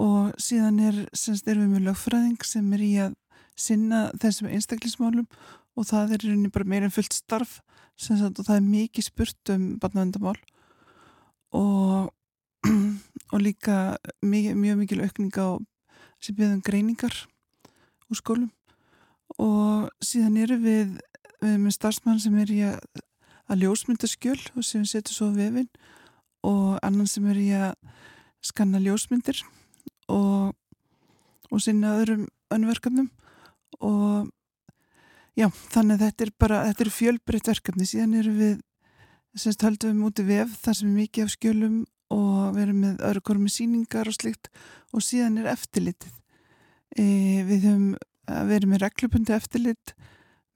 og 0.00 0.34
síðan 0.40 0.80
er, 0.84 0.98
semst, 1.16 1.46
erum 1.48 1.68
við 1.68 1.76
með 1.76 1.86
lögfræðing 1.88 2.42
sem 2.44 2.66
er 2.76 2.82
í 2.84 2.90
að 3.06 3.14
sinna 3.56 4.10
þessum 4.20 4.50
einstaklismálum 4.52 5.28
og 5.76 5.88
það 5.88 6.16
er 6.16 6.26
rauninni 6.26 6.52
bara 6.52 6.68
meira 6.68 6.88
en 6.88 6.92
fullt 6.92 7.16
starf 7.16 7.60
semst, 7.96 8.36
og 8.36 8.44
það 8.44 8.58
er 8.58 8.66
mikið 8.66 9.08
spurt 9.08 9.52
um 9.54 9.64
barnavendamál 9.80 10.36
og, 11.56 12.12
og 13.32 13.40
líka 13.40 13.96
mjög, 14.20 14.52
mjög 14.60 14.78
mikil 14.82 15.02
aukning 15.06 15.32
á 15.40 15.56
sem 16.20 16.36
beðum 16.36 16.62
greiningar 16.64 17.14
úr 18.10 18.20
skólum. 18.20 18.50
Og 19.42 19.88
síðan 20.04 20.38
eru 20.40 20.58
við, 20.62 20.94
við 21.42 21.56
með 21.60 21.76
starfsmann 21.76 22.20
sem 22.22 22.36
er 22.40 22.52
í 22.52 22.60
að, 22.68 22.78
að 23.50 23.64
ljósmynda 23.64 24.08
skjöl 24.10 24.40
og 24.56 24.64
sem 24.66 24.84
setur 24.88 25.14
svo 25.14 25.30
vefin 25.34 25.68
og 26.46 26.78
annan 26.86 27.08
sem 27.10 27.26
er 27.30 27.40
í 27.40 27.50
að 27.56 27.74
skanna 28.44 28.80
ljósmyndir 28.82 29.42
og, 30.12 30.54
og 31.50 31.62
sinna 31.62 31.96
öðrum 32.00 32.26
önverkefnum 32.54 33.10
og 33.82 34.30
já, 35.36 35.48
þannig 35.72 35.98
að 35.98 36.04
þetta 36.06 36.26
er 36.26 36.32
bara, 36.38 36.62
þetta 36.70 36.84
er 36.84 36.94
fjölbreytt 36.94 37.50
verkefni, 37.50 37.88
síðan 37.88 38.16
eru 38.20 38.34
við 38.36 38.56
semst 39.36 39.64
höldum 39.66 39.92
við 39.92 40.00
mútið 40.00 40.30
vef 40.30 40.56
þar 40.62 40.78
sem 40.78 40.90
er 40.90 41.00
mikið 41.02 41.26
af 41.26 41.34
skjölum 41.34 41.78
og 42.14 42.54
við 42.54 42.62
erum 42.62 42.82
með 42.84 43.02
öðru 43.08 43.22
kormi 43.26 43.52
síningar 43.52 44.08
og 44.08 44.16
slikt 44.16 44.50
og 44.94 45.02
síðan 45.04 45.40
er 45.42 45.50
eftirlitið. 45.50 46.12
E, 46.96 47.04
við 47.44 47.66
höfum 47.66 47.88
verið 48.26 48.70
með 48.70 48.82
reglubundi 48.84 49.34
eftirlit 49.36 49.92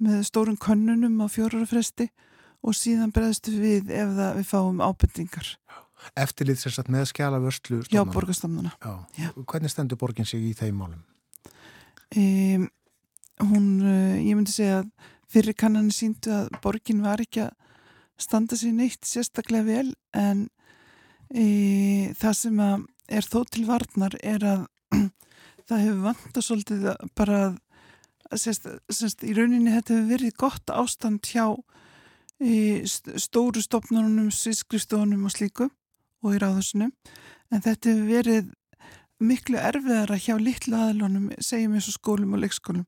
með 0.00 0.22
stórun 0.30 0.58
könnunum 0.60 1.18
á 1.20 1.26
fjórarafresti 1.28 2.08
og 2.60 2.76
síðan 2.76 3.12
bregðstu 3.14 3.54
við 3.56 3.92
ef 3.94 4.12
það, 4.16 4.32
við 4.38 4.48
fáum 4.50 4.82
ábendingar. 4.84 5.54
Eftirlið 6.18 6.60
sér 6.62 6.74
satt 6.74 6.90
með 6.92 7.10
skjala 7.10 7.36
vörslu 7.42 7.82
Já, 7.92 8.00
borgastamnuna 8.08 8.70
Hvernig 9.44 9.68
stendur 9.68 9.98
borgin 10.00 10.24
sig 10.24 10.40
í 10.48 10.54
þeim 10.56 10.78
málum? 10.80 11.02
Um, 12.16 12.64
hún, 13.44 13.66
uh, 13.84 14.16
ég 14.16 14.32
myndi 14.32 14.54
segja 14.54 14.78
að 14.80 14.88
fyrir 15.30 15.56
kannanir 15.60 15.94
síndu 15.94 16.32
að 16.34 16.48
borgin 16.64 17.04
var 17.04 17.20
ekki 17.22 17.44
að 17.44 17.52
standa 18.20 18.58
sér 18.58 18.74
neitt 18.76 19.06
sérstaklega 19.06 19.66
vel 19.66 19.92
en 20.16 20.46
e, 21.30 22.10
það 22.18 22.36
sem 22.36 22.60
er 22.60 23.26
þó 23.26 23.40
til 23.48 23.64
varnar 23.68 24.16
er 24.20 24.44
að 24.44 24.64
það 25.70 25.84
hefur 25.84 26.00
vant 26.08 26.40
að 26.40 26.46
svolítið 26.46 26.88
bara 27.18 27.40
að 27.46 28.40
sérst, 28.42 28.68
sérst, 28.92 29.24
í 29.24 29.34
rauninni 29.36 29.72
þetta 29.74 29.96
hefur 29.96 30.10
verið 30.10 30.36
gott 30.42 30.74
ástand 30.74 31.30
hjá 31.30 31.46
stóru 32.40 33.60
stopnunum, 33.60 34.30
svisskristofunum 34.32 35.26
og 35.28 35.34
slíku 35.34 35.68
og 36.24 36.34
í 36.34 36.40
ráðhúsinu. 36.40 36.90
En 37.50 37.62
þetta 37.64 37.92
hefur 37.92 38.08
verið 38.08 38.50
miklu 39.20 39.60
erfiðara 39.60 40.16
hjá 40.16 40.36
litlu 40.40 40.78
aðlunum 40.78 41.30
segjum 41.44 41.76
eins 41.76 41.90
og 41.90 41.98
skólum 41.98 42.36
og 42.36 42.44
leikskólum. 42.44 42.86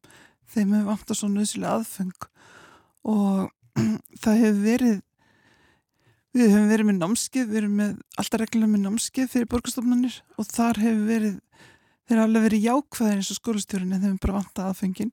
Þeim 0.53 0.73
hefur 0.77 0.89
vant 0.89 1.13
að 1.13 1.19
svo 1.19 1.31
nöðsilega 1.33 1.79
aðfeng 1.79 2.29
og 3.13 3.51
það 4.23 4.45
hefur 4.45 4.63
verið 4.65 5.01
við 6.33 6.49
hefum 6.49 6.71
verið 6.71 6.89
með 6.89 7.01
námskið 7.03 7.49
við 7.51 7.61
erum 7.61 7.75
með 7.77 7.97
alltaf 8.21 8.41
reglulega 8.41 8.73
með 8.73 8.85
námskið 8.87 9.31
fyrir 9.33 9.49
borgarstofnunir 9.53 10.19
og 10.41 10.49
þar 10.49 10.81
hefur 10.81 11.03
verið 11.11 11.35
þeir 12.09 12.17
hafa 12.17 12.29
alveg 12.29 12.47
verið 12.47 12.67
jákvæðir 12.69 13.19
eins 13.19 13.33
og 13.33 13.39
skólastjórun 13.39 13.93
en 13.93 14.01
þeim 14.01 14.15
hefur 14.15 14.23
bara 14.25 14.39
vant 14.39 14.63
að 14.63 14.71
aðfengin 14.71 15.13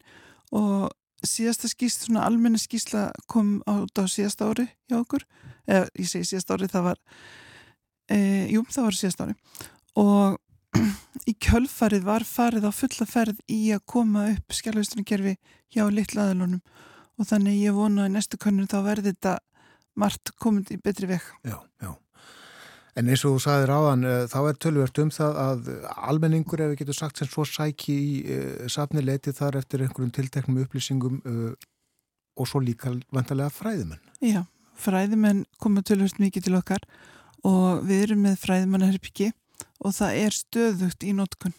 og 0.55 0.85
síðasta 1.25 1.69
skýst, 1.71 2.05
svona 2.07 2.25
almenna 2.27 2.59
skýsla 2.61 3.09
kom 3.31 3.59
át 3.67 3.99
á 3.99 4.03
síðasta 4.07 4.49
ári 4.49 4.67
hjá 4.89 4.99
okkur 5.01 5.25
eða 5.67 5.87
ég 5.99 6.11
segi 6.11 6.29
síðasta 6.31 6.57
ári 6.57 6.69
það 6.71 6.85
var 6.89 7.01
e, 8.09 8.19
jú 8.53 8.63
það 8.69 8.87
var 8.87 8.99
síðasta 8.99 9.27
ári 9.27 9.37
og 9.99 10.37
í 11.31 11.33
kjölfarið 11.41 12.05
var 12.05 12.25
farið 12.27 12.69
á 12.69 12.71
fulla 12.75 13.09
ferð 13.09 13.41
í 13.49 13.61
að 13.75 13.85
koma 13.89 14.27
upp 14.35 14.55
skjálfistunarkerfi 14.55 15.35
hjá 15.73 15.85
litla 15.91 16.29
aðlunum 16.29 16.61
og 17.19 17.27
þannig 17.27 17.63
ég 17.63 17.75
vona 17.75 18.05
að 18.07 18.15
næstu 18.15 18.39
kannun 18.39 18.69
þá 18.69 18.79
verði 18.85 19.11
þetta 19.11 19.39
margt 19.99 20.31
komið 20.39 20.75
í 20.75 20.79
betri 20.83 21.09
vekk. 21.09 21.31
Já, 21.43 21.57
já. 21.83 21.91
En 22.97 23.09
eins 23.09 23.23
og 23.27 23.35
þú 23.35 23.43
sagðir 23.45 23.73
áðan, 23.75 24.05
uh, 24.07 24.21
þá 24.31 24.39
er 24.41 24.61
tölvört 24.65 25.01
um 25.03 25.11
það 25.13 25.41
að 25.43 25.67
almenningur, 26.09 26.63
ef 26.63 26.71
við 26.71 26.79
getum 26.83 26.97
sagt 26.97 27.21
sem 27.21 27.29
svo 27.29 27.45
sæki 27.47 27.95
í 27.95 28.13
uh, 28.23 28.69
safni 28.71 29.03
leiti 29.05 29.33
þar 29.35 29.59
eftir 29.61 29.85
einhverjum 29.85 30.13
tilteknum 30.15 30.61
upplýsingum 30.63 31.19
uh, 31.21 31.51
og 32.39 32.49
svo 32.49 32.61
líka 32.63 32.93
vantarlega 33.13 33.53
fræðimenn. 33.53 34.01
Já, 34.23 34.43
fræðimenn 34.79 35.45
koma 35.61 35.83
tölvört 35.85 36.21
mikið 36.21 36.47
til 36.47 36.57
okkar 36.59 36.87
og 37.47 37.85
við 37.87 38.07
erum 38.07 38.25
með 38.27 38.39
fræðimannaherbyggi 38.43 39.31
og 39.79 39.95
það 39.95 40.17
er 40.23 40.35
stöðugt 40.35 41.05
í 41.07 41.13
nótkun 41.15 41.55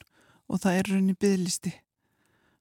og 0.51 0.61
það 0.63 0.79
er 0.81 0.91
raunni 0.93 1.17
bygglisti 1.17 1.73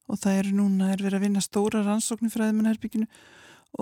og 0.10 0.20
það 0.22 0.41
er 0.41 0.52
núna 0.56 0.91
er 0.94 1.04
verið 1.04 1.20
að 1.20 1.26
vinna 1.28 1.44
stóra 1.44 1.84
rannsóknir 1.86 2.32
fyrir 2.34 2.48
aðeimannherbygginu 2.48 3.08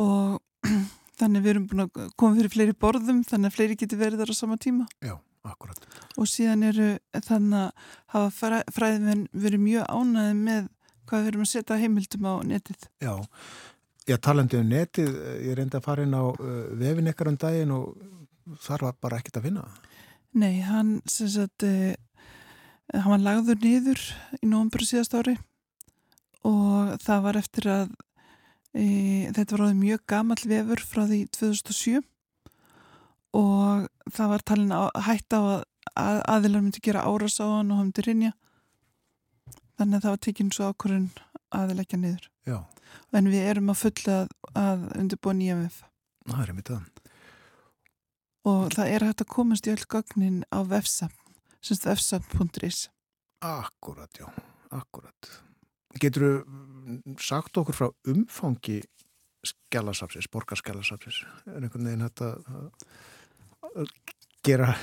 og 0.04 0.40
þannig 1.18 1.46
við 1.46 1.54
erum 1.54 1.70
búin 1.70 1.86
að 1.86 2.12
koma 2.16 2.38
fyrir 2.40 2.54
fleiri 2.54 2.76
borðum 2.86 3.24
þannig 3.28 3.52
að 3.52 3.58
fleiri 3.58 3.80
getur 3.80 4.02
verið 4.02 4.24
þar 4.24 4.34
á 4.34 4.36
sama 4.38 4.58
tíma. 4.62 4.88
Já, 5.04 5.16
akkurat. 5.48 5.88
Og 6.18 6.30
síðan 6.30 6.68
eru 6.68 6.90
þannig 7.28 7.64
að 7.64 7.88
hafa 8.16 8.62
fræðmenn 8.76 9.26
verið 9.34 9.66
mjög 9.66 9.90
ánæði 9.90 10.38
með 10.42 10.70
hvað 11.08 11.24
við 11.24 11.32
erum 11.32 11.48
að 11.48 11.52
setja 11.54 11.80
heimildum 11.82 12.28
á 12.28 12.34
netið. 12.48 12.88
Já, 13.04 13.14
ég 14.08 14.22
talandi 14.24 14.60
um 14.60 14.70
netið 14.72 15.12
ég 15.44 15.58
reyndi 15.58 15.80
að 15.80 15.86
fara 15.88 16.06
inn 16.08 16.16
á 16.16 16.24
uh, 16.24 16.58
vefin 16.80 17.12
ekkar 17.12 17.32
um 17.32 17.40
daginn 17.40 17.74
og 17.76 17.98
þar 18.64 18.88
var 18.88 19.00
bara 19.04 19.20
ekkert 19.20 19.42
að 19.42 19.50
finna 19.50 19.68
Nei, 20.38 20.62
hann 20.62 21.00
sem 21.10 21.30
sagt 21.32 21.66
eh, 21.66 21.96
hann 22.94 23.12
var 23.16 23.24
lagður 23.24 23.60
niður 23.64 24.02
í 24.40 24.48
nógumbur 24.48 24.86
síðast 24.86 25.16
ári 25.18 25.38
og 26.48 26.94
það 27.04 27.24
var 27.26 27.40
eftir 27.42 27.70
að 27.72 27.96
þetta 28.78 29.56
var 29.56 29.64
áður 29.66 29.80
mjög 29.82 30.04
gammal 30.12 30.40
vefur 30.46 30.84
frá 30.86 31.04
því 31.10 31.22
2007 31.38 32.02
og 33.38 33.88
það 34.14 34.34
var 34.34 34.46
talin 34.46 34.76
að 34.76 34.90
hætta 35.08 35.40
á 35.40 35.44
að, 35.46 35.64
að 35.98 36.20
aðilar 36.36 36.64
myndi 36.66 36.84
gera 36.86 37.06
áras 37.08 37.40
á 37.42 37.46
hann 37.46 37.72
og 37.72 37.80
hann 37.80 37.90
myndi 37.90 38.06
rinja 38.06 38.34
þannig 39.78 39.98
að 39.98 40.04
það 40.06 40.14
var 40.14 40.22
tekinn 40.26 40.54
svo 40.54 40.70
ákvörðun 40.72 41.10
aðilegja 41.58 42.00
niður. 42.02 42.30
Já. 42.48 42.58
en 43.16 43.30
við 43.32 43.50
erum 43.52 43.72
að 43.72 43.82
fulla 43.82 44.16
að, 44.22 44.32
að 44.58 44.86
undirbúa 45.00 45.36
nýja 45.38 45.58
vef. 45.60 45.82
Það 46.28 46.44
er 46.44 46.56
mitt 46.58 46.72
aðan 46.72 46.94
og 48.48 48.70
það 48.72 48.94
er 48.94 49.04
hægt 49.04 49.24
að 49.26 49.34
komast 49.34 49.68
í 49.68 49.74
öll 49.74 49.88
gagnin 49.92 50.38
á 50.56 50.60
vefsap, 50.64 51.12
semst 51.60 51.88
vefsap.is 51.88 52.86
Akkurat, 53.44 54.10
já, 54.18 54.30
akkurat 54.74 55.47
Getur 56.02 56.28
þú 56.28 57.16
sagt 57.20 57.58
okkur 57.60 57.76
frá 57.76 57.88
umfangi 58.08 58.82
skjálasapsis, 59.48 60.28
borgarskjálasapsis 60.32 61.22
er 61.54 61.62
einhvern 61.62 61.88
veginn 61.88 62.06
hægt 62.06 62.24
að 62.26 63.92
gera 64.48 64.74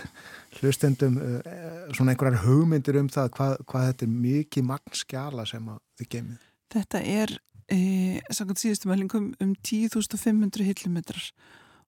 hlustendum 0.59 1.17
eh, 1.19 1.93
svona 1.97 2.13
einhverjar 2.13 2.45
hugmyndir 2.45 2.99
um 3.01 3.09
það 3.13 3.31
hvað, 3.37 3.55
hvað 3.69 3.87
þetta 3.91 4.07
er 4.07 4.19
mikið 4.25 4.67
magn 4.69 4.99
skjala 5.01 5.47
sem 5.49 5.71
þið 5.99 6.11
gemið 6.17 6.51
Þetta 6.75 7.01
er, 7.07 7.31
e, 7.71 7.79
sannkvæmt 8.35 8.59
síðustum 8.59 8.91
meðlingum 8.91 9.27
um 9.43 9.53
10.500 9.63 10.65
hillumetrar. 10.67 11.29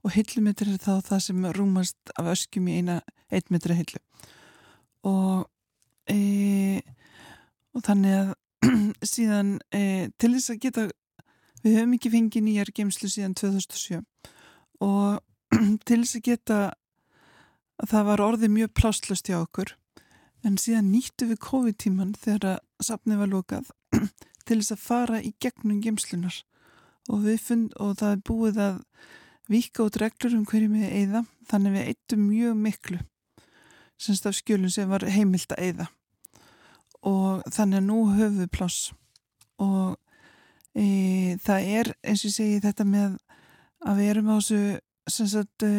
Og 0.07 0.15
hillumetri 0.15 0.71
er 0.71 0.79
þá 0.79 1.01
það 1.09 1.23
sem 1.25 1.47
rúmast 1.57 2.13
af 2.15 2.29
öskjum 2.37 2.69
í 2.71 2.77
eina 2.79 3.01
eitmetri 3.35 3.75
hillu. 3.75 4.03
Og 5.11 5.49
e, 6.13 6.79
og 7.75 7.83
þannig 7.83 8.15
að 8.21 8.31
síðan 9.15 9.57
e, 9.75 10.09
til 10.19 10.33
þess 10.37 10.53
að 10.55 10.63
geta 10.65 10.87
við 11.63 11.79
höfum 11.79 11.95
ekki 11.97 12.13
fengið 12.13 12.47
nýjar 12.47 12.73
geimslu 12.77 13.11
síðan 13.11 13.37
2007 13.39 14.03
og 14.85 15.21
til 15.89 16.01
þess 16.03 16.19
að 16.19 16.27
geta 16.31 16.61
að 17.77 17.91
það 17.93 18.09
var 18.11 18.25
orðið 18.25 18.55
mjög 18.55 18.73
plástlust 18.79 19.29
hjá 19.29 19.39
okkur. 19.43 19.75
En 20.47 20.57
síðan 20.61 20.93
nýttu 20.93 21.27
við 21.29 21.43
COVID-tíman 21.45 22.15
þegar 22.17 22.57
að 22.57 22.87
safnið 22.89 23.23
var 23.23 23.33
lókað 23.33 23.73
til 24.47 24.61
þess 24.61 24.77
að 24.77 24.85
fara 24.85 25.21
í 25.21 25.33
gegnum 25.43 25.83
geimslunar 25.85 26.39
og, 27.11 27.27
fund, 27.43 27.75
og 27.81 27.97
það 28.01 28.15
er 28.15 28.25
búið 28.27 28.63
að 28.63 28.81
vika 29.51 29.87
út 29.87 29.99
reglur 30.01 30.35
um 30.39 30.47
hverju 30.47 30.71
með 30.71 30.95
eða 31.03 31.23
þannig 31.51 31.77
við 31.77 31.91
eittum 31.93 32.25
mjög 32.27 32.57
miklu 32.59 33.03
semst 33.97 34.27
af 34.29 34.37
skjölun 34.37 34.73
sem 34.73 34.91
var 34.91 35.07
heimilt 35.09 35.53
að 35.55 35.69
eða 35.71 35.87
og 37.07 37.47
þannig 37.55 37.81
að 37.81 37.87
nú 37.87 38.01
höfum 38.11 38.41
við 38.43 38.53
pláss. 38.55 38.91
Og 39.63 39.95
e, 40.75 41.37
það 41.45 41.71
er 41.79 41.93
eins 42.03 42.25
og 42.25 42.31
ég 42.31 42.37
segi 42.37 42.63
þetta 42.65 42.87
með 42.89 43.17
að 43.87 44.01
við 44.01 44.13
erum 44.13 44.33
á 44.35 44.37
þessu 44.43 45.43
e, 45.65 45.73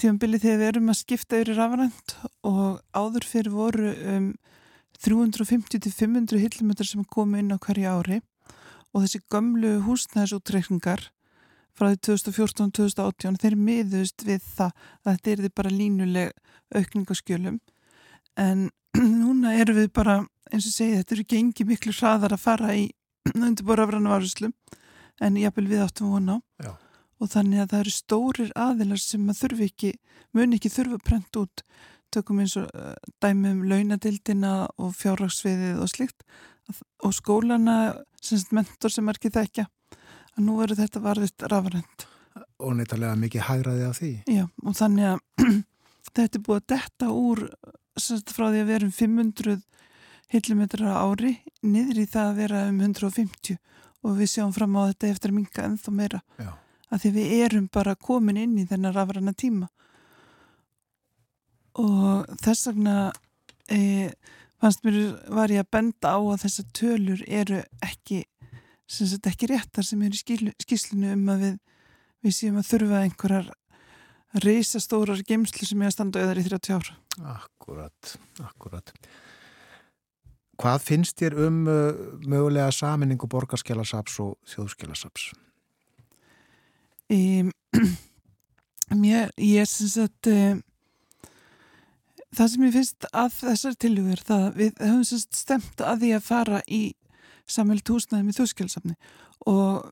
tímanbili 0.00 0.40
þegar 0.40 0.60
við 0.62 0.70
erum 0.70 0.92
að 0.92 1.00
skipta 1.02 1.40
yfir 1.42 1.58
rafrænt 1.58 2.16
og 2.48 2.80
áður 2.96 3.28
fyrir 3.28 3.54
voru 3.54 3.92
um 4.14 4.28
350-500 5.02 6.38
hillumetrar 6.38 6.86
sem 6.86 7.04
komu 7.04 7.40
inn 7.40 7.52
á 7.52 7.58
hverju 7.58 7.90
ári. 7.90 8.20
Og 8.92 9.04
þessi 9.04 9.22
gömlu 9.32 9.80
húsnæðisútreikningar 9.86 11.08
frá 11.72 11.88
því 11.88 11.98
2014-2018 12.06 13.38
þeir 13.40 13.56
miðust 13.58 14.24
við 14.26 14.44
það. 14.56 14.74
Að 15.02 15.14
þetta 15.16 15.32
er 15.32 15.54
bara 15.56 15.72
línuleg 15.72 16.34
aukningaskjölum 16.76 17.58
en 18.40 18.68
núna 19.22 19.56
erum 19.60 19.80
við 19.80 19.90
bara 19.94 20.20
eins 20.52 20.68
og 20.68 20.74
segið 20.74 21.00
þetta 21.00 21.16
eru 21.16 21.28
gengi 21.34 21.66
miklu 21.68 21.94
hraðar 21.96 22.36
að 22.36 22.44
fara 22.44 22.76
í 22.76 22.86
undirbúra 23.34 23.86
afrannavaruslu 23.86 24.52
en 25.22 25.40
jápil 25.40 25.68
við 25.70 25.84
áttum 25.84 26.12
vona 26.14 26.38
á 26.38 26.66
Já. 26.66 26.72
og 27.22 27.32
þannig 27.32 27.62
að 27.62 27.72
það 27.72 27.84
eru 27.84 27.94
stórir 27.96 28.54
aðilar 28.58 29.02
sem 29.02 29.28
að 29.30 29.42
þurfi 29.42 29.68
ekki 29.70 29.92
mun 30.36 30.56
ekki 30.56 30.72
þurfa 30.72 30.98
að 30.98 31.06
prenta 31.08 31.44
út 31.44 31.64
tökum 32.12 32.42
eins 32.42 32.56
og 32.60 32.68
uh, 32.76 32.94
dæmi 33.24 33.54
um 33.54 33.62
launadildina 33.68 34.54
og 34.76 34.92
fjárraksviðið 34.98 35.80
og 35.80 35.92
slikt 35.92 36.26
og 37.02 37.14
skólana 37.16 37.76
sem 38.22 38.42
mentor 38.54 38.92
sem 38.92 39.08
er 39.08 39.18
ekki 39.18 39.32
þekkja 39.34 39.66
að 40.36 40.46
nú 40.46 40.56
verður 40.60 40.82
þetta 40.82 41.02
varðist 41.04 41.44
rafrænt. 41.50 42.06
Og 42.62 42.76
neittalega 42.78 43.18
mikið 43.18 43.46
hægraði 43.48 43.86
af 43.88 43.98
því. 43.98 44.12
Já, 44.30 44.44
og 44.64 44.76
þannig 44.78 45.08
að 45.10 45.56
þetta 46.14 46.38
er 46.38 46.44
búið 46.46 46.60
að 46.60 46.68
detta 46.72 47.10
úr 47.12 47.42
semst, 47.48 47.81
frá 47.98 48.46
því 48.48 48.62
að 48.62 48.70
vera 48.72 48.88
um 48.88 48.94
500 48.96 49.60
hillumetrar 50.32 50.96
á 50.96 51.04
ári 51.04 51.36
niður 51.60 52.02
í 52.02 52.08
það 52.08 52.30
að 52.30 52.40
vera 52.40 52.64
um 52.70 52.80
150 52.80 53.58
og 54.02 54.18
við 54.18 54.30
sjáum 54.32 54.52
fram 54.54 54.76
á 54.80 54.88
þetta 54.90 55.12
eftir 55.12 55.32
að 55.32 55.38
minga 55.38 55.66
ennþá 55.66 55.94
meira. 55.94 56.20
Já. 56.40 56.50
Að 56.92 57.04
því 57.04 57.10
við 57.16 57.34
erum 57.46 57.68
bara 57.72 57.94
komin 57.96 58.40
inn 58.40 58.58
í 58.60 58.66
þennar 58.68 58.96
rafræna 58.96 59.32
tíma. 59.38 59.68
Og 61.80 62.26
þess 62.42 62.68
vegna 62.68 62.96
e, 63.70 64.10
fannst 64.60 64.82
mér 64.84 64.98
var 65.32 65.52
ég 65.52 65.64
að 65.64 65.70
benda 65.76 66.16
á 66.16 66.20
að 66.20 66.42
þessar 66.44 66.68
tölur 66.76 67.24
eru 67.28 67.62
ekki 67.84 68.24
sagt 68.92 69.28
ekki 69.30 69.48
réttar 69.48 69.86
sem 69.86 70.02
er 70.04 70.12
í 70.12 70.20
skýslinu 70.60 71.14
um 71.14 71.28
að 71.32 71.44
við, 71.46 71.54
við 72.26 72.34
séum 72.36 72.58
að 72.60 72.68
þurfa 72.68 73.02
einhverjar 73.06 73.48
reysastórar 74.40 75.20
geimslu 75.28 75.66
sem 75.68 75.82
er 75.82 75.90
að 75.90 75.96
standa 75.96 76.22
auðar 76.22 76.40
í 76.40 76.46
30 76.46 76.76
ár. 76.78 76.90
Akkurat, 77.34 78.14
akkurat. 78.40 78.92
Hvað 80.62 80.84
finnst 80.86 81.18
þér 81.20 81.38
um 81.46 81.62
uh, 81.68 82.02
mögulega 82.28 82.72
saminningu 82.74 83.28
borgarskjálasaps 83.28 84.18
og 84.24 84.36
þjóðskjálasaps? 84.52 85.30
Um, 87.12 87.50
ég 89.04 89.32
er 89.60 89.68
sem 89.68 89.90
sagt 89.90 90.30
um, 90.30 90.62
það 92.32 92.52
sem 92.52 92.66
ég 92.66 92.76
finnst 92.76 93.08
að 93.10 93.38
þessar 93.40 93.78
tilhugur 93.84 94.22
það 94.28 94.46
við 94.60 94.84
höfum 94.84 95.06
sem 95.08 95.24
stemt 95.28 95.82
að 95.84 96.04
því 96.04 96.12
að 96.16 96.28
fara 96.28 96.62
í 96.68 96.82
samhælt 97.50 97.90
húsnaði 97.92 98.28
með 98.28 98.38
þjóðskjálfsafni 98.38 98.96
og 99.50 99.90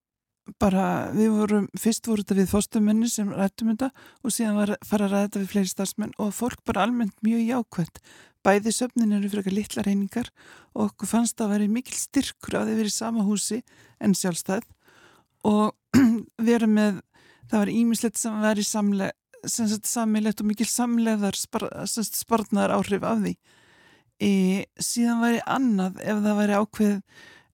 bara, 0.59 1.11
við 1.15 1.31
vorum, 1.35 1.69
fyrst 1.79 2.09
voru 2.09 2.25
þetta 2.25 2.39
við 2.39 2.51
fóstumenni 2.51 3.11
sem 3.11 3.29
rættum 3.35 3.71
þetta 3.73 3.91
og 4.25 4.35
síðan 4.35 4.59
var 4.59 4.73
fara 4.87 5.07
að 5.07 5.15
ræta 5.15 5.43
við 5.43 5.53
fleiri 5.53 5.71
starfsmenn 5.71 6.17
og 6.23 6.33
fólk 6.35 6.65
bara 6.67 6.87
almennt 6.87 7.17
mjög 7.27 7.45
jákvæmt. 7.47 8.01
Bæði 8.41 8.73
söfnin 8.73 9.13
eru 9.13 9.29
fyrir 9.29 9.43
eitthvað 9.43 9.57
litla 9.59 9.85
reyningar 9.85 10.31
og 10.73 10.87
okkur 10.89 11.11
fannst 11.11 11.37
það 11.37 11.47
að 11.47 11.55
vera 11.55 11.73
mikil 11.75 11.97
styrkur 12.01 12.57
að 12.57 12.71
þið 12.71 12.81
verið 12.81 12.93
í 12.93 12.97
sama 12.97 13.25
húsi 13.27 13.61
en 14.01 14.17
sjálfstæð 14.17 14.69
og 15.51 15.75
vera 16.49 16.69
með, 16.71 17.03
það 17.51 17.59
var 17.59 17.73
ímislegt 17.75 18.21
sem 18.21 18.41
var 18.41 18.61
í 18.61 18.65
samle, 18.65 19.11
samilegt 19.45 20.41
og 20.41 20.49
mikil 20.49 20.69
samleðar 20.69 21.37
spar, 21.37 21.69
sparnar 21.87 22.73
áhrif 22.77 23.05
af 23.05 23.21
því. 23.25 23.37
E, 24.21 24.33
síðan 24.81 25.23
væri 25.25 25.45
annað 25.49 26.01
ef 26.05 26.25
það 26.25 26.41
væri 26.41 26.59
ákveð, 26.61 26.97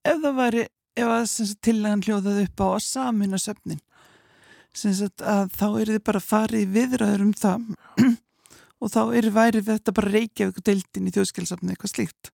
ef 0.07 0.23
það 0.23 0.41
væri 0.41 0.67
ef 0.97 1.11
að 1.13 1.53
tillagan 1.65 2.05
hljóðað 2.07 2.43
upp 2.47 2.63
á 2.65 2.67
að 2.69 2.85
samina 2.87 3.41
söfnin 3.41 3.83
að 4.77 5.53
þá 5.57 5.67
er 5.81 5.91
þið 5.95 6.03
bara 6.05 6.21
farið 6.21 6.73
viðræður 6.75 7.23
um 7.25 7.33
það. 7.33 7.69
Og 8.85 8.91
þá 8.93 9.03
er 9.17 9.31
værið 9.33 9.71
þetta 9.71 9.93
bara 9.97 10.11
Reykjavík 10.13 10.59
og 10.61 10.67
deildin 10.67 11.07
í 11.09 11.13
þjóðskjálfsafni 11.15 11.73
eitthvað 11.73 11.93
slíkt. 11.95 12.31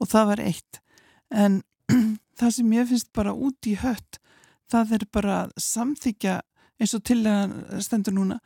Og 0.00 0.08
það 0.08 0.30
var 0.30 0.40
eitt. 0.40 0.80
En 1.28 1.60
það 2.40 2.54
sem 2.56 2.72
ég 2.72 2.88
finnst 2.88 3.10
bara 3.12 3.34
út 3.36 3.68
í 3.68 3.74
hött 3.82 4.20
það 4.72 4.94
er 4.96 5.04
bara 5.12 5.36
samþykja 5.60 6.38
eins 6.78 6.94
og 6.96 7.04
tillagan 7.08 7.54
stendur 7.84 8.16
núna 8.16 8.38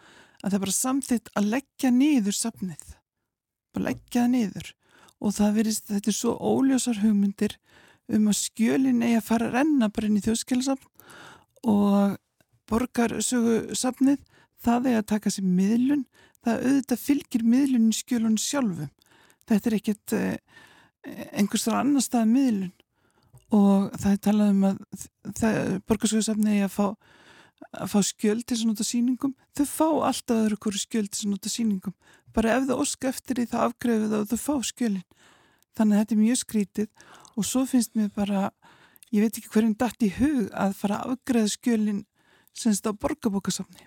að 0.42 0.48
það 0.48 0.56
er 0.56 0.64
bara 0.64 0.76
samþykt 0.76 1.32
að 1.38 1.50
leggja 1.54 1.90
niður 1.94 2.38
safnið. 2.38 2.84
Bara 3.72 3.88
leggja 3.90 4.24
það 4.24 4.32
niður. 4.34 4.72
Og 5.22 5.34
það 5.36 5.58
verist, 5.60 5.86
þetta 5.86 6.10
er 6.10 6.16
svo 6.16 6.32
óljósar 6.42 6.98
hugmyndir 7.04 7.54
um 8.12 8.28
að 8.30 8.38
skjölin 8.40 9.04
eigi 9.04 9.20
að 9.20 9.28
fara 9.28 9.48
að 9.48 9.56
renna 9.58 9.88
bara 9.92 10.08
inn 10.08 10.18
í 10.18 10.24
þjóðskjálasafn 10.24 11.70
og 11.72 12.16
borgarsögu 12.70 13.76
safnið, 13.78 14.20
það 14.62 14.90
eigi 14.90 15.00
að 15.00 15.08
taka 15.12 15.32
sér 15.32 15.46
miðlun, 15.46 16.04
það 16.42 16.66
auðvitað 16.66 17.02
fylgir 17.06 17.46
miðlunin 17.46 17.96
skjölun 17.96 18.38
sjálfum. 18.40 18.90
Þetta 19.48 19.68
er 19.68 19.76
ekkert 19.78 20.14
eh, 20.16 20.36
einhverstar 21.38 21.78
annar 21.78 22.04
stað 22.04 22.30
miðlun. 22.32 22.72
Og 23.52 23.90
það 24.00 24.12
er 24.14 24.20
talað 24.24 24.52
um 24.54 24.62
að 24.68 25.80
borgarsögu 25.86 26.24
safnið 26.24 26.56
eigi 26.56 26.68
að 26.68 26.76
fá 26.76 26.86
að 27.70 27.92
fá 27.92 27.98
skjöld 28.04 28.44
til 28.44 28.56
þess 28.56 28.64
að 28.64 28.70
nota 28.72 28.86
síningum 28.86 29.34
þau 29.56 29.64
fá 29.68 29.88
alltaf 30.08 30.38
öðru 30.44 30.58
hverju 30.64 30.82
skjöld 30.82 31.10
til 31.10 31.18
þess 31.18 31.26
að 31.26 31.32
nota 31.32 31.52
síningum 31.52 31.94
bara 32.34 32.56
ef 32.56 32.66
það 32.68 32.82
oska 32.84 33.10
eftir 33.12 33.38
því 33.38 33.46
það 33.52 33.66
afgrefu 33.68 34.08
það 34.08 34.22
og 34.22 34.30
þau 34.30 34.40
fá 34.42 34.68
skjölin. 34.70 35.04
Þannig 35.72 35.94
að 35.94 36.02
þetta 36.02 36.14
er 36.14 36.22
mjög 36.22 36.40
skrítið 36.42 36.88
og 37.36 37.46
svo 37.46 37.64
finnst 37.68 37.94
mér 37.98 38.10
bara 38.14 38.50
ég 39.12 39.24
veit 39.24 39.38
ekki 39.38 39.50
hverjum 39.52 39.76
dætt 39.78 40.04
í 40.06 40.10
hug 40.16 40.50
að 40.56 40.74
fara 40.78 41.00
að 41.00 41.14
afgreða 41.16 41.52
skjölin 41.52 42.02
semst 42.56 42.86
á 42.88 42.92
borgarbókasafni. 42.92 43.86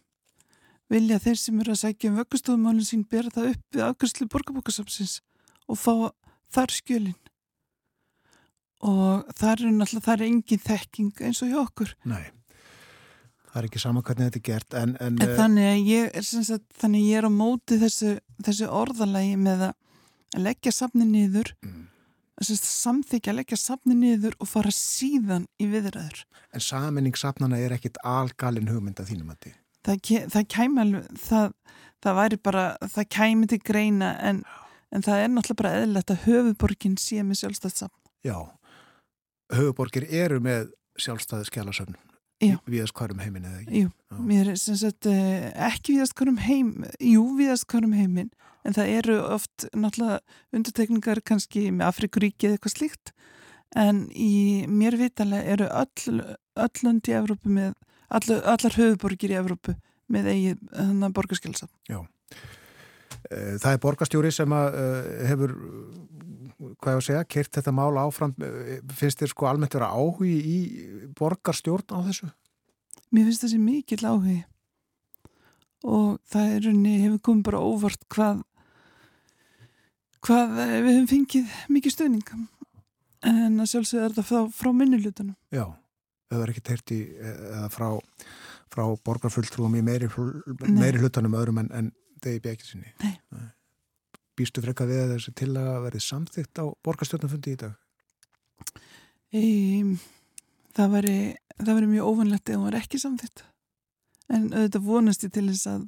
Vilja 0.89 1.17
þeir 1.21 1.39
sem 1.41 1.61
eru 1.61 1.73
að 1.73 1.81
sækja 1.81 2.11
um 2.11 2.19
vöggustofumálinn 2.19 2.85
sín 2.85 3.05
bera 3.09 3.33
það 3.33 3.55
upp 3.55 3.77
við 3.77 3.85
afgreðslu 3.87 4.27
borgarbókasafnsins 4.33 5.19
og 5.65 5.79
fá 5.81 5.93
þar 6.53 6.73
skjölin. 6.73 7.17
Og 8.85 9.25
það 9.33 9.51
er 9.51 9.63
náttúrulega 9.73 10.05
það 10.05 10.15
er 10.15 10.25
engin 10.27 10.65
þekking 10.65 11.23
eins 11.25 11.41
og 11.41 11.49
hjá 11.49 11.57
okkur. 11.63 11.95
Nei, 12.05 12.27
það 13.49 13.59
er 13.61 13.69
ekki 13.69 13.81
sama 13.81 14.05
hvernig 14.05 14.29
þetta 14.29 14.41
er 14.41 14.45
gert 14.51 14.77
en, 14.77 14.93
en, 15.01 15.17
en 15.25 15.35
þannig 15.39 15.71
að 15.71 15.89
ég 15.89 16.21
er, 16.21 16.29
sagt, 16.29 16.69
þannig 16.77 17.09
ég 17.09 17.21
er 17.21 17.29
á 17.29 17.31
móti 17.33 17.79
þessu, 17.81 18.13
þessu 18.45 18.69
orðalagi 18.69 19.41
með 19.41 19.67
að 19.71 20.39
leggja 20.45 20.75
safni 20.75 21.07
nýður 21.09 21.55
mm 21.65 21.83
samþykja 22.43 23.31
að 23.31 23.37
leggja 23.39 23.57
safni 23.59 23.95
niður 23.95 24.35
og 24.43 24.49
fara 24.49 24.71
síðan 24.73 25.45
í 25.61 25.69
viðræður. 25.71 26.25
En 26.55 26.63
saminning 26.63 27.15
safnana 27.17 27.59
er 27.61 27.75
ekkit 27.75 27.99
algalinn 28.03 28.71
hugmynd 28.71 28.99
að 28.99 29.13
þínum 29.13 29.31
að 29.31 29.45
því? 29.45 29.53
Það, 29.85 30.11
það 30.33 30.47
kæmi 30.55 30.81
alveg, 30.81 31.09
það, 31.21 31.51
það 32.03 32.19
væri 32.19 32.39
bara, 32.47 32.65
það 32.95 33.09
kæmi 33.15 33.49
til 33.51 33.61
greina 33.63 34.11
en, 34.19 34.41
en 34.91 35.05
það 35.05 35.21
er 35.21 35.31
náttúrulega 35.31 35.61
bara 35.61 35.83
eðlert 35.83 36.15
að 36.15 36.25
höfuborgin 36.25 36.97
sé 36.99 37.21
með 37.23 37.43
sjálfstæðsafn. 37.43 37.95
Já, 38.25 38.37
höfuborgir 39.53 40.07
eru 40.09 40.41
með 40.43 40.73
sjálfstæði 40.99 41.51
skjálasöfn 41.51 41.99
viðast 42.43 42.95
hverjum 42.97 43.21
heimin 43.23 43.45
eða 43.47 43.61
ekki? 43.61 43.83
Jú, 43.85 43.91
mér 44.27 44.51
er 44.53 44.59
sem 44.59 44.77
sagt 44.79 45.07
eh, 45.09 45.51
ekki 45.67 45.95
viðast 45.95 46.15
hverjum 46.17 46.39
heim, 46.43 46.71
jú 46.99 47.23
viðast 47.37 47.67
hverjum 47.71 47.95
heimin 47.95 48.31
en 48.65 48.75
það 48.75 48.91
eru 48.99 49.17
oft 49.35 49.67
náttúrulega 49.77 50.19
undertekningar 50.55 51.21
kannski 51.25 51.69
með 51.71 51.87
Afrikuríki 51.91 52.49
eða 52.49 52.57
eitthvað 52.57 52.75
slíkt 52.75 53.13
en 53.75 54.05
í 54.11 54.65
mér 54.71 54.97
vitalega 54.99 55.55
eru 55.55 55.69
öll, 55.69 56.21
öllund 56.65 57.09
í 57.09 57.15
Evrópu 57.17 57.51
með 57.51 57.73
all, 58.09 58.39
allar 58.41 58.77
höfuborgir 58.77 59.33
í 59.33 59.39
Evrópu 59.39 59.75
með 60.11 60.31
eigi 60.33 60.53
þannig 60.71 61.07
að 61.09 61.15
borgarskjálsa 61.17 61.69
Já. 61.89 61.99
Eh, 63.31 63.55
Það 63.61 63.71
er 63.71 63.81
borgarstjóri 63.85 64.33
sem 64.33 64.53
að 64.53 64.79
uh, 64.81 65.07
hefur 65.31 65.55
hvað 66.59 66.91
ég 66.93 66.99
að 66.99 67.05
segja, 67.09 67.27
kert 67.35 67.53
þetta 67.57 67.73
mál 67.75 67.93
áfram 67.99 68.33
eh, 68.43 68.81
finnst 68.95 69.21
þér 69.21 69.31
sko 69.33 69.47
almennt 69.49 69.75
vera 69.75 69.91
áhugi 69.91 70.35
í 70.39 70.57
borgarstjórn 71.17 71.95
á 71.95 71.99
þessu? 72.07 72.29
Mér 73.11 73.29
finnst 73.29 73.45
þessi 73.45 73.61
mikill 73.61 74.03
áhugi. 74.07 74.41
Og 75.85 76.17
það 76.31 76.53
er 76.55 76.67
unni 76.71 76.93
hefur 77.03 77.23
komið 77.27 77.47
bara 77.49 77.63
óvart 77.63 78.05
hvað 78.11 78.43
hvað 80.25 80.61
eh, 80.63 80.77
við 80.79 80.91
hefum 80.93 81.09
fengið 81.11 81.57
mikið 81.75 81.95
stöðning 81.95 82.31
en 83.25 83.59
að 83.61 83.69
sjálfsögða 83.71 84.07
þetta 84.09 84.23
frá, 84.25 84.39
frá 84.53 84.69
minnilutunum 84.73 85.35
Já, 85.53 85.65
það 86.31 86.41
er 86.43 86.51
ekki 86.53 86.65
terti 86.65 86.97
eða 87.19 87.67
frá, 87.73 87.87
frá 88.73 88.83
borgarfulltrúum 89.05 89.77
í 89.77 89.83
meiri, 89.85 90.09
meiri 90.69 91.01
hlutunum 91.01 91.37
öðrum 91.37 91.61
en, 91.63 91.71
en 91.73 91.93
þegar 92.21 92.37
ég 92.39 92.43
bækið 92.45 92.71
sinni. 92.71 92.93
Nei. 93.03 93.13
Býstu 94.35 94.63
frekka 94.63 94.87
við 94.89 95.01
að 95.03 95.15
þessi 95.15 95.33
til 95.39 95.51
að 95.55 95.71
verði 95.85 96.03
samþygt 96.03 96.59
á 96.59 96.65
borgarstjórnafundi 96.83 97.55
í 97.55 97.59
dag? 97.61 97.75
Í, 99.35 99.47
það 100.75 100.97
veri 100.97 101.89
mjög 101.91 102.09
ofanlegt 102.11 102.49
ef 102.49 102.57
það 102.57 102.65
var 102.67 102.79
ekki 102.81 103.01
samþygt 103.01 103.45
en 104.33 104.47
auðvitað 104.51 104.85
vonast 104.87 105.25
ég 105.25 105.33
til 105.35 105.47
þess 105.49 105.69
að 105.69 105.83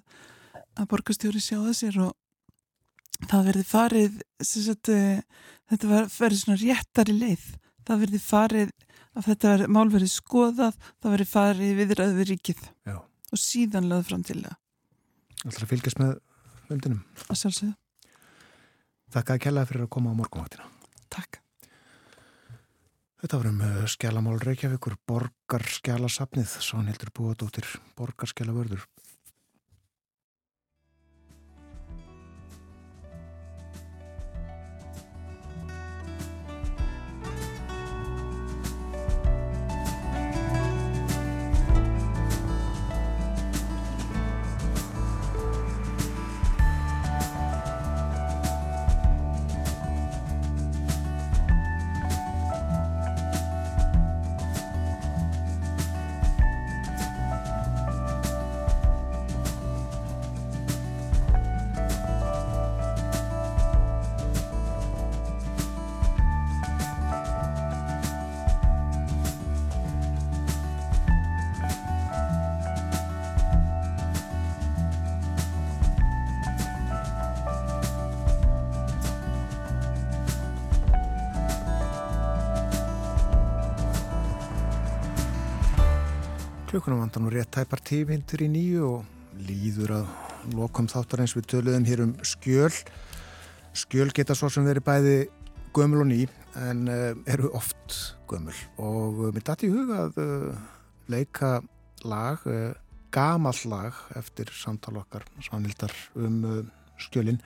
að 0.78 0.90
borgarstjóri 0.92 1.42
sjá 1.42 1.58
það 1.58 1.76
sér 1.78 2.00
og 2.06 3.28
það 3.30 3.48
verði 3.50 3.64
farið 3.68 4.20
sagt, 4.46 4.92
eh, 4.94 5.22
þetta 5.72 6.04
verði 6.20 6.42
svona 6.42 6.60
réttari 6.62 7.16
leið. 7.18 7.48
Það 7.88 8.04
verði 8.04 8.22
farið 8.22 8.74
að 9.18 9.30
þetta 9.32 9.52
verði, 9.54 9.68
mál 9.74 9.90
verði 9.90 10.10
skoðað 10.12 10.78
það 10.86 11.12
verði 11.16 11.28
farið 11.32 11.82
viðræðu 11.82 12.18
við 12.20 12.32
ríkið. 12.34 12.64
Já. 12.86 12.98
og 13.28 13.42
síðan 13.42 13.90
lögð 13.90 14.06
fram 14.08 14.24
til 14.24 14.40
það 15.44 15.64
að 15.64 15.72
fylgjast 15.72 16.00
með 16.00 16.14
fundinum? 16.68 17.02
Að 17.28 17.40
sjálfsögðu 17.42 17.74
Þakka 19.14 19.38
að 19.38 19.44
kellaði 19.46 19.72
fyrir 19.72 19.86
að 19.86 19.94
koma 19.96 20.12
á 20.12 20.20
morgunvaktina. 20.20 20.66
Takk. 21.14 21.40
Þetta 23.18 23.40
var 23.40 23.50
um 23.50 23.62
eh, 23.66 23.78
skjálamál 23.90 24.38
Reykjavíkur 24.44 24.98
Borgarskjálasafnið 25.10 26.58
svo 26.62 26.82
hann 26.82 26.92
heldur 26.92 27.14
búið 27.16 27.40
dóttir 27.42 27.70
Borgarskjálavörður 27.98 28.84
Vandan 87.08 87.30
og 87.30 87.38
rétt 87.38 87.54
tæpar 87.56 87.80
tífintur 87.88 88.42
í 88.44 88.50
nýju 88.52 88.84
og 88.84 89.44
líður 89.48 89.94
að 90.02 90.08
lokum 90.58 90.90
þáttar 90.92 91.22
eins 91.24 91.38
við 91.38 91.46
töluðum 91.54 91.86
hér 91.88 92.02
um 92.04 92.10
skjöl. 92.20 92.74
Skjöl 93.72 94.10
geta 94.12 94.36
svo 94.36 94.50
sem 94.52 94.68
veri 94.68 94.84
bæði 94.84 95.14
gömul 95.72 96.02
og 96.04 96.10
ný 96.10 96.18
en 96.60 96.82
uh, 96.92 97.16
eru 97.32 97.54
oft 97.56 97.96
gömul. 98.28 98.58
Og 98.76 99.24
uh, 99.24 99.32
mér 99.32 99.48
dætti 99.48 99.70
í 99.70 99.72
huga 99.72 100.02
að 100.10 100.20
uh, 100.20 100.60
leika 101.08 101.54
lag, 102.04 102.44
gamall 103.16 103.64
lag 103.72 104.04
eftir 104.20 104.52
samtal 104.52 105.00
okkar 105.06 105.24
svanildar 105.48 105.96
um 106.20 106.44
skjölin. 107.00 107.40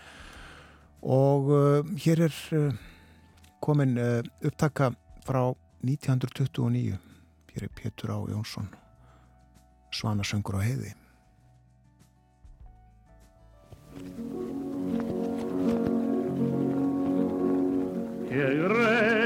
Og 1.05 1.53
hér 2.01 2.25
er 2.31 2.43
komin 3.61 3.93
upptaka 4.41 4.95
frá 5.21 5.53
1929 5.85 6.97
hér 7.53 7.69
er 7.69 7.75
Pétur 7.77 8.17
Á 8.17 8.25
Jónsson 8.25 8.80
Svanasöngur 9.91 10.55
á 10.57 10.61
heiði. 10.63 10.93
Ég 18.31 18.61
reyðum 18.71 19.20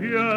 Á 0.00 0.29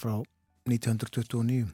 frá 0.00 0.16
1929 0.68 1.68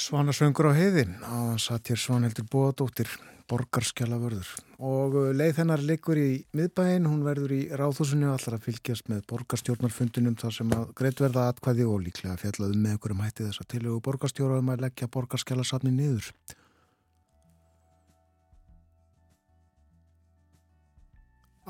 Svanasöngur 0.00 0.70
á 0.70 0.72
heiði 0.72 1.04
að 1.28 1.58
satt 1.60 1.90
hér 1.92 2.00
Svanhildur 2.00 2.46
Bóðadóttir 2.48 3.10
borgarskjalavörður 3.50 4.48
og 4.80 5.16
uh, 5.18 5.26
leið 5.36 5.60
hennar 5.60 5.82
leikur 5.84 6.18
í 6.20 6.28
miðbæin, 6.56 7.08
hún 7.10 7.24
verður 7.26 7.52
í 7.56 7.60
ráðhúsinu 7.76 8.30
allar 8.30 8.56
að 8.56 8.66
fylgjast 8.68 9.10
með 9.10 9.24
borgarstjórnarfundunum 9.32 10.38
þar 10.40 10.56
sem 10.56 10.72
að 10.76 10.94
greitt 10.96 11.20
verða 11.20 11.48
atkvæði 11.50 11.86
og 11.90 12.04
líklega 12.06 12.38
fjallaðum 12.40 12.84
með 12.84 12.96
einhverjum 12.96 13.22
hætti 13.26 13.48
þess 13.48 13.64
að 13.64 13.70
tilögu 13.74 14.02
borgarstjóra 14.06 14.60
um 14.62 14.72
að 14.72 14.84
leggja 14.86 15.10
borgarskjalasafni 15.16 15.92
niður. 15.96 16.30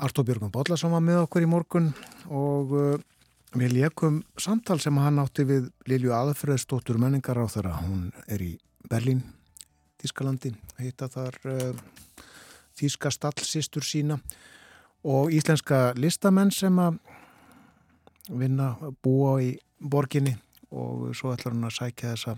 Artur 0.01 0.25
Björgum 0.25 0.53
Bóllarsson 0.53 0.93
var 0.95 1.03
með 1.05 1.25
okkur 1.25 1.45
í 1.45 1.49
morgun 1.49 1.91
og 2.31 2.77
uh, 2.77 2.93
við 3.57 3.75
leikum 3.75 4.21
samtal 4.39 4.79
sem 4.79 4.97
hann 5.01 5.19
átti 5.21 5.45
við 5.47 5.69
Lilju 5.89 6.13
Aðfreðsdóttur 6.15 6.99
menningar 7.01 7.39
á 7.39 7.45
þeirra. 7.51 7.79
Hún 7.83 8.11
er 8.31 8.43
í 8.43 8.51
Berlín, 8.89 9.23
Þískalandi, 10.01 10.53
heita 10.79 11.09
þar 11.11 11.37
uh, 11.51 11.81
Þíska 12.79 13.11
stallsistur 13.13 13.85
sína 13.85 14.17
og 15.03 15.33
íslenska 15.33 15.91
listamenn 15.97 16.53
sem 16.53 16.77
að 16.79 16.97
vinna, 18.31 18.75
búa 19.03 19.39
í 19.43 19.51
borginni 19.81 20.35
og 20.71 21.11
svo 21.17 21.33
ætlar 21.33 21.55
hann 21.55 21.67
að 21.67 21.77
sækja 21.79 22.13
þessa 22.13 22.37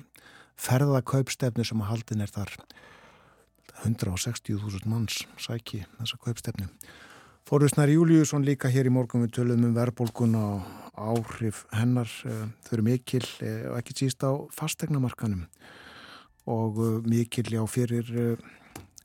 ferðakaupstefnu 0.64 1.66
sem 1.68 1.82
að 1.84 1.92
haldin 1.92 2.24
er 2.24 2.34
þar 2.34 2.54
160.000 3.84 4.88
manns 4.90 5.24
sæki 5.42 5.84
þessa 5.98 6.20
kaupstefnu. 6.24 6.70
Þorðusnar 7.44 7.92
Júliusson 7.92 8.46
líka 8.48 8.70
hér 8.72 8.88
í 8.88 8.92
morgun 8.94 9.26
við 9.26 9.34
tölum 9.36 9.66
um 9.68 9.74
verðbólgun 9.76 10.38
og 10.40 10.62
áhrif 10.96 11.66
hennar 11.76 12.08
eh, 12.24 12.46
þau 12.64 12.72
eru 12.78 12.86
mikil 12.88 13.24
eh, 13.44 13.66
og 13.68 13.80
ekki 13.82 13.98
síst 13.98 14.24
á 14.24 14.32
fastegnamarkanum 14.54 15.44
og 16.48 16.80
eh, 16.80 16.96
mikil 17.10 17.50
já 17.52 17.60
fyrir 17.68 18.14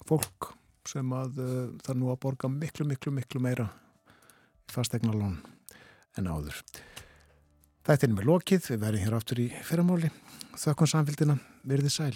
fólk 0.07 0.53
sem 0.89 1.11
að 1.13 1.43
það 1.85 1.99
nú 2.01 2.13
að 2.13 2.21
borga 2.23 2.49
miklu, 2.49 2.87
miklu, 2.89 3.13
miklu 3.13 3.43
meira 3.45 3.67
í 3.67 4.73
fastegnalón 4.73 5.41
en 6.17 6.31
áður. 6.31 6.63
Þetta 7.85 8.07
er 8.07 8.15
með 8.15 8.29
lokið, 8.31 8.71
við 8.71 8.85
verðum 8.87 9.05
hér 9.05 9.17
áttur 9.19 9.43
í 9.43 9.49
fyrramáli. 9.67 10.09
Þökkun 10.57 10.91
samfélgina, 10.95 11.37
verðið 11.69 11.93
sæl. 11.93 12.15